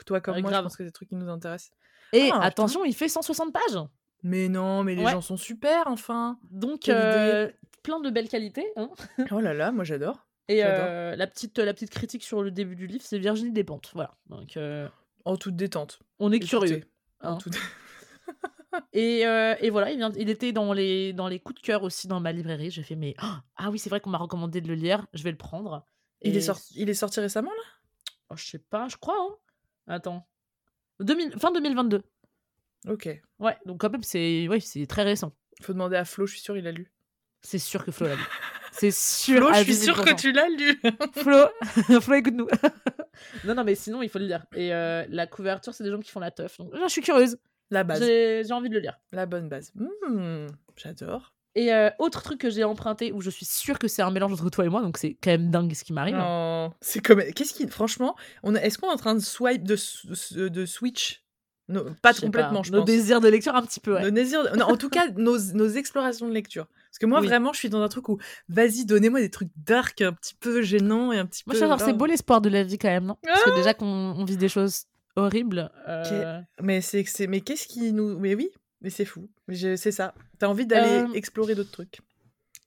toi 0.05 0.21
comme 0.21 0.41
moi 0.41 0.53
je 0.53 0.61
pense 0.61 0.77
que 0.77 0.83
c'est 0.83 0.89
des 0.89 0.93
trucs 0.93 1.09
qui 1.09 1.15
nous 1.15 1.29
intéressent. 1.29 1.71
Et 2.13 2.31
ah, 2.33 2.41
attention 2.43 2.85
il 2.85 2.95
fait 2.95 3.09
160 3.09 3.53
pages. 3.53 3.81
Mais 4.23 4.49
non 4.49 4.83
mais 4.83 4.97
les 4.97 5.07
gens 5.07 5.21
sont 5.21 5.37
super 5.37 5.87
enfin. 5.87 6.39
Donc 6.51 6.91
plein 7.83 8.01
de 8.01 8.11
belles 8.11 8.29
qualités. 8.29 8.67
Hein 8.77 8.91
oh 9.31 9.41
là 9.41 9.55
là, 9.55 9.73
moi 9.73 9.85
j'adore. 9.85 10.27
Et 10.49 10.65
euh, 10.65 11.15
la, 11.15 11.27
petite, 11.29 11.59
la 11.59 11.73
petite 11.73 11.91
critique 11.91 12.25
sur 12.25 12.43
le 12.43 12.51
début 12.51 12.75
du 12.75 12.89
livre, 12.89 13.05
c'est 13.05 13.19
Virginie 13.19 13.53
Despentes. 13.53 13.93
Voilà. 13.95 14.17
Donc, 14.27 14.57
euh, 14.57 14.89
En 15.25 15.37
toute 15.37 15.55
détente. 15.55 16.01
On 16.19 16.33
est 16.33 16.41
curieux. 16.41 16.83
Hein. 17.21 17.39
et, 18.93 19.27
euh, 19.27 19.55
et, 19.61 19.71
voilà, 19.71 19.93
il, 19.93 19.99
vient, 19.99 20.11
il 20.17 20.29
était 20.29 20.53
dans 20.53 20.73
les, 20.73 21.13
dans 21.13 21.29
les 21.29 21.39
coups 21.39 21.61
de 21.61 21.67
cœur 21.67 21.85
aussi 21.85 22.09
dans 22.09 22.19
ma 22.19 22.33
librairie. 22.33 22.71
J'ai 22.71 22.83
fait, 22.83 22.97
mais 22.97 23.15
ah 23.19 23.71
oui, 23.71 23.79
c'est 23.79 23.91
vrai 23.91 24.01
qu'on 24.01 24.11
m'a 24.11 24.19
recommandé 24.19 24.61
de 24.61 24.67
le 24.69 24.75
lire, 24.75 25.07
je 25.13 25.23
vais 25.23 25.31
le 25.31 25.37
prendre. 25.37 25.85
Il, 26.23 26.37
est 26.37 26.41
sorti, 26.41 26.75
il 26.77 26.91
est 26.91 26.95
sorti 26.95 27.21
récemment 27.21 27.51
là? 27.51 27.63
Oh, 28.31 28.37
Je 28.37 28.45
sais 28.45 28.59
pas, 28.59 28.89
je 28.89 28.97
crois. 28.97 29.17
Hein. 29.19 29.37
Attends. 29.87 30.27
2000, 31.01 31.39
fin 31.39 31.53
2022. 31.53 32.03
Ok. 32.89 33.09
Ouais, 33.39 33.57
donc 33.67 33.81
quand 33.81 33.91
même, 33.91 34.03
c'est 34.03 34.49
ouais, 34.49 34.61
très 34.87 35.03
récent. 35.03 35.33
Faut 35.63 35.73
demander 35.73 35.97
à 35.97 36.05
Flo, 36.05 36.27
je 36.27 36.33
suis 36.33 36.43
sûr, 36.43 36.57
il 36.57 36.67
a 36.67 36.73
lu. 36.73 36.91
C'est 37.43 37.59
sûr 37.59 37.85
que 37.85 37.91
Flo 37.91 38.07
l'a 38.07 38.15
lu. 38.15 38.23
C'est 38.73 38.91
sûr. 38.91 39.39
Flo, 39.39 39.55
je 39.55 39.63
suis 39.63 39.75
sûr 39.75 40.05
que 40.05 40.15
tu 40.15 40.33
l'as 40.33 40.49
lu. 40.49 40.81
Flo, 41.17 41.47
Flo 42.01 42.15
écoute-nous. 42.15 42.49
non, 43.45 43.55
non, 43.55 43.65
mais 43.65 43.75
sinon, 43.75 44.03
il 44.03 44.09
faut 44.09 44.19
le 44.19 44.27
lire. 44.27 44.47
Et 44.55 44.73
euh, 44.73 45.05
la 45.09 45.27
couverture, 45.27 45.75
c'est 45.75 45.85
des 45.85 45.91
gens 45.91 46.01
qui 46.01 46.11
font 46.11 46.21
la 46.21 46.31
teuf. 46.31 46.59
Donc, 46.59 46.73
je 46.75 46.89
suis 46.89 47.03
curieuse. 47.03 47.37
La 47.71 47.85
base. 47.85 48.01
J'ai 48.01 48.53
envie 48.53 48.69
de 48.69 48.75
le 48.75 48.81
lire. 48.81 48.99
La 49.13 49.27
bonne 49.27 49.49
base. 49.49 49.73
Mmh, 49.75 50.47
j'adore. 50.77 51.35
Et 51.57 51.73
euh, 51.73 51.91
autre 51.99 52.23
truc 52.23 52.41
que 52.41 52.51
j'ai 52.51 52.63
emprunté 52.63 53.13
où 53.13 53.21
je 53.21 53.31
suis 53.31 53.45
sûre 53.45 53.79
que 53.79 53.89
c'est 53.89 54.03
un 54.03 54.11
mélange 54.11 54.33
entre 54.33 54.51
toi 54.51 54.65
et 54.65 54.69
moi, 54.69 54.83
donc 54.83 54.99
c'est 54.99 55.17
quand 55.21 55.33
même 55.33 55.51
dingue 55.51 55.75
ce 55.75 55.83
qui 55.83 55.93
m'arrive. 55.93 56.17
Oh, 56.21 56.69
c'est 56.81 57.01
comme. 57.01 57.23
Qu'est-ce 57.35 57.55
qui. 57.55 57.67
Franchement, 57.67 58.17
on 58.45 58.55
est-ce 58.55 58.79
qu'on 58.79 58.89
est 58.89 58.93
en 58.93 58.97
train 58.97 59.15
de 59.15 59.21
swipe, 59.21 59.65
de, 59.65 59.77
de 60.49 60.67
switch? 60.67 61.25
Pas 62.03 62.15
complètement, 62.15 62.63
je 62.63 62.73
nos 62.73 62.83
désirs 62.83 63.21
de 63.21 63.29
lecture, 63.29 63.55
un 63.55 63.63
petit 63.63 63.81
peu. 63.81 63.95
Ouais. 63.95 64.03
Nos 64.03 64.11
désirs, 64.11 64.41
en 64.61 64.77
tout 64.77 64.91
cas, 64.91 65.09
nos, 65.17 65.39
nos, 65.55 65.69
explorations 65.69 66.29
de 66.29 66.33
lecture. 66.33 66.67
Parce 66.91 66.99
que 66.99 67.07
moi, 67.07 67.21
vraiment, 67.21 67.53
je 67.53 67.59
suis 67.59 67.71
dans 67.71 67.83
un 67.83 67.89
truc 67.89 68.09
où, 68.09 68.19
vas-y, 68.49 68.85
donnez-moi 68.85 69.21
des 69.21 69.31
trucs 69.31 69.51
dark, 69.57 70.01
un 70.01 70.13
petit 70.13 70.35
peu 70.35 70.61
gênants 70.61 71.13
et 71.13 71.19
un 71.19 71.27
petit 71.27 71.45
moi, 71.47 71.55
peu. 71.55 71.67
Moi, 71.67 71.79
c'est 71.79 71.93
beau 71.93 72.07
l'espoir 72.07 72.41
de 72.41 72.49
la 72.49 72.65
vie 72.65 72.79
quand 72.79 72.89
même, 72.89 73.05
non? 73.05 73.17
Parce 73.23 73.45
que 73.45 73.51
ah 73.51 73.57
déjà 73.57 73.75
qu'on 73.75 74.25
vit 74.25 74.37
des 74.37 74.49
choses 74.49 74.87
horribles. 75.17 75.71
Euh... 75.89 76.41
Mais 76.61 76.81
c'est, 76.81 77.05
mais 77.29 77.41
qu'est-ce 77.41 77.69
qui 77.69 77.93
nous, 77.93 78.19
mais 78.19 78.35
oui, 78.35 78.51
mais 78.81 78.91
c'est 78.91 79.05
fou. 79.05 79.29
C'est 79.49 79.93
ça. 79.93 80.15
T'as 80.39 80.49
envie 80.49 80.67
d'aller 80.67 81.09
euh, 81.09 81.13
explorer 81.15 81.55
d'autres 81.55 81.71
trucs. 81.71 82.01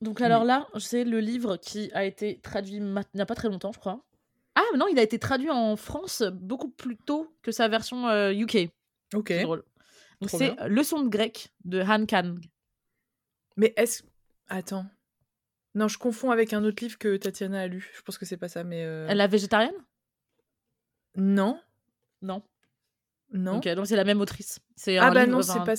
Donc 0.02 0.22
alors 0.22 0.44
là, 0.44 0.68
c'est 0.80 1.04
le 1.04 1.20
livre 1.20 1.58
qui 1.58 1.92
a 1.94 2.06
été 2.06 2.40
traduit 2.42 2.76
il 2.76 3.04
n'y 3.14 3.22
a 3.22 3.26
pas 3.26 3.36
très 3.36 3.50
longtemps, 3.50 3.72
je 3.72 3.80
crois. 3.80 4.04
Ah 4.56 4.78
non, 4.78 4.88
il 4.88 5.00
a 5.00 5.02
été 5.02 5.20
traduit 5.20 5.50
en 5.50 5.76
France 5.76 6.24
beaucoup 6.34 6.70
plus 6.70 6.98
tôt 6.98 7.34
que 7.42 7.52
sa 7.52 7.68
version 7.68 8.08
UK. 8.32 8.56
Euh, 8.56 8.68
Ok. 9.14 9.28
C'est 9.30 9.44
drôle. 9.44 9.64
c'est 10.28 10.56
Leçon 10.68 11.02
de 11.04 11.10
grec 11.10 11.50
de 11.66 11.82
Han 11.82 12.06
Kang. 12.06 12.40
Mais 13.58 13.74
est-ce. 13.78 14.04
Attends. 14.54 14.86
Non, 15.74 15.88
je 15.88 15.98
confonds 15.98 16.30
avec 16.30 16.54
un 16.54 16.64
autre 16.64 16.84
livre 16.84 17.00
que 17.00 17.18
Tatiana 17.18 17.62
a 17.62 17.68
lu. 17.68 17.92
Je 17.98 18.02
pense 18.04 18.20
que 18.20 18.26
c'est 18.26 18.38
pas 18.38 18.48
ça, 18.48 18.64
mais. 18.64 18.84
Euh... 18.84 19.12
La 19.12 19.26
végétarienne? 19.26 19.74
Non. 21.16 21.60
Non. 22.22 22.44
Non. 23.32 23.58
Ok, 23.58 23.68
donc 23.70 23.88
c'est 23.88 23.96
la 23.96 24.04
même 24.04 24.22
autrice. 24.22 24.60
C'est 24.76 25.00
ah 25.00 25.10
bah 25.10 25.26
non, 25.26 25.42
c'est 25.42 25.64
pas. 25.66 25.74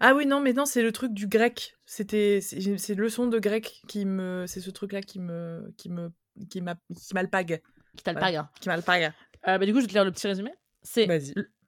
Ah 0.00 0.16
oui, 0.16 0.26
non, 0.26 0.40
mais 0.40 0.52
non, 0.52 0.66
c'est 0.66 0.82
le 0.82 0.90
truc 0.90 1.14
du 1.14 1.28
grec. 1.28 1.76
C'était, 1.86 2.40
c'est 2.40 2.94
leçon 2.96 3.28
de 3.28 3.38
grec 3.38 3.80
qui 3.86 4.04
me, 4.04 4.44
c'est 4.48 4.60
ce 4.60 4.70
truc-là 4.70 5.02
qui 5.02 5.20
me, 5.20 5.72
qui 5.78 5.88
me, 5.88 6.10
qui 6.50 6.60
m'a, 6.60 6.74
qui 6.74 7.14
m'alpague. 7.14 7.62
Qui 7.96 8.02
t'alpague. 8.02 8.42
Qui 8.60 8.68
m'alpague. 8.68 9.12
Euh, 9.46 9.58
bah 9.58 9.66
du 9.66 9.72
coup, 9.72 9.78
je 9.78 9.84
vais 9.84 9.88
te 9.88 9.92
lire 9.92 10.04
le 10.04 10.10
petit 10.10 10.26
résumé. 10.26 10.50
C'est 10.82 11.06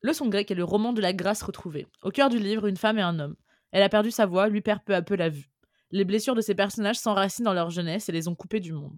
Leçon 0.02 0.26
grecque 0.26 0.50
est 0.50 0.56
le 0.56 0.64
roman 0.64 0.92
de 0.92 1.00
la 1.00 1.12
grâce 1.12 1.42
retrouvée. 1.42 1.86
Au 2.02 2.10
cœur 2.10 2.30
du 2.30 2.38
livre, 2.38 2.66
une 2.66 2.76
femme 2.76 2.98
et 2.98 3.02
un 3.02 3.20
homme. 3.20 3.36
Elle 3.70 3.84
a 3.84 3.88
perdu 3.88 4.10
sa 4.10 4.26
voix, 4.26 4.48
lui 4.48 4.60
perd 4.60 4.82
peu 4.84 4.94
à 4.94 5.02
peu 5.02 5.14
la 5.14 5.28
vue. 5.28 5.50
Les 5.90 6.04
blessures 6.04 6.34
de 6.34 6.40
ces 6.40 6.54
personnages 6.54 6.98
s'enracinent 6.98 7.44
dans 7.44 7.54
leur 7.54 7.70
jeunesse 7.70 8.08
et 8.08 8.12
les 8.12 8.28
ont 8.28 8.34
coupés 8.34 8.60
du 8.60 8.72
monde. 8.72 8.96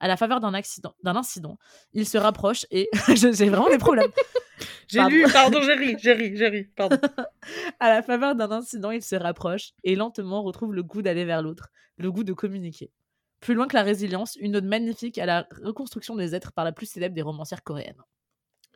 À 0.00 0.06
la 0.06 0.16
faveur 0.16 0.40
d'un 0.40 0.54
accident, 0.54 0.94
d'un 1.02 1.16
incident, 1.16 1.58
ils 1.92 2.06
se 2.06 2.18
rapprochent 2.18 2.66
et 2.70 2.88
j'ai 3.14 3.48
vraiment 3.48 3.68
des 3.68 3.78
problèmes. 3.78 4.12
j'ai 4.88 5.02
lu, 5.04 5.24
pardon, 5.32 5.60
j'ai 5.60 5.74
ri, 5.74 5.96
j'ai 5.98 6.12
ri, 6.12 6.36
j'ai 6.36 6.48
ri, 6.48 6.64
pardon. 6.76 6.98
à 7.80 7.88
la 7.88 8.02
faveur 8.02 8.36
d'un 8.36 8.50
incident, 8.52 8.92
ils 8.92 9.02
se 9.02 9.16
rapprochent 9.16 9.72
et 9.82 9.96
lentement 9.96 10.42
retrouvent 10.42 10.74
le 10.74 10.84
goût 10.84 11.02
d'aller 11.02 11.24
vers 11.24 11.42
l'autre, 11.42 11.68
le 11.96 12.12
goût 12.12 12.22
de 12.22 12.32
communiquer. 12.32 12.92
Plus 13.40 13.54
loin 13.54 13.66
que 13.66 13.74
la 13.74 13.82
résilience, 13.82 14.36
une 14.36 14.56
ode 14.56 14.64
magnifique 14.64 15.18
à 15.18 15.26
la 15.26 15.48
reconstruction 15.62 16.14
des 16.14 16.34
êtres 16.34 16.52
par 16.52 16.64
la 16.64 16.72
plus 16.72 16.86
célèbre 16.86 17.14
des 17.14 17.22
romancières 17.22 17.64
coréennes. 17.64 18.02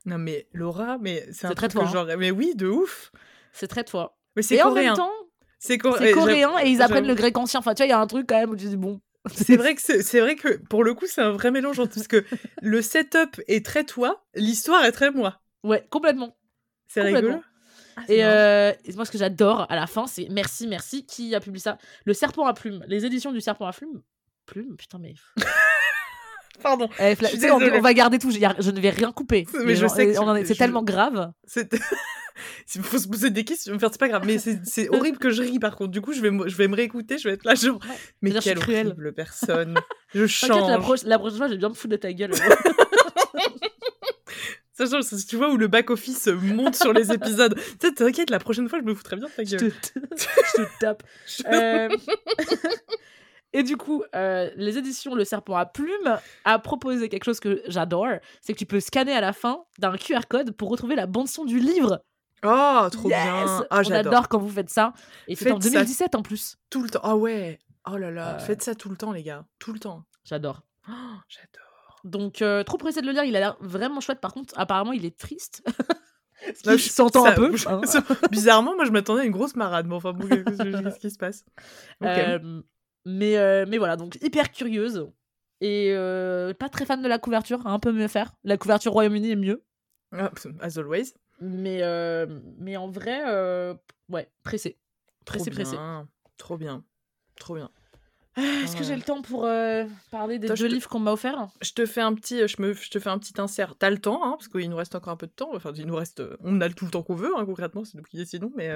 Non 0.05 0.19
mais 0.19 0.49
Laura, 0.53 0.99
mais 0.99 1.25
c'est 1.33 1.47
un 1.47 1.55
très 1.55 1.69
truc 1.69 1.87
genre... 1.87 2.07
Mais 2.19 2.33
oui, 2.33 2.55
de 2.57 2.67
ouf. 2.67 3.13
C'est 3.53 3.69
très 3.69 3.85
toi. 3.85 4.19
Mais 4.35 4.43
c'est 4.43 4.59
coréen. 4.59 4.95
C'est 5.63 5.79
coréen 5.79 6.59
et 6.63 6.71
ils 6.71 6.83
apprennent 6.83 7.07
le 7.07 7.15
grec 7.15 7.39
ancien. 7.39 7.61
Enfin, 7.61 7.75
tu 7.75 7.83
vois, 7.83 7.87
il 7.87 7.91
y 7.91 7.93
a 7.93 8.01
un 8.01 8.07
truc 8.09 8.27
quand 8.29 8.39
même 8.39 8.51
où 8.51 8.57
tu 8.57 8.67
dis 8.67 8.77
bon. 8.77 9.01
C'est 9.33 9.57
vrai 9.57 9.77
que 9.77 9.81
c'est 9.81 10.21
vrai 10.21 10.35
que 10.35 10.59
pour 10.69 10.83
le 10.83 10.93
coup, 10.95 11.07
c'est 11.07 11.21
un 11.21 11.31
vrai 11.31 11.53
mélange 11.53 11.79
entre 11.79 11.95
parce 11.95 12.09
que 12.09 12.25
le 12.61 12.83
setup 12.83 13.41
est 13.47 13.65
très 13.65 13.85
toi, 13.85 14.25
l'histoire 14.35 14.85
est 14.85 14.91
très 14.91 15.13
moi. 15.13 15.41
Ouais, 15.63 15.87
complètement. 15.89 16.37
C'est 16.89 17.03
rigolo. 17.03 17.41
Ah, 17.97 18.01
euh, 18.11 18.73
et, 18.85 18.93
moi, 18.95 19.05
ce 19.05 19.11
que 19.11 19.19
j'adore 19.19 19.67
à 19.71 19.77
la 19.77 19.87
fin, 19.87 20.07
c'est 20.07 20.27
merci, 20.31 20.67
merci. 20.67 21.07
Qui 21.07 21.35
a 21.35 21.41
publié 21.41 21.63
ça? 21.63 21.79
Le 22.05 22.15
Serpent 22.15 22.47
à 22.47 22.55
plumes. 22.55 22.83
Les 22.89 23.05
éditions 23.05 23.33
du 23.33 23.41
Serpent 23.41 23.67
à 23.67 23.73
plumes. 23.73 24.03
Plume, 24.47 24.77
putain, 24.77 24.99
mais. 24.99 25.15
Pardon. 26.63 26.89
Eh, 26.99 27.15
on, 27.51 27.81
va 27.81 27.95
garder 27.95 28.19
tout. 28.19 28.31
Je, 28.31 28.71
ne 28.71 28.81
vais 28.81 28.91
rien 28.91 29.13
couper. 29.13 29.47
Mais 29.65 29.75
je 29.75 29.87
sais 29.87 30.15
c'est 30.45 30.55
tellement 30.55 30.83
grave. 30.83 31.33
Il 32.74 32.83
faut 32.83 32.99
se 32.99 33.09
poser 33.09 33.30
des 33.30 33.45
questions. 33.45 33.76
c'est 33.80 33.99
pas 33.99 34.09
grave. 34.09 34.24
Mais 34.26 34.39
c'est 34.39 34.89
horrible 34.91 35.18
que 35.18 35.30
je 35.30 35.43
ris 35.43 35.59
par 35.59 35.76
contre. 35.76 35.91
Du 35.91 36.01
coup, 36.01 36.12
je 36.12 36.20
vais, 36.20 36.30
je 36.47 36.57
vais 36.57 36.68
me 36.68 36.76
réécouter. 36.76 37.18
Je 37.18 37.28
vais 37.28 37.35
être 37.35 37.45
là, 37.45 37.55
genre. 37.55 37.78
Mais 38.20 38.33
quelle 38.33 38.59
horrible 38.59 39.12
personne. 39.16 39.78
Je 40.14 40.26
change. 40.26 40.51
La, 40.68 40.78
la, 40.78 41.18
prochaine 41.18 41.39
fois, 41.39 41.47
je 41.49 41.53
vais 41.53 41.59
bien 41.59 41.68
me 41.68 41.74
foutre 41.74 41.93
de 41.93 41.97
ta 41.97 42.12
gueule. 42.12 42.33
Sachant, 44.74 45.01
tu 45.28 45.37
vois, 45.37 45.51
où 45.51 45.59
le 45.59 45.68
back-office 45.68 46.28
monte 46.28 46.76
sur 46.76 46.93
les 46.93 47.12
épisodes. 47.12 47.55
Tu 47.78 47.89
sais, 47.89 47.93
t'inquiète, 47.93 48.30
la 48.30 48.39
prochaine 48.39 48.68
fois, 48.68 48.78
je 48.80 48.85
me 48.85 48.95
foutrais 48.95 49.16
bien 49.16 49.28
de 49.28 49.33
ta 49.33 49.45
gueule. 49.45 49.61
Je 49.61 49.66
te, 49.66 49.99
je 50.16 50.62
te 50.62 50.78
tape. 50.80 51.03
Euh, 51.47 51.89
Et 53.53 53.62
du 53.62 53.76
coup, 53.76 54.03
euh, 54.14 54.51
les 54.57 54.78
éditions 54.78 55.14
Le 55.14 55.24
Serpent 55.24 55.57
à 55.57 55.66
Plume 55.66 56.18
a 56.45 56.59
proposé 56.59 57.09
quelque 57.09 57.24
chose 57.24 57.41
que 57.41 57.62
j'adore, 57.66 58.09
c'est 58.41 58.55
que 58.55 58.59
tu 58.59 58.66
peux 58.66 58.80
scanner 58.80 59.12
à 59.12 59.20
la 59.20 59.33
fin 59.33 59.64
d'un 59.78 59.97
QR 59.97 60.20
code 60.28 60.53
pour 60.53 60.70
retrouver 60.70 60.95
la 60.95 61.07
bande 61.07 61.28
son 61.28 61.45
du 61.45 61.59
livre. 61.59 62.03
Oh, 62.45 62.88
trop 62.90 63.09
bien. 63.09 63.64
Ah, 63.70 63.82
j'adore 63.82 64.28
quand 64.28 64.38
vous 64.38 64.51
faites 64.51 64.70
ça. 64.70 64.93
Et 65.28 65.36
c'est 65.36 65.51
en 65.51 65.59
2017 65.59 66.14
en 66.14 66.22
plus. 66.22 66.57
Tout 66.70 66.82
le 66.82 66.90
temps. 66.90 67.01
Ah 67.03 67.16
ouais. 67.16 67.59
Oh 67.90 67.97
là 67.97 68.11
là. 68.11 68.38
Faites 68.38 68.62
ça 68.62 68.74
tout 68.74 68.88
le 68.88 68.97
temps, 68.97 69.12
les 69.12 69.22
gars. 69.22 69.45
Tout 69.59 69.72
le 69.72 69.78
temps. 69.78 70.05
J'adore. 70.24 70.62
Oh, 70.88 70.93
j'adore. 71.28 72.01
Donc, 72.05 72.43
euh, 72.43 72.64
trop 72.64 72.78
pressé 72.78 73.01
de 73.01 73.07
le 73.07 73.12
lire. 73.12 73.24
Il 73.24 73.36
a 73.36 73.40
l'air 73.40 73.57
vraiment 73.61 74.01
chouette. 74.01 74.20
Par 74.20 74.32
contre, 74.32 74.55
apparemment, 74.57 74.93
il 74.93 75.05
est 75.05 75.16
triste. 75.16 75.62
Ce 76.64 76.74
qui 76.74 76.88
s'entend 76.88 77.24
un 77.24 77.32
peu. 77.32 77.55
Hein. 77.66 77.80
Bizarrement, 78.30 78.74
moi, 78.74 78.84
je 78.84 78.90
m'attendais 78.90 79.22
à 79.22 79.24
une 79.24 79.32
grosse 79.32 79.55
marade. 79.55 79.86
Mais 79.86 79.95
enfin, 79.95 80.12
qu'est-ce 80.12 80.99
qui 80.99 81.11
se 81.11 81.18
passe? 81.18 81.45
Euh, 82.03 82.62
mais, 83.05 83.36
euh, 83.36 83.64
mais 83.68 83.78
voilà, 83.78 83.97
donc 83.97 84.16
hyper 84.22 84.51
curieuse. 84.51 85.09
Et 85.61 85.95
pas 86.59 86.68
très 86.68 86.84
fan 86.86 87.03
de 87.03 87.09
la 87.09 87.18
couverture. 87.18 87.64
Un 87.66 87.78
peu 87.78 87.93
mieux 87.93 88.09
faire. 88.09 88.32
La 88.43 88.57
couverture 88.57 88.93
Royaume-Uni 88.93 89.30
est 89.30 89.36
mieux. 89.36 89.64
Ah, 90.12 90.30
as 90.61 90.78
always. 90.78 91.14
Mais, 91.43 91.82
euh, 91.82 92.26
mais 92.59 92.76
en 92.76 92.88
vrai, 92.88 93.20
euh, 93.26 93.74
ouais, 94.09 94.30
pressé. 94.45 94.78
Pressé, 95.24 95.51
trop 95.51 95.55
pressé. 95.57 95.76
Trop 96.38 96.57
bien. 96.57 96.84
Trop 97.36 97.57
bien. 97.57 97.68
Ah, 98.36 98.43
est-ce 98.62 98.76
que 98.76 98.84
j'ai 98.84 98.95
le 98.95 99.03
temps 99.03 99.20
pour 99.22 99.45
euh, 99.45 99.84
parler 100.11 100.38
des 100.38 100.49
deux 100.49 100.66
livres 100.66 100.88
qu'on 100.88 101.01
m'a 101.01 101.12
offerts? 101.12 101.49
Je 101.61 101.72
te 101.72 101.84
fais 101.84 102.01
un 102.01 102.14
petit, 102.14 102.47
je 102.47 102.62
me, 102.62 102.72
je 102.72 102.90
te 102.90 102.99
fais 103.01 103.11
un 103.11 103.18
petit 103.18 103.38
insert. 103.40 103.74
T'as 103.76 103.90
le 103.90 103.99
temps, 103.99 104.24
hein, 104.24 104.36
parce 104.38 104.49
qu'il 104.49 104.70
nous 104.70 104.76
reste 104.76 104.95
encore 104.95 105.12
un 105.12 105.16
peu 105.16 105.26
de 105.26 105.32
temps. 105.32 105.51
Enfin, 105.53 105.72
il 105.74 105.86
nous 105.86 105.97
reste, 105.97 106.22
on 106.40 106.61
a 106.61 106.68
tout 106.70 106.84
le 106.84 106.93
temps 106.93 107.03
qu'on 107.03 107.16
veut, 107.16 107.36
hein, 107.36 107.45
concrètement, 107.45 107.84
c'est 107.84 107.99
nous 107.99 108.05
qui 108.05 108.16
décidons. 108.16 108.53
Mais 108.57 108.70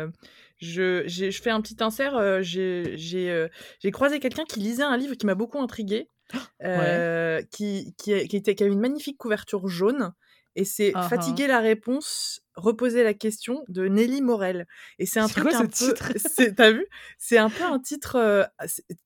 je, 0.58 1.06
je 1.06 1.30
fais 1.40 1.50
un 1.50 1.62
petit 1.62 1.82
insert. 1.82 2.42
j'ai, 2.42 2.96
j'ai 2.96 3.90
croisé 3.92 4.18
quelqu'un 4.18 4.44
qui 4.44 4.58
lisait 4.58 4.82
un 4.82 4.96
livre 4.96 5.14
qui 5.14 5.24
m'a 5.24 5.36
beaucoup 5.36 5.60
intrigué, 5.60 6.10
qui, 7.52 7.94
qui, 7.96 8.28
qui, 8.28 8.36
était, 8.36 8.54
qui 8.56 8.62
avait 8.64 8.72
une 8.72 8.80
magnifique 8.80 9.18
couverture 9.18 9.68
jaune 9.68 10.12
et 10.56 10.64
c'est 10.64 10.90
ah, 10.94 11.08
Fatiguer 11.08 11.44
ah. 11.44 11.48
la 11.48 11.60
réponse, 11.60 12.40
reposer 12.56 13.04
la 13.04 13.14
question 13.14 13.62
de 13.68 13.86
Nelly 13.86 14.22
Morel. 14.22 14.66
Et 14.98 15.04
c'est 15.04 15.20
un 15.20 15.28
truc 15.28 15.44
quoi, 15.44 15.56
un 15.56 15.68
ce 15.70 15.92
peu. 15.92 16.54
T'as 16.56 16.72
vu? 16.72 16.86
C'est 17.18 17.36
un 17.36 17.50
peu 17.50 17.62
un 17.62 17.78
titre. 17.78 18.16
Euh, 18.16 18.42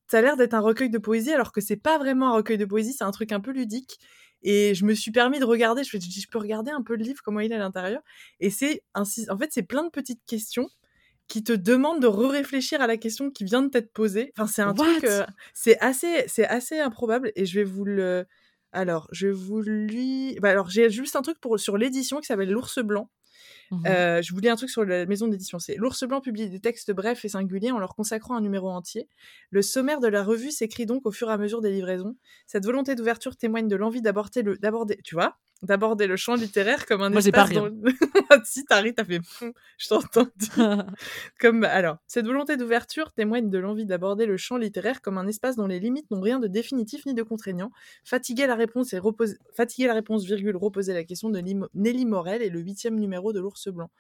ça 0.09 0.19
a 0.19 0.23
l'air 0.23 0.37
d'être 0.37 0.55
un 0.55 0.61
recueil 0.61 0.91
de 0.91 0.99
poésie, 0.99 1.33
alors 1.33 1.53
que 1.53 1.61
c'est 1.61 1.77
pas 1.77 1.99
vraiment 1.99 2.29
un 2.29 2.37
recueil 2.37 2.57
de 2.57 2.65
poésie, 2.65 2.93
c'est 2.93 3.05
un 3.05 3.11
truc 3.11 3.33
un 3.33 3.41
peu 3.41 3.51
ludique. 3.51 3.99
Et 4.43 4.75
je 4.75 4.85
me 4.87 4.95
suis 4.95 5.11
permis 5.11 5.41
de 5.41 5.45
regarder. 5.45 5.83
Je 5.83 5.97
me 5.97 6.01
suis 6.01 6.09
dit, 6.09 6.21
je 6.21 6.29
peux 6.31 6.39
regarder 6.39 6.71
un 6.71 6.83
peu 6.83 6.95
le 6.95 7.03
livre, 7.03 7.21
comment 7.23 7.41
il 7.41 7.51
est 7.51 7.57
à 7.57 7.59
l'intérieur. 7.59 8.01
Et 8.39 8.51
c'est 8.51 8.83
en 8.95 9.05
fait, 9.05 9.51
c'est 9.51 9.65
plein 9.65 9.85
de 9.85 9.91
petites 9.91 10.25
questions 10.27 10.69
qui 11.27 11.43
te 11.43 11.53
demandent 11.53 12.01
de 12.01 12.07
re-réfléchir 12.07 12.81
à 12.81 12.87
la 12.87 12.97
question 12.97 13.31
qui 13.31 13.45
vient 13.45 13.63
de 13.63 13.69
t'être 13.69 13.93
posée. 13.93 14.33
Enfin, 14.37 14.47
c'est 14.47 14.63
un 14.63 14.73
truc. 14.73 15.05
Euh, 15.05 15.27
c'est 15.53 15.79
assez, 15.81 16.25
c'est 16.29 16.47
assez 16.47 16.79
improbable. 16.79 17.33
Et 17.35 17.45
je 17.45 17.59
vais 17.59 17.65
vous 17.65 17.85
le 17.85 18.25
alors, 18.73 19.09
je 19.13 19.29
vous 19.29 19.61
lis. 19.61 20.39
Bah, 20.41 20.51
alors, 20.51 20.71
j'ai 20.71 20.91
juste 20.91 21.17
un 21.17 21.23
truc 21.23 21.41
pour, 21.41 21.59
sur 21.59 21.77
l'édition 21.77 22.21
qui 22.21 22.27
s'appelle 22.27 22.51
L'Ours 22.51 22.79
Blanc. 22.79 23.11
Mmh 23.71 23.87
euh, 23.87 24.21
je 24.21 24.33
vous 24.33 24.41
lis 24.41 24.49
un 24.49 24.57
truc 24.57 24.69
sur 24.69 24.85
la 24.85 25.07
maison 25.07 25.29
d'édition. 25.29 25.59
C'est 25.59 25.77
L'Ours 25.77 26.03
Blanc 26.05 26.21
publie 26.21 26.49
des 26.49 26.61
textes 26.61 26.93
brefs 26.93 27.25
et 27.25 27.29
singuliers 27.29 27.71
en 27.71 27.79
leur 27.79 27.95
consacrant 27.95 28.37
un 28.37 28.41
numéro 28.41 28.69
entier. 28.69 29.09
Le 29.51 29.63
sommaire 29.63 30.01
de 30.01 30.09
la 30.09 30.25
revue 30.25 30.51
s'écrit 30.51 30.87
donc 30.87 31.07
au 31.07 31.13
fur 31.13 31.31
et 31.31 31.33
à 31.33 31.39
mesure 31.39 31.61
des 31.61 31.71
livraisons. 31.71 32.17
Cette 32.47 32.65
volonté 32.65 32.95
d'ouverture 32.97 33.37
témoigne 33.37 33.69
de 33.69 33.77
l'envie 33.77 34.03
d'aborder 34.03 34.43
le, 34.43 34.59
d'aborder, 34.59 34.99
tu 35.05 35.15
vois, 35.15 35.39
d'aborder 35.63 36.07
le 36.07 36.17
champ 36.17 36.35
littéraire 36.35 36.87
comme 36.87 37.03
un 37.03 37.11
Moi, 37.11 37.21
espace 37.21 37.53
pas 37.53 38.41
si 38.45 38.65
t'arrives, 38.65 38.95
t'as 38.95 39.05
fait 39.05 39.21
je 39.79 39.89
t'entends 39.89 40.29
comme 41.41 41.65
alors 41.65 41.99
cette 42.07 42.27
volonté 42.27 42.57
d'ouverture 42.57 43.13
témoigne 43.13 43.51
de 43.51 43.59
l'envie 43.59 43.87
d'aborder 43.87 44.27
le 44.27 44.37
champ 44.37 44.57
littéraire 44.57 45.03
comme 45.03 45.19
un 45.19 45.27
espace 45.27 45.57
dont 45.57 45.67
les 45.67 45.79
limites 45.81 46.11
n'ont 46.11 46.21
rien 46.21 46.39
de 46.39 46.47
définitif 46.47 47.05
ni 47.07 47.15
de 47.15 47.23
contraignant. 47.23 47.71
Fatiguer 48.05 48.47
la 48.47 48.55
réponse 48.55 48.93
et 48.93 48.99
reposer 48.99 49.37
fatiguer 49.55 49.87
la 49.87 49.95
réponse 49.95 50.25
virgule 50.25 50.57
reposer 50.57 50.95
la 50.95 51.05
question 51.05 51.31
de 51.31 51.41
Nelly 51.75 52.07
Morel 52.07 52.43
et 52.43 52.49
le 52.49 52.61
huitième 52.61 52.99
numéro 52.99 53.33
de 53.33 53.41
l'ours 53.41 53.69
blanc. 53.69 53.91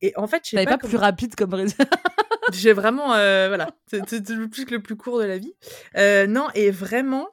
Et 0.00 0.12
en 0.16 0.26
fait 0.26 0.42
je 0.48 0.56
pas, 0.56 0.78
pas 0.78 0.78
plus 0.78 0.96
rapide 0.96 1.34
comme 1.34 1.52
j'ai 2.52 2.72
vraiment 2.72 3.14
euh, 3.14 3.48
voilà 3.48 3.68
c'est 3.86 4.28
le 4.30 4.48
plus 4.48 4.68
le 4.70 4.80
plus 4.80 4.96
court 4.96 5.18
de 5.18 5.24
la 5.24 5.38
vie. 5.38 5.54
Euh, 5.96 6.26
non 6.26 6.48
et 6.54 6.70
vraiment 6.70 7.28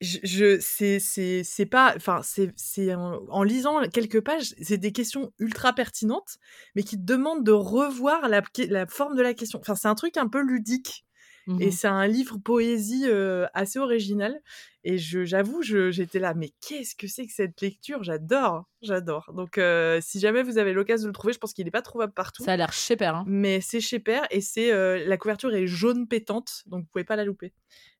je, 0.00 0.58
c'est 0.60 0.98
c'est 0.98 1.44
c'est 1.44 1.66
pas 1.66 1.92
enfin 1.94 2.20
c'est 2.22 2.52
c'est 2.56 2.94
en, 2.94 3.42
lisant 3.42 3.82
quelques 3.88 4.22
pages 4.22 4.54
c'est 4.60 4.78
des 4.78 4.92
questions 4.92 5.30
ultra 5.38 5.74
pertinentes 5.74 6.38
mais 6.74 6.82
qui 6.82 6.96
demandent 6.96 7.44
de 7.44 7.52
revoir 7.52 8.28
la 8.28 8.42
la 8.68 8.86
forme 8.86 9.16
de 9.16 9.22
la 9.22 9.34
question. 9.34 9.58
Enfin 9.60 9.74
c'est 9.74 9.88
un 9.88 9.94
truc 9.94 10.16
un 10.16 10.28
peu 10.28 10.40
ludique 10.40 11.04
et 11.58 11.68
mmh 11.68 11.70
c'est 11.72 11.88
un 11.88 12.06
livre 12.06 12.38
poésie 12.38 13.04
euh, 13.06 13.46
assez 13.54 13.78
original 13.78 14.40
et 14.84 14.98
je 14.98 15.24
j'avoue 15.24 15.62
j'étais 15.62 16.18
là 16.18 16.34
mais 16.34 16.52
qu'est-ce 16.60 16.94
que 16.94 17.06
c'est 17.06 17.26
que 17.26 17.32
cette 17.32 17.60
lecture? 17.60 18.02
J'adore 18.02 18.64
j'adore. 18.82 19.32
Donc 19.34 19.58
euh, 19.58 20.00
si 20.02 20.20
jamais 20.20 20.42
vous 20.42 20.58
avez 20.58 20.72
l'occasion 20.72 21.04
de 21.04 21.08
le 21.08 21.14
trouver 21.14 21.32
je 21.32 21.38
pense 21.38 21.52
qu'il 21.52 21.64
n'est 21.64 21.70
pas 21.70 21.82
trouvable 21.82 22.12
partout 22.12 22.44
ça 22.44 22.52
a 22.52 22.56
l'air 22.56 22.72
chez 22.72 22.96
Père 22.96 23.16
hein. 23.16 23.24
mais 23.26 23.60
c'est 23.60 23.80
chez 23.80 23.98
Père 23.98 24.26
et 24.30 24.40
c'est 24.40 24.72
euh, 24.72 25.04
la 25.06 25.16
couverture 25.16 25.52
est 25.54 25.66
jaune 25.66 26.06
pétante 26.06 26.62
donc 26.66 26.82
vous 26.82 26.88
pouvez 26.92 27.04
pas 27.04 27.16
la 27.16 27.24
louper 27.24 27.52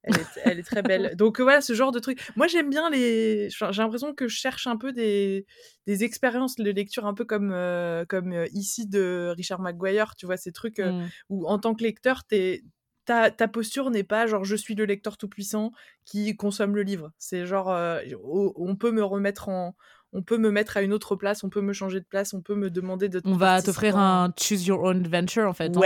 elle 0.03 0.59
est, 0.59 0.63
très 0.63 0.83
belle. 0.83 1.15
Donc 1.17 1.41
voilà, 1.41 1.61
ce 1.61 1.75
genre 1.75 1.93
de 1.93 1.99
truc. 1.99 2.21
Moi, 2.37 2.47
j'aime 2.47 2.71
bien 2.71 2.89
les. 2.91 3.51
J'ai 3.51 3.83
l'impression 3.83 4.15
que 4.15 4.29
je 4.29 4.37
cherche 4.37 4.67
un 4.67 4.77
peu 4.77 4.93
des, 4.93 5.47
des 5.87 6.05
expériences 6.05 6.57
de 6.57 6.71
lecture 6.71 7.07
un 7.07 7.15
peu 7.15 7.25
comme, 7.25 7.53
euh, 7.53 8.05
comme 8.07 8.33
euh, 8.33 8.47
ici 8.53 8.87
de 8.87 9.33
Richard 9.37 9.61
McGuire, 9.61 10.17
tu 10.17 10.27
vois, 10.27 10.37
ces 10.37 10.53
trucs 10.53 10.79
euh, 10.79 10.93
mmh. 10.93 11.09
où 11.29 11.47
en 11.47 11.59
tant 11.59 11.75
que 11.75 11.83
lecteur, 11.83 12.23
Ta, 13.07 13.31
ta, 13.31 13.49
posture 13.49 13.91
n'est 13.91 14.05
pas 14.05 14.27
genre 14.27 14.45
je 14.45 14.55
suis 14.55 14.75
le 14.77 14.85
lecteur 14.85 15.17
tout 15.17 15.29
puissant 15.29 15.73
qui 16.05 16.37
consomme 16.37 16.77
le 16.77 16.83
livre. 16.83 17.11
C'est 17.19 17.45
genre 17.45 17.75
on 18.23 18.77
peut 18.77 18.93
me 18.93 19.03
remettre 19.03 19.49
en, 19.49 19.75
on 20.13 20.23
peut 20.23 20.39
me 20.39 20.51
mettre 20.51 20.77
à 20.77 20.83
une 20.83 20.93
autre 20.93 21.15
place, 21.15 21.45
on 21.45 21.51
peut 21.51 21.61
me 21.61 21.73
changer 21.73 22.01
de 22.01 22.05
place, 22.05 22.35
on 22.35 22.41
peut 22.41 22.55
me 22.55 22.71
demander 22.71 23.09
de. 23.09 23.21
On 23.25 23.37
va 23.37 23.63
t'offrir 23.63 23.97
un 23.97 24.33
choose 24.39 24.67
your 24.67 24.83
own 24.83 24.99
adventure 24.99 25.47
en 25.47 25.53
fait. 25.53 25.77
Hein, 25.77 25.81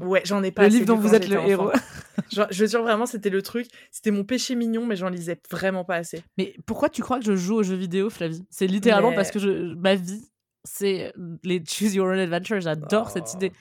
ouais, 0.00 0.06
ouais, 0.06 0.22
j'en 0.24 0.42
ai 0.42 0.50
pas. 0.50 0.62
Le 0.62 0.68
livre 0.68 0.86
dont 0.86 0.96
vous 0.96 1.14
êtes 1.14 1.28
le 1.28 1.38
héros. 1.40 1.70
je 2.30 2.62
veux 2.62 2.66
dire 2.66 2.82
vraiment, 2.82 3.06
c'était 3.06 3.30
le 3.30 3.42
truc, 3.42 3.68
c'était 3.90 4.10
mon 4.10 4.24
péché 4.24 4.54
mignon, 4.54 4.84
mais 4.86 4.96
j'en 4.96 5.08
lisais 5.08 5.40
vraiment 5.50 5.84
pas 5.84 5.96
assez. 5.96 6.22
Mais 6.38 6.54
pourquoi 6.66 6.88
tu 6.88 7.02
crois 7.02 7.18
que 7.18 7.24
je 7.24 7.36
joue 7.36 7.56
aux 7.56 7.62
jeux 7.62 7.76
vidéo, 7.76 8.10
Flavie? 8.10 8.44
C'est 8.50 8.66
littéralement 8.66 9.12
parce 9.12 9.30
que 9.30 9.38
je... 9.38 9.74
ma 9.74 9.94
vie, 9.94 10.28
c'est 10.64 11.12
les 11.44 11.62
choose 11.64 11.94
your 11.94 12.08
own 12.08 12.18
adventure. 12.18 12.60
J'adore 12.60 13.10
cette 13.10 13.28
oh. 13.32 13.36
idée. 13.36 13.52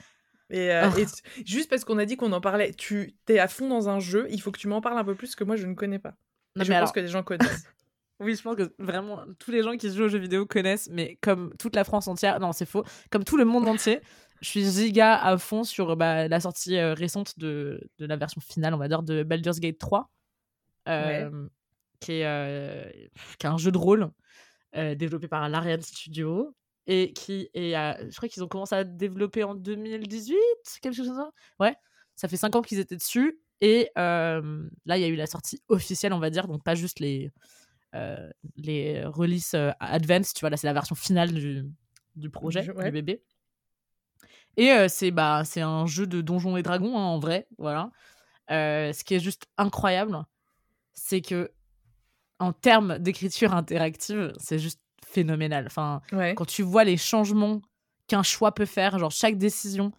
Et, 0.49 0.71
euh, 0.71 0.89
oh. 0.89 1.01
juste 1.45 1.69
parce 1.69 1.85
qu'on 1.85 1.97
a 1.97 2.05
dit 2.05 2.17
qu'on 2.17 2.33
en 2.33 2.41
parlait, 2.41 2.73
tu 2.73 3.15
t'es 3.25 3.39
à 3.39 3.47
fond 3.47 3.69
dans 3.69 3.87
un 3.87 3.99
jeu, 3.99 4.27
il 4.31 4.41
faut 4.41 4.51
que 4.51 4.59
tu 4.59 4.67
m'en 4.67 4.81
parles 4.81 4.97
un 4.97 5.03
peu 5.05 5.15
plus 5.15 5.35
que 5.35 5.45
moi 5.45 5.55
je 5.55 5.65
ne 5.65 5.75
connais 5.75 5.99
pas. 5.99 6.13
je 6.57 6.69
pense 6.71 6.91
que 6.91 6.99
les 6.99 7.07
gens 7.07 7.23
connaissent. 7.23 7.67
Oui, 8.21 8.35
je 8.35 8.43
pense 8.43 8.55
que 8.55 8.71
vraiment 8.77 9.21
tous 9.39 9.49
les 9.49 9.63
gens 9.63 9.75
qui 9.75 9.91
jouent 9.91 10.03
aux 10.03 10.07
jeux 10.07 10.19
vidéo 10.19 10.45
connaissent, 10.45 10.89
mais 10.91 11.17
comme 11.21 11.53
toute 11.57 11.75
la 11.75 11.83
France 11.83 12.07
entière, 12.07 12.39
non, 12.39 12.51
c'est 12.51 12.67
faux, 12.67 12.83
comme 13.09 13.23
tout 13.23 13.35
le 13.35 13.45
monde 13.45 13.67
entier, 13.67 13.99
je 14.41 14.47
suis 14.47 14.63
giga 14.63 15.15
à 15.15 15.39
fond 15.39 15.63
sur 15.63 15.95
bah, 15.95 16.27
la 16.27 16.39
sortie 16.39 16.77
euh, 16.77 16.93
récente 16.93 17.39
de, 17.39 17.89
de, 17.97 18.05
la 18.05 18.17
version 18.17 18.39
finale, 18.39 18.75
on 18.75 18.77
va 18.77 18.87
dire, 18.87 19.01
de 19.01 19.23
Baldur's 19.23 19.59
Gate 19.59 19.79
3, 19.79 20.11
euh, 20.87 21.47
qui, 21.99 22.11
est, 22.13 22.25
euh, 22.27 22.87
qui 23.39 23.47
est 23.47 23.49
un 23.49 23.57
jeu 23.57 23.71
de 23.71 23.77
rôle 23.77 24.11
développé 24.73 25.27
par 25.27 25.49
Larian 25.49 25.81
Studio 25.81 26.55
et 26.87 27.11
qui 27.13 27.49
est, 27.53 27.73
je 27.73 28.15
crois 28.15 28.29
qu'ils 28.29 28.43
ont 28.43 28.47
commencé 28.47 28.75
à 28.75 28.83
développer 28.83 29.43
en 29.43 29.55
2018, 29.55 30.37
quelque 30.81 30.95
chose 30.95 31.07
comme 31.07 31.17
ça. 31.17 31.31
Ouais, 31.59 31.75
ça 32.15 32.27
fait 32.27 32.37
5 32.37 32.55
ans 32.55 32.61
qu'ils 32.61 32.79
étaient 32.79 32.95
dessus. 32.95 33.39
Et 33.59 33.89
là, 33.95 34.41
il 34.85 35.01
y 35.01 35.03
a 35.03 35.07
eu 35.07 35.15
la 35.15 35.27
sortie 35.27 35.61
officielle, 35.67 36.13
on 36.13 36.19
va 36.19 36.29
dire, 36.29 36.47
donc 36.47 36.63
pas 36.63 36.73
juste 36.73 36.99
les, 36.99 37.31
les 38.55 39.03
releases 39.05 39.53
euh, 39.53 39.71
advanced, 39.79 40.35
tu 40.35 40.41
vois, 40.41 40.49
là 40.49 40.57
c'est 40.57 40.67
la 40.67 40.73
version 40.73 40.95
finale 40.95 41.33
du, 41.33 41.63
du 42.15 42.29
projet, 42.29 42.61
du 42.63 42.91
bébé. 42.91 43.21
Et 44.57 44.71
euh, 44.71 44.87
c'est 44.89 45.11
bah, 45.11 45.43
c'est 45.45 45.61
un 45.61 45.85
jeu 45.85 46.07
de 46.07 46.21
donjons 46.21 46.57
et 46.57 46.63
dragons 46.63 46.97
hein, 46.97 47.03
en 47.03 47.19
vrai, 47.19 47.47
voilà. 47.57 47.91
ce 48.49 49.03
qui 49.03 49.15
est 49.15 49.19
juste 49.19 49.47
incroyable, 49.57 50.23
c'est 50.93 51.21
que 51.21 51.51
en 52.39 52.53
termes 52.53 52.97
d'écriture 52.97 53.53
interactive, 53.53 54.33
c'est 54.37 54.57
juste 54.57 54.81
phénoménal. 55.05 55.65
Enfin, 55.67 56.01
quand 56.35 56.45
tu 56.45 56.63
vois 56.63 56.83
les 56.83 56.97
changements 56.97 57.61
qu'un 58.07 58.23
choix 58.23 58.53
peut 58.53 58.65
faire, 58.65 58.97
genre 58.97 59.11
chaque 59.11 59.37
décision, 59.37 59.91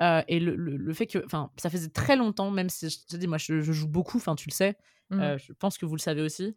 et 0.00 0.40
le, 0.40 0.56
le, 0.56 0.94
fait 0.94 1.06
que, 1.06 1.24
enfin, 1.24 1.50
ça 1.56 1.68
faisait 1.70 1.88
très 1.88 2.16
longtemps, 2.16 2.50
même 2.50 2.68
si 2.68 2.88
je 2.88 2.98
te 3.06 3.16
dis, 3.16 3.26
moi, 3.26 3.38
je, 3.38 3.60
joue 3.60 3.88
beaucoup, 3.88 4.18
enfin, 4.18 4.34
tu 4.34 4.48
le 4.48 4.54
sais, 4.54 4.76
mmh. 5.10 5.36
je 5.38 5.52
pense 5.54 5.78
que 5.78 5.86
vous 5.86 5.96
le 5.96 6.00
savez 6.00 6.22
aussi 6.22 6.54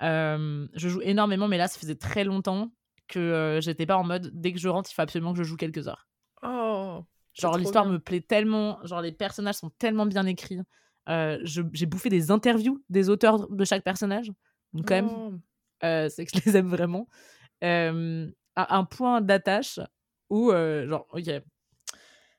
je 0.00 0.88
joue 0.88 1.00
énormément, 1.02 1.48
mais 1.48 1.58
là, 1.58 1.68
ça 1.68 1.78
faisait 1.78 1.94
très 1.94 2.24
longtemps 2.24 2.72
que 3.08 3.58
j'étais 3.62 3.86
pas 3.86 3.96
en 3.96 4.04
mode 4.04 4.30
dès 4.32 4.52
que 4.52 4.58
je 4.58 4.68
rentre, 4.68 4.90
il 4.90 4.94
faut 4.94 5.02
absolument 5.02 5.32
que 5.32 5.38
je 5.38 5.44
joue 5.44 5.56
quelques 5.56 5.88
heures. 5.88 6.08
Oh, 6.42 7.04
genre, 7.34 7.58
l'histoire 7.58 7.86
me 7.86 7.98
plaît 7.98 8.20
tellement, 8.20 8.78
genre, 8.84 9.00
les 9.00 9.12
personnages 9.12 9.56
sont 9.56 9.70
tellement 9.78 10.06
bien 10.06 10.26
écrits. 10.26 10.60
j'ai 11.06 11.86
bouffé 11.86 12.08
des 12.08 12.30
interviews 12.30 12.82
des 12.88 13.08
auteurs 13.08 13.48
de 13.48 13.64
chaque 13.64 13.84
personnage. 13.84 14.32
Donc, 14.72 14.88
quand 14.88 14.94
même, 14.94 15.10
oh. 15.10 16.08
c'est 16.08 16.24
que 16.24 16.38
je 16.38 16.44
les 16.44 16.56
aime 16.56 16.68
vraiment. 16.68 17.08
à 17.62 18.76
un 18.76 18.84
point 18.84 19.20
d'attache 19.20 19.80
où, 20.30 20.50
genre, 20.50 21.06
ok, 21.12 21.42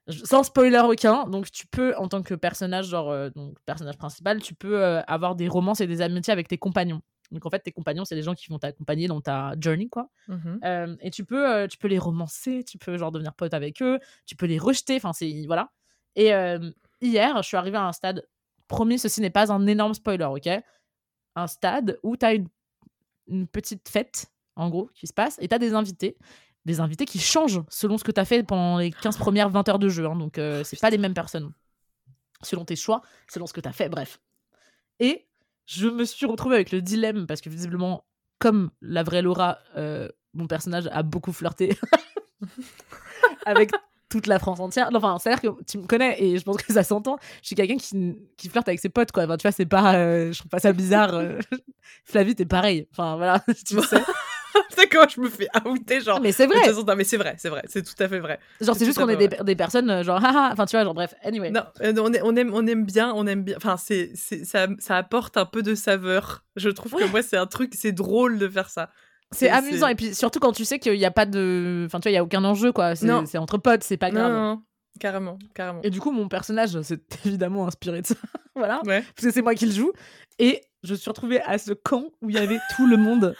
sans 0.07 0.43
spoiler 0.43 0.79
aucun, 0.79 1.27
donc 1.27 1.49
tu 1.51 1.65
peux, 1.67 1.95
en 1.97 2.07
tant 2.07 2.21
que 2.21 2.35
personnage, 2.35 2.87
genre, 2.87 3.09
euh, 3.09 3.29
donc 3.35 3.57
personnage 3.65 3.97
principal, 3.97 4.41
tu 4.41 4.53
peux 4.53 4.83
euh, 4.83 5.01
avoir 5.07 5.35
des 5.35 5.47
romances 5.47 5.81
et 5.81 5.87
des 5.87 6.01
amitiés 6.01 6.31
avec 6.31 6.47
tes 6.47 6.57
compagnons. 6.57 7.01
Donc 7.31 7.45
en 7.45 7.49
fait, 7.49 7.59
tes 7.59 7.71
compagnons, 7.71 8.05
c'est 8.05 8.15
des 8.15 8.21
gens 8.21 8.35
qui 8.35 8.47
vont 8.49 8.59
t'accompagner 8.59 9.07
dans 9.07 9.21
ta 9.21 9.53
journey, 9.59 9.89
quoi. 9.89 10.09
Mmh 10.27 10.59
Euh, 10.63 10.95
et 11.01 11.09
tu 11.11 11.25
peux, 11.25 11.49
euh, 11.49 11.67
tu 11.67 11.77
peux 11.77 11.87
les 11.87 11.97
romancer, 11.99 12.63
tu 12.63 12.77
peux 12.77 12.97
genre 12.97 13.11
devenir 13.11 13.33
pote 13.33 13.53
avec 13.53 13.81
eux, 13.81 13.99
tu 14.25 14.35
peux 14.35 14.45
les 14.45 14.57
rejeter, 14.59 14.95
enfin 14.97 15.11
c'est 15.13 15.45
voilà. 15.47 15.71
Et 16.15 16.33
euh, 16.33 16.71
hier, 17.01 17.41
je 17.41 17.47
suis 17.47 17.57
arrivée 17.57 17.77
à 17.77 17.85
un 17.87 17.91
stade. 17.93 18.27
Promis, 18.67 18.99
ceci 18.99 19.21
n'est 19.21 19.29
pas 19.29 19.51
un 19.51 19.65
énorme 19.67 19.93
spoiler, 19.93 20.25
ok? 20.25 20.49
Un 21.35 21.47
stade 21.47 21.99
où 22.03 22.15
tu 22.15 22.25
as 22.25 22.33
une, 22.33 22.47
une 23.27 23.47
petite 23.47 23.89
fête, 23.89 24.27
en 24.55 24.69
gros, 24.69 24.89
qui 24.93 25.07
se 25.07 25.13
passe, 25.13 25.37
et 25.41 25.47
tu 25.47 25.53
as 25.55 25.59
des 25.59 25.73
invités. 25.73 26.17
Des 26.65 26.79
invités 26.79 27.05
qui 27.05 27.19
changent 27.19 27.61
selon 27.69 27.97
ce 27.97 28.03
que 28.03 28.11
tu 28.11 28.19
as 28.19 28.25
fait 28.25 28.41
pendant 28.43 28.77
les 28.79 28.89
15 28.91 29.17
premières 29.17 29.49
20 29.49 29.67
heures 29.69 29.77
de 29.79 29.89
jeu. 29.89 30.05
hein, 30.07 30.15
donc, 30.15 30.39
c'est 30.63 30.79
pas 30.79 30.89
les 30.89 30.97
mêmes 30.97 31.13
personnes. 31.13 31.51
Selon 32.41 32.65
tes 32.65 32.75
choix, 32.75 33.01
selon 33.29 33.45
ce 33.45 33.53
que 33.53 33.61
tu 33.61 33.67
as 33.67 33.71
fait, 33.71 33.87
bref. 33.89 34.19
Et 34.99 35.27
je 35.65 35.87
me 35.87 36.03
suis 36.05 36.25
retrouvée 36.25 36.55
avec 36.55 36.71
le 36.71 36.81
dilemme, 36.81 37.25
parce 37.27 37.41
que 37.41 37.49
visiblement, 37.49 38.05
comme 38.39 38.69
la 38.81 39.03
vraie 39.03 39.21
Laura, 39.21 39.59
euh, 39.77 40.07
mon 40.33 40.47
personnage 40.47 40.87
a 40.91 41.03
beaucoup 41.03 41.31
flirté 41.33 41.77
avec 43.45 43.71
toute 44.09 44.27
la 44.27 44.39
France 44.39 44.59
entière. 44.59 44.91
Non, 44.91 44.99
Enfin, 44.99 45.17
c'est-à-dire 45.19 45.41
que 45.41 45.63
tu 45.63 45.77
me 45.77 45.87
connais 45.87 46.21
et 46.21 46.37
je 46.37 46.43
pense 46.43 46.57
que 46.57 46.71
ça 46.71 46.83
s'entend. 46.83 47.17
Je 47.41 47.47
suis 47.47 47.55
quelqu'un 47.55 47.77
qui, 47.77 48.15
qui 48.37 48.49
flirte 48.49 48.67
avec 48.67 48.79
ses 48.79 48.89
potes, 48.89 49.11
quoi. 49.11 49.23
Enfin, 49.23 49.37
tu 49.37 49.43
vois, 49.43 49.51
c'est 49.51 49.65
pas. 49.65 49.95
euh, 49.95 50.31
je 50.31 50.39
trouve 50.39 50.49
pas 50.49 50.59
ça 50.59 50.73
bizarre. 50.73 51.13
euh. 51.15 51.39
Flavie, 52.03 52.35
t'es 52.35 52.45
pareil. 52.45 52.87
Enfin, 52.91 53.15
voilà, 53.17 53.39
tu 53.65 53.79
sais. 53.81 54.01
D'accord, 54.77 55.07
je 55.09 55.19
me 55.21 55.29
fais 55.29 55.47
outer, 55.65 56.01
genre. 56.01 56.19
Mais 56.21 56.31
c'est 56.31 56.47
De 56.47 56.51
vrai. 56.53 56.61
toute 56.63 56.73
façon, 56.73 56.85
non, 56.85 56.95
mais 56.95 57.03
c'est 57.03 57.17
vrai, 57.17 57.35
c'est 57.37 57.49
vrai, 57.49 57.63
c'est 57.67 57.83
tout 57.83 58.01
à 58.03 58.07
fait 58.07 58.19
vrai. 58.19 58.39
Genre, 58.61 58.73
c'est 58.75 58.79
c'est 58.79 58.85
juste 58.85 58.97
qu'on 58.99 59.09
est 59.09 59.15
des, 59.17 59.27
des 59.27 59.55
personnes, 59.55 59.89
euh, 59.89 60.03
genre, 60.03 60.17
haha. 60.23 60.49
Enfin, 60.51 60.65
tu 60.65 60.75
vois, 60.75 60.83
genre, 60.83 60.93
bref. 60.93 61.13
Anyway. 61.23 61.51
Non, 61.51 61.63
euh, 61.81 61.93
on, 61.99 62.13
est- 62.13 62.21
on 62.23 62.35
aime, 62.35 62.51
on 62.53 62.65
aime 62.67 62.85
bien, 62.85 63.11
on 63.15 63.25
aime 63.27 63.43
bien. 63.43 63.55
Enfin, 63.57 63.77
c'est, 63.77 64.11
c'est, 64.15 64.45
ça, 64.45 64.67
ça 64.79 64.97
apporte 64.97 65.37
un 65.37 65.45
peu 65.45 65.61
de 65.63 65.75
saveur. 65.75 66.43
Je 66.55 66.69
trouve 66.69 66.93
que 66.93 67.05
moi, 67.05 67.21
c'est 67.21 67.37
un 67.37 67.47
truc, 67.47 67.73
c'est 67.75 67.91
drôle 67.91 68.37
de 68.39 68.47
faire 68.49 68.69
ça. 68.69 68.89
C'est 69.31 69.45
c'est- 69.47 69.51
amusant. 69.51 69.87
c'est- 69.87 69.91
Et 69.91 69.95
puis, 69.95 70.15
surtout 70.15 70.39
quand 70.39 70.51
tu 70.51 70.65
sais 70.65 70.79
qu'il 70.79 70.93
n'y 70.93 71.05
a 71.05 71.11
pas 71.11 71.25
de. 71.25 71.83
Enfin, 71.87 71.99
tu 71.99 72.03
vois, 72.07 72.11
il 72.11 72.15
y 72.15 72.17
a 72.19 72.23
aucun 72.23 72.43
enjeu, 72.45 72.71
quoi. 72.71 72.95
C'est 72.95 73.07
c'est 73.25 73.37
entre 73.37 73.57
potes, 73.57 73.83
c'est 73.83 73.97
pas 73.97 74.11
grave. 74.11 74.31
non, 74.31 74.39
non, 74.55 74.61
carrément, 74.99 75.37
carrément. 75.53 75.81
Et 75.83 75.89
du 75.89 75.99
coup, 75.99 76.11
mon 76.11 76.27
personnage 76.29 76.79
s'est 76.81 77.01
évidemment 77.25 77.67
inspiré 77.67 78.01
de 78.01 78.07
ça. 78.07 78.15
voilà. 78.55 78.81
Ouais. 78.85 79.01
parce 79.01 79.27
que 79.27 79.31
c'est 79.31 79.41
moi 79.41 79.55
qui 79.55 79.65
le 79.65 79.71
joue. 79.73 79.91
Et 80.39 80.61
je 80.83 80.93
suis 80.93 81.09
retrouvée 81.09 81.41
à 81.41 81.57
ce 81.57 81.73
camp 81.73 82.05
où 82.21 82.29
il 82.29 82.35
y 82.35 82.39
avait 82.39 82.59
tout 82.75 82.85
le 82.85 82.97
monde, 82.97 83.35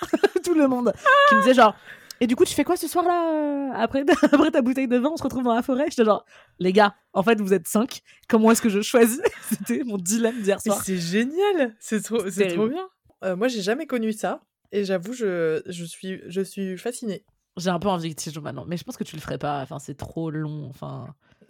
le 0.56 0.68
monde, 0.68 0.94
qui 1.30 1.36
me 1.36 1.42
disait 1.42 1.54
genre. 1.54 1.76
Et 2.22 2.28
du 2.28 2.36
coup, 2.38 2.46
tu 2.46 2.54
fais 2.54 2.64
quoi 2.64 2.78
ce 2.78 2.88
soir-là 2.88 3.34
euh, 3.34 3.72
après, 3.76 4.06
après 4.32 4.52
ta 4.52 4.62
bouteille 4.62 4.88
de 4.88 4.98
vin 4.98 5.10
On 5.12 5.18
se 5.18 5.24
retrouve 5.24 5.44
dans 5.44 5.54
la 5.54 5.62
forêt? 5.62 5.86
J'étais 5.90 6.06
genre, 6.06 6.26
les 6.60 6.72
gars, 6.72 6.96
en 7.14 7.24
fait, 7.24 7.42
vous 7.42 7.54
êtes 7.54 7.68
cinq. 7.68 8.02
Comment 8.30 8.52
est-ce 8.52 8.62
que 8.62 8.70
je 8.70 8.82
choisis? 8.82 9.22
C'était 9.50 9.84
mon 9.84 9.98
dilemme 9.98 10.42
d'hier 10.42 10.62
soir. 10.62 10.82
c'est 10.84 10.98
génial, 10.98 11.76
c'est 11.80 12.02
trop, 12.02 12.30
C'est 12.30 12.48
trop 12.48 12.68
bien. 12.68 12.88
Euh, 13.24 13.36
moi, 13.36 13.48
j'ai 13.50 13.62
jamais 13.62 13.86
connu 13.86 14.14
ça. 14.14 14.42
Et 14.72 14.86
j'avoue, 14.86 15.14
je, 15.14 15.62
je, 15.68 15.84
suis, 15.84 16.22
je 16.28 16.42
suis 16.42 16.78
fascinée. 16.78 17.26
J'ai 17.58 17.70
un 17.70 17.80
peu 17.80 17.88
envie 17.88 18.16
que 18.16 18.22
tu 18.22 18.32
joues 18.32 18.42
maintenant, 18.42 18.66
mais 18.68 18.78
je 18.78 18.84
pense 18.84 18.98
que 18.98 19.04
tu 19.04 19.16
le 19.16 19.22
ferais 19.22 19.38
pas. 19.38 19.62
Enfin, 19.62 19.80
c'est 19.80 19.96
trop 19.96 20.30
long. 20.32 20.68
Enfin, 20.70 21.14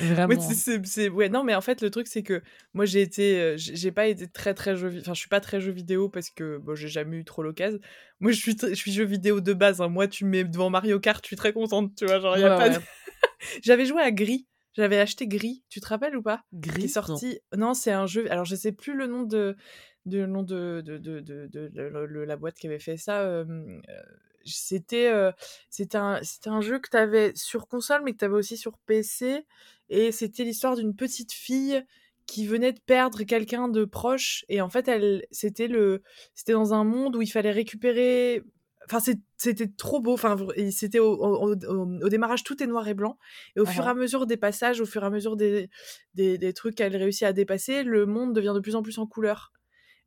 vraiment. 0.00 0.34
Ouais, 0.34 0.54
c'est- 0.84 1.10
non, 1.30 1.44
mais 1.44 1.54
en 1.54 1.60
fait, 1.60 1.80
le 1.82 1.90
truc, 1.90 2.06
c'est 2.06 2.22
que 2.22 2.42
moi, 2.74 2.84
j'ai 2.84 3.02
été. 3.02 3.40
euh, 3.40 3.54
J'ai 3.56 3.92
pas 3.92 4.06
été 4.06 4.26
très, 4.28 4.54
très 4.54 4.76
jeu 4.76 4.88
vidéo. 4.88 5.02
Enfin, 5.02 5.14
je 5.14 5.20
suis 5.20 5.28
pas 5.28 5.40
très 5.40 5.60
jeu 5.60 5.72
vidéo 5.72 6.08
parce 6.08 6.30
que 6.30 6.58
bon, 6.58 6.74
j'ai 6.74 6.88
jamais 6.88 7.16
eu 7.18 7.24
trop 7.24 7.42
l'occasion. 7.42 7.78
Moi, 8.20 8.32
je 8.32 8.38
suis, 8.38 8.56
je 8.60 8.74
suis 8.74 8.92
jeu 8.92 9.04
vidéo 9.04 9.40
de 9.40 9.52
base. 9.52 9.80
hein. 9.80 9.88
Moi, 9.88 10.08
tu 10.08 10.24
me 10.24 10.30
mets 10.30 10.44
devant 10.44 10.70
Mario 10.70 10.98
Kart, 11.00 11.22
je 11.24 11.28
suis 11.28 11.36
très 11.36 11.52
contente, 11.52 11.94
tu 11.96 12.06
vois. 12.06 12.20
Genre, 12.20 12.36
y 12.38 12.44
a 12.44 12.50
Ouais, 12.50 12.56
pas 12.56 12.68
de-. 12.70 12.80
J'avais 13.62 13.86
joué 13.86 14.02
à 14.02 14.10
Gris. 14.10 14.46
J'avais 14.74 14.98
acheté 14.98 15.26
Gris. 15.26 15.64
Tu 15.70 15.80
te 15.80 15.86
rappelles 15.88 16.16
ou 16.16 16.22
pas? 16.22 16.42
Qui 16.52 16.68
Gris? 16.68 16.84
Est 16.84 16.88
sorti. 16.88 17.40
Non, 17.56 17.72
c'est 17.72 17.92
un 17.92 18.06
jeu. 18.06 18.30
Alors, 18.30 18.44
je 18.44 18.54
sais 18.54 18.72
plus 18.72 18.94
le 18.94 19.06
nom 19.06 19.22
de. 19.22 19.56
de 20.04 20.26
nom 20.26 20.42
de, 20.42 20.82
de, 20.84 20.98
de, 20.98 21.20
de, 21.20 22.18
la 22.26 22.36
boîte 22.36 22.56
qui 22.56 22.66
avait 22.66 22.78
fait 22.78 22.98
ça. 22.98 23.22
euh, 23.22 23.44
euh, 23.88 24.02
c'était 24.44 25.08
euh, 25.12 25.32
c'était 25.70 25.96
un, 25.98 26.20
c'était 26.22 26.50
un 26.50 26.60
jeu 26.60 26.78
que 26.78 26.90
tu 26.90 26.96
avais 26.96 27.32
sur 27.34 27.66
console, 27.68 28.02
mais 28.04 28.12
que 28.12 28.18
tu 28.18 28.24
avais 28.26 28.34
aussi 28.34 28.56
sur 28.56 28.76
PC. 28.86 29.46
Et 29.88 30.12
c'était 30.12 30.44
l'histoire 30.44 30.76
d'une 30.76 30.94
petite 30.96 31.32
fille 31.32 31.84
qui 32.26 32.46
venait 32.46 32.72
de 32.72 32.80
perdre 32.80 33.22
quelqu'un 33.22 33.68
de 33.68 33.84
proche. 33.84 34.44
Et 34.48 34.60
en 34.60 34.68
fait, 34.68 34.88
elle, 34.88 35.24
c'était 35.30 35.68
le, 35.68 36.02
c'était 36.34 36.52
dans 36.54 36.74
un 36.74 36.84
monde 36.84 37.16
où 37.16 37.22
il 37.22 37.28
fallait 37.30 37.52
récupérer. 37.52 38.42
Enfin, 38.84 38.98
c'était 39.36 39.68
trop 39.68 40.00
beau. 40.00 40.12
Enfin, 40.14 40.36
c'était 40.70 40.98
au, 41.00 41.12
au, 41.14 41.54
au- 41.54 42.04
au 42.04 42.08
démarrage, 42.08 42.42
tout 42.44 42.62
est 42.62 42.66
noir 42.66 42.86
et 42.88 42.94
blanc. 42.94 43.18
Et 43.56 43.60
au 43.60 43.66
fur 43.66 43.84
et 43.84 43.88
Ah. 43.88 43.90
à 43.90 43.94
mesure 43.94 44.26
des 44.26 44.36
passages, 44.36 44.80
au 44.80 44.86
fur 44.86 45.02
et 45.02 45.06
à 45.06 45.10
mesure 45.10 45.36
des, 45.36 45.68
des, 46.14 46.38
des 46.38 46.52
trucs 46.52 46.74
qu'elle 46.76 46.96
réussit 46.96 47.24
à 47.24 47.32
dépasser, 47.32 47.82
le 47.84 48.06
monde 48.06 48.32
devient 48.34 48.52
de 48.54 48.60
plus 48.60 48.76
en 48.76 48.82
plus 48.82 48.98
en 48.98 49.06
couleur. 49.06 49.52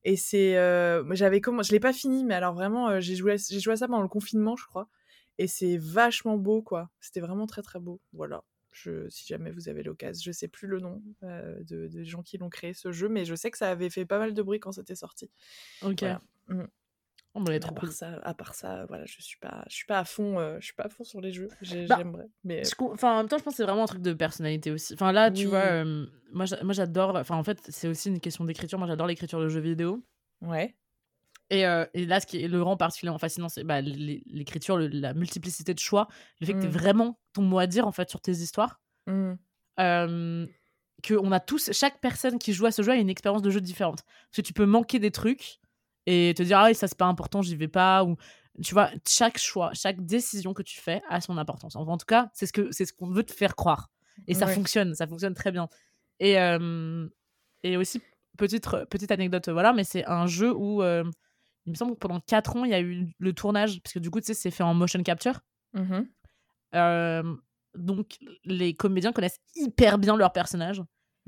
Et 0.06 0.16
c'est, 0.16 0.58
euh, 0.58 1.04
j'avais 1.14 1.42
comment, 1.42 1.62
je 1.64 1.72
l'ai 1.74 1.80
pas 1.82 1.92
fini, 1.94 2.24
mais 2.26 2.34
alors 2.36 2.54
vraiment, 2.54 2.90
euh, 2.90 3.00
j'ai 3.02 3.16
joué, 3.16 3.36
j'ai 3.38 3.60
joué 3.60 3.74
à 3.74 3.78
ça 3.78 3.88
pendant 3.88 4.02
le 4.02 4.08
confinement, 4.08 4.56
je 4.56 4.66
crois. 4.66 4.88
Et 5.38 5.48
c'est 5.48 5.78
vachement 5.78 6.38
beau, 6.38 6.62
quoi. 6.62 6.90
C'était 7.02 7.20
vraiment 7.22 7.48
très 7.48 7.62
très 7.62 7.80
beau. 7.80 8.00
Voilà. 8.14 8.44
Je, 8.72 9.10
si 9.10 9.26
jamais 9.28 9.52
vous 9.52 9.68
avez 9.68 9.82
l'occasion, 9.84 10.22
je 10.24 10.32
sais 10.32 10.48
plus 10.48 10.68
le 10.68 10.80
nom 10.80 11.02
euh, 11.24 11.64
de, 11.64 11.88
des 11.88 12.06
gens 12.06 12.22
qui 12.22 12.38
l'ont 12.38 12.50
créé 12.50 12.74
ce 12.74 12.92
jeu, 12.92 13.10
mais 13.10 13.26
je 13.26 13.34
sais 13.36 13.50
que 13.52 13.58
ça 13.58 13.70
avait 13.70 13.90
fait 13.90 14.06
pas 14.06 14.20
mal 14.20 14.34
de 14.34 14.42
bruit 14.44 14.60
quand 14.60 14.72
c'était 14.72 14.96
sorti. 14.96 15.30
Ok. 15.82 16.00
Voilà. 16.02 16.22
Mm. 16.50 16.64
Oh, 17.36 17.40
mais 17.42 17.46
elle 17.50 17.54
est 17.54 17.56
À 17.58 17.60
trop 17.60 17.76
part 17.76 17.84
cool. 17.86 17.92
ça, 17.94 18.20
à 18.24 18.34
part 18.34 18.56
ça, 18.56 18.86
voilà, 18.88 19.06
je 19.06 19.22
suis 19.22 19.38
pas, 19.38 19.64
je 19.70 19.76
suis 19.76 19.86
pas 19.86 20.00
à 20.00 20.04
fond, 20.06 20.40
euh, 20.40 20.58
je 20.60 20.66
suis 20.66 20.74
pas 20.74 20.86
à 20.86 20.90
fond 20.90 21.04
sur 21.04 21.22
les 21.22 21.32
jeux. 21.32 21.48
Bah, 21.50 21.56
J'aimerais, 21.98 22.28
mais 22.44 22.64
com- 22.78 22.90
Enfin, 22.92 23.14
en 23.14 23.18
même 23.18 23.28
temps, 23.28 23.38
je 23.38 23.44
pense 23.44 23.54
que 23.54 23.58
c'est 23.58 23.64
vraiment 23.64 23.84
un 23.84 23.88
truc 23.88 24.02
de 24.02 24.14
personnalité 24.14 24.72
aussi. 24.72 24.94
Enfin, 24.96 25.12
là, 25.12 25.30
tu 25.30 25.46
vois, 25.46 25.60
euh, 25.60 26.06
moi, 26.32 26.46
j'adore. 26.46 27.16
Enfin, 27.16 27.36
en 27.38 27.44
fait, 27.44 27.60
c'est 27.70 27.88
aussi 27.88 28.10
une 28.10 28.20
question 28.20 28.46
d'écriture. 28.46 28.80
Moi, 28.80 28.88
j'adore 28.88 29.06
l'écriture 29.08 29.40
de 29.40 29.48
jeux 29.50 29.60
vidéo. 29.62 30.04
ouais. 30.42 30.76
Et, 31.52 31.66
euh, 31.66 31.86
et 31.96 32.06
là, 32.06 32.20
ce 32.20 32.28
qui 32.28 32.44
est 32.44 32.48
le 32.48 32.62
rend 32.62 32.78
particulièrement 32.78 33.18
fascinant, 33.20 33.50
c'est 33.50 33.64
bah, 33.64 33.82
l'é- 33.82 34.22
l'écriture, 34.28 34.78
la 34.78 35.14
multiplicité 35.14 35.74
de 35.74 35.80
choix, 35.80 36.08
le 36.42 36.46
fait 36.46 36.54
que 36.54 36.60
tu 36.62 36.68
Mm. 36.68 36.72
vraiment 36.72 37.20
ton 37.34 37.42
mot 37.42 37.58
à 37.60 37.66
dire, 37.68 37.88
en 37.88 37.92
fait, 37.92 38.10
sur 38.10 38.22
tes 38.22 38.34
histoires. 38.34 38.80
Mm. 39.08 39.34
Euh, 39.80 40.46
que 41.02 41.14
on 41.14 41.32
a 41.32 41.40
tous, 41.40 41.72
chaque 41.72 42.02
personne 42.02 42.38
qui 42.40 42.52
joue 42.54 42.66
à 42.66 42.72
ce 42.72 42.82
jeu 42.82 42.92
a 42.92 42.96
une 42.96 43.10
expérience 43.10 43.42
de 43.42 43.50
jeu 43.50 43.62
différente. 43.62 44.04
Parce 44.04 44.36
que 44.38 44.42
tu 44.42 44.54
peux 44.54 44.66
manquer 44.66 45.00
des 45.00 45.12
trucs 45.12 45.60
et 46.06 46.34
te 46.36 46.44
dire, 46.44 46.60
ah 46.60 46.66
oui, 46.68 46.76
ça 46.76 46.88
c'est 46.88 46.98
pas 46.98 47.06
important, 47.06 47.42
j'y 47.42 47.56
vais 47.56 47.68
pas. 47.70 48.04
Ou 48.04 48.16
tu 48.62 48.74
vois, 48.74 48.92
chaque 49.08 49.38
choix, 49.38 49.72
chaque 49.74 50.06
décision 50.06 50.54
que 50.54 50.62
tu 50.62 50.80
fais 50.82 51.02
a 51.10 51.22
son 51.22 51.38
importance. 51.38 51.76
Enfin, 51.78 51.92
en 51.94 51.98
tout 51.98 52.06
cas, 52.06 52.30
c'est 52.34 52.46
ce 52.46 52.52
que 52.54 52.72
c'est 52.72 52.86
ce 52.86 52.92
qu'on 52.94 53.10
veut 53.10 53.24
te 53.24 53.32
faire 53.32 53.56
croire. 53.56 53.90
Et 54.28 54.34
ça 54.34 54.46
Ouais. 54.46 54.54
fonctionne, 54.54 54.94
ça 54.94 55.08
fonctionne 55.08 55.34
très 55.34 55.52
bien. 55.54 55.70
Et, 56.20 56.38
euh, 56.38 57.08
et 57.64 57.78
aussi, 57.78 58.02
petite, 58.38 58.68
petite 58.90 59.12
anecdote, 59.12 59.48
voilà, 59.48 59.72
mais 59.72 59.86
c'est 59.86 60.06
un 60.06 60.28
jeu 60.28 60.54
où 60.54 60.84
il 61.66 61.72
me 61.72 61.76
semble 61.76 61.94
que 61.94 62.00
pendant 62.00 62.20
4 62.20 62.56
ans, 62.56 62.66
il 62.66 62.72
y 62.72 62.74
a 62.74 62.80
eu 62.80 63.12
le 63.18 63.34
tournage, 63.34 63.82
parce 63.82 63.94
que 63.94 64.00
du 64.00 64.10
coup, 64.10 64.20
tu 64.20 64.28
sais, 64.28 64.34
c'est 64.34 64.52
fait 64.52 64.64
en 64.64 64.74
motion 64.74 65.02
capture. 65.04 65.42
Euh, 66.76 67.36
donc, 67.76 68.18
les 68.46 68.74
comédiens 68.74 69.12
connaissent 69.12 69.40
hyper 69.56 69.98
bien 69.98 70.16
leur 70.18 70.32
personnage. 70.32 70.82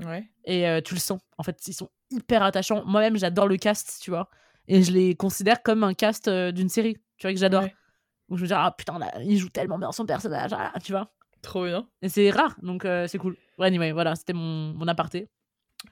Ouais. 0.03 0.29
Et 0.45 0.67
euh, 0.67 0.81
tu 0.81 0.93
le 0.93 0.99
sens. 0.99 1.19
En 1.37 1.43
fait, 1.43 1.67
ils 1.67 1.73
sont 1.73 1.89
hyper 2.09 2.43
attachants. 2.43 2.83
Moi-même, 2.85 3.17
j'adore 3.17 3.47
le 3.47 3.57
cast, 3.57 3.99
tu 4.01 4.09
vois. 4.09 4.29
Et 4.67 4.83
je 4.83 4.91
les 4.91 5.15
considère 5.15 5.61
comme 5.63 5.83
un 5.83 5.93
cast 5.93 6.27
euh, 6.27 6.51
d'une 6.51 6.69
série, 6.69 6.95
tu 7.17 7.27
vois, 7.27 7.33
que 7.33 7.39
j'adore. 7.39 7.63
Ouais. 7.63 7.75
Où 8.29 8.37
je 8.37 8.43
me 8.43 8.47
dis, 8.47 8.53
ah 8.55 8.73
putain, 8.75 8.97
là, 8.97 9.11
il 9.21 9.37
joue 9.37 9.49
tellement 9.49 9.77
bien 9.77 9.91
son 9.91 10.05
personnage, 10.05 10.51
ah, 10.53 10.73
tu 10.81 10.93
vois. 10.93 11.11
Trop 11.41 11.65
bien. 11.65 11.87
Et 12.01 12.09
c'est 12.09 12.29
rare, 12.29 12.55
donc 12.61 12.85
euh, 12.85 13.07
c'est 13.07 13.17
cool. 13.17 13.35
Ouais, 13.57 13.67
anyway, 13.67 13.91
voilà, 13.91 14.15
c'était 14.15 14.33
mon, 14.33 14.73
mon 14.73 14.87
aparté. 14.87 15.27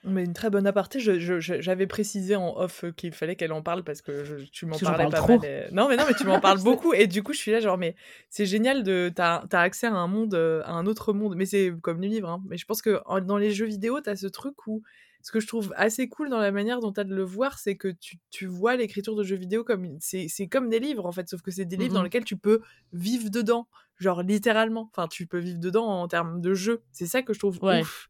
Mais 0.04 0.24
une 0.24 0.34
très 0.34 0.50
bonne 0.50 0.68
aparté. 0.68 1.00
J'avais 1.00 1.88
précisé 1.88 2.36
en 2.36 2.56
off 2.58 2.84
euh, 2.84 2.92
qu'il 2.92 3.12
fallait 3.12 3.36
qu'elle 3.36 3.52
en 3.52 3.62
parle 3.64 3.84
parce 3.84 4.02
que 4.02 4.24
je- 4.24 4.36
tu 4.52 4.66
m'en 4.66 4.78
parlais 4.78 4.98
parle 4.98 5.12
pas 5.12 5.18
trop. 5.18 5.40
mal. 5.40 5.46
et- 5.46 5.74
Non, 5.74 5.90
mais 5.90 5.98
non, 5.98 6.04
mais 6.08 6.14
tu 6.14 6.26
m'en 6.26 6.40
parles 6.40 6.62
beaucoup. 6.62 6.94
Et 6.94 7.08
du 7.08 7.24
coup, 7.24 7.34
je 7.34 7.40
suis 7.40 7.52
là, 7.52 7.60
genre, 7.60 7.78
mais 7.78 7.96
c'est 8.30 8.46
génial 8.46 8.84
de. 8.84 9.12
T'as 9.14 9.44
as 9.52 9.60
accès 9.62 9.88
à 9.88 9.94
un 9.94 10.08
monde, 10.08 10.36
euh, 10.36 10.62
à 10.66 10.72
un 10.74 10.86
autre 10.86 11.12
monde. 11.14 11.36
Mais 11.36 11.46
c'est 11.46 11.74
comme 11.82 12.02
les 12.02 12.08
livres. 12.08 12.30
hein. 12.30 12.44
Mais 12.48 12.58
je 12.58 12.66
pense 12.66 12.82
que 12.82 13.02
en- 13.06 13.20
dans 13.20 13.38
les 13.38 13.52
jeux 13.52 13.66
vidéo, 13.66 14.00
t'as 14.00 14.16
ce 14.16 14.28
truc 14.28 14.68
où. 14.68 14.84
Ce 15.22 15.34
que 15.34 15.42
je 15.42 15.48
trouve 15.48 15.74
assez 15.76 16.08
cool 16.08 16.30
dans 16.30 16.40
la 16.40 16.52
manière 16.52 16.80
dont 16.80 16.94
t'as 16.94 17.04
de 17.04 17.14
le 17.14 17.24
voir, 17.24 17.60
c'est 17.60 17.76
que 17.76 17.90
tu, 17.90 18.20
tu 18.30 18.46
vois 18.46 18.78
l'écriture 18.78 19.16
de 19.18 19.24
jeux 19.24 19.36
vidéo 19.36 19.66
comme. 19.66 19.98
C'est 20.00 20.30
comme 20.50 20.70
des 20.70 20.80
livres, 20.80 21.06
en 21.06 21.12
fait. 21.12 21.28
Sauf 21.28 21.42
que 21.42 21.52
c'est 21.52 21.66
des 21.66 21.76
livres 21.76 21.94
dans 21.96 22.00
Mhm. 22.00 22.06
lesquels 22.06 22.24
tu 22.24 22.38
peux 22.38 22.62
vivre 22.94 23.30
dedans. 23.30 23.68
Genre, 23.98 24.22
littéralement. 24.24 24.90
Enfin, 24.96 25.08
tu 25.10 25.26
peux 25.28 25.40
vivre 25.40 25.60
dedans 25.60 25.88
en 25.88 26.08
termes 26.08 26.40
de 26.40 26.54
jeu. 26.54 26.84
C'est 26.94 27.06
ça 27.08 27.22
que 27.22 27.34
je 27.34 27.40
trouve 27.40 27.62
Ouais. 27.62 27.82
ouf. 27.82 28.10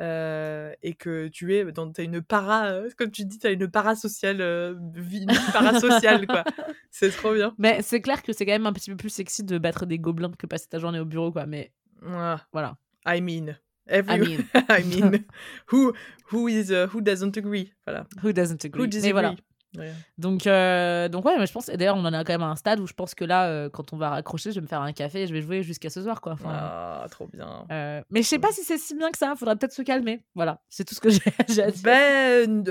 Euh, 0.00 0.72
et 0.82 0.94
que 0.94 1.28
tu 1.28 1.54
es 1.54 1.70
dans 1.70 1.92
t'as 1.92 2.02
une 2.02 2.20
para 2.20 2.66
euh, 2.66 2.90
comme 2.98 3.12
tu 3.12 3.24
dis 3.24 3.38
t'as 3.38 3.52
une 3.52 3.68
para 3.68 3.94
sociale 3.94 4.40
euh, 4.40 4.74
vie, 4.92 5.22
une 5.22 5.52
parasociale 5.52 6.26
quoi. 6.26 6.42
C'est 6.90 7.10
trop 7.10 7.32
bien. 7.32 7.54
Mais 7.58 7.80
c'est 7.80 8.00
clair 8.00 8.22
que 8.22 8.32
c'est 8.32 8.44
quand 8.44 8.52
même 8.52 8.66
un 8.66 8.72
petit 8.72 8.90
peu 8.90 8.96
plus 8.96 9.10
sexy 9.10 9.44
de 9.44 9.56
battre 9.56 9.86
des 9.86 10.00
gobelins 10.00 10.32
que 10.36 10.48
passer 10.48 10.66
ta 10.68 10.78
journée 10.80 10.98
au 10.98 11.04
bureau, 11.04 11.30
quoi. 11.30 11.46
Mais 11.46 11.72
Ah, 12.06 12.40
voilà. 12.52 12.76
I 13.06 13.20
mean. 13.20 13.56
Every 13.86 14.14
I 14.14 14.18
mean, 14.20 14.44
I 14.68 14.82
mean. 14.82 15.24
Who 15.72 15.92
who 16.32 16.48
is 16.48 16.70
uh, 16.70 16.88
who 16.92 17.00
doesn't 17.00 17.36
agree? 17.36 17.72
Voilà. 17.86 18.06
Who 18.22 18.32
doesn't 18.32 18.64
agree? 18.64 18.80
Who 18.80 18.86
Mais 18.86 18.88
disagree 18.88 19.36
voilà. 19.74 19.92
Donc, 20.18 20.46
euh, 20.46 21.08
donc 21.08 21.24
ouais, 21.24 21.38
mais 21.38 21.46
je 21.46 21.52
pense. 21.52 21.66
D'ailleurs, 21.66 21.96
on 21.96 22.04
en 22.04 22.12
a 22.12 22.24
quand 22.24 22.32
même 22.32 22.42
à 22.42 22.50
un 22.50 22.56
stade 22.56 22.80
où 22.80 22.86
je 22.86 22.92
pense 22.92 23.14
que 23.14 23.24
là, 23.24 23.48
euh, 23.48 23.68
quand 23.68 23.92
on 23.92 23.96
va 23.96 24.10
raccrocher, 24.10 24.50
je 24.50 24.56
vais 24.56 24.60
me 24.60 24.66
faire 24.66 24.80
un 24.80 24.92
café 24.92 25.22
et 25.22 25.26
je 25.26 25.32
vais 25.32 25.42
jouer 25.42 25.62
jusqu'à 25.62 25.90
ce 25.90 26.02
soir, 26.02 26.20
quoi. 26.20 26.36
ah, 26.44 27.06
trop 27.10 27.26
bien. 27.26 27.66
Euh, 27.70 28.02
mais 28.10 28.22
je 28.22 28.28
sais 28.28 28.38
pas 28.38 28.52
si 28.52 28.62
c'est 28.62 28.78
si 28.78 28.94
bien 28.94 29.10
que 29.10 29.18
ça. 29.18 29.34
Faudrait 29.36 29.56
peut-être 29.56 29.72
se 29.72 29.82
calmer. 29.82 30.24
Voilà, 30.34 30.62
c'est 30.68 30.84
tout 30.84 30.94
ce 30.94 31.00
que 31.00 31.10
j'ai 31.10 31.20
à 31.38 31.70
dire. 31.70 31.82
Ben, 31.82 32.64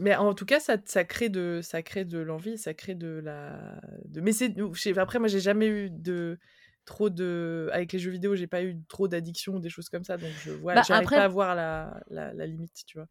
mais 0.00 0.16
en 0.16 0.34
tout 0.34 0.46
cas, 0.46 0.60
ça, 0.60 0.76
ça 0.84 1.04
crée 1.04 1.28
de, 1.28 1.60
ça 1.62 1.82
crée 1.82 2.04
de 2.04 2.18
l'envie, 2.18 2.58
ça 2.58 2.74
crée 2.74 2.94
de 2.94 3.20
la, 3.24 3.80
de. 4.06 4.20
Mais 4.20 4.32
c'est, 4.32 4.54
après, 4.98 5.18
moi, 5.18 5.28
j'ai 5.28 5.40
jamais 5.40 5.68
eu 5.68 5.90
de 5.90 6.38
trop 6.86 7.10
de 7.10 7.68
avec 7.72 7.92
les 7.92 7.98
jeux 7.98 8.10
vidéo 8.10 8.34
j'ai 8.34 8.46
pas 8.46 8.62
eu 8.62 8.76
trop 8.88 9.06
d'addiction 9.06 9.54
ou 9.54 9.60
des 9.60 9.68
choses 9.68 9.88
comme 9.88 10.02
ça 10.02 10.16
donc 10.16 10.30
je 10.42 10.50
vois 10.50 10.74
bah, 10.74 10.82
j'arrive 10.84 11.08
pas 11.08 11.22
à 11.22 11.28
voir 11.28 11.54
la, 11.54 12.00
la, 12.08 12.32
la 12.32 12.46
limite 12.46 12.72
tu 12.86 12.98
vois 12.98 13.06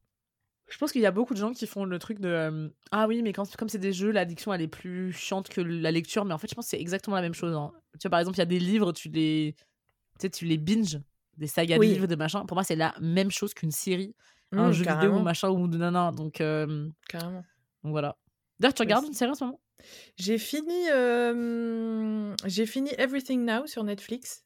je 0.69 0.77
pense 0.77 0.91
qu'il 0.91 1.01
y 1.01 1.05
a 1.05 1.11
beaucoup 1.11 1.33
de 1.33 1.39
gens 1.39 1.51
qui 1.51 1.67
font 1.67 1.85
le 1.85 1.99
truc 1.99 2.19
de 2.19 2.71
ah 2.91 3.07
oui 3.07 3.21
mais 3.21 3.33
quand, 3.33 3.55
comme 3.55 3.69
c'est 3.69 3.77
des 3.79 3.93
jeux 3.93 4.11
l'addiction 4.11 4.53
elle 4.53 4.61
est 4.61 4.67
plus 4.67 5.11
chiante 5.11 5.49
que 5.49 5.61
la 5.61 5.91
lecture 5.91 6.25
mais 6.25 6.33
en 6.33 6.37
fait 6.37 6.49
je 6.49 6.55
pense 6.55 6.65
que 6.65 6.69
c'est 6.71 6.81
exactement 6.81 7.15
la 7.15 7.21
même 7.21 7.33
chose 7.33 7.55
hein. 7.55 7.71
tu 7.93 8.07
vois 8.07 8.11
par 8.11 8.19
exemple 8.19 8.37
il 8.37 8.39
y 8.39 8.43
a 8.43 8.45
des 8.45 8.59
livres 8.59 8.91
tu 8.91 9.09
les 9.09 9.55
tu 9.57 10.21
sais 10.21 10.29
tu 10.29 10.45
les 10.45 10.57
binge 10.57 10.99
des 11.37 11.47
sagas 11.47 11.77
de 11.77 11.83
livres 11.83 12.07
de 12.07 12.15
machin 12.15 12.45
pour 12.45 12.55
moi 12.55 12.63
c'est 12.63 12.75
la 12.75 12.93
même 12.99 13.31
chose 13.31 13.53
qu'une 13.53 13.71
série 13.71 14.15
un 14.51 14.69
mmh, 14.69 14.71
jeu 14.71 14.85
vidéo 14.85 15.19
machin 15.19 15.49
ou 15.49 15.67
de 15.67 15.77
nana. 15.77 16.11
Donc 16.11 16.33
carrément. 17.07 17.43
donc 17.83 17.91
voilà. 17.91 18.17
D'ailleurs 18.59 18.73
tu 18.73 18.81
regardes 18.81 19.05
une 19.05 19.13
série 19.13 19.31
en 19.31 19.35
ce 19.35 19.43
moment? 19.43 19.59
J'ai 20.17 20.37
fini 20.37 20.85
j'ai 22.45 22.65
fini 22.65 22.91
Everything 22.97 23.45
Now 23.45 23.67
sur 23.67 23.83
Netflix. 23.83 24.45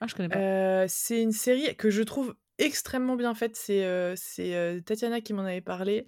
Ah 0.00 0.06
je 0.06 0.14
connais 0.14 0.28
pas. 0.28 0.88
C'est 0.88 1.22
une 1.22 1.32
série 1.32 1.74
que 1.76 1.90
je 1.90 2.02
trouve 2.02 2.34
extrêmement 2.58 3.16
bien 3.16 3.34
faite. 3.34 3.56
C'est 3.56 4.14
c'est 4.16 4.82
Tatiana 4.84 5.20
qui 5.20 5.32
m'en 5.32 5.42
avait 5.42 5.60
parlé. 5.60 6.06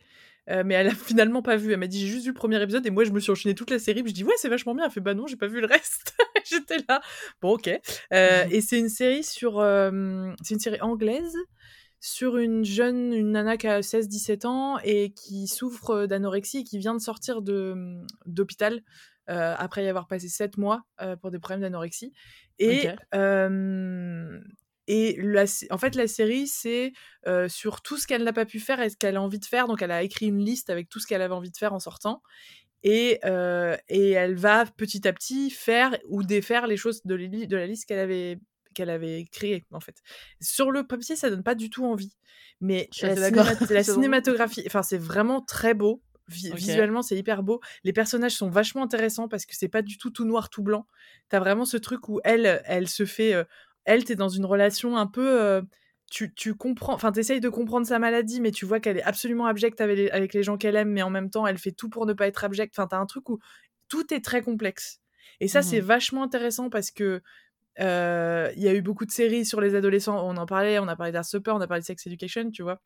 mais 0.49 0.74
elle 0.74 0.88
a 0.88 0.94
finalement 0.94 1.42
pas 1.42 1.57
vu. 1.57 1.72
Elle 1.72 1.78
m'a 1.78 1.86
dit 1.86 2.01
j'ai 2.01 2.09
juste 2.09 2.24
vu 2.24 2.30
le 2.30 2.34
premier 2.34 2.61
épisode 2.62 2.86
et 2.86 2.90
moi 2.90 3.05
je 3.05 3.11
me 3.11 3.20
suis 3.20 3.32
enchaîné 3.32 3.55
toute 3.55 3.70
la 3.70 3.78
série. 3.78 4.03
je 4.07 4.12
dis 4.12 4.24
ouais 4.24 4.34
c'est 4.36 4.49
vachement 4.49 4.74
bien. 4.74 4.84
Elle 4.86 4.90
fait 4.90 5.01
bah 5.01 5.14
non 5.14 5.26
j'ai 5.26 5.36
pas 5.36 5.49
vu 5.49 5.61
le 5.61 5.66
reste. 5.66 6.14
J'étais 6.44 6.78
là. 6.88 7.01
Bon 7.40 7.55
ok. 7.55 7.68
et 8.11 8.61
c'est 8.61 8.78
une 8.78 8.88
série 8.88 9.24
sur 9.24 9.61
c'est 10.42 10.55
une 10.55 10.61
série 10.61 10.80
anglaise 10.80 11.36
sur 11.99 12.36
une 12.36 12.64
jeune 12.64 13.12
une 13.12 13.32
nana 13.32 13.57
qui 13.57 13.66
a 13.66 13.80
16-17 13.80 14.47
ans 14.47 14.78
et 14.84 15.12
qui 15.12 15.49
souffre 15.49 16.07
d'anorexie 16.07 16.59
et 16.59 16.64
qui 16.64 16.78
vient 16.78 16.94
de 16.94 17.01
sortir 17.01 17.42
de 17.42 17.97
d'hôpital 18.26 18.82
après 19.26 19.84
y 19.84 19.88
avoir 19.88 20.07
passé 20.07 20.28
7 20.28 20.57
mois 20.57 20.82
pour 21.20 21.30
des 21.30 21.40
problèmes 21.40 21.62
d'anorexie. 21.62 22.12
Et 22.59 22.88
et 24.89 25.18
en 25.70 25.78
fait, 25.78 25.95
la 25.95 26.07
série, 26.07 26.47
c'est 26.47 26.93
sur 27.49 27.82
tout 27.82 27.97
ce 27.97 28.07
qu'elle 28.07 28.24
n'a 28.24 28.32
pas 28.32 28.47
pu 28.47 28.61
faire 28.61 28.80
et 28.80 28.91
ce 28.91 28.97
qu'elle 28.97 29.16
a 29.16 29.22
envie 29.22 29.39
de 29.39 29.45
faire. 29.45 29.66
Donc, 29.68 29.82
elle 29.82 29.91
a 29.91 30.03
écrit 30.03 30.26
une 30.26 30.45
liste 30.45 30.70
avec 30.70 30.89
tout 30.89 31.01
ce 31.01 31.07
qu'elle 31.07 31.22
avait 31.22 31.34
envie 31.34 31.51
de 31.51 31.57
faire 31.57 31.72
en 31.72 31.80
sortant. 31.80 32.22
Et, 32.82 33.20
et 33.89 34.11
elle 34.11 34.37
va 34.37 34.64
petit 34.66 35.07
à 35.09 35.12
petit 35.12 35.51
faire 35.51 35.97
ou 36.09 36.22
défaire 36.22 36.66
les 36.66 36.76
choses 36.76 37.03
de, 37.05 37.16
de 37.16 37.57
la 37.57 37.66
liste 37.66 37.87
qu'elle 37.87 37.99
avait 37.99 38.39
qu'elle 38.76 38.91
avait 38.91 39.24
créée 39.32 39.64
en 39.72 39.80
fait. 39.80 39.97
Sur 40.41 40.70
le 40.70 40.87
papier, 40.87 41.16
ça 41.16 41.30
donne 41.30 41.43
pas 41.43 41.55
du 41.55 41.70
tout 41.70 41.84
envie, 41.84 42.14
mais 42.61 42.89
la, 43.03 43.82
cinématographie, 43.82 44.62
enfin 44.66 44.82
c'est 44.82 44.99
vraiment 44.99 45.41
très 45.41 45.74
beau. 45.74 46.03
Visuellement, 46.28 47.03
c'est 47.03 47.16
hyper 47.16 47.45
beau. 47.45 47.61
Les 47.84 47.93
personnages 47.93 48.32
sont 48.32 48.51
vachement 48.51 48.82
intéressants 48.82 49.28
parce 49.28 49.47
que 49.47 49.55
c'est 49.55 49.68
pas 49.68 49.82
du 49.82 49.97
tout 49.97 50.11
tout 50.11 50.24
noir, 50.24 50.51
tout 50.51 50.62
blanc. 50.62 50.89
T'as 51.28 51.39
vraiment 51.39 51.64
ce 51.64 51.76
truc 51.76 52.09
où 52.09 52.20
elle, 52.24 52.62
elle 52.64 52.89
se 52.89 53.07
fait 53.07 53.32
elle, 53.87 54.05
t'es 54.05 54.16
dans 54.16 54.28
une 54.28 54.45
relation 54.45 54.97
un 54.97 55.07
peu. 55.07 55.41
Euh, 55.41 55.62
tu, 56.11 56.32
tu, 56.34 56.55
comprends, 56.55 56.95
enfin, 56.95 57.11
t'essayes 57.11 57.41
de 57.41 57.49
comprendre 57.49 57.87
sa 57.87 57.99
maladie, 57.99 58.41
mais 58.41 58.53
tu 58.53 58.64
vois 58.64 58.78
qu'elle 58.78 58.99
est 58.99 59.03
absolument 59.03 59.47
abjecte 59.47 59.80
avec 59.80 59.97
les, 59.97 60.11
avec 60.11 60.34
les 60.34 60.43
gens 60.43 60.57
qu'elle 60.57 60.76
aime, 60.76 60.91
mais 60.91 61.03
en 61.03 61.11
même 61.11 61.30
temps, 61.30 61.47
elle 61.47 61.59
fait 61.59 61.72
tout 61.72 61.89
pour 61.89 62.07
ne 62.07 62.12
pas 62.12 62.28
être 62.28 62.45
abjecte. 62.45 62.74
Enfin, 62.78 62.87
t'as 62.87 62.99
un 62.99 63.07
truc 63.07 63.28
où 63.28 63.41
tout 63.89 64.12
est 64.14 64.24
très 64.24 64.43
complexe. 64.43 65.01
Et 65.41 65.49
ça, 65.49 65.62
c'est 65.62 65.80
mmh 65.80 65.84
vachement 65.84 66.22
intéressant 66.22 66.70
parce 66.70 66.91
que 66.91 67.22
euh, 67.80 68.53
il 68.57 68.62
y 68.62 68.68
a 68.68 68.74
eu 68.74 68.82
beaucoup 68.82 69.05
de 69.05 69.11
séries 69.11 69.45
sur 69.45 69.61
les 69.61 69.74
adolescents. 69.74 70.26
On 70.26 70.37
en 70.37 70.47
parlait, 70.47 70.78
on 70.78 70.89
a 70.89 70.97
parlé 70.97 71.12
d'Arthur, 71.12 71.41
on 71.49 71.61
a 71.61 71.66
parlé 71.66 71.80
de 71.80 71.87
Sex 71.87 72.07
Education, 72.07 72.51
tu 72.51 72.62
vois. 72.62 72.80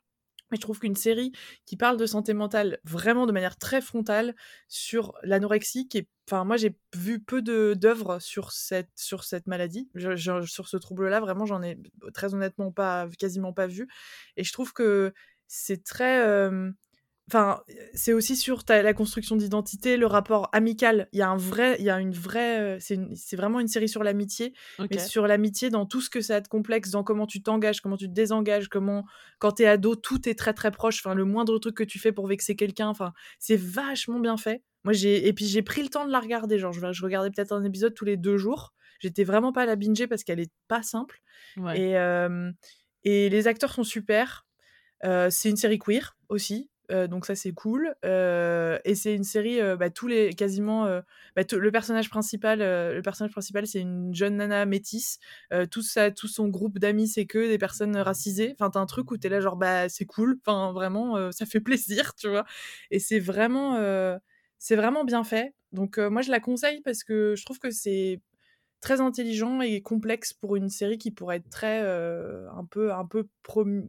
Mais 0.51 0.57
je 0.57 0.61
trouve 0.61 0.79
qu'une 0.79 0.95
série 0.95 1.31
qui 1.65 1.77
parle 1.77 1.97
de 1.97 2.05
santé 2.05 2.33
mentale 2.33 2.79
vraiment 2.83 3.25
de 3.25 3.31
manière 3.31 3.57
très 3.57 3.81
frontale 3.81 4.35
sur 4.67 5.13
l'anorexie, 5.23 5.87
qui 5.87 5.99
est, 5.99 6.07
enfin 6.29 6.43
moi 6.43 6.57
j'ai 6.57 6.75
vu 6.95 7.19
peu 7.21 7.41
d'œuvres 7.41 8.19
sur 8.19 8.51
cette 8.51 8.89
sur 8.95 9.23
cette 9.23 9.47
maladie, 9.47 9.89
sur 10.45 10.67
ce 10.67 10.77
trouble-là 10.77 11.19
vraiment 11.19 11.45
j'en 11.45 11.61
ai 11.63 11.77
très 12.13 12.33
honnêtement 12.33 12.71
pas 12.71 13.07
quasiment 13.19 13.53
pas 13.53 13.67
vu, 13.67 13.87
et 14.37 14.43
je 14.43 14.51
trouve 14.53 14.73
que 14.73 15.13
c'est 15.47 15.83
très 15.83 16.25
euh, 16.25 16.71
Enfin, 17.31 17.61
c'est 17.93 18.11
aussi 18.11 18.35
sur 18.35 18.61
la 18.67 18.93
construction 18.93 19.37
d'identité, 19.37 19.95
le 19.95 20.05
rapport 20.05 20.49
amical. 20.51 21.07
Il 21.13 21.19
y 21.19 21.21
a 21.21 21.29
un 21.29 21.37
vrai, 21.37 21.77
il 21.79 21.85
y 21.85 21.89
a 21.89 21.97
une 21.97 22.11
vraie, 22.11 22.77
c'est 22.81 23.35
vraiment 23.37 23.61
une 23.61 23.69
série 23.69 23.87
sur 23.87 24.03
l'amitié, 24.03 24.53
mais 24.79 24.99
sur 24.99 25.27
l'amitié 25.27 25.69
dans 25.69 25.85
tout 25.85 26.01
ce 26.01 26.09
que 26.09 26.19
ça 26.19 26.35
a 26.35 26.41
de 26.41 26.49
complexe, 26.49 26.89
dans 26.89 27.05
comment 27.05 27.25
tu 27.25 27.41
t'engages, 27.41 27.79
comment 27.79 27.95
tu 27.95 28.09
te 28.09 28.13
désengages, 28.13 28.67
comment, 28.67 29.05
quand 29.39 29.53
t'es 29.53 29.65
ado, 29.65 29.95
tout 29.95 30.27
est 30.27 30.37
très 30.37 30.53
très 30.53 30.71
proche. 30.71 30.99
Enfin, 30.99 31.15
le 31.15 31.23
moindre 31.23 31.57
truc 31.57 31.73
que 31.77 31.85
tu 31.85 31.99
fais 31.99 32.11
pour 32.11 32.27
vexer 32.27 32.57
quelqu'un, 32.57 32.89
enfin, 32.89 33.13
c'est 33.39 33.55
vachement 33.55 34.19
bien 34.19 34.35
fait. 34.35 34.61
Moi, 34.83 34.91
j'ai, 34.91 35.25
et 35.25 35.31
puis 35.31 35.45
j'ai 35.45 35.61
pris 35.61 35.83
le 35.83 35.87
temps 35.87 36.05
de 36.05 36.11
la 36.11 36.19
regarder. 36.19 36.59
Genre, 36.59 36.73
je, 36.73 36.81
je 36.91 37.01
regardais 37.01 37.31
peut-être 37.31 37.53
un 37.53 37.63
épisode 37.63 37.93
tous 37.93 38.03
les 38.03 38.17
deux 38.17 38.35
jours. 38.35 38.73
J'étais 38.99 39.23
vraiment 39.23 39.53
pas 39.53 39.61
à 39.61 39.65
la 39.67 39.77
binger 39.77 40.05
parce 40.05 40.25
qu'elle 40.25 40.41
est 40.41 40.51
pas 40.67 40.83
simple. 40.83 41.21
Et, 41.75 41.95
et 43.05 43.29
les 43.29 43.47
acteurs 43.47 43.71
sont 43.71 43.85
super. 43.85 44.45
c'est 45.01 45.49
une 45.49 45.55
série 45.55 45.79
queer 45.79 46.17
aussi 46.27 46.67
donc 47.09 47.25
ça 47.25 47.35
c'est 47.35 47.51
cool. 47.53 47.93
et 48.03 48.95
c'est 48.95 49.15
une 49.15 49.23
série, 49.23 49.59
bah, 49.77 49.89
tous 49.89 50.07
les 50.07 50.33
quasiment, 50.33 50.85
bah, 51.35 51.43
le 51.51 51.71
personnage 51.71 52.09
principal, 52.09 52.59
le 52.59 53.01
personnage 53.01 53.31
principal 53.31 53.67
c'est 53.67 53.79
une 53.79 54.13
jeune 54.13 54.37
nana 54.37 54.65
métisse. 54.65 55.19
tout 55.71 55.81
ça, 55.81 56.11
tout 56.11 56.27
son 56.27 56.47
groupe 56.47 56.79
d'amis 56.79 57.07
c'est 57.07 57.25
que 57.25 57.49
des 57.49 57.57
personnes 57.57 57.95
racisées. 57.97 58.53
Enfin 58.53 58.69
t'as 58.69 58.79
un 58.79 58.85
truc 58.85 59.11
où 59.11 59.17
t'es 59.17 59.29
là 59.29 59.39
genre 59.39 59.55
bah 59.55 59.89
c'est 59.89 60.05
cool. 60.05 60.37
Enfin 60.45 60.71
vraiment 60.73 61.31
ça 61.31 61.45
fait 61.45 61.59
plaisir, 61.61 62.15
tu 62.15 62.29
vois. 62.29 62.45
Et 62.91 62.99
c'est 62.99 63.19
vraiment, 63.19 63.77
c'est 64.57 64.75
vraiment 64.75 65.03
bien 65.03 65.23
fait. 65.23 65.53
Donc 65.71 65.97
moi 65.97 66.21
je 66.21 66.31
la 66.31 66.39
conseille 66.39 66.81
parce 66.81 67.03
que 67.03 67.35
je 67.37 67.45
trouve 67.45 67.59
que 67.59 67.71
c'est 67.71 68.19
très 68.81 68.99
intelligent 68.99 69.61
et 69.61 69.81
complexe 69.81 70.33
pour 70.33 70.55
une 70.55 70.69
série 70.69 70.97
qui 70.97 71.11
pourrait 71.11 71.37
être 71.37 71.49
très 71.49 71.81
euh, 71.83 72.49
un 72.51 72.65
peu 72.65 72.91
un 72.91 73.05
peu 73.05 73.27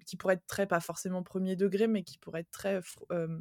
qui 0.07 0.17
pourrait 0.17 0.35
être 0.35 0.47
très 0.47 0.67
pas 0.67 0.81
forcément 0.81 1.23
premier 1.23 1.57
degré 1.57 1.87
mais 1.89 2.03
qui 2.03 2.19
pourrait 2.19 2.41
être 2.41 2.51
très 2.51 2.81
euh, 3.11 3.39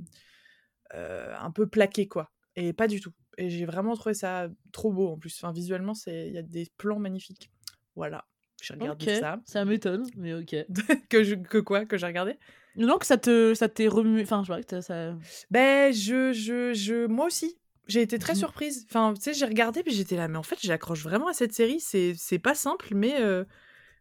un 0.94 1.52
peu 1.52 1.68
plaqué 1.68 2.08
quoi. 2.08 2.32
Et 2.56 2.74
pas 2.74 2.88
du 2.88 3.00
tout. 3.00 3.14
Et 3.38 3.50
j'ai 3.50 3.66
vraiment 3.66 3.96
trouvé 3.96 4.14
ça 4.14 4.48
trop 4.72 4.92
beau 4.92 5.10
en 5.10 5.18
plus. 5.18 5.38
Enfin 5.38 5.52
visuellement 5.54 5.94
c'est 5.94 6.28
il 6.28 6.34
y 6.34 6.38
a 6.38 6.42
des 6.42 6.68
plans 6.78 7.00
magnifiques. 7.00 7.52
Voilà. 7.96 8.26
J'ai 8.62 8.74
regardé 8.74 9.20
ça. 9.20 9.40
Ça 9.46 9.66
m'étonne 9.66 10.06
mais 10.16 10.34
ok. 10.34 10.56
Que 11.10 11.36
que 11.36 11.58
quoi? 11.58 11.86
Que 11.86 11.98
j'ai 11.98 12.08
regardé? 12.08 12.38
Non 12.78 12.98
que 12.98 13.06
ça 13.06 13.18
te 13.18 13.54
ça 13.54 13.68
t'est 13.68 13.90
remué 13.90 14.24
enfin 14.24 14.44
je 14.44 14.48
vois 14.48 14.64
que 14.64 14.80
ça 14.80 15.18
ben 15.50 15.94
je 15.94 16.32
je 16.32 16.74
je 16.74 17.06
moi 17.08 17.26
aussi 17.26 17.58
j'ai 17.88 18.02
été 18.02 18.20
très 18.20 18.34
mmh 18.34 18.38
surprise. 18.38 18.86
Enfin, 18.90 19.14
tu 19.14 19.22
sais, 19.22 19.34
j'ai 19.34 19.46
regardé 19.46 19.84
puis 19.84 19.94
j'étais 19.94 20.16
là, 20.16 20.28
mais 20.28 20.38
en 20.38 20.44
fait, 20.44 20.58
j'accroche 20.62 21.04
vraiment 21.04 21.28
à 21.28 21.34
cette 21.34 21.54
série. 21.54 21.80
C'est, 21.80 22.14
c'est 22.18 22.40
pas 22.40 22.56
simple, 22.56 22.88
mais, 22.96 23.20
euh, 23.20 23.44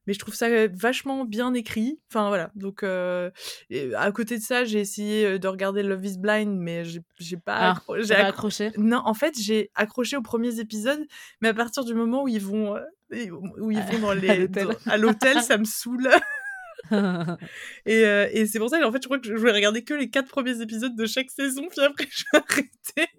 mais 0.07 0.13
je 0.13 0.19
trouve 0.19 0.35
ça 0.35 0.49
vachement 0.69 1.25
bien 1.25 1.55
écrit. 1.55 1.99
Enfin, 2.09 2.29
voilà. 2.29 2.51
Donc, 2.55 2.83
euh, 2.83 3.31
à 3.97 4.13
côté 4.13 4.39
de 4.39 4.43
ça, 4.43 4.65
j'ai 4.65 4.81
essayé 4.81 5.25
euh, 5.25 5.39
de 5.39 5.49
regarder 5.49 5.83
Love 5.83 6.05
is 6.05 6.19
Blind, 6.19 6.57
mais 6.57 6.85
j'ai, 6.85 7.37
pas 7.37 7.75
ah, 7.75 7.95
j'ai 8.01 8.15
accroché? 8.15 8.71
Non, 8.77 9.03
en 9.05 9.15
fait, 9.15 9.39
j'ai 9.41 9.71
accroché 9.75 10.17
aux 10.17 10.23
premiers 10.23 10.61
épisodes, 10.61 11.05
mais 11.41 11.49
à 11.49 11.55
partir 11.55 11.85
du 11.85 11.95
moment 11.95 12.23
où 12.25 12.29
ils 12.29 12.41
vont, 12.41 12.77
où 13.11 13.71
ils 13.71 13.83
vont 13.83 13.99
dans 14.01 14.13
les, 14.15 14.49
à 14.87 14.97
l'hôtel, 14.97 15.43
ça 15.43 15.59
me 15.59 15.65
saoule. 15.65 16.09
et, 17.87 18.05
euh, 18.05 18.29
et 18.33 18.47
c'est 18.47 18.59
pour 18.59 18.71
ça, 18.71 18.79
en 18.87 18.93
fait, 18.93 19.03
je 19.03 19.07
crois 19.07 19.19
que 19.19 19.27
je 19.27 19.43
vais 19.43 19.53
regarder 19.53 19.83
que 19.85 19.95
les 19.95 20.11
quatre 20.11 20.29
premiers 20.29 20.61
épisodes 20.61 20.97
de 20.97 21.07
chaque 21.07 21.31
saison, 21.31 21.67
puis 21.71 21.85
après, 21.85 22.07
je 22.11 22.25
vais 22.33 22.39
arrêter. 22.49 23.13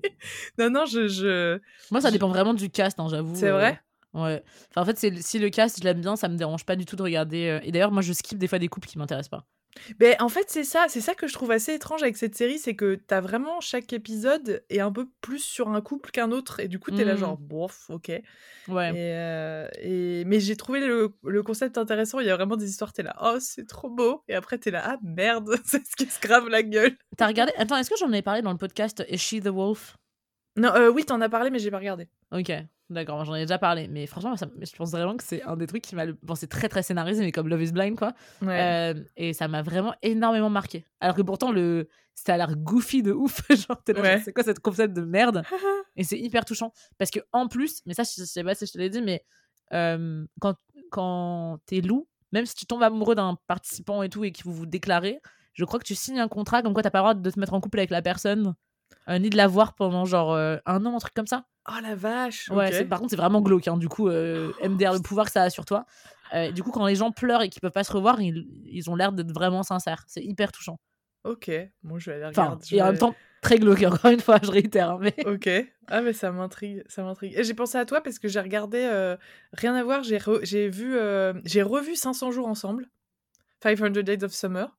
non, 0.58 0.70
non, 0.70 0.86
je, 0.86 1.08
je... 1.08 1.60
Moi, 1.92 2.02
ça 2.02 2.12
dépend 2.12 2.30
vraiment 2.30 2.54
du 2.54 2.70
cast, 2.70 3.00
hein, 3.00 3.08
j'avoue. 3.10 3.36
C'est 3.36 3.52
vrai? 3.52 3.80
euh, 4.16 4.20
Ouais. 4.24 4.44
Enfin, 4.72 4.82
en 4.82 4.86
fait, 4.86 5.22
si 5.22 5.40
le 5.40 5.50
cast, 5.50 5.80
je 5.80 5.84
l'aime 5.86 6.02
bien, 6.02 6.16
ça 6.18 6.28
me 6.28 6.36
dérange 6.36 6.66
pas 6.66 6.76
du 6.76 6.86
tout 6.86 6.96
de 6.98 7.04
regarder. 7.04 7.48
Euh, 7.48 7.60
et 7.64 7.72
d'ailleurs, 7.72 7.92
moi, 7.92 8.02
je 8.02 8.12
skip 8.12 8.38
des 8.38 8.48
fois 8.48 8.60
des 8.60 8.68
couples 8.68 8.88
qui 8.90 8.98
m'intéressent 8.98 9.30
pas. 9.30 9.46
Ben, 10.00 10.16
en 10.20 10.30
fait, 10.30 10.46
c'est 10.50 10.64
ça, 10.64 10.86
c'est 10.88 11.02
ça 11.02 11.16
que 11.16 11.28
je 11.28 11.34
trouve 11.34 11.52
assez 11.52 11.74
étrange 11.74 12.04
avec 12.04 12.18
cette 12.18 12.36
série, 12.36 12.60
c'est 12.60 12.76
que 12.76 12.96
t'as 12.96 13.22
vraiment 13.22 13.62
chaque 13.62 13.94
épisode 13.94 14.64
est 14.70 14.80
un 14.80 14.92
peu 14.92 15.08
plus 15.22 15.40
sur 15.40 15.70
un 15.70 15.82
couple 15.82 16.12
qu'un 16.12 16.32
autre, 16.32 16.60
et 16.60 16.68
du 16.68 16.80
coup 16.80 16.92
t'es 16.92 17.04
là 17.04 17.16
genre 17.16 17.40
mmh. 17.40 17.48
bof, 17.48 17.90
ok. 17.90 18.12
Ouais. 18.68 18.90
Et, 18.90 18.94
euh, 18.98 19.68
et... 19.82 20.24
mais 20.26 20.40
j'ai 20.40 20.56
trouvé 20.56 20.80
le, 20.80 21.14
le, 21.24 21.44
concept 21.44 21.78
intéressant. 21.78 22.20
Il 22.20 22.28
y 22.28 22.30
a 22.30 22.36
vraiment 22.36 22.58
des 22.58 22.70
histoires, 22.70 22.94
t'es 22.94 23.04
là, 23.04 23.16
oh 23.22 23.38
c'est 23.40 23.68
trop 23.68 23.90
beau, 23.90 24.24
et 24.28 24.36
après 24.36 24.58
t'es 24.58 24.72
là, 24.72 24.84
ah 24.86 24.98
merde, 25.04 25.56
c'est 25.66 25.86
ce 25.86 25.96
qui 25.96 26.06
se 26.06 26.20
grave 26.20 26.48
la 26.50 26.64
gueule. 26.64 26.96
T'as 27.18 27.28
regardé 27.28 27.54
Attends, 27.58 27.78
est-ce 27.78 27.90
que 27.90 27.98
j'en 27.98 28.12
ai 28.12 28.22
parlé 28.22 28.42
dans 28.42 28.52
le 28.52 28.58
podcast 28.58 29.04
Is 29.10 29.18
She 29.18 29.42
the 29.42 29.48
Wolf? 29.48 29.98
Non, 30.58 30.74
euh, 30.76 30.90
oui, 30.90 31.06
t'en 31.06 31.22
as 31.22 31.30
parlé, 31.30 31.50
mais 31.50 31.60
j'ai 31.60 31.72
pas 31.72 31.78
regardé. 31.78 32.08
Ok. 32.32 32.52
D'accord, 32.92 33.24
j'en 33.24 33.36
ai 33.36 33.42
déjà 33.42 33.58
parlé, 33.58 33.88
mais 33.88 34.06
franchement, 34.06 34.36
ça, 34.36 34.48
je 34.60 34.76
pense 34.76 34.92
vraiment 34.92 35.16
que 35.16 35.24
c'est 35.24 35.42
un 35.44 35.56
des 35.56 35.66
trucs 35.66 35.82
qui 35.82 35.96
m'a. 35.96 36.08
Bon, 36.24 36.36
c'est 36.36 36.48
très 36.48 36.68
très 36.68 36.84
scénarisé, 36.84 37.24
mais 37.24 37.32
comme 37.32 37.48
Love 37.48 37.64
is 37.64 37.72
Blind, 37.72 37.98
quoi. 37.98 38.12
Euh, 38.44 38.94
et 39.16 39.32
ça 39.32 39.48
m'a 39.48 39.62
vraiment 39.62 39.96
énormément 40.02 40.50
marqué. 40.50 40.86
Alors 41.00 41.16
que 41.16 41.22
pourtant, 41.22 41.54
le... 41.54 41.88
ça 42.16 42.34
a 42.34 42.38
l'air 42.38 42.54
goofy 42.58 43.02
de 43.02 43.14
ouf. 43.14 43.44
genre, 43.50 43.82
c'est 43.86 44.34
quoi 44.34 44.44
cette 44.44 44.60
concept 44.60 44.94
de 44.94 45.02
merde? 45.04 45.44
Et 45.96 46.04
c'est 46.04 46.20
hyper 46.20 46.44
touchant. 46.44 46.74
Parce 46.98 47.12
que 47.12 47.20
en 47.32 47.48
plus, 47.48 47.82
mais 47.86 47.94
ça, 47.94 48.04
je, 48.04 48.24
sais 48.26 48.44
pas 48.44 48.56
si 48.56 48.66
je 48.66 48.74
te 48.74 48.78
l'ai 48.78 48.90
dit, 48.90 49.02
mais 49.02 49.24
euh, 49.74 50.26
quand, 50.42 50.56
quand 50.90 51.60
t'es 51.66 51.80
loup, 51.80 52.10
même 52.34 52.46
si 52.46 52.56
tu 52.56 52.66
tombes 52.66 52.84
amoureux 52.84 53.16
d'un 53.16 53.38
participant 53.48 54.04
et 54.04 54.10
tout, 54.10 54.26
et 54.26 54.34
que 54.34 54.44
vous 54.44 54.54
vous 54.54 54.66
déclarez, 54.66 55.22
je 55.54 55.64
crois 55.64 55.80
que 55.80 55.86
tu 55.86 55.96
signes 55.96 56.20
un 56.20 56.28
contrat 56.28 56.62
comme 56.62 56.74
quoi 56.74 56.84
t'as 56.84 56.90
pas 56.90 57.00
le 57.00 57.04
droit 57.04 57.14
de 57.14 57.30
te 57.30 57.40
mettre 57.40 57.54
en 57.54 57.62
couple 57.62 57.80
avec 57.80 57.90
la 57.90 58.02
personne, 58.02 58.54
ni 59.20 59.30
de 59.30 59.38
la 59.38 59.48
voir 59.48 59.74
pendant 59.74 60.06
genre 60.06 60.36
un 60.36 60.86
an, 60.86 60.96
un 60.96 61.00
truc 61.00 61.14
comme 61.14 61.28
ça. 61.28 61.46
Oh 61.70 61.80
la 61.82 61.96
vache 61.96 62.50
Ouais, 62.50 62.86
par 62.86 63.00
contre, 63.00 63.12
c'est 63.12 63.18
vraiment 63.18 63.42
glauque. 63.42 63.68
Hein. 63.68 63.78
Du 63.78 63.88
coup, 63.88 64.08
euh, 64.08 64.52
MDR, 64.64 64.94
le 64.94 65.00
pouvoir 65.00 65.28
que 65.28 65.32
ça 65.32 65.44
a 65.44 65.50
sur 65.50 65.66
toi. 65.66 65.86
Euh, 66.34 66.52
du 66.52 66.64
coup, 66.64 66.72
quand 66.72 66.86
les 66.88 66.96
gens 66.96 67.12
pleurent 67.12 67.44
et 67.44 67.50
qu'ils 67.50 67.62
peuvent 67.62 67.72
pas 67.72 67.84
se 67.84 67.92
revoir, 67.92 68.20
ils, 68.22 68.48
ils 68.66 68.90
ont 68.90 68.96
l'air 68.96 69.12
d'être 69.12 69.32
vraiment 69.32 69.62
sincères. 69.62 70.04
C'est 70.08 70.24
hyper 70.24 70.52
touchant. 70.52 70.80
Ok, 71.24 71.52
bon, 71.84 72.00
je 72.00 72.10
vais 72.10 72.16
aller 72.16 72.26
regarder. 72.28 72.64
Enfin, 72.64 72.76
et 72.76 72.82
en 72.82 72.86
même 72.88 72.98
temps, 72.98 73.14
très 73.42 73.60
glauque, 73.60 73.84
encore 73.88 74.10
une 74.10 74.22
fois, 74.22 74.40
je 74.42 74.50
réitère. 74.50 74.92
Hein, 74.92 75.00
mais... 75.02 75.14
Ok, 75.26 75.50
ah, 75.88 76.02
mais 76.02 76.14
ça 76.14 76.32
m'intrigue, 76.32 76.84
ça 76.88 77.04
m'intrigue. 77.04 77.34
Et 77.38 77.44
j'ai 77.44 77.54
pensé 77.54 77.78
à 77.78 77.86
toi 77.86 78.02
parce 78.02 78.18
que 78.18 78.28
j'ai 78.28 78.40
regardé, 78.40 78.80
euh, 78.80 79.16
rien 79.54 79.76
à 79.76 79.84
voir, 79.84 80.02
j'ai 80.04 80.70
vu, 80.70 80.98
j'ai 81.46 81.62
revu 81.62 81.96
500 81.96 82.32
jours 82.32 82.48
ensemble, 82.48 82.90
500 83.62 83.90
Days 84.02 84.24
of 84.24 84.34
Summer, 84.34 84.76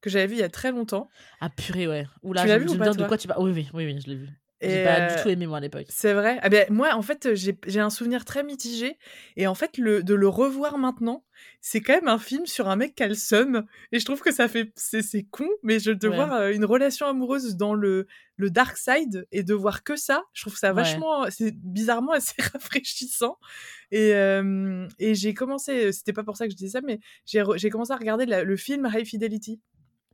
que 0.00 0.10
j'avais 0.10 0.26
vu 0.26 0.34
il 0.34 0.40
y 0.40 0.44
a 0.44 0.48
très 0.48 0.72
longtemps. 0.72 1.08
Ah 1.40 1.50
purée, 1.50 1.88
ouais. 1.88 2.06
Oula, 2.22 2.42
tu 2.42 2.48
l'as 2.48 2.58
vu 2.58 2.68
ou 2.68 2.76
pas, 2.76 2.90
de 2.90 3.04
quoi 3.04 3.18
tu 3.18 3.28
Oui, 3.38 3.52
oui, 3.52 3.68
oui, 3.72 3.86
oui 3.86 4.00
je 4.00 4.08
l'ai 4.08 4.16
vu. 4.16 4.28
J'ai 4.62 4.84
pas 4.84 5.14
du 5.14 5.22
tout 5.22 5.28
aimé 5.28 5.46
moi 5.46 5.58
à 5.58 5.60
l'époque. 5.60 5.86
C'est 5.90 6.14
vrai. 6.14 6.38
Ah 6.42 6.48
ben, 6.48 6.66
moi, 6.70 6.94
en 6.94 7.02
fait, 7.02 7.34
j'ai 7.34 7.80
un 7.80 7.90
souvenir 7.90 8.24
très 8.24 8.42
mitigé. 8.42 8.98
Et 9.36 9.46
en 9.46 9.54
fait, 9.54 9.76
le, 9.76 10.02
de 10.02 10.14
le 10.14 10.28
revoir 10.28 10.78
maintenant, 10.78 11.24
c'est 11.60 11.80
quand 11.80 11.92
même 11.92 12.08
un 12.08 12.18
film 12.18 12.46
sur 12.46 12.68
un 12.68 12.76
mec 12.76 12.94
qui 12.94 13.02
a 13.02 13.08
le 13.08 13.14
seum. 13.14 13.66
Et 13.92 13.98
je 13.98 14.04
trouve 14.06 14.20
que 14.20 14.32
ça 14.32 14.48
fait. 14.48 14.72
C'est 14.74 15.24
con, 15.24 15.48
mais 15.62 15.78
je, 15.78 15.90
de 15.90 16.08
voir 16.08 16.48
une 16.48 16.64
relation 16.64 17.06
amoureuse 17.06 17.56
dans 17.56 17.74
le, 17.74 18.06
le 18.36 18.50
dark 18.50 18.78
side 18.78 19.26
et 19.30 19.42
de 19.42 19.52
voir 19.52 19.82
que 19.82 19.96
ça, 19.96 20.24
je 20.32 20.42
trouve 20.42 20.56
ça 20.56 20.72
vachement. 20.72 21.26
C'est 21.30 21.52
bizarrement 21.54 22.12
assez 22.12 22.34
rafraîchissant. 22.54 23.38
Et, 23.90 24.12
et 24.98 25.14
j'ai 25.14 25.34
commencé. 25.34 25.92
C'était 25.92 26.14
pas 26.14 26.24
pour 26.24 26.38
ça 26.38 26.46
que 26.46 26.52
je 26.52 26.56
disais 26.56 26.70
ça, 26.70 26.80
mais 26.82 27.00
j'ai 27.26 27.70
commencé 27.70 27.92
à 27.92 27.96
regarder 27.96 28.24
le 28.24 28.56
film 28.56 28.90
High 28.90 29.04
Fidelity. 29.04 29.60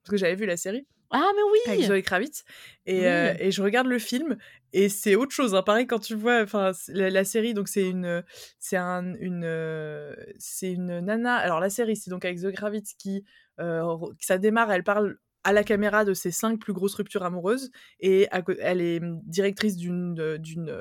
Parce 0.03 0.11
que 0.11 0.17
j'avais 0.17 0.35
vu 0.35 0.47
la 0.47 0.57
série. 0.57 0.87
Ah, 1.11 1.31
mais 1.37 1.43
oui 1.53 1.59
Avec 1.67 1.85
Zoé 1.85 2.03
Kravitz. 2.03 2.43
Et, 2.87 3.07
euh, 3.07 3.35
et 3.39 3.51
je 3.51 3.63
regarde 3.63 3.87
le 3.87 3.99
film, 3.99 4.39
et 4.73 4.89
c'est 4.89 5.15
autre 5.15 5.33
chose. 5.33 5.55
Hein. 5.55 5.63
Pareil, 5.63 5.87
quand 5.87 5.99
tu 5.99 6.15
vois 6.15 6.47
la, 6.89 7.11
la 7.11 7.25
série, 7.25 7.53
donc 7.53 7.69
c'est 7.69 7.87
une, 7.87 8.25
c'est 8.59 8.79
un, 8.79 9.15
une, 9.21 9.45
euh, 9.45 10.15
c'est 10.39 10.73
une 10.73 11.01
nana. 11.01 11.37
Alors, 11.37 11.61
la 11.61 11.69
série, 11.69 11.97
c'est 11.97 12.11
donc 12.11 12.25
avec 12.25 12.39
Zoé 12.39 12.53
Kravitz 12.55 12.95
qui, 12.95 13.25
euh, 13.61 13.97
ça 14.21 14.39
démarre, 14.39 14.73
elle 14.73 14.85
parle 14.85 15.19
à 15.45 15.53
la 15.53 15.65
caméra 15.65 16.05
de 16.05 16.15
ses 16.15 16.31
cinq 16.31 16.59
plus 16.59 16.73
grosses 16.73 16.95
ruptures 16.95 17.23
amoureuses 17.23 17.71
et 18.01 18.29
elle 18.61 18.81
est 18.81 19.01
directrice 19.25 19.77
d'une 19.77 20.39
d'une 20.39 20.75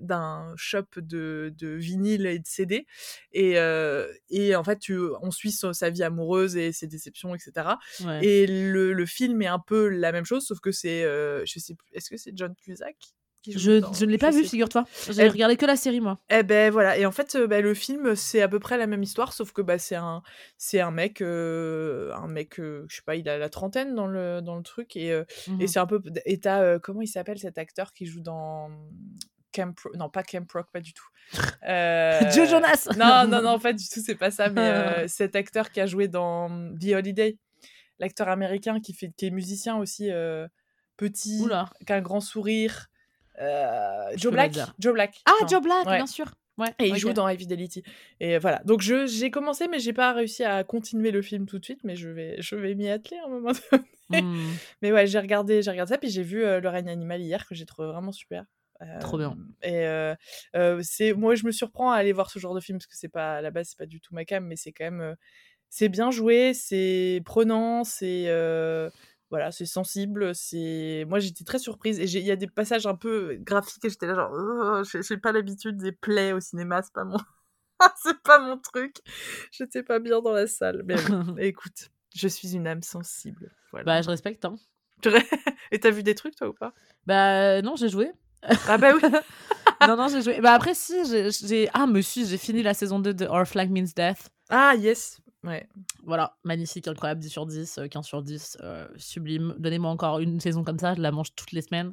d'un 0.00 0.52
shop 0.56 0.84
de, 0.96 1.52
de 1.56 1.68
vinyle 1.68 2.26
et 2.26 2.38
de 2.38 2.46
CD 2.46 2.86
et 3.32 3.56
et 4.30 4.56
en 4.56 4.64
fait 4.64 4.78
tu, 4.78 4.98
on 5.22 5.30
suit 5.30 5.52
sa 5.52 5.90
vie 5.90 6.02
amoureuse 6.02 6.56
et 6.56 6.72
ses 6.72 6.86
déceptions 6.86 7.34
etc 7.34 7.68
et 8.20 8.46
le, 8.46 8.92
le, 8.92 9.06
film 9.06 9.42
est 9.42 9.46
un 9.46 9.58
peu 9.58 9.88
la 9.88 10.12
même 10.12 10.24
chose 10.24 10.46
sauf 10.46 10.60
que 10.60 10.72
c'est 10.72 11.02
je 11.02 11.58
sais 11.58 11.74
plus 11.74 11.88
est-ce 11.92 12.10
que 12.10 12.16
c'est 12.16 12.32
John 12.34 12.54
Cusack? 12.54 12.96
Je, 13.48 13.80
je, 13.92 14.04
ne 14.04 14.10
l'ai 14.10 14.18
pas 14.18 14.30
vu, 14.30 14.44
figure-toi. 14.44 14.84
J'ai 15.10 15.28
regardé 15.28 15.56
que 15.56 15.66
la 15.66 15.76
série, 15.76 16.00
moi. 16.00 16.18
Eh 16.30 16.42
ben 16.42 16.70
voilà. 16.70 16.96
Et 16.96 17.06
en 17.06 17.10
fait, 17.10 17.34
euh, 17.34 17.46
bah, 17.46 17.60
le 17.60 17.74
film, 17.74 18.14
c'est 18.14 18.40
à 18.40 18.48
peu 18.48 18.60
près 18.60 18.78
la 18.78 18.86
même 18.86 19.02
histoire, 19.02 19.32
sauf 19.32 19.52
que 19.52 19.62
bah, 19.62 19.78
c'est 19.78 19.96
un, 19.96 20.22
c'est 20.58 20.80
un 20.80 20.92
mec, 20.92 21.20
euh, 21.20 22.12
un 22.14 22.28
mec, 22.28 22.60
euh, 22.60 22.86
je 22.88 22.96
sais 22.96 23.02
pas, 23.02 23.16
il 23.16 23.28
a 23.28 23.38
la 23.38 23.48
trentaine 23.48 23.94
dans 23.94 24.06
le, 24.06 24.40
dans 24.42 24.56
le 24.56 24.62
truc. 24.62 24.96
Et, 24.96 25.08
et 25.08 25.24
mmh 25.48 25.66
c'est 25.66 25.78
un 25.80 25.86
peu. 25.86 26.00
Et 26.24 26.38
t'as, 26.38 26.78
comment 26.78 27.00
il 27.02 27.08
s'appelle 27.08 27.38
cet 27.38 27.58
acteur 27.58 27.92
qui 27.92 28.06
joue 28.06 28.20
dans. 28.20 28.70
Camp 29.54 29.74
non 29.96 30.08
pas 30.08 30.22
Camp 30.22 30.50
Rock 30.50 30.68
pas 30.72 30.80
du 30.80 30.94
tout 30.94 31.04
Joe 31.34 32.48
Jonas 32.48 32.88
non 32.96 33.26
non 33.28 33.42
non 33.42 33.58
pas 33.58 33.74
du 33.74 33.86
tout 33.86 34.00
c'est 34.02 34.14
pas 34.14 34.30
ça 34.30 34.48
mais 34.48 35.06
cet 35.08 35.36
acteur 35.36 35.70
qui 35.70 35.82
a 35.82 35.84
joué 35.84 36.08
dans 36.08 36.48
The 36.80 36.94
Holiday 36.94 37.36
l'acteur 37.98 38.30
américain 38.30 38.80
qui 38.80 38.94
fait 38.94 39.12
qui 39.14 39.26
est 39.26 39.30
musicien 39.30 39.76
aussi 39.76 40.08
petit 40.96 41.46
qui 41.86 41.92
a 41.92 41.96
un 41.96 42.00
grand 42.00 42.20
sourire 42.20 42.88
euh, 42.91 42.91
Joe 44.16 44.32
Black. 44.32 44.54
Joe 44.78 44.92
Black. 44.92 45.20
Ah, 45.26 45.46
Joe 45.48 45.62
Black, 45.62 45.86
bien 45.86 46.06
sûr. 46.06 46.32
Ouais, 46.58 46.74
et 46.78 46.88
il 46.88 46.96
joue 46.96 47.12
dans 47.12 47.28
High 47.28 47.38
Fidelity. 47.38 47.82
Et 48.20 48.38
voilà. 48.38 48.60
Donc 48.64 48.82
je 48.82 49.06
j'ai 49.06 49.30
commencé, 49.30 49.68
mais 49.68 49.78
j'ai 49.78 49.94
pas 49.94 50.12
réussi 50.12 50.44
à 50.44 50.64
continuer 50.64 51.10
le 51.10 51.22
film 51.22 51.46
tout 51.46 51.58
de 51.58 51.64
suite, 51.64 51.80
mais 51.82 51.96
je 51.96 52.08
vais 52.10 52.36
je 52.40 52.56
vais 52.56 52.74
m'y 52.74 52.88
atteler 52.88 53.16
à 53.18 53.26
un 53.26 53.30
moment 53.30 53.52
donné. 53.52 53.84
Hmm. 54.22 54.52
Mais 54.82 54.92
ouais, 54.92 55.06
j'ai 55.06 55.18
regardé 55.18 55.62
j'ai 55.62 55.70
regardé 55.70 55.90
ça, 55.90 55.98
puis 55.98 56.10
j'ai 56.10 56.22
vu 56.22 56.44
euh, 56.44 56.60
Le 56.60 56.68
règne 56.68 56.90
animal 56.90 57.22
hier 57.22 57.46
que 57.46 57.54
j'ai 57.54 57.64
trouvé 57.64 57.88
vraiment 57.88 58.12
super. 58.12 58.44
Trop 59.00 59.16
bien. 59.16 59.36
Euh, 59.64 60.14
et 60.52 60.82
c'est 60.82 61.14
moi 61.14 61.36
je 61.36 61.46
me 61.46 61.52
surprends 61.52 61.92
à 61.92 61.96
aller 61.96 62.12
voir 62.12 62.30
ce 62.30 62.40
genre 62.40 62.52
de 62.52 62.60
film 62.60 62.78
parce 62.78 62.88
que 62.88 62.96
c'est 62.96 63.08
pas 63.08 63.36
à 63.36 63.40
la 63.40 63.52
base 63.52 63.68
c'est 63.68 63.78
pas 63.78 63.86
du 63.86 64.00
tout 64.00 64.12
ma 64.12 64.24
cam, 64.24 64.44
mais 64.44 64.56
c'est 64.56 64.72
quand 64.72 64.84
même 64.84 65.16
c'est 65.70 65.88
bien 65.88 66.10
joué, 66.10 66.52
c'est 66.52 67.22
prenant, 67.24 67.84
c'est 67.84 68.26
voilà, 69.32 69.50
c'est 69.50 69.64
sensible, 69.64 70.34
c'est 70.34 71.06
moi 71.08 71.18
j'étais 71.18 71.42
très 71.42 71.58
surprise 71.58 71.98
et 71.98 72.04
il 72.04 72.22
y 72.22 72.30
a 72.30 72.36
des 72.36 72.46
passages 72.46 72.86
un 72.86 72.94
peu 72.94 73.38
graphiques 73.40 73.82
et 73.82 73.88
j'étais 73.88 74.06
là 74.06 74.14
genre 74.14 74.30
oh, 74.30 74.82
j'ai 74.84 75.16
pas 75.16 75.32
l'habitude 75.32 75.78
des 75.78 75.90
plays 75.90 76.34
au 76.34 76.40
cinéma, 76.40 76.82
c'est 76.82 76.92
pas 76.92 77.04
mon 77.04 77.16
c'est 78.02 78.22
pas 78.22 78.38
mon 78.40 78.58
truc. 78.58 78.96
J'étais 79.50 79.82
pas 79.82 80.00
bien 80.00 80.20
dans 80.20 80.32
la 80.32 80.46
salle. 80.46 80.82
Mais 80.84 80.96
écoute, 81.48 81.88
je 82.14 82.28
suis 82.28 82.54
une 82.54 82.66
âme 82.66 82.82
sensible. 82.82 83.50
Bah 83.86 84.02
je 84.02 84.10
respecte 84.10 84.44
hein. 84.44 84.56
et 85.70 85.80
t'as 85.80 85.90
vu 85.90 86.02
des 86.02 86.14
trucs 86.14 86.36
toi 86.36 86.48
ou 86.48 86.52
pas? 86.52 86.74
Bah 87.06 87.62
non, 87.62 87.74
j'ai 87.74 87.88
joué. 87.88 88.12
Ah 88.68 88.76
bah 88.76 88.92
oui. 88.94 89.00
non 89.88 89.96
non, 89.96 90.08
j'ai 90.08 90.20
joué. 90.20 90.42
Bah 90.42 90.52
après 90.52 90.74
si, 90.74 90.94
j'ai 91.06 91.70
ah 91.72 91.86
me 91.86 92.02
suis, 92.02 92.26
j'ai 92.26 92.36
fini 92.36 92.62
la 92.62 92.74
saison 92.74 93.00
2 93.00 93.14
de 93.14 93.24
Our 93.24 93.46
Flag 93.46 93.70
Means 93.70 93.94
Death. 93.96 94.28
Ah 94.50 94.74
yes. 94.74 95.22
Ouais. 95.44 95.68
Voilà, 96.04 96.36
magnifique, 96.44 96.86
incroyable, 96.86 97.20
10 97.20 97.28
sur 97.28 97.46
10, 97.46 97.80
15 97.90 98.04
euh, 98.04 98.08
sur 98.08 98.22
10, 98.22 98.58
euh, 98.60 98.88
sublime. 98.96 99.54
Donnez-moi 99.58 99.90
encore 99.90 100.20
une 100.20 100.40
saison 100.40 100.62
comme 100.62 100.78
ça, 100.78 100.94
je 100.94 101.00
la 101.00 101.10
mange 101.10 101.34
toutes 101.34 101.52
les 101.52 101.62
semaines. 101.62 101.92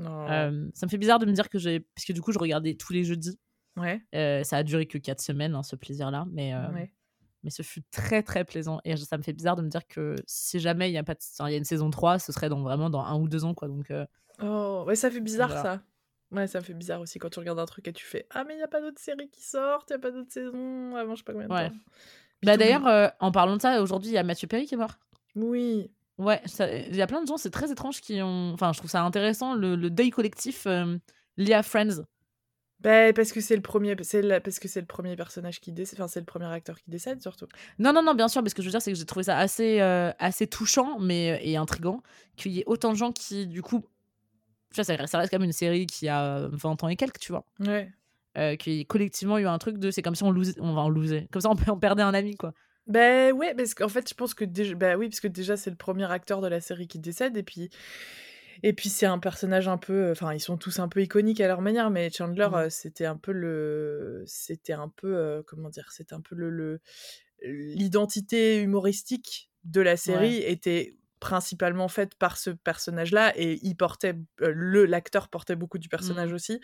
Euh, 0.00 0.68
ça 0.74 0.86
me 0.86 0.90
fait 0.90 0.98
bizarre 0.98 1.18
de 1.18 1.26
me 1.26 1.32
dire 1.32 1.48
que 1.48 1.58
j'ai. 1.58 1.80
Parce 1.80 2.04
que 2.04 2.12
du 2.12 2.20
coup, 2.20 2.32
je 2.32 2.38
regardais 2.38 2.74
tous 2.74 2.92
les 2.92 3.04
jeudis. 3.04 3.38
Ouais. 3.76 4.02
ça 4.44 4.56
a 4.56 4.62
duré 4.62 4.86
que 4.86 4.98
4 4.98 5.20
semaines, 5.20 5.54
hein, 5.54 5.62
ce 5.62 5.76
plaisir-là. 5.76 6.26
Mais, 6.30 6.52
mais 7.44 7.50
ce 7.50 7.62
fut 7.62 7.82
très, 7.90 8.22
très 8.22 8.44
plaisant. 8.44 8.80
Et 8.84 8.96
ça 8.96 9.16
me 9.16 9.22
fait 9.22 9.32
bizarre 9.32 9.56
de 9.56 9.62
me 9.62 9.68
dire 9.68 9.86
que 9.86 10.16
si 10.26 10.58
jamais 10.58 10.90
il 10.90 10.92
y 10.92 10.98
a, 10.98 11.04
pas 11.04 11.14
il 11.46 11.50
y 11.50 11.54
a 11.54 11.56
une 11.56 11.64
saison 11.64 11.90
3, 11.90 12.18
ce 12.18 12.32
serait 12.32 12.48
dans, 12.48 12.62
vraiment 12.62 12.90
dans 12.90 13.00
un 13.00 13.16
ou 13.18 13.28
deux 13.28 13.44
ans. 13.44 13.54
Quoi, 13.54 13.68
donc, 13.68 13.92
Oh, 14.40 14.84
ouais, 14.86 14.96
ça 14.96 15.10
fait 15.10 15.20
bizarre 15.20 15.52
ça. 15.52 15.82
Ouais, 16.30 16.46
ça 16.46 16.58
me 16.60 16.64
fait 16.64 16.74
bizarre 16.74 17.00
aussi 17.00 17.18
quand 17.18 17.30
tu 17.30 17.38
regardes 17.38 17.58
un 17.58 17.64
truc 17.64 17.88
et 17.88 17.92
tu 17.92 18.04
fais 18.04 18.26
Ah, 18.30 18.44
mais 18.44 18.54
il 18.54 18.58
n'y 18.58 18.62
a 18.62 18.68
pas 18.68 18.82
d'autres 18.82 19.00
séries 19.00 19.30
qui 19.30 19.42
sortent, 19.42 19.88
il 19.88 19.94
n'y 19.94 19.96
a 19.96 20.00
pas 20.00 20.10
d'autres 20.10 20.30
saisons 20.30 20.94
avant 20.94 21.14
je 21.14 21.20
sais 21.20 21.24
pas 21.24 21.32
combien 21.32 21.48
de 21.48 21.70
temps. 21.70 21.76
Bah 22.44 22.56
d'ailleurs, 22.56 22.86
euh, 22.86 23.08
en 23.20 23.32
parlant 23.32 23.56
de 23.56 23.62
ça, 23.62 23.82
aujourd'hui, 23.82 24.10
il 24.10 24.14
y 24.14 24.18
a 24.18 24.22
Mathieu 24.22 24.46
Perry 24.46 24.66
qui 24.66 24.74
est 24.74 24.78
mort. 24.78 24.98
Oui. 25.34 25.90
Ouais, 26.18 26.42
il 26.88 26.96
y 26.96 27.02
a 27.02 27.06
plein 27.06 27.22
de 27.22 27.26
gens, 27.28 27.36
c'est 27.36 27.50
très 27.50 27.70
étrange, 27.70 28.00
qui 28.00 28.20
ont. 28.22 28.52
Enfin, 28.52 28.72
je 28.72 28.78
trouve 28.78 28.90
ça 28.90 29.02
intéressant, 29.02 29.54
le, 29.54 29.76
deuil 29.88 30.10
collectif 30.10 30.66
euh, 30.66 30.96
lié 31.36 31.54
à 31.54 31.62
Friends. 31.62 32.02
Bah, 32.80 33.12
parce 33.12 33.32
que 33.32 33.40
c'est 33.40 33.56
le 33.56 33.62
premier, 33.62 33.96
c'est 34.02 34.40
parce 34.40 34.58
que 34.60 34.68
c'est 34.68 34.80
le 34.80 34.86
premier 34.86 35.16
personnage 35.16 35.60
qui 35.60 35.72
décède, 35.72 35.98
enfin 35.98 36.06
c'est 36.06 36.20
le 36.20 36.26
premier 36.26 36.46
acteur 36.46 36.76
qui 36.78 36.88
décède 36.90 37.20
surtout. 37.20 37.46
Non 37.80 37.92
non 37.92 38.02
non, 38.02 38.14
bien 38.14 38.28
sûr, 38.28 38.40
mais 38.40 38.50
ce 38.50 38.54
que 38.54 38.62
je 38.62 38.68
veux 38.68 38.70
dire 38.70 38.80
c'est 38.80 38.92
que 38.92 38.98
j'ai 38.98 39.04
trouvé 39.04 39.24
ça 39.24 39.36
assez 39.36 39.80
euh, 39.80 40.12
assez 40.20 40.46
touchant, 40.46 41.00
mais 41.00 41.40
et 41.42 41.56
intrigant 41.56 42.02
qu'il 42.36 42.52
y 42.52 42.60
ait 42.60 42.64
autant 42.66 42.92
de 42.92 42.96
gens 42.96 43.10
qui 43.10 43.48
du 43.48 43.62
coup, 43.62 43.80
tu 44.72 44.76
vois, 44.76 44.84
ça, 44.84 44.94
reste 44.94 45.12
quand 45.12 45.38
même 45.38 45.44
une 45.44 45.52
série 45.52 45.86
qui 45.86 46.08
a 46.08 46.46
20 46.52 46.84
ans 46.84 46.88
et 46.88 46.94
quelques, 46.94 47.18
tu 47.18 47.32
vois. 47.32 47.44
Ouais 47.58 47.90
euh, 48.36 48.56
qui 48.56 48.84
collectivement 48.86 49.38
eu 49.38 49.46
un 49.46 49.58
truc 49.58 49.78
de 49.78 49.90
c'est 49.90 50.02
comme 50.02 50.14
si 50.14 50.22
on 50.22 50.30
losait, 50.30 50.54
on 50.60 50.74
va 50.74 50.82
en 50.82 50.88
loser. 50.88 51.28
Comme 51.32 51.42
ça, 51.42 51.50
on, 51.50 51.56
on 51.72 51.78
perdait 51.78 52.02
un 52.02 52.14
ami, 52.14 52.36
quoi. 52.36 52.52
Ben 52.86 53.32
ouais, 53.32 53.54
parce 53.54 53.74
qu'en 53.74 53.88
fait, 53.88 54.08
je 54.08 54.14
pense 54.14 54.34
que 54.34 54.44
déjà, 54.44 54.74
bah 54.74 54.96
oui, 54.96 55.08
parce 55.08 55.20
que 55.20 55.28
déjà 55.28 55.56
c'est 55.56 55.70
le 55.70 55.76
premier 55.76 56.10
acteur 56.10 56.40
de 56.40 56.48
la 56.48 56.60
série 56.60 56.88
qui 56.88 56.98
décède, 56.98 57.36
et 57.36 57.42
puis 57.42 57.70
et 58.62 58.72
puis 58.72 58.88
c'est 58.88 59.06
un 59.06 59.18
personnage 59.18 59.68
un 59.68 59.78
peu, 59.78 60.10
enfin 60.10 60.32
ils 60.32 60.40
sont 60.40 60.56
tous 60.56 60.78
un 60.80 60.88
peu 60.88 61.02
iconiques 61.02 61.40
à 61.40 61.46
leur 61.46 61.60
manière, 61.60 61.90
mais 61.90 62.10
Chandler, 62.10 62.48
mmh. 62.50 62.54
euh, 62.54 62.70
c'était 62.70 63.04
un 63.04 63.16
peu 63.16 63.32
le, 63.32 64.22
c'était 64.26 64.72
un 64.72 64.88
peu, 64.88 65.16
euh, 65.16 65.42
comment 65.46 65.68
dire, 65.68 65.92
c'était 65.92 66.14
un 66.14 66.20
peu 66.20 66.34
le 66.34 66.80
l'identité 67.42 68.60
humoristique 68.60 69.48
de 69.62 69.80
la 69.80 69.96
série 69.96 70.38
était 70.38 70.96
principalement 71.20 71.88
faite 71.88 72.14
par 72.16 72.36
ce 72.38 72.50
personnage-là 72.50 73.32
et 73.36 73.58
il 73.62 73.76
portait 73.76 74.14
le 74.38 74.86
l'acteur 74.86 75.28
portait 75.28 75.56
beaucoup 75.56 75.78
du 75.78 75.88
personnage 75.88 76.30
Mmh. 76.30 76.34
aussi 76.34 76.60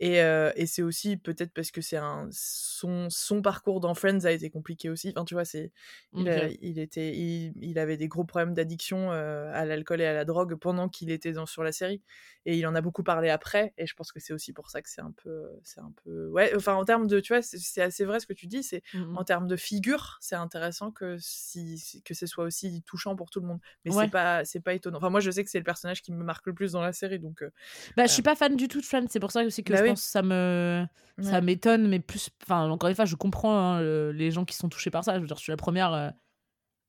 et, 0.00 0.16
et 0.18 0.66
c'est 0.66 0.82
aussi 0.82 1.16
peut-être 1.16 1.52
parce 1.52 1.70
que 1.70 1.80
c'est 1.80 1.96
un 1.96 2.28
son, 2.32 3.08
son 3.10 3.42
parcours 3.42 3.80
dans 3.80 3.94
Friends 3.94 4.24
a 4.24 4.30
été 4.32 4.50
compliqué 4.50 4.90
aussi. 4.90 5.12
Enfin 5.16 5.24
tu 5.24 5.34
vois 5.34 5.44
c'est 5.44 5.72
il, 6.14 6.28
il 6.62 6.78
était 6.78 7.14
il, 7.16 7.52
il, 7.60 7.78
avait 7.78 7.96
des 7.96 8.08
gros 8.08 8.24
problèmes 8.24 8.54
d'addiction 8.54 9.10
à 9.10 9.64
l'alcool 9.64 10.00
et 10.00 10.06
à 10.06 10.12
la 10.12 10.24
drogue 10.24 10.54
pendant 10.56 10.88
qu'il 10.88 11.10
était 11.10 11.32
dans, 11.32 11.46
sur 11.46 11.62
la 11.62 11.72
série 11.72 12.02
et 12.46 12.56
il 12.56 12.66
en 12.66 12.74
a 12.74 12.80
beaucoup 12.80 13.02
parlé 13.02 13.28
après 13.30 13.74
et 13.78 13.86
je 13.86 13.94
pense 13.94 14.12
que 14.12 14.20
c'est 14.20 14.32
aussi 14.32 14.52
pour 14.52 14.70
ça 14.70 14.82
que 14.82 14.88
c'est 14.88 15.00
un 15.00 15.12
peu 15.22 15.48
c'est 15.62 15.80
un 15.80 15.92
peu 16.04 16.28
ouais 16.28 16.52
enfin 16.56 16.74
en 16.74 16.84
termes 16.84 17.06
de 17.06 17.20
tu 17.20 17.32
vois 17.32 17.42
c'est 17.42 17.82
assez 17.82 18.04
vrai 18.04 18.20
ce 18.20 18.26
que 18.26 18.32
tu 18.32 18.46
dis 18.46 18.62
c'est 18.62 18.82
Mmh 18.94 19.18
en 19.18 19.24
termes 19.24 19.46
de 19.46 19.56
figure 19.56 20.16
c'est 20.20 20.34
intéressant 20.34 20.90
que 20.90 21.16
si 21.20 22.02
que 22.04 22.14
ce 22.14 22.26
soit 22.26 22.44
aussi 22.44 22.82
touchant 22.82 23.16
pour 23.16 23.30
tout 23.30 23.40
le 23.40 23.46
monde. 23.46 23.60
Mais 23.84 23.90
Ouais. 23.98 24.04
c'est 24.04 24.10
pas 24.10 24.44
c'est 24.44 24.60
pas 24.60 24.74
étonnant 24.74 24.98
enfin 24.98 25.10
moi 25.10 25.20
je 25.20 25.30
sais 25.30 25.44
que 25.44 25.50
c'est 25.50 25.58
le 25.58 25.64
personnage 25.64 26.00
qui 26.02 26.12
me 26.12 26.24
marque 26.24 26.46
le 26.46 26.54
plus 26.54 26.72
dans 26.72 26.80
la 26.80 26.92
série 26.92 27.18
donc 27.18 27.42
euh, 27.42 27.50
Bah, 27.96 28.06
je 28.06 28.12
suis 28.12 28.22
pas 28.22 28.34
fan 28.36 28.56
du 28.56 28.68
tout 28.68 28.80
de 28.80 28.86
Friends, 28.86 29.06
c'est 29.10 29.20
pour 29.20 29.30
ça 29.32 29.42
aussi 29.44 29.62
que 29.64 29.72
Bah 29.72 29.78
je 29.78 29.82
oui. 29.84 29.88
pense 29.90 30.02
que 30.02 30.10
ça 30.10 30.22
me 30.22 30.86
ça 31.20 31.40
m'étonne, 31.40 31.88
mais 31.88 31.98
plus. 31.98 32.30
Enfin, 32.44 32.68
encore 32.70 32.88
une 32.88 32.94
fois, 32.94 33.04
je 33.04 33.16
comprends 33.16 33.58
hein, 33.58 33.80
le- 33.80 34.12
les 34.12 34.30
gens 34.30 34.44
qui 34.44 34.54
sont 34.54 34.68
touchés 34.68 34.90
par 34.90 35.02
ça. 35.02 35.14
Je 35.16 35.20
veux 35.20 35.26
dire, 35.26 35.36
je 35.36 35.42
suis 35.42 35.50
la 35.52 35.56
première 35.56 35.92
euh, 35.92 36.10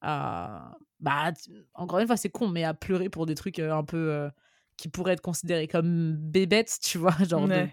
à. 0.02 0.78
Bah, 1.00 1.32
encore 1.74 2.00
une 2.00 2.08
fois, 2.08 2.18
c'est 2.18 2.30
con, 2.30 2.48
mais 2.48 2.64
à 2.64 2.74
pleurer 2.74 3.10
pour 3.10 3.26
des 3.26 3.36
trucs 3.36 3.60
euh, 3.60 3.74
un 3.74 3.84
peu. 3.84 3.98
euh, 3.98 4.30
qui 4.78 4.88
pourraient 4.88 5.14
être 5.14 5.22
considérés 5.22 5.68
comme 5.68 6.16
bébêtes, 6.16 6.78
tu 6.82 6.98
vois. 7.00 7.12
Genre 7.30 7.48
de-. 7.48 7.68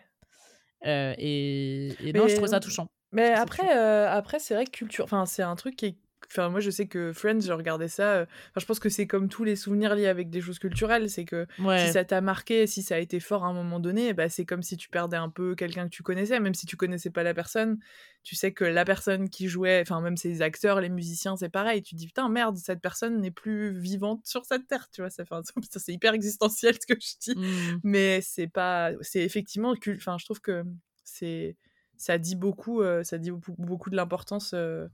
Euh, 0.86 1.14
et, 1.18 2.08
et 2.08 2.12
non, 2.12 2.26
je 2.28 2.34
trouve 2.36 2.48
ça 2.48 2.56
euh, 2.56 2.60
touchant. 2.60 2.88
Mais 3.12 3.32
après, 3.32 3.76
euh, 3.76 4.10
après 4.10 4.38
c'est 4.38 4.54
vrai 4.54 4.64
que 4.64 4.70
culture. 4.70 5.04
Enfin, 5.04 5.24
c'est 5.26 5.42
un 5.42 5.56
truc 5.56 5.76
qui 5.76 5.86
est. 5.86 5.96
Enfin, 6.30 6.48
moi, 6.48 6.60
je 6.60 6.70
sais 6.70 6.86
que 6.86 7.12
Friends, 7.12 7.40
je 7.40 7.52
regardais 7.52 7.88
ça. 7.88 8.14
euh, 8.16 8.22
Enfin, 8.50 8.60
je 8.60 8.66
pense 8.66 8.78
que 8.80 8.88
c'est 8.88 9.06
comme 9.06 9.28
tous 9.28 9.44
les 9.44 9.56
souvenirs 9.56 9.94
liés 9.94 10.06
avec 10.08 10.28
des 10.30 10.40
choses 10.40 10.58
culturelles. 10.58 11.08
C'est 11.10 11.24
que 11.24 11.46
Ouais. 11.58 11.86
si 11.86 11.92
ça 11.92 12.04
t'a 12.04 12.20
marqué, 12.20 12.66
si 12.66 12.82
ça 12.82 12.96
a 12.96 12.98
été 12.98 13.20
fort 13.20 13.44
à 13.44 13.48
un 13.48 13.52
moment 13.52 13.80
donné, 13.80 14.12
bah, 14.14 14.28
c'est 14.28 14.44
comme 14.44 14.62
si 14.62 14.76
tu 14.76 14.88
perdais 14.88 15.16
un 15.16 15.28
peu 15.30 15.54
quelqu'un 15.54 15.84
que 15.84 15.90
tu 15.94 16.02
connaissais, 16.02 16.40
même 16.40 16.54
si 16.54 16.66
tu 16.66 16.76
connaissais 16.76 17.10
pas 17.10 17.22
la 17.22 17.34
personne. 17.34 17.78
Tu 18.24 18.34
sais 18.34 18.52
que 18.52 18.64
la 18.64 18.84
personne 18.84 19.30
qui 19.30 19.46
jouait, 19.48 19.80
enfin, 19.82 20.00
même 20.00 20.16
ses 20.16 20.42
acteurs, 20.42 20.80
les 20.80 20.88
musiciens, 20.88 21.36
c'est 21.36 21.48
pareil. 21.48 21.80
Tu 21.82 21.94
te 21.94 21.98
dis, 22.00 22.06
putain, 22.08 22.28
merde, 22.28 22.56
cette 22.56 22.80
personne 22.80 23.20
n'est 23.20 23.30
plus 23.30 23.70
vivante 23.78 24.26
sur 24.26 24.44
cette 24.44 24.66
terre. 24.66 24.88
Tu 24.90 25.00
vois, 25.00 25.10
ça 25.10 25.24
fait 25.24 25.34
un- 25.36 25.42
c'est 25.70 25.92
hyper 25.92 26.12
existentiel 26.14 26.74
ce 26.74 26.86
que 26.92 26.98
je 27.00 27.32
dis 27.32 27.38
Mm. 27.38 27.80
mais 27.84 28.20
c'est 28.22 28.48
pas 28.48 28.90
c'est 29.00 29.20
effectivement 29.22 29.74
cul- 29.76 29.96
enfin 29.96 30.16
je 30.18 30.24
trouve 30.24 30.40
que 30.40 30.64
c'est 31.04 31.56
ça 31.96 32.18
dit 32.18 32.34
beaucoup 32.36 32.82
euh, 32.82 33.04
ça 33.04 33.18
dit 33.18 33.30
beaucoup, 33.30 33.54
beaucoup 33.58 33.90
de 33.90 33.96
l'importance 33.96 34.52
euh, 34.54 34.88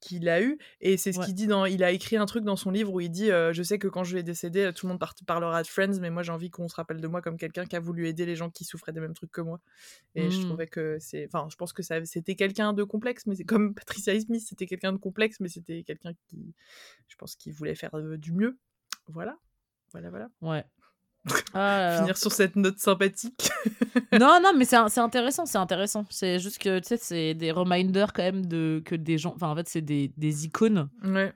qu'il 0.00 0.28
a 0.28 0.42
eu 0.42 0.58
et 0.80 0.96
c'est 0.96 1.12
ce 1.12 1.18
Ouais. 1.18 1.24
qu'il 1.26 1.34
dit 1.34 1.46
dans 1.46 1.64
il 1.64 1.82
a 1.82 1.90
écrit 1.90 2.16
un 2.16 2.26
truc 2.26 2.44
dans 2.44 2.56
son 2.56 2.70
livre 2.70 2.92
où 2.92 3.00
il 3.00 3.10
dit 3.10 3.30
euh, 3.30 3.52
je 3.52 3.62
sais 3.62 3.78
que 3.78 3.88
quand 3.88 4.04
je 4.04 4.14
vais 4.14 4.22
décéder 4.22 4.70
tout 4.74 4.86
le 4.86 4.90
monde 4.90 5.00
par- 5.00 5.14
parlera 5.26 5.62
de 5.62 5.66
Friends 5.66 5.98
mais 6.00 6.10
moi 6.10 6.22
j'ai 6.22 6.32
envie 6.32 6.50
qu'on 6.50 6.68
se 6.68 6.74
rappelle 6.76 7.00
de 7.00 7.06
moi 7.08 7.22
comme 7.22 7.36
quelqu'un 7.38 7.64
qui 7.64 7.76
a 7.76 7.80
voulu 7.80 8.06
aider 8.06 8.26
les 8.26 8.36
gens 8.36 8.50
qui 8.50 8.64
souffraient 8.64 8.92
des 8.92 9.00
mêmes 9.00 9.14
trucs 9.14 9.32
que 9.32 9.40
moi 9.40 9.60
et 10.14 10.30
je 10.30 10.38
Mm. 10.40 10.44
trouvais 10.44 10.66
que 10.66 10.98
c'est 11.00 11.26
enfin 11.26 11.48
je 11.50 11.56
pense 11.56 11.72
que 11.72 11.82
ça 11.82 12.04
c'était 12.04 12.34
quelqu'un 12.34 12.72
de 12.72 12.84
complexe 12.84 13.26
mais 13.26 13.34
c'est 13.36 13.44
comme 13.44 13.74
Patricia 13.86 14.18
Smith 14.20 14.42
c'était 14.46 14.66
quelqu'un 14.66 14.92
de 14.92 14.98
complexe 14.98 15.40
mais 15.40 15.48
c'était 15.48 15.82
quelqu'un 15.82 16.12
qui 16.28 16.54
je 17.08 17.16
pense 17.16 17.34
qu'il 17.34 17.52
voulait 17.54 17.74
faire 17.74 17.90
du 18.18 18.32
mieux 18.32 18.58
voilà 19.08 19.38
voilà 19.92 20.10
voilà 20.10 20.28
Ouais. 20.42 20.64
Ah 21.54 21.96
finir 21.98 22.16
sur 22.16 22.32
cette 22.32 22.56
note 22.56 22.78
sympathique 22.78 23.50
non, 24.12 24.38
non, 24.42 24.52
mais 24.56 24.64
c'est 24.64 24.76
intéressant, 24.98 25.46
c'est 25.46 25.58
intéressant. 25.58 26.04
C'est 26.10 26.38
juste 26.38 26.58
que, 26.58 26.78
tu 26.78 26.86
sais, 26.88 26.96
c'est 26.98 27.34
des 27.34 27.50
reminders 27.50 28.12
quand 28.12 28.22
même 28.22 28.46
de 28.46 28.82
que 28.84 28.94
des 28.94 29.18
gens. 29.18 29.32
Enfin, 29.34 29.48
en 29.48 29.56
fait, 29.56 29.68
c'est 29.68 29.80
des, 29.80 30.12
des 30.16 30.44
icônes. 30.44 30.88
ouais 31.04 31.32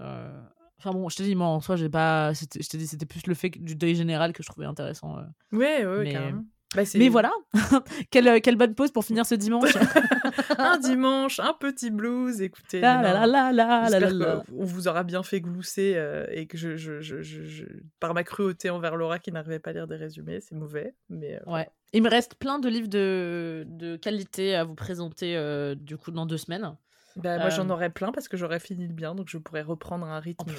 Euh, 0.00 0.40
Enfin 0.78 0.92
bon, 0.92 1.08
je 1.08 1.16
te 1.16 1.22
dis, 1.22 1.34
moi, 1.34 1.46
en 1.46 1.60
soi, 1.60 1.76
j'ai 1.76 1.88
pas. 1.88 2.32
Je 2.34 2.44
te 2.44 2.76
dis, 2.76 2.86
c'était 2.86 3.06
plus 3.06 3.26
le 3.26 3.34
fait 3.34 3.48
du 3.50 3.74
deuil 3.74 3.94
général 3.94 4.32
que 4.32 4.42
je 4.42 4.48
trouvais 4.48 4.66
intéressant. 4.66 5.18
euh. 5.18 5.22
Ouais, 5.56 5.86
ouais, 5.86 6.04
Mais- 6.04 6.12
carrément. 6.12 6.44
Bah, 6.76 6.82
Mais 6.94 7.08
voilà, 7.08 7.32
quelle, 8.10 8.28
euh, 8.28 8.38
quelle 8.40 8.56
bonne 8.56 8.74
pause 8.74 8.92
pour 8.92 9.04
finir 9.04 9.24
ce 9.26 9.34
dimanche. 9.34 9.74
un 10.58 10.78
dimanche, 10.78 11.40
un 11.40 11.54
petit 11.54 11.90
blues, 11.90 12.40
écoutez. 12.42 12.80
la 12.80 13.00
la 13.26 13.26
la 13.52 13.88
la 13.88 14.10
qu'on 14.10 14.64
vous 14.64 14.86
aura 14.86 15.02
bien 15.02 15.22
fait 15.22 15.40
glousser 15.40 15.94
euh, 15.96 16.26
et 16.30 16.46
que 16.46 16.56
je, 16.58 16.76
je, 16.76 17.00
je, 17.00 17.22
je- 17.22 17.64
par 17.98 18.12
ma 18.14 18.22
cruauté 18.24 18.68
envers 18.70 18.94
Laura 18.96 19.18
qui 19.18 19.32
n'arrivait 19.32 19.58
pas 19.58 19.70
à 19.70 19.72
lire 19.72 19.86
des 19.86 19.96
résumés, 19.96 20.40
c'est 20.40 20.54
mauvais. 20.54 20.94
Mais 21.08 21.36
euh, 21.46 21.50
Ouais. 21.52 21.68
Il 21.92 22.02
me 22.02 22.10
reste 22.10 22.34
plein 22.34 22.58
de 22.58 22.68
livres 22.68 22.88
de, 22.88 23.64
de 23.68 23.96
qualité 23.96 24.54
à 24.54 24.64
vous 24.64 24.74
présenter 24.74 25.36
euh, 25.36 25.74
du 25.74 25.96
coup 25.96 26.10
dans 26.10 26.26
deux 26.26 26.36
semaines. 26.36 26.76
bah, 27.16 27.38
moi 27.38 27.48
j'en 27.48 27.70
aurais 27.70 27.88
plein 27.90 28.12
parce 28.12 28.28
que 28.28 28.36
j'aurais 28.36 28.60
fini 28.60 28.86
le 28.86 28.92
bien, 28.92 29.14
donc 29.14 29.28
je 29.30 29.38
pourrais 29.38 29.62
reprendre 29.62 30.04
un 30.06 30.20
rythme 30.20 30.50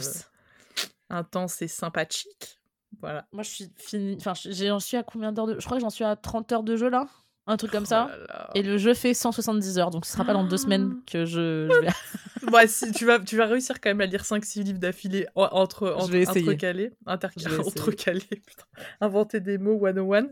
intense 1.10 1.62
et 1.62 1.68
sympathique. 1.68 2.60
Voilà. 3.02 3.28
Moi, 3.32 3.44
je 3.44 3.50
suis 3.50 3.70
fini. 3.78 4.16
Enfin, 4.20 4.34
je- 4.34 4.52
j'en 4.52 4.80
suis 4.80 4.98
à 4.98 5.04
combien 5.04 5.32
d'heures 5.32 5.48
de. 5.48 5.60
Je 5.60 5.66
crois 5.66 5.78
que 5.78 5.82
j'en 5.82 5.90
suis 5.90 6.04
à 6.04 6.16
30 6.16 6.52
heures 6.52 6.64
de 6.64 6.76
jeu 6.76 6.90
là. 6.90 7.08
Un 7.50 7.56
truc 7.56 7.72
comme 7.72 7.84
Oh 7.84 7.88
ça. 7.88 8.08
là 8.08 8.18
là. 8.28 8.50
Et 8.56 8.62
le 8.62 8.78
jeu 8.78 8.94
fait 8.94 9.14
170 9.14 9.80
heures, 9.80 9.90
donc 9.90 10.06
ce 10.06 10.12
sera 10.12 10.26
pas 10.26 10.34
dans 10.34 10.44
deux 10.44 10.58
semaines 10.58 10.96
que 11.10 11.24
je, 11.26 11.70
je 11.72 11.80
vais. 11.82 11.88
Bah, 12.52 12.66
si, 12.68 12.92
tu, 12.94 13.06
vas, 13.06 13.20
tu 13.20 13.36
vas 13.38 13.46
réussir 13.46 13.80
quand 13.82 13.90
même 13.90 14.00
à 14.02 14.06
lire 14.06 14.24
5-6 14.24 14.64
livres 14.64 14.80
d'affilée 14.80 15.28
en- 15.36 15.44
entre, 15.52 15.90
entre, 15.92 16.14
intercalés. 16.16 16.92
Inter- 17.06 17.28
Je 17.38 17.44
vais 17.50 17.56
essayer. 17.60 17.68
Entrecalés, 17.68 18.20
putain. 18.46 18.64
Inventer 19.02 19.40
des 19.42 19.58
mots 19.58 19.80
101. 19.82 20.28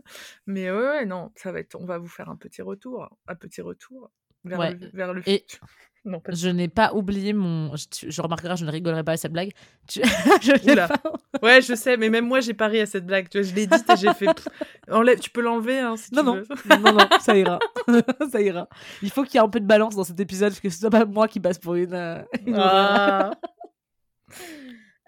Mais 0.46 0.70
ouais, 0.70 0.76
ouais, 0.78 1.04
non, 1.06 1.30
ça 1.36 1.52
va 1.52 1.60
être, 1.60 1.74
on 1.78 1.84
va 1.86 1.98
vous 1.98 2.08
faire 2.08 2.28
un 2.30 2.36
petit 2.36 2.62
retour. 2.62 3.08
Un 3.28 3.34
petit 3.34 3.60
retour 3.60 4.10
vers 4.44 4.58
Ouais. 4.58 4.74
le, 4.74 4.90
vers 4.94 5.12
le 5.14 5.22
Et- 5.28 5.38
futur. 5.48 5.66
Non, 6.08 6.20
pas 6.20 6.32
Je 6.32 6.48
n'ai 6.48 6.68
pas 6.68 6.94
oublié 6.94 7.32
mon. 7.32 7.74
Je, 7.76 8.08
je 8.10 8.22
remarquerai, 8.22 8.56
je 8.56 8.64
ne 8.64 8.70
rigolerai 8.70 9.02
pas 9.02 9.12
à 9.12 9.16
cette 9.16 9.32
blague. 9.32 9.50
Tu- 9.88 10.00
je 10.40 10.70
Oula. 10.72 10.86
pas- 10.88 11.12
Ouais, 11.42 11.60
je 11.60 11.74
sais, 11.74 11.96
mais 11.96 12.08
même 12.10 12.26
moi, 12.26 12.38
j'ai 12.40 12.54
pari 12.54 12.78
à 12.80 12.86
cette 12.86 13.04
blague. 13.04 13.28
Tu 13.28 13.40
vois, 13.40 13.46
je 13.50 13.54
l'ai 13.54 13.66
dite 13.66 13.84
et 13.90 13.96
j'ai 13.96 14.14
fait. 14.14 14.48
Enlève, 14.90 15.18
tu 15.18 15.30
peux 15.30 15.40
l'enlever 15.42 15.78
hein, 15.80 15.96
si 15.96 16.14
Non, 16.14 16.20
tu 16.22 16.26
non. 16.26 16.34
veux. 16.36 16.46
non, 16.84 16.92
non, 16.92 17.08
ça 17.20 17.36
ira. 17.36 17.58
ça 18.30 18.40
ira. 18.40 18.68
Il 19.02 19.10
faut 19.10 19.24
qu'il 19.24 19.34
y 19.34 19.36
ait 19.38 19.44
un 19.44 19.48
peu 19.48 19.58
de 19.60 19.66
balance 19.66 19.96
dans 19.96 20.04
cet 20.04 20.20
épisode, 20.20 20.50
parce 20.50 20.60
que 20.60 20.70
ce 20.70 20.78
soit 20.78 20.90
pas 20.90 21.04
moi 21.04 21.26
qui 21.28 21.40
passe 21.40 21.58
pour 21.58 21.74
une. 21.74 21.92
euh. 21.92 22.22
Ah. 22.54 23.32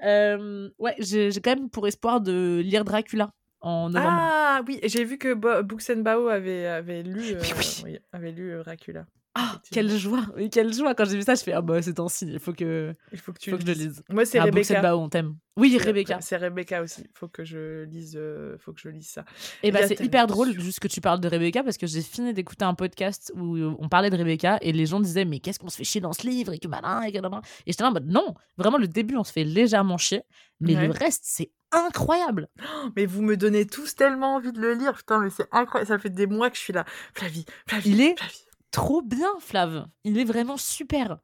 Euh, 0.04 0.68
ouais, 0.78 0.94
j'ai 0.98 1.30
quand 1.42 1.54
même 1.56 1.70
pour 1.70 1.86
espoir 1.88 2.20
de 2.20 2.60
lire 2.64 2.84
Dracula 2.84 3.30
en 3.60 3.90
novembre. 3.90 4.18
Ah, 4.20 4.60
oui, 4.66 4.78
j'ai 4.84 5.04
vu 5.04 5.18
que 5.18 5.34
Bo- 5.34 5.62
Books 5.64 5.90
and 5.90 6.00
Bao 6.02 6.28
avait, 6.28 6.66
avait 6.66 7.02
lu, 7.02 7.32
euh, 7.34 7.40
Oui, 7.40 7.52
oui. 7.58 7.82
oui, 7.84 7.98
avait 8.12 8.30
lu 8.30 8.56
Dracula. 8.64 9.06
Ah, 9.40 9.60
effectivement. 9.62 9.70
quelle 9.70 9.98
joie 9.98 10.27
Quelle 10.51 10.74
joie 10.74 10.94
Quand 10.94 11.05
j'ai 11.05 11.16
vu 11.16 11.23
ça, 11.23 11.36
je 11.36 11.43
fais 11.43 11.52
Ah 11.52 11.62
bah 11.62 11.81
c'est 11.81 12.01
un 12.01 12.09
signe, 12.09 12.31
il 12.31 12.40
faut 12.40 12.52
que, 12.52 12.94
Il 13.12 13.19
faut 13.19 13.32
que 13.32 13.39
tu 13.39 13.51
faut 13.51 13.56
le 13.56 13.62
que 13.62 13.69
je 13.69 13.78
le 13.78 13.85
lise. 13.85 14.02
Moi, 14.09 14.24
c'est 14.24 14.39
ah, 14.39 14.44
Rebecca. 14.44 14.81
Bao, 14.81 14.98
on 14.98 15.09
t'aime. 15.09 15.36
Oui, 15.56 15.77
Rebecca. 15.78 16.19
C'est 16.20 16.36
Rebecca 16.36 16.82
aussi. 16.82 17.05
Faut 17.15 17.28
que 17.28 17.44
je 17.44 17.85
lise, 17.85 18.16
euh, 18.16 18.56
faut 18.59 18.73
que 18.73 18.81
je 18.81 18.89
lise 18.89 19.09
ça. 19.09 19.24
Et 19.62 19.70
bah 19.70 19.78
Il 19.78 19.82
y 19.82 19.85
a 19.85 19.89
c'est 19.89 20.01
hyper 20.01 20.27
drôle 20.27 20.59
juste 20.59 20.81
que 20.81 20.89
tu 20.89 21.01
parles 21.01 21.20
de 21.20 21.28
Rebecca 21.28 21.62
parce 21.62 21.77
que 21.77 21.86
j'ai 21.86 22.02
fini 22.02 22.32
d'écouter 22.32 22.65
un 22.65 22.74
podcast 22.74 23.32
où 23.36 23.56
euh, 23.56 23.74
on 23.78 23.89
parlait 23.89 24.10
de 24.10 24.16
Rebecca 24.16 24.59
et 24.60 24.73
les 24.73 24.86
gens 24.86 25.01
disaient 25.01 25.24
mais 25.24 25.39
qu'est-ce 25.40 25.59
qu'on 25.59 25.69
se 25.69 25.77
fait 25.77 25.85
chier 25.85 26.01
dans 26.01 26.12
ce 26.12 26.27
livre 26.27 26.52
et 26.52 26.59
que 26.59 26.69
malin 26.69 27.02
et 27.02 27.12
que 27.12 27.19
malin. 27.20 27.40
Et 27.66 27.73
j'étais 27.73 27.85
là 27.85 27.90
en 27.90 27.93
mode 27.93 28.06
non, 28.06 28.35
vraiment 28.56 28.78
le 28.78 28.89
début 28.89 29.16
on 29.16 29.24
se 29.24 29.32
fait 29.32 29.44
légèrement 29.44 29.98
chier, 29.98 30.23
mais 30.60 30.74
le 30.74 30.93
reste 30.93 31.23
c'est 31.24 31.51
incroyable. 31.73 32.48
Mais 32.97 33.06
vous 33.06 33.23
me 33.23 33.36
donnez 33.36 33.66
tous 33.66 33.94
tellement 33.94 34.36
envie 34.36 34.52
de 34.52 34.60
le 34.60 34.74
lire. 34.74 34.94
Putain, 34.94 35.20
mais 35.20 35.31
c'est 35.31 35.48
incroyable. 35.52 35.89
Ça 35.89 35.98
fait 35.98 36.10
des 36.10 36.27
mois 36.27 36.51
que 36.51 36.56
je 36.56 36.62
suis 36.62 36.73
là. 36.73 36.85
Flavie, 37.15 37.44
Flavie, 37.66 37.90
Il 37.90 38.01
est 38.01 38.16
Flavie. 38.16 38.47
Trop 38.70 39.03
bien 39.03 39.31
Flav, 39.40 39.86
il 40.05 40.19
est 40.19 40.24
vraiment 40.24 40.57
super. 40.57 41.19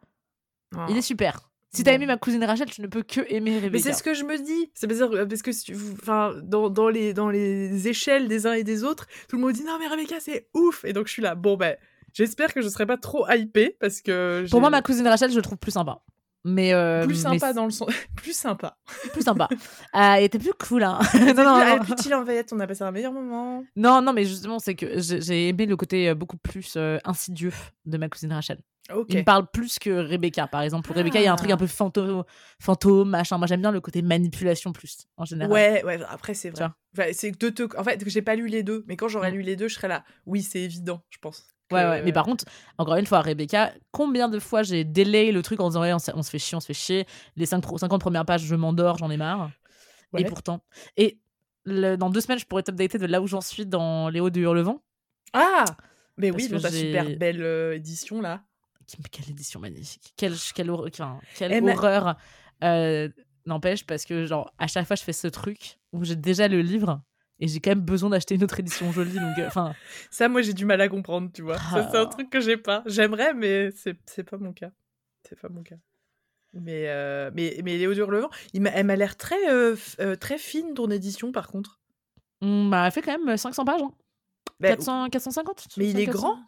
Oh. 0.75 0.81
Il 0.89 0.97
est 0.97 1.03
super. 1.03 1.51
Si 1.73 1.83
t'as 1.83 1.93
aimé 1.93 2.07
ma 2.07 2.17
cousine 2.17 2.45
Rachel, 2.45 2.71
tu 2.71 2.81
ne 2.83 2.87
peux 2.87 3.03
que 3.03 3.21
aimer 3.33 3.57
Rebecca. 3.57 3.73
Mais 3.73 3.79
c'est 3.81 3.93
ce 3.93 4.03
que 4.05 4.15
je 4.15 4.23
me 4.25 4.39
dis. 4.39 4.71
C'est 4.75 4.87
parce 4.87 5.01
que, 5.01 5.25
parce 5.25 5.43
que 5.43 5.51
si 5.51 5.65
tu- 5.65 5.77
enfin, 6.01 6.33
dans, 6.43 6.71
dans, 6.71 6.89
les, 6.89 7.13
dans 7.15 7.29
les 7.29 7.89
échelles 7.89 8.29
des 8.29 8.47
uns 8.47 8.53
et 8.53 8.63
des 8.63 8.85
autres, 8.85 9.07
tout 9.29 9.35
le 9.37 9.43
monde 9.43 9.53
dit 9.53 9.65
non, 9.65 9.77
mais 9.81 9.89
Rebecca, 9.89 10.21
c'est 10.21 10.49
ouf. 10.55 10.85
Et 10.85 10.93
donc, 10.93 11.09
je 11.09 11.13
suis 11.13 11.23
là. 11.23 11.35
Bon, 11.35 11.57
ben, 11.57 11.77
j'espère 12.13 12.55
que 12.55 12.63
je 12.63 12.69
serai 12.69 12.87
pas 12.87 12.97
trop 12.97 13.29
hypée 13.29 13.77
parce 13.81 14.03
que. 14.03 14.47
Pour 14.51 14.61
moi 14.61 14.71
ma 14.71 14.83
cousine 14.83 15.07
Rachel, 15.09 15.31
je 15.31 15.37
le 15.37 15.43
trouve 15.43 15.59
plus 15.59 15.73
sympa. 15.73 16.01
Mais 16.45 16.75
euh, 16.75 17.07
Plus 17.07 17.25
mais 17.25 17.39
sympa 17.39 17.53
dans 17.55 17.65
le 17.65 17.71
sens. 17.71 17.89
plus 18.17 18.37
sympa. 18.37 18.77
plus 19.13 19.23
sympa. 19.23 19.49
Euh, 19.51 19.57
elle 19.95 20.25
était 20.25 20.39
plus 20.39 20.53
cool 20.53 20.83
hein. 20.83 20.99
non, 21.15 21.35
non, 21.35 21.79
plus 21.81 21.95
chill 22.03 22.15
en 22.15 22.23
veillette. 22.23 22.53
On 22.53 22.61
a 22.61 22.67
passé 22.67 22.83
un 22.83 22.91
meilleur 22.91 23.13
moment. 23.13 23.65
Non, 23.77 24.03
non, 24.03 24.13
mais 24.13 24.25
justement, 24.25 24.59
c'est 24.59 24.75
que 24.75 25.01
j'ai 25.01 25.49
aimé 25.49 25.65
le 25.65 25.77
côté 25.77 26.11
euh, 26.11 26.15
beaucoup 26.15 26.37
plus 26.37 26.75
euh, 26.77 26.99
insidieux 27.05 27.53
de 27.87 27.97
ma 27.97 28.09
cousine 28.09 28.33
Rachel. 28.33 28.59
Ok. 28.93 29.07
Il 29.09 29.19
me 29.19 29.25
parle 29.25 29.47
plus 29.51 29.79
que 29.79 29.89
Rebecca, 29.89 30.47
par 30.47 30.61
exemple. 30.61 30.87
Pour 30.87 30.95
Rebecca, 30.95 31.19
il 31.19 31.25
y 31.25 31.27
a 31.27 31.33
un 31.33 31.37
truc 31.37 31.51
un 31.51 31.57
peu 31.57 31.67
fantôme, 31.67 32.25
fantôme 32.61 33.09
machin. 33.09 33.39
Moi, 33.39 33.47
j'aime 33.47 33.63
bien 33.63 33.73
le 33.73 33.81
côté 33.81 34.03
manipulation 34.03 34.75
plus, 34.75 35.07
en 35.17 35.25
général. 35.25 35.51
Ouais, 35.51 35.83
ouais, 35.85 35.99
après 36.11 36.35
c'est 36.35 36.51
vrai. 36.51 36.65
Enfin, 36.93 37.07
c'est 37.15 37.31
deux 37.31 37.55
En 37.79 37.85
fait, 37.85 38.03
j'ai 38.07 38.21
pas 38.21 38.37
lu 38.37 38.47
les 38.49 38.63
deux, 38.63 38.85
mais 38.87 38.97
quand 38.97 39.09
j'aurais 39.09 39.31
Mm. 39.31 39.37
lu 39.37 39.41
les 39.43 39.57
deux, 39.57 39.69
je 39.69 39.75
serais 39.77 39.89
là. 39.89 40.05
Oui, 40.27 40.43
c'est 40.43 40.61
évident, 40.61 41.03
je 41.09 41.17
pense. 41.19 41.54
Ouais, 41.75 41.83
que- 41.83 41.89
ouais. 41.91 42.03
Mais 42.03 42.13
par 42.13 42.25
contre, 42.25 42.45
encore 42.79 42.97
une 42.97 43.07
fois, 43.07 43.21
Rebecca, 43.21 43.73
combien 43.91 44.29
de 44.29 44.39
fois 44.39 44.63
j'ai 44.63 44.85
délai 44.85 45.33
le 45.33 45.43
truc 45.43 45.61
en 45.61 45.69
disant, 45.69 45.83
ouais, 45.83 45.93
on, 45.93 45.99
se- 45.99 46.11
on 46.15 46.23
se 46.23 46.31
fait 46.31 46.39
chier, 46.39 46.57
on 46.57 46.61
se 46.61 46.67
fait 46.67 46.75
chier. 46.75 47.07
Les 47.37 47.47
5 47.47 47.63
50 47.79 48.01
premières 48.01 48.25
pages, 48.25 48.43
je 48.43 48.55
m'endors, 48.55 48.99
j'en 48.99 49.11
ai 49.11 49.17
marre. 49.17 49.51
Et 50.17 50.25
pourtant. 50.25 50.61
Et 50.97 51.19
le- 51.65 51.97
dans 51.97 52.09
deux 52.11 52.21
semaines, 52.21 52.39
je 52.39 52.47
pourrais 52.47 52.63
t'updater 52.63 52.99
de 52.99 53.07
là 53.07 53.21
où 53.21 53.27
j'en 53.27 53.41
suis 53.41 53.67
dans 53.67 54.09
Les 54.09 54.21
Hauts 54.21 54.31
du 54.31 54.43
Hurlevent. 54.43 54.81
Ah 55.33 55.65
Mais 56.17 56.31
Parce 56.31 56.43
oui, 56.45 56.49
dans 56.51 56.61
ta 56.61 56.71
super 56.71 57.17
belle 57.17 57.43
euh, 57.43 57.75
édition 57.75 58.21
là. 58.21 58.43
Quelle 59.11 59.31
édition 59.31 59.59
magnifique. 59.61 60.13
Quelle, 60.17 60.35
quelle, 60.55 60.71
horreur- 60.71 60.89
enfin, 60.93 61.19
quelle 61.37 61.53
Eh, 61.53 61.61
mais- 61.61 61.73
horreur. 61.77 62.17
Euh, 62.63 63.09
N'empêche, 63.47 63.85
parce 63.85 64.07
que, 64.07 64.25
genre, 64.25 64.51
à 64.59 64.67
chaque 64.67 64.87
fois, 64.87 64.97
je 64.97 65.03
fais 65.03 65.13
ce 65.13 65.27
truc 65.27 65.79
où 65.93 66.03
j'ai 66.05 66.17
déjà 66.17 66.49
le 66.49 66.63
livre 66.63 67.03
et 67.45 67.49
j'ai 67.49 67.61
quand 67.61 67.73
même 67.73 67.83
besoin 67.83 68.09
d'acheter 68.09 68.37
une 68.37 68.43
autre 68.43 68.59
édition 68.59 68.91
jolie. 68.91 69.13
Donc, 69.13 69.39
euh, 69.39 69.47
enfin. 69.47 69.75
ça, 70.11 70.29
moi, 70.29 70.41
j'ai 70.41 70.55
du 70.55 70.65
mal 70.65 70.81
à 70.81 70.89
comprendre, 70.89 71.31
tu 71.31 71.43
vois. 71.43 71.59
c'est 71.59 71.97
un 71.97 72.03
ah. 72.03 72.07
truc 72.07 72.31
que 72.31 72.41
j'ai 72.41 72.57
pas. 72.57 72.83
J'aimerais, 72.87 73.35
mais 73.35 73.69
c'est 73.73 74.23
pas 74.23 74.39
mon 74.39 74.55
cas. 74.55 74.71
C'est 75.29 75.39
pas 75.39 75.51
mon 75.51 75.63
cas. 75.63 75.77
Mais, 76.55 76.85
euh, 76.89 77.31
mais, 77.35 77.61
mais 77.63 77.77
Léo 77.77 77.93
Durlevent, 77.93 78.31
il 78.55 78.67
elle 78.73 78.87
m'a 78.87 78.97
l'air 78.97 79.17
très, 79.17 79.51
euh, 79.51 79.77
très 80.19 80.39
fine, 80.39 80.73
ton 80.73 80.89
édition, 80.89 81.33
par 81.33 81.49
contre. 81.49 81.81
On 82.41 82.65
m'a 82.65 82.91
fait 82.91 83.03
quand 83.03 83.19
même 83.19 83.37
500 83.37 83.65
pages. 83.67 83.83
400, 84.63 85.11
450 85.11 85.67
Mais 85.77 85.91
il 85.91 86.01
est 86.01 86.07
grand 86.07 86.39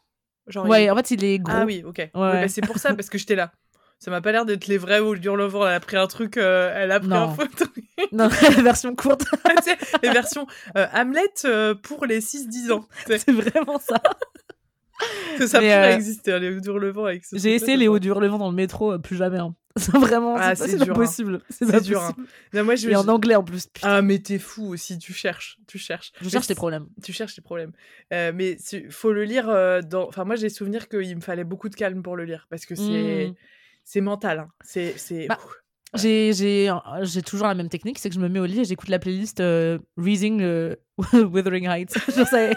Genre, 0.47 0.67
ouais, 0.67 0.89
en 0.89 0.97
fait, 0.97 1.11
il 1.11 1.25
est 1.25 1.39
gros. 1.41 1.53
Ah 1.55 1.65
oui, 1.67 1.83
ok. 1.85 2.11
Bah, 2.15 2.49
c'est 2.49 2.61
pour 2.63 2.79
ça, 2.79 2.95
parce 2.95 3.11
que 3.11 3.19
j'étais 3.19 3.35
là. 3.35 3.53
Ça 3.99 4.11
m'a 4.11 4.21
pas 4.21 4.33
l'air 4.33 4.47
d'être 4.47 4.67
les 4.67 4.79
vrais 4.79 5.01
ou 5.01 5.17
Durlevent. 5.17 5.67
Elle 5.67 5.75
a 5.75 5.81
pris 5.81 5.97
un 5.97 6.07
truc, 6.07 6.37
euh, 6.37 6.73
elle 6.75 6.93
a 6.93 7.01
pris 7.01 7.13
un 7.13 7.29
photo. 7.35 7.65
Non, 8.13 8.29
la 8.57 8.63
version 8.63 8.95
courte. 8.95 9.25
les 10.03 10.11
versions 10.11 10.47
euh, 10.77 10.87
Hamlet 10.93 11.23
euh, 11.45 11.75
pour 11.75 12.07
les 12.07 12.21
6-10 12.21 12.73
ans. 12.73 12.89
C'est 13.07 13.33
vraiment 13.33 13.79
ça. 13.79 14.01
que 15.39 15.47
ça 15.47 15.59
pourrait 15.59 15.95
exister, 15.95 16.33
hein, 16.33 16.39
les 16.39 16.61
Durlevent 16.61 17.05
avec 17.05 17.25
ce 17.25 17.37
J'ai 17.37 17.55
essayé 17.55 17.77
les 17.77 17.89
hauts 17.89 17.99
Durlevent 17.99 18.39
dans 18.39 18.51
le 18.51 18.57
métro, 18.57 18.99
plus 18.99 19.17
jamais. 19.17 19.39
Hein. 19.39 19.55
C'est 19.79 19.93
vraiment 19.93 20.37
ah, 20.39 20.55
c'est 20.55 20.79
dur, 20.79 20.95
possible. 20.95 21.43
C'est 21.51 21.83
dur. 21.83 22.03
Hein. 22.03 22.63
moi, 22.63 22.77
je, 22.77 22.89
Et 22.89 22.97
en 22.97 23.07
anglais 23.09 23.35
en 23.35 23.45
plus. 23.45 23.69
Ah, 23.83 24.01
mais 24.01 24.19
t'es 24.21 24.39
fou 24.39 24.69
aussi, 24.69 24.99
tu 24.99 25.13
cherches. 25.13 25.59
Tu 25.67 25.77
cherches. 25.77 26.13
Je 26.23 26.31
cherche 26.31 26.47
tes 26.47 26.55
problèmes. 26.55 26.87
Tu 27.05 27.13
cherches 27.13 27.35
tes 27.35 27.43
problèmes. 27.43 27.73
mais 28.11 28.57
il 28.73 28.91
faut 28.91 29.13
le 29.13 29.25
lire 29.25 29.49
dans. 29.85 30.09
Enfin, 30.09 30.25
moi, 30.25 30.37
j'ai 30.37 30.49
souvenir 30.49 30.89
qu'il 30.89 31.15
me 31.17 31.21
fallait 31.21 31.45
beaucoup 31.45 31.69
de 31.69 31.75
calme 31.75 32.03
pour 32.03 32.17
le 32.17 32.25
lire 32.25 32.47
parce 32.49 32.65
que 32.65 32.75
c'est. 32.75 33.29
Mmh 33.29 33.35
c'est 33.87 34.01
mental. 34.03 34.41
Hein. 34.41 34.49
C'est. 34.63 34.99
c'est... 34.99 35.27
Bah, 35.29 35.39
j'ai, 35.97 36.33
j'ai, 36.33 36.73
j'ai 37.03 37.23
toujours 37.23 37.47
la 37.47 37.55
même 37.55 37.69
technique, 37.69 37.99
c'est 37.99 38.09
que 38.09 38.15
je 38.15 38.21
me 38.21 38.29
mets 38.29 38.39
au 38.39 38.47
lit 38.47 38.61
et 38.61 38.65
j'écoute 38.65 38.89
la 38.89 38.99
playlist 38.99 39.41
euh, 39.41 39.79
Reading 39.97 40.41
euh, 40.43 40.77
Wuthering 41.13 41.67
Heights. 41.67 41.97
je 42.17 42.25
sais. 42.25 42.55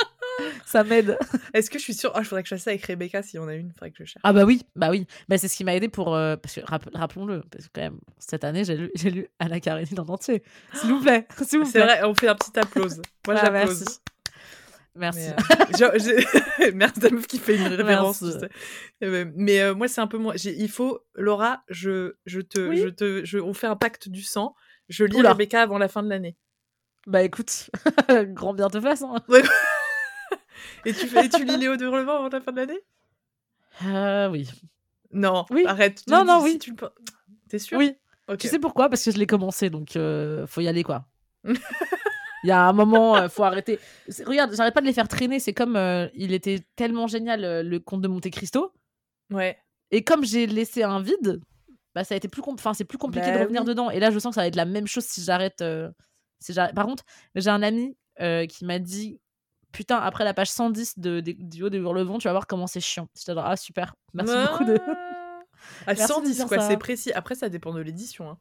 ça 0.66 0.84
m'aide. 0.84 1.18
Est-ce 1.54 1.70
que 1.70 1.78
je 1.78 1.84
suis 1.84 1.94
sûre? 1.94 2.12
Oh, 2.14 2.18
je 2.22 2.28
faudrait 2.28 2.42
que 2.42 2.48
je 2.48 2.54
fasse 2.54 2.64
ça 2.64 2.70
avec 2.70 2.84
Rebecca 2.84 3.22
si 3.22 3.38
on 3.38 3.48
a 3.48 3.54
une. 3.54 3.70
Faudrait 3.72 3.90
que 3.90 3.98
je 3.98 4.04
cherche. 4.04 4.22
Ah 4.22 4.32
bah 4.32 4.44
oui, 4.44 4.62
bah 4.74 4.90
oui. 4.90 5.06
Bah 5.28 5.38
c'est 5.38 5.48
ce 5.48 5.56
qui 5.56 5.64
m'a 5.64 5.74
aidé 5.74 5.88
pour. 5.88 6.14
Euh, 6.14 6.36
parce 6.36 6.54
que 6.54 6.60
rappelons-le, 6.64 7.42
parce 7.50 7.66
que 7.66 7.70
quand 7.74 7.82
même 7.82 7.98
cette 8.18 8.44
année 8.44 8.64
j'ai 8.64 8.76
lu, 8.76 8.90
j'ai 8.94 9.10
lu 9.10 9.28
Anna 9.38 9.60
Karenine 9.60 10.00
en 10.00 10.08
entier. 10.08 10.42
S'il 10.74 10.90
vous 10.90 11.00
plaît, 11.00 11.26
s'il 11.42 11.60
vous 11.60 11.64
plaît. 11.64 11.72
C'est 11.72 11.80
vrai, 11.80 12.04
on 12.04 12.14
fait 12.14 12.28
un 12.28 12.34
petit 12.34 12.58
applause. 12.58 13.00
Moi 13.26 13.36
ah, 13.38 13.44
j'applause. 13.44 13.80
Merci. 13.80 14.00
Mais, 14.96 15.10
euh, 15.14 16.70
Merci 16.74 17.00
la 17.00 17.10
meuf 17.10 17.26
qui 17.26 17.38
fait 17.38 17.56
une 17.56 17.66
référence. 17.66 18.24
Eh 19.00 19.10
ben, 19.10 19.32
mais 19.36 19.60
euh, 19.60 19.74
moi, 19.74 19.88
c'est 19.88 20.00
un 20.00 20.06
peu 20.06 20.18
moins. 20.18 20.34
Il 20.36 20.68
faut, 20.70 21.00
Laura, 21.14 21.62
je, 21.68 22.14
je 22.24 22.40
te, 22.40 22.74
je 22.74 22.88
te, 22.88 23.24
je, 23.24 23.38
on 23.38 23.52
fait 23.52 23.66
un 23.66 23.76
pacte 23.76 24.08
du 24.08 24.22
sang. 24.22 24.54
Je 24.88 25.04
lis 25.04 25.18
Oula. 25.18 25.32
Rebecca 25.32 25.60
avant 25.62 25.78
la 25.78 25.88
fin 25.88 26.02
de 26.02 26.08
l'année. 26.08 26.36
Bah 27.06 27.22
écoute, 27.22 27.70
grand 28.28 28.54
bien 28.54 28.68
te 28.68 28.80
fasse. 28.80 29.02
Hein. 29.02 29.16
et 30.84 30.92
tu 30.92 31.06
fais, 31.06 31.28
tu 31.28 31.44
lis 31.44 31.56
Léo 31.56 31.76
de 31.76 31.86
Relevant 31.86 32.16
avant 32.16 32.28
la 32.28 32.40
fin 32.40 32.52
de 32.52 32.56
l'année? 32.56 32.80
Euh, 33.84 34.28
Oui. 34.30 34.48
Non, 35.12 35.44
oui. 35.50 35.64
arrête. 35.66 36.02
Non, 36.08 36.24
non, 36.24 36.42
oui. 36.42 36.58
Tu... 36.58 36.74
T'es 37.48 37.58
sûr 37.58 37.78
Oui. 37.78 37.94
Tu 38.38 38.48
sais 38.48 38.58
pourquoi? 38.58 38.88
Parce 38.88 39.04
que 39.04 39.12
je 39.12 39.18
l'ai 39.18 39.26
commencé, 39.26 39.70
donc 39.70 39.94
euh, 39.94 40.46
faut 40.46 40.60
y 40.60 40.68
aller 40.68 40.82
quoi. 40.82 41.06
Il 42.44 42.48
y 42.48 42.52
a 42.52 42.62
un 42.62 42.72
moment, 42.72 43.16
euh, 43.16 43.28
faut 43.28 43.44
arrêter. 43.44 43.78
Regarde, 44.24 44.54
j'arrête 44.54 44.74
pas 44.74 44.80
de 44.80 44.86
les 44.86 44.92
faire 44.92 45.08
traîner. 45.08 45.40
C'est 45.40 45.54
comme 45.54 45.76
euh, 45.76 46.08
il 46.14 46.32
était 46.32 46.60
tellement 46.76 47.06
génial 47.06 47.44
euh, 47.44 47.62
le 47.62 47.80
conte 47.80 48.02
de 48.02 48.08
Monte 48.08 48.30
Cristo. 48.30 48.72
Ouais. 49.32 49.58
Et 49.90 50.04
comme 50.04 50.24
j'ai 50.24 50.46
laissé 50.46 50.82
un 50.82 51.00
vide, 51.00 51.40
bah 51.94 52.04
ça 52.04 52.14
a 52.14 52.16
été 52.16 52.28
plus 52.28 52.42
enfin 52.46 52.74
c'est 52.74 52.84
plus 52.84 52.98
compliqué 52.98 53.26
de 53.30 53.36
bah 53.36 53.42
revenir 53.42 53.64
dedans. 53.64 53.90
Et 53.90 54.00
là, 54.00 54.10
je 54.10 54.18
sens 54.18 54.30
que 54.30 54.34
ça 54.36 54.42
va 54.42 54.46
être 54.46 54.56
la 54.56 54.64
même 54.64 54.86
chose 54.86 55.04
si 55.04 55.22
j'arrête. 55.22 55.64
si 56.40 56.54
Par 56.54 56.86
contre, 56.86 57.04
j'ai 57.34 57.50
un 57.50 57.62
ami 57.62 57.96
qui 58.18 58.64
m'a 58.64 58.78
dit 58.78 59.20
putain 59.72 59.98
après 59.98 60.24
la 60.24 60.32
page 60.32 60.50
110 60.50 60.98
de, 60.98 61.20
du 61.20 61.62
haut 61.62 61.68
des 61.68 61.78
hurlevents, 61.78 62.18
tu 62.18 62.28
vas 62.28 62.32
voir 62.32 62.46
comment 62.46 62.66
c'est 62.66 62.80
chiant. 62.80 63.08
Je 63.18 63.24
te 63.24 63.32
ah 63.36 63.56
super, 63.56 63.94
merci 64.14 64.34
beaucoup 64.50 64.64
de. 64.64 64.78
À 65.86 65.96
110 65.96 66.44
quoi, 66.44 66.60
c'est 66.60 66.76
précis. 66.76 67.12
Après, 67.12 67.34
ça 67.34 67.48
dépend 67.48 67.72
de 67.72 67.80
l'édition. 67.80 68.30
Hein 68.30 68.38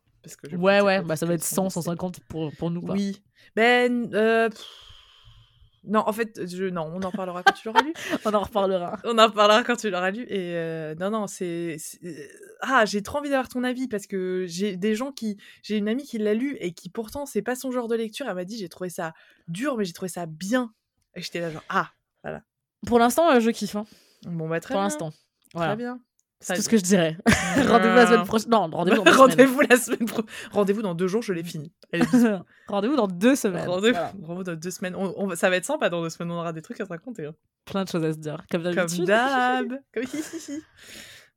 ouais, 0.54 0.82
ouais, 0.82 1.02
bah 1.02 1.16
ça 1.16 1.26
va 1.26 1.34
être 1.34 1.44
100, 1.44 1.70
150 1.70 2.20
pour, 2.28 2.52
pour 2.56 2.72
nous. 2.72 2.82
Oui. 2.82 3.22
Ben. 3.56 4.14
Euh, 4.14 4.50
non, 5.88 6.04
en 6.06 6.14
fait, 6.14 6.48
je... 6.48 6.66
non, 6.66 6.92
on 6.94 7.02
en 7.04 7.12
parlera 7.12 7.44
quand 7.44 7.54
tu 7.54 7.68
l'auras 7.68 7.84
lu. 7.84 7.94
on 8.26 8.34
en 8.34 8.42
reparlera. 8.42 9.00
On 9.04 9.18
en 9.18 9.28
reparlera 9.28 9.64
quand 9.64 9.76
tu 9.76 9.90
l'auras 9.90 10.12
lu. 10.12 10.24
Et 10.24 10.56
euh, 10.56 10.96
non, 10.96 11.10
non, 11.12 11.28
c'est. 11.28 11.78
Ah, 12.62 12.86
j'ai 12.86 13.04
trop 13.04 13.20
envie 13.20 13.30
d'avoir 13.30 13.50
ton 13.50 13.64
avis 13.64 13.88
parce 13.88 14.08
que 14.08 14.46
j'ai 14.48 14.78
des 14.78 14.96
gens 14.96 15.12
qui. 15.12 15.38
J'ai 15.62 15.78
une 15.78 15.88
amie 15.88 16.04
qui 16.04 16.18
l'a 16.18 16.34
lu 16.34 16.58
et 16.60 16.74
qui 16.74 16.90
pourtant, 16.90 17.26
c'est 17.26 17.42
pas 17.42 17.56
son 17.56 17.72
genre 17.72 17.88
de 17.88 17.96
lecture. 17.96 18.28
Elle 18.28 18.36
m'a 18.36 18.46
dit 18.46 18.58
j'ai 18.58 18.70
trouvé 18.70 18.90
ça 18.90 19.14
dur, 19.48 19.78
mais 19.78 19.86
j'ai 19.86 19.94
trouvé 19.94 20.10
ça 20.10 20.26
bien. 20.26 20.74
Et 21.16 21.22
j'étais 21.22 21.40
là, 21.40 21.52
genre, 21.52 21.64
ah, 21.70 21.92
voilà. 22.24 22.42
Pour 22.88 23.00
l'instant, 23.00 23.30
euh, 23.32 23.40
je 23.40 23.52
kiffe. 23.52 23.76
Hein. 23.76 23.86
Bon, 24.24 24.50
bah, 24.50 24.60
très 24.60 24.74
Pour 24.74 24.82
l'instant. 24.82 25.12
Voilà. 25.54 25.76
Très 25.76 25.84
bien. 25.84 26.00
C'est 26.40 26.56
tout 26.56 26.62
ce 26.62 26.70
que 26.70 26.78
je 26.78 26.84
dirais. 26.84 27.18
rendez-vous 27.68 27.96
la 27.96 28.08
semaine 28.08 28.26
prochaine. 28.26 28.50
Non, 28.52 28.70
rendez-vous 28.70 28.98
dans 28.98 29.04
deux 29.04 29.18
rendez-vous 29.18 29.62
la 29.62 29.78
semaine 29.78 30.06
pro... 30.06 30.22
Rendez-vous 30.52 30.82
dans 30.82 30.94
deux 30.94 31.08
jours, 31.08 31.22
je 31.22 31.34
l'ai 31.34 31.44
fini. 31.44 31.72
rendez-vous 32.68 32.96
dans 32.96 33.08
deux 33.08 33.36
semaines. 33.36 33.68
Rendez-vous 33.68 34.44
dans 34.44 34.56
deux 34.56 34.72
semaines. 34.72 34.96
On, 34.96 35.34
Ça 35.36 35.50
va 35.50 35.56
être 35.56 35.66
sympa 35.66 35.90
dans 35.90 36.02
deux 36.02 36.10
semaines. 36.10 36.32
On 36.32 36.40
aura 36.40 36.54
des 36.54 36.62
trucs 36.62 36.80
à 36.82 36.86
te 36.86 36.90
raconter. 36.90 37.26
Hein. 37.26 37.36
Plein 37.66 37.84
de 37.84 37.90
choses 37.90 38.04
à 38.04 38.14
se 38.14 38.18
dire. 38.18 38.46
Comme 38.52 38.64
d'habitude. 38.64 38.98
Comme 38.98 39.06
d'hab. 39.06 39.80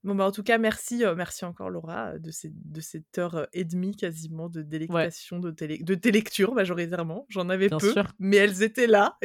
Bon, 0.05 0.15
bah, 0.15 0.27
en 0.27 0.33
tout 0.33 0.45
cas, 0.45 0.59
merci, 0.59 1.05
euh, 1.05 1.15
merci 1.17 1.45
encore, 1.45 1.71
Laura, 1.71 2.19
de, 2.19 2.31
ces, 2.31 2.53
de 2.55 2.81
cette 2.81 3.19
heure 3.19 3.35
euh, 3.35 3.45
et 3.53 3.65
demie 3.65 3.97
quasiment 3.97 4.49
de 4.49 4.63
délectation, 4.63 5.41
de, 5.41 5.51
télé, 5.51 5.79
de 5.83 5.95
tes 5.95 6.13
lectures 6.13 6.55
majoritairement. 6.55 7.27
J'en 7.29 7.49
avais 7.49 7.69
peu, 7.69 7.95
mais 8.19 8.37
elles 8.37 8.63
étaient 8.63 8.87
là. 8.87 9.19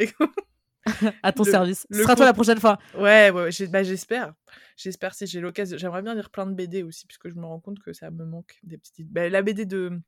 À 1.22 1.32
ton 1.32 1.44
service. 1.44 1.86
Ce 1.90 2.02
sera 2.02 2.16
toi 2.16 2.26
la 2.26 2.32
prochaine 2.32 2.60
fois. 2.60 2.78
Ouais, 2.96 3.30
ouais, 3.30 3.50
bah, 3.68 3.82
j'espère. 3.82 4.34
J'espère 4.76 5.14
si 5.14 5.26
j'ai 5.26 5.40
l'occasion. 5.40 5.78
J'aimerais 5.78 6.02
bien 6.02 6.14
lire 6.14 6.30
plein 6.30 6.46
de 6.46 6.54
BD 6.54 6.82
aussi, 6.82 7.06
puisque 7.06 7.28
je 7.28 7.34
me 7.34 7.44
rends 7.44 7.60
compte 7.60 7.80
que 7.80 7.92
ça 7.92 8.10
me 8.10 8.24
manque 8.24 8.58
des 8.62 8.78
petites. 8.78 9.10
Bah, 9.10 9.28
la 9.28 9.42
BD 9.42 9.64
de 9.66 10.00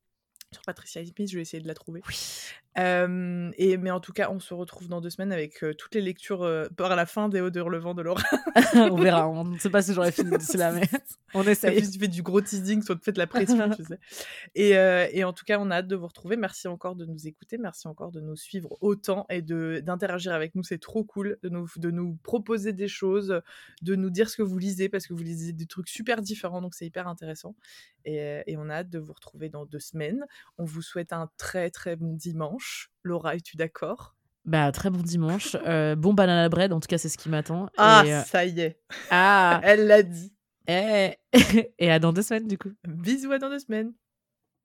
sur 0.53 0.62
Patricia 0.62 1.05
Smith, 1.05 1.31
je 1.31 1.36
vais 1.36 1.43
essayer 1.43 1.62
de 1.62 1.69
la 1.69 1.74
trouver. 1.74 2.03
Oui. 2.09 2.16
Et, 2.77 3.77
mais 3.77 3.90
en 3.90 4.01
tout 4.01 4.12
cas, 4.12 4.31
on 4.31 4.40
se 4.40 4.55
retrouve 4.55 4.89
dans 4.89 5.01
deux 5.01 5.11
semaines 5.11 5.32
avec 5.32 5.65
toutes 5.78 5.94
les 5.94 6.01
lectures 6.01 6.48
par 6.77 6.94
la 6.94 7.07
fin 7.07 7.28
des 7.28 7.40
Hauts 7.40 7.51
de 7.51 7.61
Relevant 7.61 7.94
de 7.94 8.03
Laura. 8.03 8.23
on 8.74 8.97
verra, 8.97 9.28
on 9.28 9.44
ne 9.44 9.59
sait 9.59 9.70
pas 9.70 9.82
si 9.82 9.94
j'aurai 9.94 10.12
fini 10.12 10.36
d'ici 10.36 10.57
là, 10.57 10.73
mais 10.73 10.82
on 11.35 11.43
essaye. 11.44 11.90
tu 11.90 11.98
fais 11.98 12.09
du 12.09 12.23
gros 12.23 12.40
teasing, 12.40 12.82
soit 12.82 12.97
tu 12.97 13.03
fais 13.03 13.12
de 13.12 13.19
la 13.19 13.27
pression, 13.27 13.70
tu 13.70 13.85
sais. 13.85 13.98
Et, 14.55 14.70
et, 15.19 15.24
en 15.24 15.32
tout 15.32 15.44
cas, 15.44 15.59
on 15.59 15.70
a 15.70 15.77
hâte 15.77 15.89
de 15.89 15.97
vous 15.97 16.07
retrouver. 16.07 16.36
Merci 16.36 16.69
encore 16.69 16.97
de 16.97 17.07
nous 17.07 17.27
écouter, 17.27 17.59
merci 17.59 17.89
encore 17.89 18.12
de 18.12 18.20
nous 18.20 18.36
suivre 18.36 18.77
autant 18.81 19.27
et 19.31 19.43
d'interagir 19.43 20.32
avec 20.32 20.55
nous. 20.55 20.62
C'est 20.62 20.81
trop 20.81 21.05
cool 21.05 21.39
de 21.43 21.48
nous, 21.48 21.69
de 21.77 21.90
nous 21.90 22.16
proposer 22.23 22.73
des 22.73 22.89
choses, 22.89 23.40
de 23.82 23.94
nous 23.94 24.11
dire 24.11 24.28
ce 24.28 24.36
que 24.36 24.43
vous 24.43 24.59
lisez, 24.59 24.89
parce 24.89 25.07
que 25.07 25.15
vous 25.15 25.23
lisez 25.23 25.53
des 25.53 25.66
trucs 25.66 25.89
super 25.89 26.23
différents, 26.23 26.61
donc 26.61 26.74
c'est 26.74 26.86
hyper 26.86 27.09
intéressant. 27.09 27.55
Et, 28.05 28.43
et 28.47 28.57
on 28.57 28.69
a 28.69 28.74
hâte 28.74 28.90
de 28.90 28.98
vous 28.98 29.12
retrouver 29.12 29.48
dans 29.48 29.66
deux 29.66 29.81
semaines. 29.81 30.24
On 30.59 30.65
vous 30.65 30.82
souhaite 30.82 31.12
un 31.12 31.31
très 31.39 31.70
très 31.70 31.97
bon 31.97 32.15
dimanche. 32.15 32.65
Laura, 33.02 33.36
es-tu 33.36 33.56
d'accord? 33.56 34.16
Bah, 34.44 34.70
très 34.72 34.90
bon 34.90 35.02
dimanche. 35.02 35.56
Euh, 35.66 35.97
bon 35.97 36.14
banana 36.14 36.48
bread, 36.48 36.72
en 36.72 36.80
tout 36.80 36.86
cas, 36.86 36.98
c'est 36.98 37.09
ce 37.09 37.18
qui 37.18 37.28
m'attend. 37.28 37.68
Ah, 37.76 38.05
euh, 38.06 38.22
ça 38.22 38.44
y 38.44 38.60
est. 38.60 38.80
Ah 39.10 39.60
Elle 39.64 39.86
l'a 39.86 40.02
dit. 40.02 40.32
Et... 40.68 41.16
et 41.78 41.90
à 41.90 41.98
dans 41.98 42.12
deux 42.12 42.22
semaines, 42.22 42.47
du 42.47 42.56
coup. 42.56 42.70
Bisous 42.86 43.32
à 43.32 43.38
dans 43.38 43.51
deux 43.51 43.59
semaines. 43.59 43.93